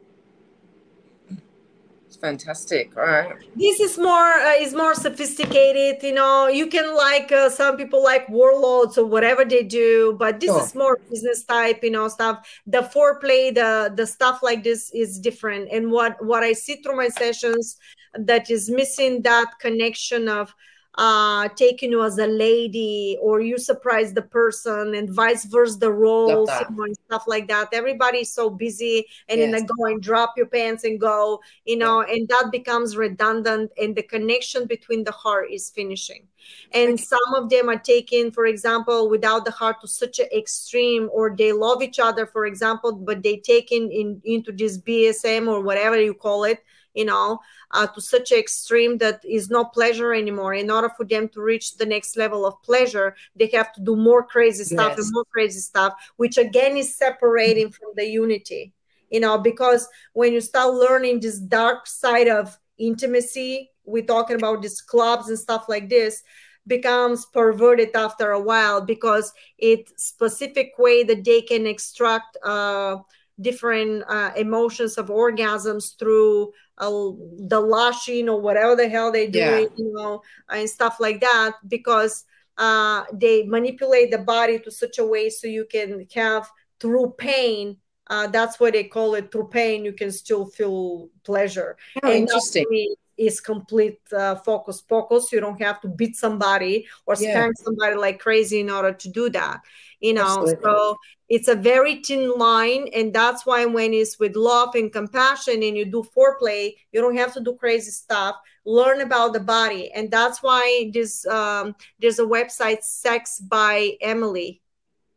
fantastic 2.16 2.97
all 2.97 3.05
right? 3.05 3.32
This 3.57 3.81
is 3.81 3.99
more 3.99 4.32
uh, 4.49 4.55
is 4.55 4.74
more 4.74 4.95
sophisticated 4.95 6.03
you 6.03 6.15
know 6.15 6.49
you 6.49 6.66
can 6.66 6.97
like 6.97 7.32
uh, 7.32 7.49
some 7.49 7.77
people 7.77 8.03
like 8.03 8.28
warlords 8.28 8.99
or 8.99 9.07
whatever 9.07 9.45
they 9.45 9.62
do 9.62 10.16
but 10.19 10.41
this 10.41 10.51
is 10.51 10.74
more 10.74 10.99
business 11.11 11.45
type 11.45 11.82
you 11.82 11.91
know 11.91 12.09
stuff. 12.09 12.47
The 12.66 12.82
foreplay 12.82 13.55
the 13.55 13.93
the 13.95 14.07
stuff 14.07 14.43
like 14.43 14.65
this 14.65 14.91
is 14.93 15.19
different. 15.19 15.69
And 15.73 15.91
what 15.91 16.23
what 16.24 16.43
i 16.43 16.53
see 16.53 16.77
through 16.77 16.97
my 16.97 17.09
sessions 17.09 17.77
that 18.15 18.51
is 18.51 18.70
missing 18.70 19.23
that 19.23 19.59
connection 19.61 20.28
of 20.28 20.55
uh 20.97 21.49
taking 21.51 21.93
you 21.93 22.03
as 22.03 22.19
a 22.19 22.27
lady 22.27 23.17
or 23.23 23.41
you 23.41 23.57
surprise 23.59 24.12
the 24.12 24.23
person 24.23 24.95
and 24.97 25.09
vice 25.09 25.45
versa 25.45 25.79
the 25.79 25.91
roles 25.91 26.51
and 26.51 26.97
stuff 27.07 27.25
like 27.29 27.47
that 27.47 27.69
everybody's 27.73 28.33
so 28.33 28.51
busy 28.51 29.07
and 29.29 29.39
yes. 29.39 29.53
then 29.53 29.67
go 29.67 29.85
and 29.87 30.03
drop 30.03 30.35
your 30.37 30.47
pants 30.47 30.83
and 30.83 31.01
go 31.01 31.41
you 31.65 31.77
know 31.77 32.05
yeah. 32.05 32.15
and 32.15 32.29
that 32.29 32.49
becomes 32.51 32.97
redundant 32.97 33.71
and 33.81 33.95
the 33.95 34.03
connection 34.03 34.67
between 34.67 35.05
the 35.05 35.12
heart 35.12 35.47
is 35.53 35.71
finishing 35.71 36.27
and 36.73 36.95
okay. 36.95 37.03
some 37.05 37.35
of 37.37 37.49
them 37.51 37.69
are 37.69 37.79
taken 37.79 38.33
for 38.33 38.47
example 38.47 39.09
without 39.09 39.45
the 39.45 39.51
heart 39.53 39.81
to 39.81 39.87
such 39.87 40.19
an 40.19 40.27
extreme 40.37 41.09
or 41.12 41.37
they 41.37 41.53
love 41.53 41.83
each 41.83 42.01
other 42.01 42.27
for 42.27 42.47
example 42.47 42.93
but 42.93 43.23
they 43.23 43.37
taken 43.37 43.93
in 43.93 44.21
into 44.25 44.51
this 44.51 44.77
bsm 44.77 45.47
or 45.47 45.61
whatever 45.61 46.01
you 46.01 46.15
call 46.15 46.43
it 46.43 46.65
you 46.95 47.05
know 47.05 47.39
uh, 47.73 47.87
to 47.87 48.01
such 48.01 48.33
an 48.33 48.39
extreme 48.39 48.99
that 48.99 49.21
is 49.25 49.51
no 49.51 49.65
pleasure 49.65 50.12
anymore 50.12 50.55
in 50.55 50.71
order 50.71 50.91
for 50.97 51.05
them 51.05 51.29
to 51.29 51.41
reach 51.41 51.77
the 51.77 51.87
next 51.87 52.17
level 52.17 52.45
of 52.47 52.61
pleasure 52.62 53.15
they 53.37 53.47
have 53.53 53.73
to 53.73 53.81
do 53.81 53.97
more 53.97 54.25
crazy 54.25 54.65
stuff 54.65 54.95
yes. 54.97 55.07
and 55.07 55.12
more 55.12 55.25
crazy 55.27 55.61
stuff 55.61 55.93
which 56.17 56.39
again 56.39 56.77
is 56.77 56.97
separating 56.97 57.71
from 57.71 57.91
the 57.97 58.05
unity 58.05 58.73
you 59.11 59.21
know 59.21 59.39
because 59.39 59.89
when 60.12 60.33
you 60.33 60.41
start 60.41 60.75
learning 60.75 61.21
this 61.21 61.39
dark 61.39 61.87
side 61.87 62.29
of 62.29 62.59
intimacy 62.79 63.71
we're 63.85 64.05
talking 64.05 64.37
about 64.37 64.62
these 64.62 64.81
clubs 64.81 65.29
and 65.29 65.39
stuff 65.39 65.67
like 65.69 65.89
this 65.89 66.23
becomes 66.67 67.27
perverted 67.27 67.95
after 67.95 68.31
a 68.31 68.41
while 68.41 68.81
because 68.81 69.33
it 69.59 69.91
specific 69.99 70.73
way 70.79 71.03
that 71.03 71.25
they 71.25 71.41
can 71.41 71.67
extract 71.67 72.37
uh, 72.45 72.97
different 73.41 74.05
uh, 74.09 74.31
emotions 74.37 74.99
of 74.99 75.09
orgasms 75.09 75.99
through 75.99 76.53
uh, 76.81 77.11
the 77.39 77.61
lashing 77.61 78.28
or 78.28 78.40
whatever 78.40 78.74
the 78.74 78.89
hell 78.89 79.12
they 79.12 79.27
do 79.27 79.39
yeah. 79.39 79.59
you 79.77 79.93
know 79.93 80.23
and 80.48 80.69
stuff 80.69 80.98
like 80.98 81.20
that 81.20 81.52
because 81.69 82.24
uh, 82.59 83.05
they 83.12 83.44
manipulate 83.44 84.11
the 84.11 84.19
body 84.19 84.59
to 84.59 84.70
such 84.70 84.98
a 84.98 85.05
way 85.05 85.31
so 85.31 85.47
you 85.47 85.66
can 85.70 86.07
have 86.15 86.51
through 86.81 87.15
pain 87.19 87.77
uh, 88.09 88.27
that's 88.27 88.59
what 88.59 88.73
they 88.73 88.85
call 88.85 89.15
it 89.15 89.31
through 89.31 89.48
pain 89.48 89.85
you 89.85 89.93
can 89.93 90.11
still 90.11 90.47
feel 90.47 91.09
pleasure 91.23 91.77
oh, 92.02 92.11
and 92.11 92.23
interesting 92.23 92.94
is 93.16 93.40
complete 93.40 94.01
uh, 94.16 94.35
focus 94.36 94.82
focus 94.89 95.31
you 95.31 95.40
don't 95.40 95.61
have 95.61 95.81
to 95.82 95.89
beat 95.89 96.16
somebody 96.16 96.86
or 97.05 97.15
yeah. 97.19 97.31
spank 97.31 97.55
somebody 97.59 97.94
like 97.94 98.19
crazy 98.19 98.61
in 98.61 98.70
order 98.70 98.93
to 98.93 99.11
do 99.11 99.28
that 99.28 99.61
you 100.01 100.12
know 100.12 100.22
Absolutely. 100.22 100.56
so 100.62 100.97
it's 101.28 101.48
a 101.48 101.55
very 101.55 102.02
thin 102.02 102.32
line 102.36 102.89
and 102.94 103.12
that's 103.12 103.47
why 103.47 103.64
when 103.64 103.94
it's 103.94 104.18
with 104.18 104.35
love 104.35 104.74
and 104.74 104.93
compassion 104.93 105.62
and 105.62 105.77
you 105.77 105.85
do 105.85 106.05
foreplay 106.16 106.74
you 106.93 107.01
don't 107.01 107.16
have 107.16 107.32
to 107.32 107.40
do 107.40 107.55
crazy 107.55 107.90
stuff 107.90 108.36
learn 108.64 109.01
about 109.01 109.32
the 109.32 109.40
body 109.40 109.90
and 109.93 110.10
that's 110.10 110.43
why 110.43 110.90
this 110.93 111.27
um, 111.27 111.74
there's 112.01 112.18
a 112.18 112.24
website 112.24 112.82
sex 112.82 113.40
by 113.40 113.93
emily 114.01 114.60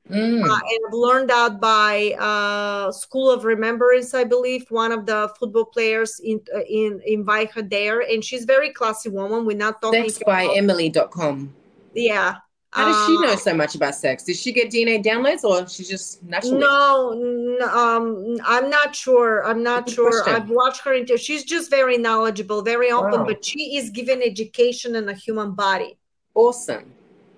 Mm. 0.10 0.44
Uh, 0.44 0.54
and 0.54 0.80
I've 0.88 0.94
learned 0.94 1.30
that 1.30 1.62
by 1.62 2.12
uh, 2.20 2.92
School 2.92 3.32
of 3.32 3.46
Remembrance, 3.46 4.14
I 4.14 4.26
believe. 4.26 4.70
One 4.70 4.92
of 4.92 5.06
the 5.06 5.30
football 5.40 5.66
players 5.66 6.20
in, 6.20 6.42
uh, 6.54 6.60
in 6.70 7.02
invite 7.06 7.52
her 7.52 7.62
there, 7.62 8.02
and 8.02 8.24
she's 8.24 8.44
very 8.44 8.72
classy 8.72 9.10
woman. 9.10 9.46
We're 9.46 9.56
not 9.56 9.82
talking 9.82 10.10
sex 10.10 10.22
by 10.26 10.50
Emily.com. 10.54 11.54
Yeah. 11.94 12.36
How 12.74 12.86
does 12.86 13.08
she 13.08 13.22
know 13.22 13.34
uh, 13.34 13.38
so 13.38 13.54
much 13.54 13.76
about 13.76 13.96
sex? 13.96 14.24
Did 14.24 14.36
she 14.36 14.52
get 14.52 14.72
DNA 14.72 15.04
downloads, 15.04 15.44
or 15.44 15.68
she's 15.68 15.88
just 15.88 16.24
naturally? 16.24 16.58
No, 16.58 17.14
no 17.60 17.68
um, 17.68 18.38
I'm 18.44 18.70
not 18.70 18.96
sure. 18.96 19.46
I'm 19.46 19.62
not 19.62 19.86
Good 19.86 19.96
sure. 19.96 20.24
Question. 20.24 20.42
I've 20.42 20.50
watched 20.50 20.82
her 20.82 20.94
into. 20.94 21.18
She's 21.18 21.44
just 21.44 21.70
very 21.70 21.98
knowledgeable, 21.98 22.62
very 22.64 22.92
open, 22.92 23.22
wow. 23.22 23.26
but 23.26 23.46
she 23.46 23.78
is 23.78 23.90
given 23.90 24.22
education 24.24 24.96
in 24.96 25.08
a 25.08 25.14
human 25.14 25.52
body. 25.52 25.98
Awesome 26.34 26.92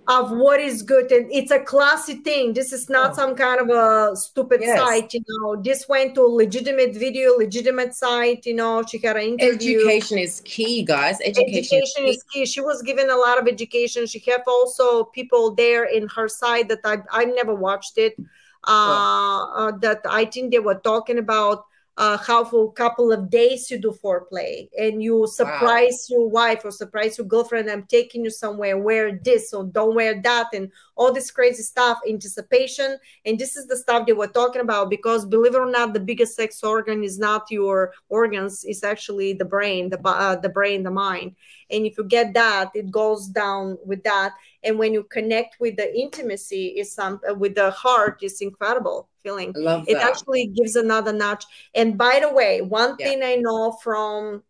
of 0.08 0.32
what 0.32 0.60
is 0.60 0.84
good 0.84 1.12
and 1.12 1.32
it's 1.32 1.52
a 1.52 1.60
classy 1.60 2.16
thing 2.16 2.54
this 2.54 2.72
is 2.72 2.90
not 2.90 3.12
oh. 3.12 3.16
some 3.16 3.36
kind 3.36 3.60
of 3.60 3.70
a 3.70 4.16
stupid 4.16 4.62
yes. 4.62 4.78
site 4.78 5.14
you 5.14 5.22
know 5.28 5.56
this 5.56 5.88
went 5.90 6.14
to 6.14 6.22
a 6.22 6.28
legitimate 6.28 6.94
video 6.94 7.36
legitimate 7.38 7.94
site 7.94 8.46
you 8.46 8.54
know 8.54 8.84
she 8.84 9.00
had 9.00 9.18
an 9.18 9.24
interview 9.24 9.80
education 9.80 10.18
is 10.20 10.42
key 10.46 10.84
guys 10.84 11.20
education, 11.22 11.80
education 11.80 12.06
is, 12.06 12.24
key. 12.30 12.42
is, 12.42 12.46
key. 12.46 12.46
she 12.46 12.62
was 12.62 12.82
given 12.84 13.10
a 13.10 13.16
lot 13.16 13.40
of 13.40 13.48
education 13.48 14.06
she 14.06 14.20
have 14.28 14.44
also 14.48 15.06
people 15.06 15.56
there 15.56 15.86
in 15.86 16.08
her 16.08 16.28
side 16.28 16.70
that 16.70 16.80
i 16.86 16.98
i've 17.12 17.34
never 17.34 17.56
watched 17.56 17.98
it 17.98 18.16
uh, 18.20 18.22
oh. 18.68 19.54
uh 19.58 19.72
that 19.78 20.02
i 20.10 20.24
think 20.24 20.52
they 20.52 20.60
were 20.60 20.76
talking 20.76 21.18
about 21.18 21.66
uh, 21.98 22.18
for 22.18 22.70
a 22.70 22.72
couple 22.72 23.12
of 23.12 23.30
days 23.30 23.72
you 23.72 23.78
do 23.78 23.92
foreplay. 24.04 24.68
And 24.78 25.02
you 25.02 25.28
surprise 25.28 26.08
wow. 26.10 26.18
your 26.18 26.30
wife 26.30 26.66
or 26.66 26.72
surprise 26.72 27.18
your 27.18 27.28
girlfriend 27.28 27.70
i'm 27.70 27.84
taking 27.84 28.24
you 28.24 28.30
somewhere 28.30 28.78
wear 28.78 29.18
this 29.24 29.54
or 29.54 29.64
don't 29.64 29.96
wear 29.96 30.22
that 30.22 30.48
and 30.54 30.72
all 30.98 31.12
this 31.14 31.32
crazy 31.32 31.64
stuff 31.64 32.00
anticipation. 32.08 32.98
And 33.26 33.40
this 33.40 33.56
is 33.56 33.68
the 33.68 33.78
stuff 33.78 34.06
they 34.06 34.14
were 34.14 34.28
talking 34.28 34.62
about 34.62 34.90
because 34.90 35.26
believe 35.26 35.56
it 35.56 35.60
or 35.60 35.70
not 35.70 35.94
the 35.94 36.00
biggest 36.00 36.36
sex 36.36 36.64
organ 36.64 37.04
is 37.04 37.20
not 37.20 37.50
your 37.50 37.94
organs 38.10 38.64
it's 38.66 38.84
actually 38.84 39.34
the 39.34 39.46
brain 39.46 39.90
the, 39.90 40.00
uh, 40.08 40.36
the 40.36 40.50
brain 40.50 40.84
the 40.84 40.92
mind. 40.92 41.36
And 41.70 41.86
if 41.86 41.98
you 41.98 42.04
get 42.04 42.34
that 42.34 42.72
it 42.74 42.92
goes 42.92 43.28
down 43.28 43.78
with 43.86 44.04
that 44.04 44.34
and 44.66 44.78
when 44.78 44.94
you 44.94 45.04
connect 45.04 45.60
with 45.60 45.76
the 45.78 45.98
intimacy 45.98 46.68
is 46.78 46.92
some 46.92 47.20
uh, 47.30 47.34
with 47.34 47.56
the 47.56 47.72
heart 47.72 48.22
is 48.22 48.42
incredible 48.42 49.08
feeling 49.24 49.54
it 49.56 49.98
actually 49.98 50.48
gives 50.48 50.76
another 50.76 51.14
notch 51.14 51.46
and 51.74 51.98
by 51.98 52.20
the 52.22 52.34
way 52.34 52.62
one 52.62 52.96
yeah. 53.00 53.08
thing 53.08 53.24
i 53.24 53.36
know 53.36 53.72
from 53.84 54.44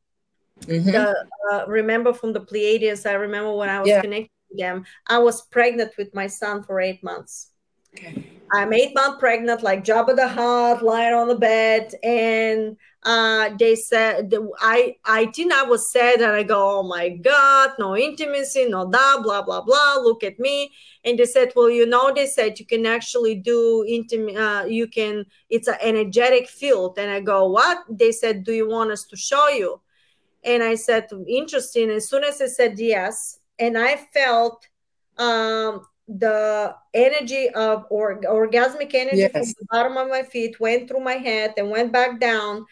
mm-hmm. 0.62 0.92
the 0.92 1.16
uh, 1.52 1.66
remember 1.68 2.14
from 2.14 2.34
the 2.34 2.42
pleiadians 2.42 3.10
i 3.10 3.14
remember 3.14 3.54
when 3.54 3.70
i 3.70 3.80
was 3.80 3.90
yeah. 3.90 4.02
connected 4.02 4.32
with 4.50 4.60
them 4.60 4.86
i 5.08 5.18
was 5.18 5.42
pregnant 5.44 5.92
with 5.98 6.14
my 6.14 6.28
son 6.28 6.64
for 6.64 6.80
eight 6.80 7.04
months 7.04 7.52
okay. 7.98 8.24
i'm 8.54 8.74
eight 8.74 8.94
months 8.94 9.20
pregnant 9.20 9.64
like 9.64 9.84
Jabba 9.84 10.16
the 10.16 10.28
Hutt 10.28 10.84
lying 10.84 11.14
on 11.14 11.28
the 11.28 11.36
bed 11.36 11.94
and 12.04 12.78
uh, 13.06 13.52
they 13.60 13.76
said 13.76 14.34
I 14.60 14.96
I 15.06 15.28
think 15.28 15.54
I 15.54 15.62
was 15.62 15.92
sad 15.92 16.22
and 16.22 16.32
I 16.32 16.42
go, 16.42 16.80
oh 16.80 16.84
my 16.84 17.10
god, 17.10 17.74
no 17.78 17.96
intimacy, 17.96 18.68
no 18.68 18.90
that, 18.90 19.20
blah 19.22 19.44
blah 19.44 19.62
blah. 19.62 19.98
Look 20.02 20.24
at 20.24 20.40
me, 20.40 20.72
and 21.04 21.20
they 21.20 21.26
said, 21.26 21.54
well, 21.56 21.70
you 21.70 21.86
know, 21.86 22.12
they 22.12 22.26
said 22.26 22.60
you 22.60 22.66
can 22.66 22.88
actually 22.88 23.36
do 23.36 23.86
intimate. 23.88 24.36
Uh, 24.36 24.66
you 24.66 24.88
can. 24.88 25.26
It's 25.52 25.68
an 25.68 25.78
energetic 25.82 26.48
field, 26.50 26.98
and 26.98 27.12
I 27.12 27.20
go, 27.20 27.48
what? 27.48 27.86
They 27.88 28.12
said, 28.12 28.44
do 28.44 28.54
you 28.54 28.68
want 28.68 28.90
us 28.90 29.04
to 29.06 29.16
show 29.16 29.50
you? 29.50 29.82
And 30.44 30.64
I 30.64 30.74
said, 30.74 31.08
interesting. 31.28 31.92
As 31.92 32.10
soon 32.10 32.24
as 32.24 32.42
I 32.42 32.48
said 32.48 32.80
yes, 32.80 33.38
and 33.60 33.78
I 33.78 33.98
felt 33.98 34.68
um, 35.18 35.86
the 36.08 36.76
energy 36.94 37.50
of 37.50 37.86
or 37.90 38.22
orgasmic 38.22 38.94
energy 38.94 39.18
yes. 39.18 39.32
from 39.32 39.42
the 39.42 39.66
bottom 39.72 39.98
of 39.98 40.08
my 40.08 40.24
feet 40.24 40.60
went 40.60 40.88
through 40.88 41.00
my 41.00 41.14
head 41.14 41.54
and 41.58 41.70
went 41.70 41.92
back 41.92 42.20
down 42.20 42.66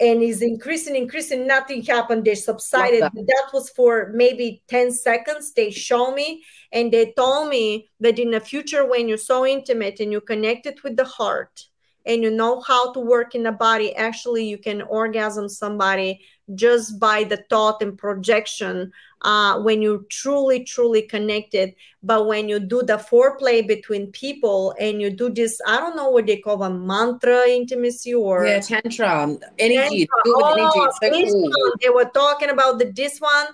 and 0.00 0.22
is 0.22 0.40
increasing, 0.40 0.96
increasing. 0.96 1.46
Nothing 1.46 1.82
happened. 1.82 2.24
They 2.24 2.34
subsided. 2.34 3.02
That. 3.02 3.12
that 3.14 3.50
was 3.52 3.68
for 3.70 4.10
maybe 4.14 4.62
10 4.68 4.92
seconds. 4.92 5.52
They 5.52 5.70
show 5.70 6.12
me 6.14 6.42
and 6.72 6.90
they 6.90 7.12
told 7.16 7.50
me 7.50 7.90
that 8.00 8.18
in 8.18 8.30
the 8.30 8.40
future, 8.40 8.88
when 8.88 9.08
you're 9.08 9.18
so 9.18 9.44
intimate 9.44 10.00
and 10.00 10.10
you 10.10 10.20
connected 10.22 10.82
with 10.82 10.96
the 10.96 11.04
heart 11.04 11.66
and 12.06 12.22
you 12.22 12.30
know 12.30 12.60
how 12.60 12.92
to 12.94 13.00
work 13.00 13.34
in 13.34 13.42
the 13.42 13.52
body, 13.52 13.94
actually 13.94 14.48
you 14.48 14.56
can 14.56 14.80
orgasm 14.82 15.48
somebody 15.48 16.24
just 16.54 16.98
by 16.98 17.24
the 17.24 17.44
thought 17.48 17.82
and 17.82 17.96
projection 17.96 18.92
uh, 19.22 19.60
when 19.60 19.82
you're 19.82 20.02
truly, 20.08 20.64
truly 20.64 21.02
connected. 21.02 21.74
But 22.02 22.26
when 22.26 22.48
you 22.48 22.58
do 22.58 22.82
the 22.82 22.96
foreplay 22.96 23.66
between 23.66 24.12
people 24.12 24.74
and 24.80 25.00
you 25.00 25.10
do 25.10 25.30
this, 25.30 25.60
I 25.66 25.78
don't 25.78 25.96
know 25.96 26.10
what 26.10 26.26
they 26.26 26.38
call 26.38 26.62
a 26.62 26.70
mantra 26.70 27.48
intimacy 27.48 28.14
or 28.14 28.46
yeah, 28.46 28.60
tantra, 28.60 29.36
energy, 29.58 30.06
tantra. 30.06 30.08
Oh, 30.26 30.90
energy. 31.02 31.30
So 31.30 31.40
cool. 31.40 31.72
They 31.82 31.90
were 31.90 32.10
talking 32.12 32.50
about 32.50 32.78
that 32.78 32.96
this 32.96 33.18
one 33.18 33.46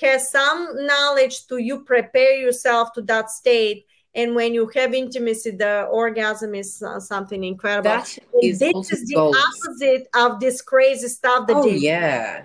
has 0.00 0.30
some 0.30 0.86
knowledge 0.86 1.46
to 1.48 1.58
you 1.58 1.84
prepare 1.84 2.36
yourself 2.36 2.92
to 2.92 3.02
that 3.02 3.30
state 3.30 3.86
and 4.14 4.34
when 4.34 4.54
you 4.54 4.66
have 4.74 4.94
intimacy 4.94 5.50
the 5.50 5.82
orgasm 5.90 6.54
is 6.54 6.82
uh, 6.82 6.98
something 6.98 7.44
incredible 7.44 7.90
that 7.90 8.18
is 8.42 8.58
this 8.58 8.92
is 8.92 9.06
the 9.06 9.14
gold. 9.14 9.36
opposite 9.36 10.08
of 10.14 10.40
this 10.40 10.62
crazy 10.62 11.08
stuff 11.08 11.46
that 11.46 11.56
oh, 11.56 11.62
they 11.62 11.76
yeah 11.76 12.42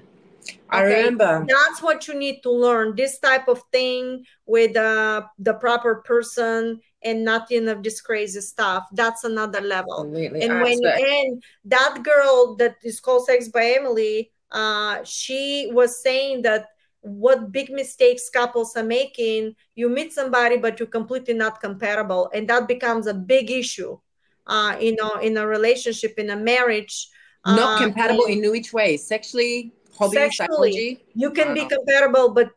I 0.69 0.81
remember. 0.81 1.45
That's 1.47 1.81
what 1.81 2.07
you 2.07 2.15
need 2.15 2.41
to 2.43 2.51
learn. 2.51 2.95
This 2.95 3.19
type 3.19 3.47
of 3.47 3.61
thing 3.71 4.25
with 4.45 4.75
uh, 4.75 5.23
the 5.37 5.53
proper 5.53 5.95
person 5.95 6.81
and 7.03 7.23
nothing 7.23 7.67
of 7.67 7.83
this 7.83 8.01
crazy 8.01 8.41
stuff. 8.41 8.87
That's 8.91 9.23
another 9.23 9.61
level. 9.61 10.03
Completely 10.03 10.41
and 10.41 10.61
when 10.61 10.81
you 10.81 10.89
and 10.89 11.43
that 11.65 12.01
girl 12.03 12.55
that 12.55 12.77
is 12.83 12.99
called 12.99 13.25
Sex 13.25 13.49
by 13.49 13.75
Emily, 13.77 14.31
uh, 14.51 15.03
she 15.03 15.69
was 15.71 16.01
saying 16.01 16.41
that 16.43 16.67
what 17.03 17.51
big 17.51 17.69
mistakes 17.69 18.29
couples 18.29 18.75
are 18.75 18.83
making, 18.83 19.55
you 19.75 19.89
meet 19.89 20.13
somebody 20.13 20.57
but 20.57 20.79
you're 20.79 20.87
completely 20.87 21.33
not 21.33 21.61
compatible, 21.61 22.31
and 22.33 22.47
that 22.49 22.67
becomes 22.67 23.07
a 23.07 23.13
big 23.13 23.51
issue. 23.51 23.97
Uh, 24.45 24.75
you 24.79 24.95
know, 24.95 25.13
in 25.21 25.37
a 25.37 25.47
relationship, 25.47 26.15
in 26.17 26.29
a 26.31 26.35
marriage. 26.35 27.07
Not 27.45 27.81
uh, 27.81 27.85
compatible 27.85 28.25
in 28.25 28.41
which 28.51 28.73
way? 28.73 28.97
Sexually, 28.97 29.73
hobby 29.97 30.15
Sexually, 30.15 30.47
psychology 30.47 31.03
you 31.13 31.31
can 31.31 31.53
be 31.53 31.61
know. 31.61 31.69
compatible 31.69 32.33
but 32.33 32.51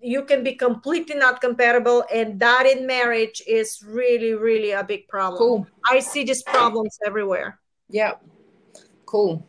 you 0.00 0.22
can 0.24 0.42
be 0.42 0.54
completely 0.54 1.16
not 1.16 1.40
compatible 1.40 2.04
and 2.12 2.40
that 2.40 2.66
in 2.66 2.86
marriage 2.86 3.42
is 3.46 3.82
really 3.86 4.34
really 4.34 4.72
a 4.72 4.82
big 4.82 5.06
problem 5.08 5.38
cool 5.38 5.66
i 5.86 5.98
see 5.98 6.24
these 6.24 6.42
problems 6.42 6.98
everywhere 7.04 7.58
yeah 7.90 8.12
cool 9.06 9.44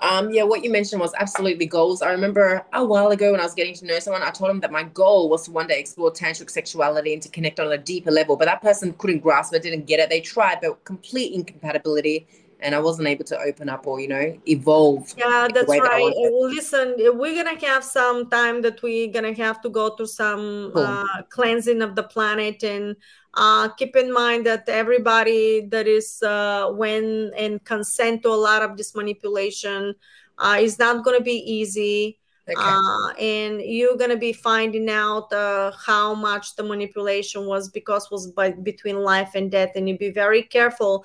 Um, 0.00 0.30
yeah, 0.30 0.44
what 0.44 0.62
you 0.62 0.70
mentioned 0.70 1.00
was 1.00 1.12
absolutely 1.18 1.66
goals. 1.66 2.02
I 2.02 2.12
remember 2.12 2.64
a 2.72 2.84
while 2.84 3.08
ago 3.08 3.32
when 3.32 3.40
I 3.40 3.44
was 3.44 3.54
getting 3.54 3.74
to 3.74 3.86
know 3.86 3.98
someone, 3.98 4.22
I 4.22 4.30
told 4.30 4.50
them 4.50 4.60
that 4.60 4.70
my 4.70 4.84
goal 4.84 5.28
was 5.28 5.44
to 5.46 5.50
one 5.50 5.66
day 5.66 5.80
explore 5.80 6.12
tantric 6.12 6.50
sexuality 6.50 7.12
and 7.12 7.22
to 7.22 7.28
connect 7.28 7.58
on 7.58 7.72
a 7.72 7.78
deeper 7.78 8.10
level. 8.10 8.36
But 8.36 8.44
that 8.44 8.62
person 8.62 8.92
couldn't 8.94 9.20
grasp 9.20 9.54
it, 9.54 9.62
didn't 9.62 9.86
get 9.86 9.98
it. 9.98 10.08
They 10.08 10.20
tried, 10.20 10.60
but 10.62 10.84
complete 10.84 11.32
incompatibility. 11.32 12.28
And 12.60 12.74
I 12.74 12.80
wasn't 12.80 13.06
able 13.06 13.24
to 13.26 13.38
open 13.38 13.68
up 13.68 13.86
or, 13.86 14.00
you 14.00 14.08
know, 14.08 14.36
evolve. 14.48 15.14
Yeah, 15.16 15.46
that's 15.52 15.68
right. 15.68 15.80
That 15.80 16.48
Listen, 16.52 16.94
we're 16.98 17.42
going 17.42 17.56
to 17.56 17.66
have 17.66 17.84
some 17.84 18.28
time 18.30 18.62
that 18.62 18.82
we're 18.82 19.12
going 19.12 19.32
to 19.32 19.42
have 19.42 19.60
to 19.62 19.68
go 19.68 19.90
through 19.90 20.06
some 20.06 20.72
cool. 20.74 20.82
uh, 20.82 21.22
cleansing 21.28 21.82
of 21.82 21.94
the 21.94 22.02
planet 22.02 22.64
and 22.64 22.96
uh, 23.38 23.68
keep 23.68 23.96
in 23.96 24.12
mind 24.12 24.44
that 24.46 24.68
everybody 24.68 25.60
that 25.68 25.86
is 25.86 26.22
uh, 26.22 26.70
when 26.72 27.32
and 27.36 27.64
consent 27.64 28.22
to 28.22 28.28
a 28.28 28.40
lot 28.48 28.62
of 28.62 28.76
this 28.76 28.94
manipulation 28.94 29.94
uh, 30.38 30.58
is 30.60 30.78
not 30.78 31.04
going 31.04 31.16
to 31.16 31.24
be 31.24 31.38
easy. 31.50 32.18
Okay. 32.48 32.58
Uh, 32.58 33.12
and 33.20 33.60
you're 33.60 33.96
going 33.96 34.10
to 34.10 34.16
be 34.16 34.32
finding 34.32 34.88
out 34.88 35.32
uh, 35.32 35.70
how 35.72 36.14
much 36.14 36.56
the 36.56 36.62
manipulation 36.62 37.46
was 37.46 37.68
because 37.68 38.10
was 38.10 38.26
by, 38.32 38.50
between 38.52 38.96
life 38.96 39.32
and 39.34 39.50
death 39.50 39.72
and 39.76 39.88
you 39.88 39.98
be 39.98 40.10
very 40.10 40.42
careful 40.42 41.04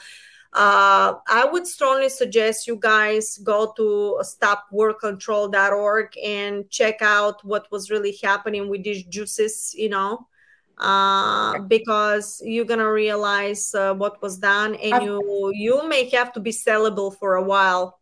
uh, 0.53 1.15
I 1.27 1.45
would 1.51 1.65
strongly 1.65 2.09
suggest 2.09 2.67
you 2.67 2.75
guys 2.75 3.39
go 3.39 3.73
to 3.75 4.19
stopworldcontrol.org 4.21 6.17
and 6.23 6.69
check 6.69 7.01
out 7.01 7.43
what 7.43 7.71
was 7.71 7.89
really 7.89 8.15
happening 8.21 8.69
with 8.69 8.83
these 8.83 9.03
juices, 9.03 9.73
you 9.75 9.89
know, 9.89 10.27
uh, 10.77 11.59
because 11.59 12.41
you're 12.43 12.65
gonna 12.65 12.91
realize 12.91 13.73
uh, 13.75 13.93
what 13.93 14.21
was 14.21 14.37
done, 14.37 14.75
and 14.75 14.93
I've, 14.93 15.03
you 15.03 15.51
you 15.53 15.87
may 15.87 16.09
have 16.09 16.33
to 16.33 16.39
be 16.39 16.51
sellable 16.51 17.17
for 17.17 17.35
a 17.35 17.43
while 17.43 17.99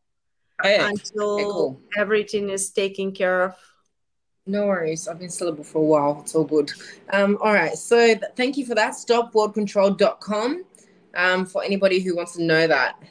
hey, 0.62 0.78
until 0.80 1.38
hey, 1.38 1.46
cool. 1.52 1.82
everything 1.98 2.50
is 2.50 2.72
taken 2.72 3.12
care 3.12 3.44
of. 3.44 3.56
No 4.48 4.68
worries. 4.68 5.08
I've 5.08 5.20
been 5.20 5.30
sellable 5.30 5.66
for 5.66 5.80
a 5.80 5.86
while. 5.86 6.22
It's 6.22 6.34
all 6.34 6.44
good. 6.44 6.72
Um, 7.12 7.38
all 7.42 7.54
right. 7.54 7.78
So 7.78 7.98
th- 7.98 8.24
thank 8.36 8.58
you 8.58 8.66
for 8.66 8.74
that. 8.74 8.94
Stopworldcontrol.com 8.94 10.66
um, 11.16 11.46
for 11.46 11.64
anybody 11.64 12.00
who 12.00 12.16
wants 12.16 12.34
to 12.34 12.44
know 12.44 12.66
that. 12.68 13.02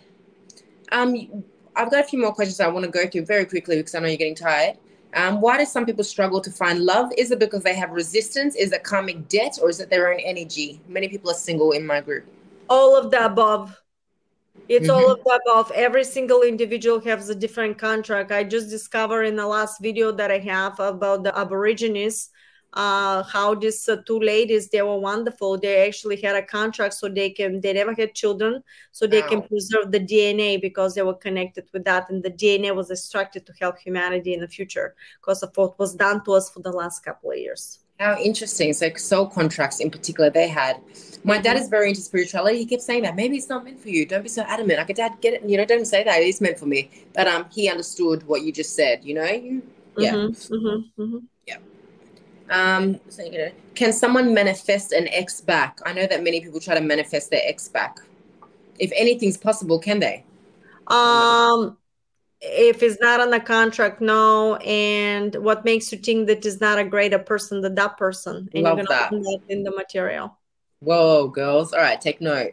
Um, 0.90 1.44
I've 1.76 1.90
got 1.90 2.04
a 2.04 2.06
few 2.08 2.18
more 2.18 2.34
questions 2.34 2.58
I 2.58 2.66
want 2.66 2.84
to 2.84 2.90
go 2.90 3.06
through 3.06 3.26
very 3.26 3.44
quickly 3.44 3.76
because 3.76 3.94
I 3.94 4.00
know 4.00 4.08
you're 4.08 4.16
getting 4.16 4.34
tired. 4.34 4.76
Um, 5.14 5.40
why 5.40 5.58
do 5.58 5.64
some 5.64 5.86
people 5.86 6.04
struggle 6.04 6.40
to 6.40 6.50
find 6.50 6.80
love? 6.84 7.10
Is 7.18 7.30
it 7.30 7.38
because 7.38 7.62
they 7.62 7.74
have 7.74 7.90
resistance? 7.90 8.54
Is 8.54 8.72
it 8.72 8.84
karmic 8.84 9.28
debt 9.28 9.58
or 9.60 9.68
is 9.68 9.80
it 9.80 9.90
their 9.90 10.12
own 10.12 10.20
energy? 10.20 10.80
Many 10.88 11.08
people 11.08 11.30
are 11.30 11.34
single 11.34 11.72
in 11.72 11.84
my 11.84 12.00
group. 12.00 12.26
All 12.68 12.96
of 12.96 13.10
the 13.10 13.24
above. 13.24 13.76
It's 14.68 14.86
mm-hmm. 14.86 14.94
all 14.94 15.10
of 15.10 15.24
the 15.24 15.40
above. 15.44 15.72
Every 15.72 16.04
single 16.04 16.42
individual 16.42 17.00
has 17.00 17.28
a 17.28 17.34
different 17.34 17.76
contract. 17.76 18.30
I 18.30 18.44
just 18.44 18.70
discovered 18.70 19.24
in 19.24 19.34
the 19.34 19.46
last 19.46 19.80
video 19.80 20.12
that 20.12 20.30
I 20.30 20.38
have 20.38 20.78
about 20.78 21.24
the 21.24 21.36
Aborigines 21.36 22.30
uh, 22.72 23.22
how 23.24 23.54
these 23.54 23.88
uh, 23.88 23.96
two 24.06 24.20
ladies 24.20 24.68
they 24.68 24.82
were 24.82 24.98
wonderful. 24.98 25.58
They 25.58 25.86
actually 25.86 26.20
had 26.20 26.36
a 26.36 26.42
contract 26.42 26.94
so 26.94 27.08
they 27.08 27.30
can 27.30 27.60
they 27.60 27.72
never 27.72 27.94
had 27.94 28.14
children 28.14 28.62
so 28.92 29.06
they 29.06 29.22
wow. 29.22 29.28
can 29.28 29.42
preserve 29.42 29.90
the 29.90 30.00
dna 30.00 30.60
because 30.60 30.94
they 30.94 31.02
were 31.02 31.14
connected 31.14 31.68
with 31.72 31.84
that 31.84 32.08
and 32.10 32.22
the 32.22 32.30
dna 32.30 32.74
was 32.74 32.90
extracted 32.90 33.44
to 33.46 33.52
help 33.60 33.78
humanity 33.78 34.34
in 34.34 34.40
the 34.40 34.48
future. 34.48 34.94
Because 35.20 35.42
of 35.42 35.50
what 35.56 35.78
was 35.78 35.94
done 35.94 36.24
to 36.24 36.32
us 36.32 36.50
for 36.50 36.60
the 36.60 36.70
last 36.70 37.04
couple 37.04 37.32
of 37.32 37.38
years. 37.38 37.80
How 37.98 38.16
interesting. 38.16 38.72
So 38.72 38.88
soul 38.94 39.26
contracts 39.26 39.80
in 39.80 39.90
particular 39.90 40.30
they 40.30 40.48
had. 40.48 40.80
My 41.22 41.38
dad 41.38 41.56
is 41.58 41.68
very 41.68 41.90
into 41.90 42.00
spirituality. 42.00 42.58
He 42.58 42.66
kept 42.66 42.82
saying 42.82 43.02
that 43.02 43.14
maybe 43.14 43.36
it's 43.36 43.48
not 43.48 43.64
meant 43.64 43.78
for 43.78 43.90
you. 43.90 44.06
Don't 44.06 44.22
be 44.22 44.28
so 44.28 44.42
adamant. 44.42 44.78
Like 44.78 44.94
dad 44.96 45.16
get 45.20 45.34
it. 45.34 45.42
You 45.44 45.58
know 45.58 45.64
don't 45.64 45.84
say 45.84 46.04
that. 46.04 46.22
It's 46.22 46.40
meant 46.40 46.58
for 46.58 46.66
me. 46.66 46.88
But 47.14 47.26
um 47.26 47.46
he 47.50 47.68
understood 47.68 48.26
what 48.28 48.42
you 48.42 48.52
just 48.52 48.76
said 48.76 49.04
you 49.04 49.14
know? 49.14 49.24
You, 49.24 49.62
yeah. 49.98 50.14
Mm-hmm, 50.14 50.54
mm-hmm, 50.54 51.02
mm-hmm. 51.02 51.18
yeah 51.46 51.56
um, 52.50 52.98
so, 53.08 53.22
you 53.24 53.38
know, 53.38 53.50
can 53.74 53.92
someone 53.92 54.34
manifest 54.34 54.92
an 54.92 55.08
ex 55.08 55.40
back? 55.40 55.78
I 55.86 55.92
know 55.92 56.06
that 56.06 56.22
many 56.22 56.40
people 56.40 56.60
try 56.60 56.74
to 56.74 56.80
manifest 56.80 57.30
their 57.30 57.42
ex 57.44 57.68
back. 57.68 58.00
If 58.78 58.90
anything's 58.96 59.36
possible, 59.36 59.78
can 59.78 60.00
they? 60.00 60.24
Um, 60.88 61.76
if 62.40 62.82
it's 62.82 63.00
not 63.00 63.20
on 63.20 63.30
the 63.30 63.38
contract, 63.38 64.00
no. 64.00 64.56
And 64.56 65.34
what 65.36 65.64
makes 65.64 65.92
you 65.92 65.98
think 65.98 66.26
that 66.26 66.44
is 66.44 66.60
not 66.60 66.78
a 66.78 66.84
greater 66.84 67.18
person 67.18 67.60
than 67.60 67.76
that 67.76 67.96
person? 67.96 68.48
And 68.52 68.64
Love 68.64 68.78
you're 68.78 68.86
gonna 68.86 68.98
that. 68.98 69.10
that 69.10 69.40
in 69.48 69.62
the 69.62 69.70
material. 69.70 70.36
Whoa, 70.80 71.28
girls! 71.28 71.72
All 71.72 71.80
right, 71.80 72.00
take 72.00 72.20
note. 72.20 72.52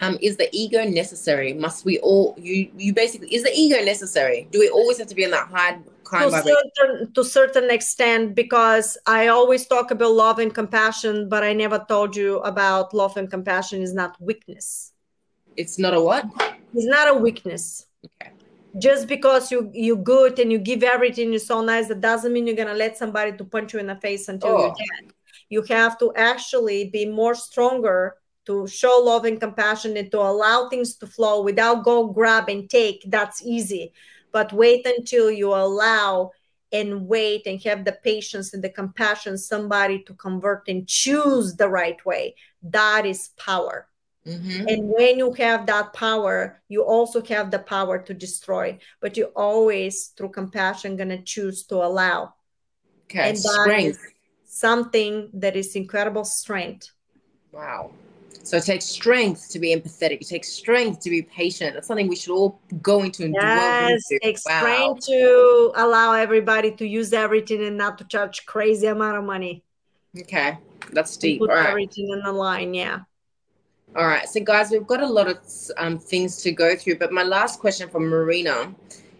Um, 0.00 0.18
is 0.22 0.36
the 0.36 0.48
ego 0.52 0.84
necessary? 0.84 1.52
Must 1.52 1.84
we 1.84 1.98
all 1.98 2.34
you 2.38 2.70
you 2.78 2.94
basically 2.94 3.34
is 3.34 3.42
the 3.42 3.52
ego 3.52 3.84
necessary? 3.84 4.48
Do 4.50 4.60
we 4.60 4.70
always 4.70 4.98
have 4.98 5.08
to 5.08 5.14
be 5.14 5.24
in 5.24 5.30
that 5.32 5.48
high 5.48 5.78
to 6.04 6.30
certain, 6.30 7.12
to 7.12 7.24
certain 7.24 7.70
extent 7.70 8.34
because 8.34 8.98
i 9.06 9.28
always 9.28 9.66
talk 9.66 9.90
about 9.90 10.12
love 10.12 10.38
and 10.38 10.54
compassion 10.54 11.28
but 11.28 11.42
i 11.42 11.52
never 11.52 11.84
told 11.88 12.14
you 12.14 12.38
about 12.40 12.92
love 12.92 13.16
and 13.16 13.30
compassion 13.30 13.82
is 13.82 13.94
not 13.94 14.16
weakness. 14.20 14.92
It's 15.56 15.78
not 15.78 15.94
a 15.94 16.00
what? 16.00 16.24
It's 16.74 16.86
not 16.86 17.08
a 17.08 17.14
weakness. 17.14 17.86
Okay. 18.04 18.32
Just 18.78 19.06
because 19.06 19.52
you 19.52 19.70
you 19.72 19.96
good 19.96 20.38
and 20.38 20.50
you 20.50 20.58
give 20.58 20.82
everything 20.82 21.30
you're 21.30 21.38
so 21.38 21.60
nice 21.62 21.86
that 21.88 22.00
doesn't 22.00 22.32
mean 22.32 22.46
you're 22.46 22.56
gonna 22.56 22.74
let 22.74 22.98
somebody 22.98 23.36
to 23.36 23.44
punch 23.44 23.72
you 23.72 23.78
in 23.78 23.86
the 23.86 23.96
face 23.96 24.28
until 24.28 24.50
oh. 24.50 24.60
you're 24.60 24.74
dead. 24.74 25.12
You 25.48 25.62
have 25.62 25.98
to 25.98 26.12
actually 26.16 26.90
be 26.90 27.06
more 27.06 27.34
stronger 27.34 28.16
to 28.46 28.66
show 28.66 29.00
love 29.02 29.24
and 29.24 29.40
compassion 29.40 29.96
and 29.96 30.10
to 30.10 30.18
allow 30.18 30.68
things 30.68 30.96
to 30.96 31.06
flow 31.06 31.42
without 31.42 31.84
go 31.84 32.08
grab 32.08 32.48
and 32.48 32.68
take. 32.68 33.04
That's 33.06 33.44
easy 33.44 33.92
but 34.34 34.52
wait 34.52 34.84
until 34.84 35.30
you 35.30 35.54
allow 35.54 36.32
and 36.72 37.06
wait 37.06 37.46
and 37.46 37.62
have 37.62 37.84
the 37.84 37.96
patience 38.02 38.52
and 38.52 38.64
the 38.64 38.68
compassion 38.68 39.38
somebody 39.38 40.02
to 40.02 40.12
convert 40.14 40.66
and 40.66 40.88
choose 40.88 41.54
the 41.54 41.68
right 41.68 42.04
way. 42.04 42.34
That 42.62 43.06
is 43.06 43.30
power. 43.38 43.88
Mm-hmm. 44.26 44.68
and 44.68 44.88
when 44.88 45.18
you 45.18 45.34
have 45.34 45.66
that 45.66 45.92
power 45.92 46.62
you 46.68 46.82
also 46.82 47.22
have 47.24 47.50
the 47.50 47.58
power 47.58 47.98
to 47.98 48.14
destroy 48.14 48.78
but 49.02 49.18
you 49.18 49.26
always 49.36 50.06
through 50.16 50.30
compassion 50.30 50.96
gonna 50.96 51.20
choose 51.20 51.66
to 51.66 51.76
allow. 51.76 52.32
Okay 53.04 53.28
and 53.28 53.36
that 53.36 53.60
strength. 53.60 54.00
something 54.46 55.28
that 55.34 55.56
is 55.56 55.76
incredible 55.76 56.24
strength. 56.24 56.90
Wow 57.52 57.92
so 58.44 58.58
it 58.58 58.64
takes 58.64 58.84
strength 58.84 59.48
to 59.50 59.58
be 59.58 59.74
empathetic. 59.74 60.20
It 60.20 60.28
takes 60.28 60.48
strength 60.50 61.00
to 61.00 61.10
be 61.10 61.22
patient. 61.22 61.74
That's 61.74 61.86
something 61.86 62.08
we 62.08 62.16
should 62.16 62.34
all 62.34 62.60
go 62.82 63.02
into 63.02 63.24
and 63.24 63.34
yes, 63.34 63.90
into. 64.10 64.16
It 64.16 64.22
takes 64.22 64.44
wow. 64.46 64.60
strength 64.60 65.06
to 65.06 65.72
allow 65.76 66.12
everybody 66.12 66.70
to 66.72 66.86
use 66.86 67.12
everything 67.14 67.64
and 67.64 67.78
not 67.78 67.96
to 67.98 68.04
charge 68.04 68.44
crazy 68.44 68.86
amount 68.86 69.16
of 69.16 69.24
money. 69.24 69.64
Okay, 70.20 70.58
that's 70.92 71.16
deep. 71.16 71.40
Put 71.40 71.50
everything 71.50 72.10
in 72.10 72.20
the 72.22 72.32
line, 72.32 72.74
yeah. 72.74 73.00
All 73.96 74.06
right, 74.06 74.28
so 74.28 74.40
guys, 74.40 74.70
we've 74.70 74.86
got 74.86 75.00
a 75.00 75.06
lot 75.06 75.28
of 75.28 75.38
um, 75.78 75.98
things 75.98 76.42
to 76.42 76.52
go 76.52 76.76
through, 76.76 76.98
but 76.98 77.12
my 77.12 77.22
last 77.22 77.60
question 77.60 77.88
from 77.88 78.08
Marina 78.08 78.74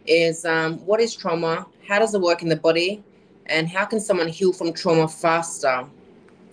is: 0.06 0.44
um, 0.44 0.78
What 0.84 1.00
is 1.00 1.14
trauma? 1.14 1.66
How 1.88 1.98
does 1.98 2.14
it 2.14 2.20
work 2.20 2.42
in 2.42 2.48
the 2.48 2.56
body? 2.56 3.02
And 3.46 3.68
how 3.68 3.84
can 3.84 4.00
someone 4.00 4.28
heal 4.28 4.52
from 4.52 4.72
trauma 4.72 5.06
faster? 5.08 5.86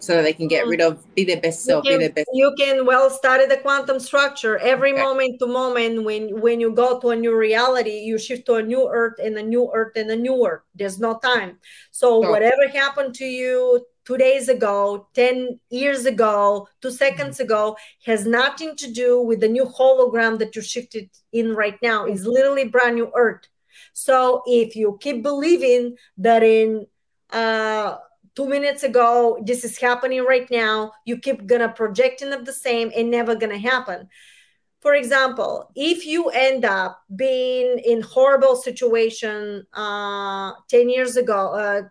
So 0.02 0.16
that 0.16 0.24
they 0.24 0.34
can 0.34 0.48
get 0.48 0.66
mm. 0.66 0.72
rid 0.72 0.82
of 0.82 1.06
be 1.16 1.24
their 1.24 1.40
best 1.40 1.64
self 1.64 1.86
can, 1.86 2.00
be 2.00 2.06
their 2.06 2.14
best. 2.14 2.28
you 2.34 2.54
can 2.58 2.86
well 2.86 3.10
study 3.10 3.46
the 3.46 3.58
quantum 3.58 4.00
structure. 4.00 4.58
Every 4.58 4.94
okay. 4.94 5.02
moment 5.02 5.40
to 5.40 5.48
moment 5.48 6.04
when 6.04 6.42
when 6.42 6.60
you 6.60 6.72
go 6.72 7.00
to 7.00 7.10
a 7.10 7.16
new 7.16 7.36
reality 7.36 8.00
you 8.00 8.18
shift 8.18 8.48
to 8.48 8.56
a 8.56 8.64
new 8.64 8.90
earth 8.90 9.20
and 9.24 9.38
a 9.38 9.44
new 9.44 9.72
earth 9.74 9.96
and 9.96 10.10
a 10.10 10.16
new 10.16 10.46
earth. 10.46 10.64
There's 10.76 11.00
no 11.00 11.20
time. 11.20 11.60
So 11.92 12.20
whatever 12.20 12.68
happened 12.74 13.14
to 13.16 13.26
you 13.26 13.86
two 14.04 14.18
days 14.18 14.50
ago 14.50 15.08
10 15.14 15.60
years 15.70 16.06
ago 16.08 16.68
2 16.82 16.90
seconds 16.90 17.36
mm-hmm. 17.36 17.44
ago 17.44 17.78
has 18.04 18.26
nothing 18.26 18.76
to 18.76 18.92
do 18.92 19.22
with 19.22 19.40
the 19.40 19.48
new 19.48 19.66
hologram 19.66 20.40
that 20.40 20.56
you 20.56 20.62
shifted 20.64 21.10
in 21.32 21.54
right 21.54 21.78
now. 21.84 22.06
It's 22.06 22.24
literally 22.24 22.68
brand 22.68 22.96
new 22.96 23.12
earth. 23.16 23.48
So 23.94 24.42
if 24.48 24.76
you 24.76 24.98
keep 25.00 25.22
believing 25.22 25.98
that 26.18 26.42
in 26.42 26.88
uh 27.30 27.98
two 28.36 28.48
minutes 28.48 28.84
ago 28.84 29.40
this 29.46 29.64
is 29.64 29.78
happening 29.78 30.24
right 30.24 30.50
now. 30.52 30.94
You 31.06 31.18
keep 31.18 31.46
gonna 31.46 31.70
projecting 31.70 32.34
of 32.34 32.46
the 32.46 32.54
same 32.54 32.92
and 32.96 33.12
never 33.12 33.36
gonna 33.36 33.58
happen. 33.58 34.08
For 34.80 34.96
example 34.96 35.72
if 35.76 36.06
you 36.06 36.30
end 36.30 36.66
up 36.66 37.02
being 37.16 37.80
in 37.80 38.02
horrible 38.02 38.56
situation 38.56 39.66
uh, 39.74 40.54
10 40.70 40.90
years 40.90 41.18
ago 41.18 41.54
uh, 41.54 41.82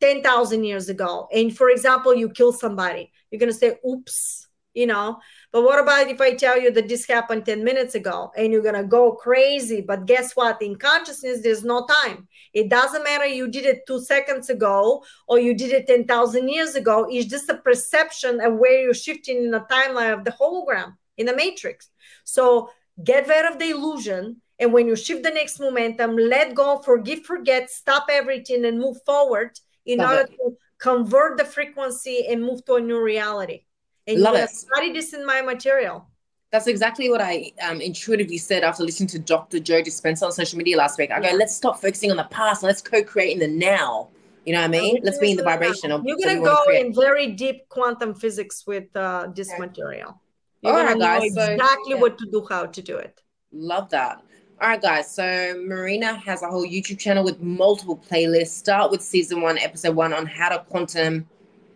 10,000 0.00 0.64
years 0.64 0.88
ago 0.88 1.28
and 1.32 1.56
for 1.56 1.70
example 1.70 2.14
you 2.14 2.30
kill 2.30 2.52
somebody 2.52 3.12
you're 3.30 3.38
gonna 3.38 3.52
say 3.52 3.78
oops 3.86 4.48
you 4.74 4.86
know 4.86 5.18
but 5.52 5.62
what 5.62 5.80
about 5.80 6.08
if 6.08 6.20
I 6.20 6.34
tell 6.34 6.60
you 6.60 6.70
that 6.70 6.88
this 6.88 7.06
happened 7.06 7.44
10 7.44 7.64
minutes 7.64 7.96
ago 7.96 8.30
and 8.36 8.52
you're 8.52 8.62
going 8.62 8.76
to 8.76 8.84
go 8.84 9.12
crazy? 9.12 9.80
But 9.80 10.06
guess 10.06 10.36
what? 10.36 10.62
In 10.62 10.76
consciousness, 10.76 11.40
there's 11.42 11.64
no 11.64 11.86
time. 11.86 12.28
It 12.52 12.68
doesn't 12.68 13.02
matter 13.02 13.26
you 13.26 13.48
did 13.48 13.66
it 13.66 13.84
two 13.84 14.00
seconds 14.00 14.48
ago 14.48 15.02
or 15.26 15.40
you 15.40 15.54
did 15.54 15.72
it 15.72 15.88
10,000 15.88 16.48
years 16.48 16.76
ago. 16.76 17.08
It's 17.10 17.28
just 17.28 17.48
a 17.48 17.56
perception 17.56 18.40
of 18.40 18.54
where 18.54 18.80
you're 18.80 18.94
shifting 18.94 19.38
in 19.38 19.50
the 19.50 19.66
timeline 19.68 20.14
of 20.16 20.24
the 20.24 20.30
hologram 20.30 20.94
in 21.16 21.26
the 21.26 21.34
matrix. 21.34 21.90
So 22.22 22.70
get 23.02 23.26
rid 23.26 23.50
of 23.50 23.58
the 23.58 23.70
illusion. 23.70 24.40
And 24.60 24.72
when 24.72 24.86
you 24.86 24.94
shift 24.94 25.24
the 25.24 25.30
next 25.30 25.58
momentum, 25.58 26.16
let 26.16 26.54
go, 26.54 26.78
forgive, 26.78 27.24
forget, 27.24 27.70
stop 27.70 28.06
everything, 28.08 28.64
and 28.66 28.78
move 28.78 28.98
forward 29.04 29.58
in 29.84 29.98
Love 29.98 30.10
order 30.10 30.22
it. 30.22 30.36
to 30.36 30.56
convert 30.78 31.38
the 31.38 31.44
frequency 31.44 32.26
and 32.28 32.42
move 32.42 32.64
to 32.66 32.74
a 32.74 32.80
new 32.80 33.02
reality. 33.02 33.64
And 34.10 34.20
Love 34.20 34.36
it. 34.36 34.50
study 34.50 34.92
this 34.92 35.12
in 35.14 35.24
my 35.24 35.42
material. 35.42 36.06
That's 36.50 36.66
exactly 36.66 37.08
what 37.08 37.20
I 37.20 37.52
um, 37.62 37.80
intuitively 37.80 38.38
said 38.38 38.64
after 38.64 38.82
listening 38.82 39.08
to 39.10 39.20
Dr. 39.20 39.60
Joe 39.60 39.82
Dispenza 39.82 40.24
on 40.24 40.32
social 40.32 40.58
media 40.58 40.76
last 40.76 40.98
week. 40.98 41.12
I 41.12 41.20
yeah. 41.20 41.30
go, 41.30 41.36
let's 41.36 41.54
stop 41.54 41.80
focusing 41.80 42.10
on 42.10 42.16
the 42.16 42.24
past 42.24 42.62
and 42.62 42.68
let's 42.68 42.82
co-create 42.82 43.32
in 43.32 43.38
the 43.38 43.46
now. 43.46 44.08
You 44.44 44.54
know 44.54 44.60
what 44.60 44.64
I 44.64 44.68
mean? 44.68 44.98
Let's 45.04 45.18
be 45.18 45.30
in 45.30 45.36
the 45.36 45.44
vibration 45.44 45.92
of. 45.92 46.02
You're 46.04 46.16
gonna 46.16 46.40
go 46.40 46.64
in 46.74 46.92
very 46.92 47.28
deep 47.28 47.68
quantum 47.68 48.14
physics 48.14 48.66
with 48.66 48.94
uh, 48.96 49.28
this 49.34 49.50
okay. 49.50 49.58
material. 49.58 50.20
You're 50.62 50.76
All 50.76 50.84
right, 50.84 50.98
guys. 50.98 51.24
Exactly 51.24 51.58
so, 51.58 51.90
yeah. 51.90 51.94
what 51.96 52.18
to 52.18 52.26
do, 52.30 52.46
how 52.48 52.66
to 52.66 52.82
do 52.82 52.96
it. 52.96 53.20
Love 53.52 53.90
that. 53.90 54.22
All 54.60 54.68
right, 54.68 54.80
guys. 54.80 55.14
So 55.14 55.62
Marina 55.66 56.14
has 56.14 56.42
a 56.42 56.46
whole 56.46 56.66
YouTube 56.66 56.98
channel 56.98 57.24
with 57.24 57.40
multiple 57.40 57.96
playlists. 57.96 58.48
Start 58.48 58.90
with 58.90 59.02
season 59.02 59.40
one, 59.40 59.56
episode 59.56 59.94
one 59.94 60.12
on 60.12 60.26
how 60.26 60.48
to 60.48 60.58
quantum. 60.64 61.26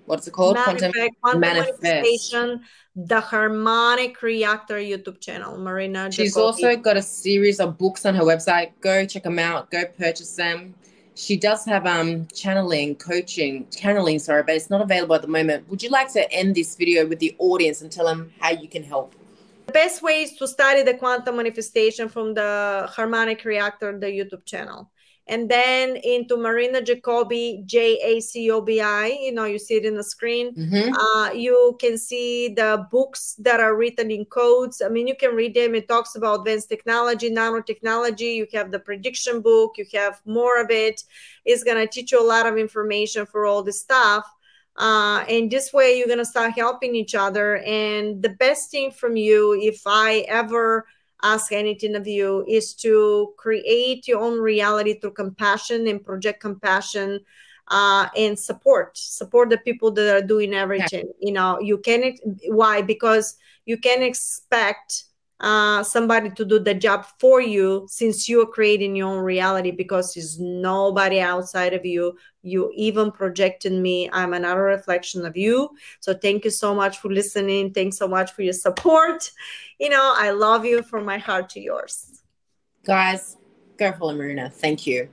What's 0.07 0.27
it 0.27 0.33
called? 0.33 0.57
Manifest, 0.57 0.95
quantum, 0.95 1.15
quantum 1.21 1.41
manifestation. 1.41 2.61
The 2.97 3.21
Harmonic 3.21 4.23
Reactor 4.23 4.77
YouTube 4.77 5.21
channel, 5.21 5.59
Marina. 5.59 6.13
She's 6.13 6.37
also 6.37 6.77
got 6.77 6.97
a 6.97 7.03
series 7.03 7.59
of 7.59 7.77
books 7.79 8.07
on 8.07 8.15
her 8.15 8.23
website. 8.23 8.73
Go 8.81 9.05
check 9.07 9.25
them 9.25 9.39
out. 9.39 9.71
Go 9.71 9.85
purchase 9.87 10.37
them 10.37 10.75
she 11.15 11.37
does 11.37 11.65
have 11.65 11.87
um 11.87 12.27
channeling 12.35 12.95
coaching 12.97 13.67
channeling 13.71 14.19
sorry 14.19 14.43
but 14.43 14.55
it's 14.55 14.69
not 14.69 14.81
available 14.81 15.15
at 15.15 15.23
the 15.23 15.29
moment 15.29 15.69
would 15.69 15.83
you 15.83 15.89
like 15.89 16.13
to 16.13 16.31
end 16.33 16.55
this 16.55 16.75
video 16.75 17.07
with 17.07 17.19
the 17.21 17.35
audience 17.39 17.83
and 17.83 17.91
tell 17.91 18.05
them 18.05 18.33
how 18.41 18.51
you 18.51 18.69
can 18.69 18.83
help 18.83 19.15
the 19.67 19.73
best 19.73 20.03
way 20.03 20.23
is 20.23 20.33
to 20.35 20.47
study 20.47 20.83
the 20.83 20.95
quantum 20.95 21.37
manifestation 21.37 22.09
from 22.09 22.35
the 22.35 22.89
harmonic 22.91 23.45
reactor 23.45 23.97
the 23.99 24.07
youtube 24.07 24.45
channel 24.45 24.91
and 25.27 25.49
then 25.49 25.97
into 25.97 26.37
Marina 26.37 26.83
Jacobi, 26.83 27.65
J 27.65 27.99
A 28.03 28.21
C 28.21 28.51
O 28.51 28.61
B 28.61 28.81
I. 28.81 29.07
You 29.07 29.33
know, 29.33 29.45
you 29.45 29.59
see 29.59 29.77
it 29.77 29.87
in 29.87 29.97
the 29.97 30.05
screen. 30.05 30.55
Mm-hmm. 30.55 30.93
Uh, 30.93 31.33
you 31.33 31.77
can 31.81 31.97
see 31.97 32.49
the 32.49 32.87
books 32.91 33.35
that 33.39 33.59
are 33.59 33.75
written 33.75 34.11
in 34.11 34.27
codes. 34.27 34.83
I 34.85 34.89
mean, 34.89 35.07
you 35.07 35.17
can 35.17 35.35
read 35.35 35.55
them. 35.55 35.75
It 35.75 35.89
talks 35.89 36.15
about 36.15 36.41
advanced 36.41 36.69
technology, 36.69 37.31
nanotechnology. 37.31 38.37
You 38.37 38.47
have 38.53 38.71
the 38.71 38.81
prediction 38.81 39.41
book. 39.41 39.79
You 39.79 39.87
have 39.95 40.21
more 40.27 40.61
of 40.61 40.71
it. 40.71 41.03
It's 41.45 41.65
gonna 41.65 41.87
teach 41.87 42.13
you 42.13 42.21
a 42.21 42.27
lot 42.27 42.47
of 42.47 42.59
information 42.59 43.25
for 43.25 43.47
all 43.47 43.63
this 43.63 43.81
stuff. 43.81 44.31
Uh, 44.77 45.25
and 45.29 45.51
this 45.51 45.73
way, 45.73 45.97
you're 45.97 46.09
gonna 46.09 46.25
start 46.25 46.53
helping 46.53 46.95
each 46.95 47.15
other. 47.15 47.59
And 47.59 48.23
the 48.23 48.31
best 48.31 48.71
thing 48.71 48.91
from 48.91 49.17
you, 49.17 49.59
if 49.61 49.83
I 49.87 50.27
ever 50.29 50.87
ask 51.25 51.51
anything 51.51 51.97
of 51.97 52.07
you 52.07 52.45
is 52.47 52.75
to 52.75 53.35
create 53.37 54.07
your 54.07 54.21
own 54.21 54.39
reality 54.39 55.01
through 55.01 55.13
compassion 55.13 55.89
and 55.89 56.05
project 56.05 56.41
compassion 56.41 57.21
uh, 57.69 58.09
and 58.17 58.39
support. 58.39 58.97
Support 58.97 59.51
the 59.51 59.59
people 59.59 59.91
that 59.93 60.15
are 60.15 60.27
doing 60.27 60.55
everything. 60.55 61.11
You 61.21 61.33
know 61.33 61.59
you 61.61 61.79
can 61.79 62.17
why? 62.47 62.83
Because 62.83 63.37
you 63.65 63.79
can 63.79 64.03
expect 64.03 65.05
uh, 65.41 65.83
somebody 65.83 66.31
to 66.31 66.45
do 66.45 66.59
the 66.59 66.75
job 66.75 67.07
for 67.19 67.41
you 67.41 67.87
since 67.91 68.29
you're 68.29 68.47
creating 68.47 68.95
your 68.95 69.09
own 69.09 69.25
reality 69.25 69.71
because 69.71 70.15
there's 70.15 70.39
nobody 70.39 71.21
outside 71.21 71.75
of 71.75 71.85
you 71.85 72.17
you 72.45 72.71
even 72.75 73.11
projected 73.11 73.73
me 73.73 74.09
i'm 74.13 74.33
another 74.35 74.63
reflection 74.63 75.25
of 75.27 75.37
you. 75.37 75.71
So 76.01 76.15
thank 76.15 76.45
you 76.45 76.51
so 76.51 76.75
much 76.75 76.99
for 76.99 77.11
listening. 77.11 77.73
Thanks 77.73 77.97
so 77.97 78.07
much 78.07 78.33
for 78.33 78.43
your 78.43 78.53
support. 78.53 79.31
You 79.79 79.89
know 79.89 80.15
i 80.17 80.31
love 80.31 80.65
you 80.65 80.83
from 80.83 81.05
my 81.05 81.19
heart 81.19 81.49
to 81.51 81.61
yours. 81.61 82.23
Guys 82.85 83.37
go 83.77 83.93
follow 83.93 84.15
marina. 84.15 84.51
Thank 84.51 84.87
you 84.87 85.09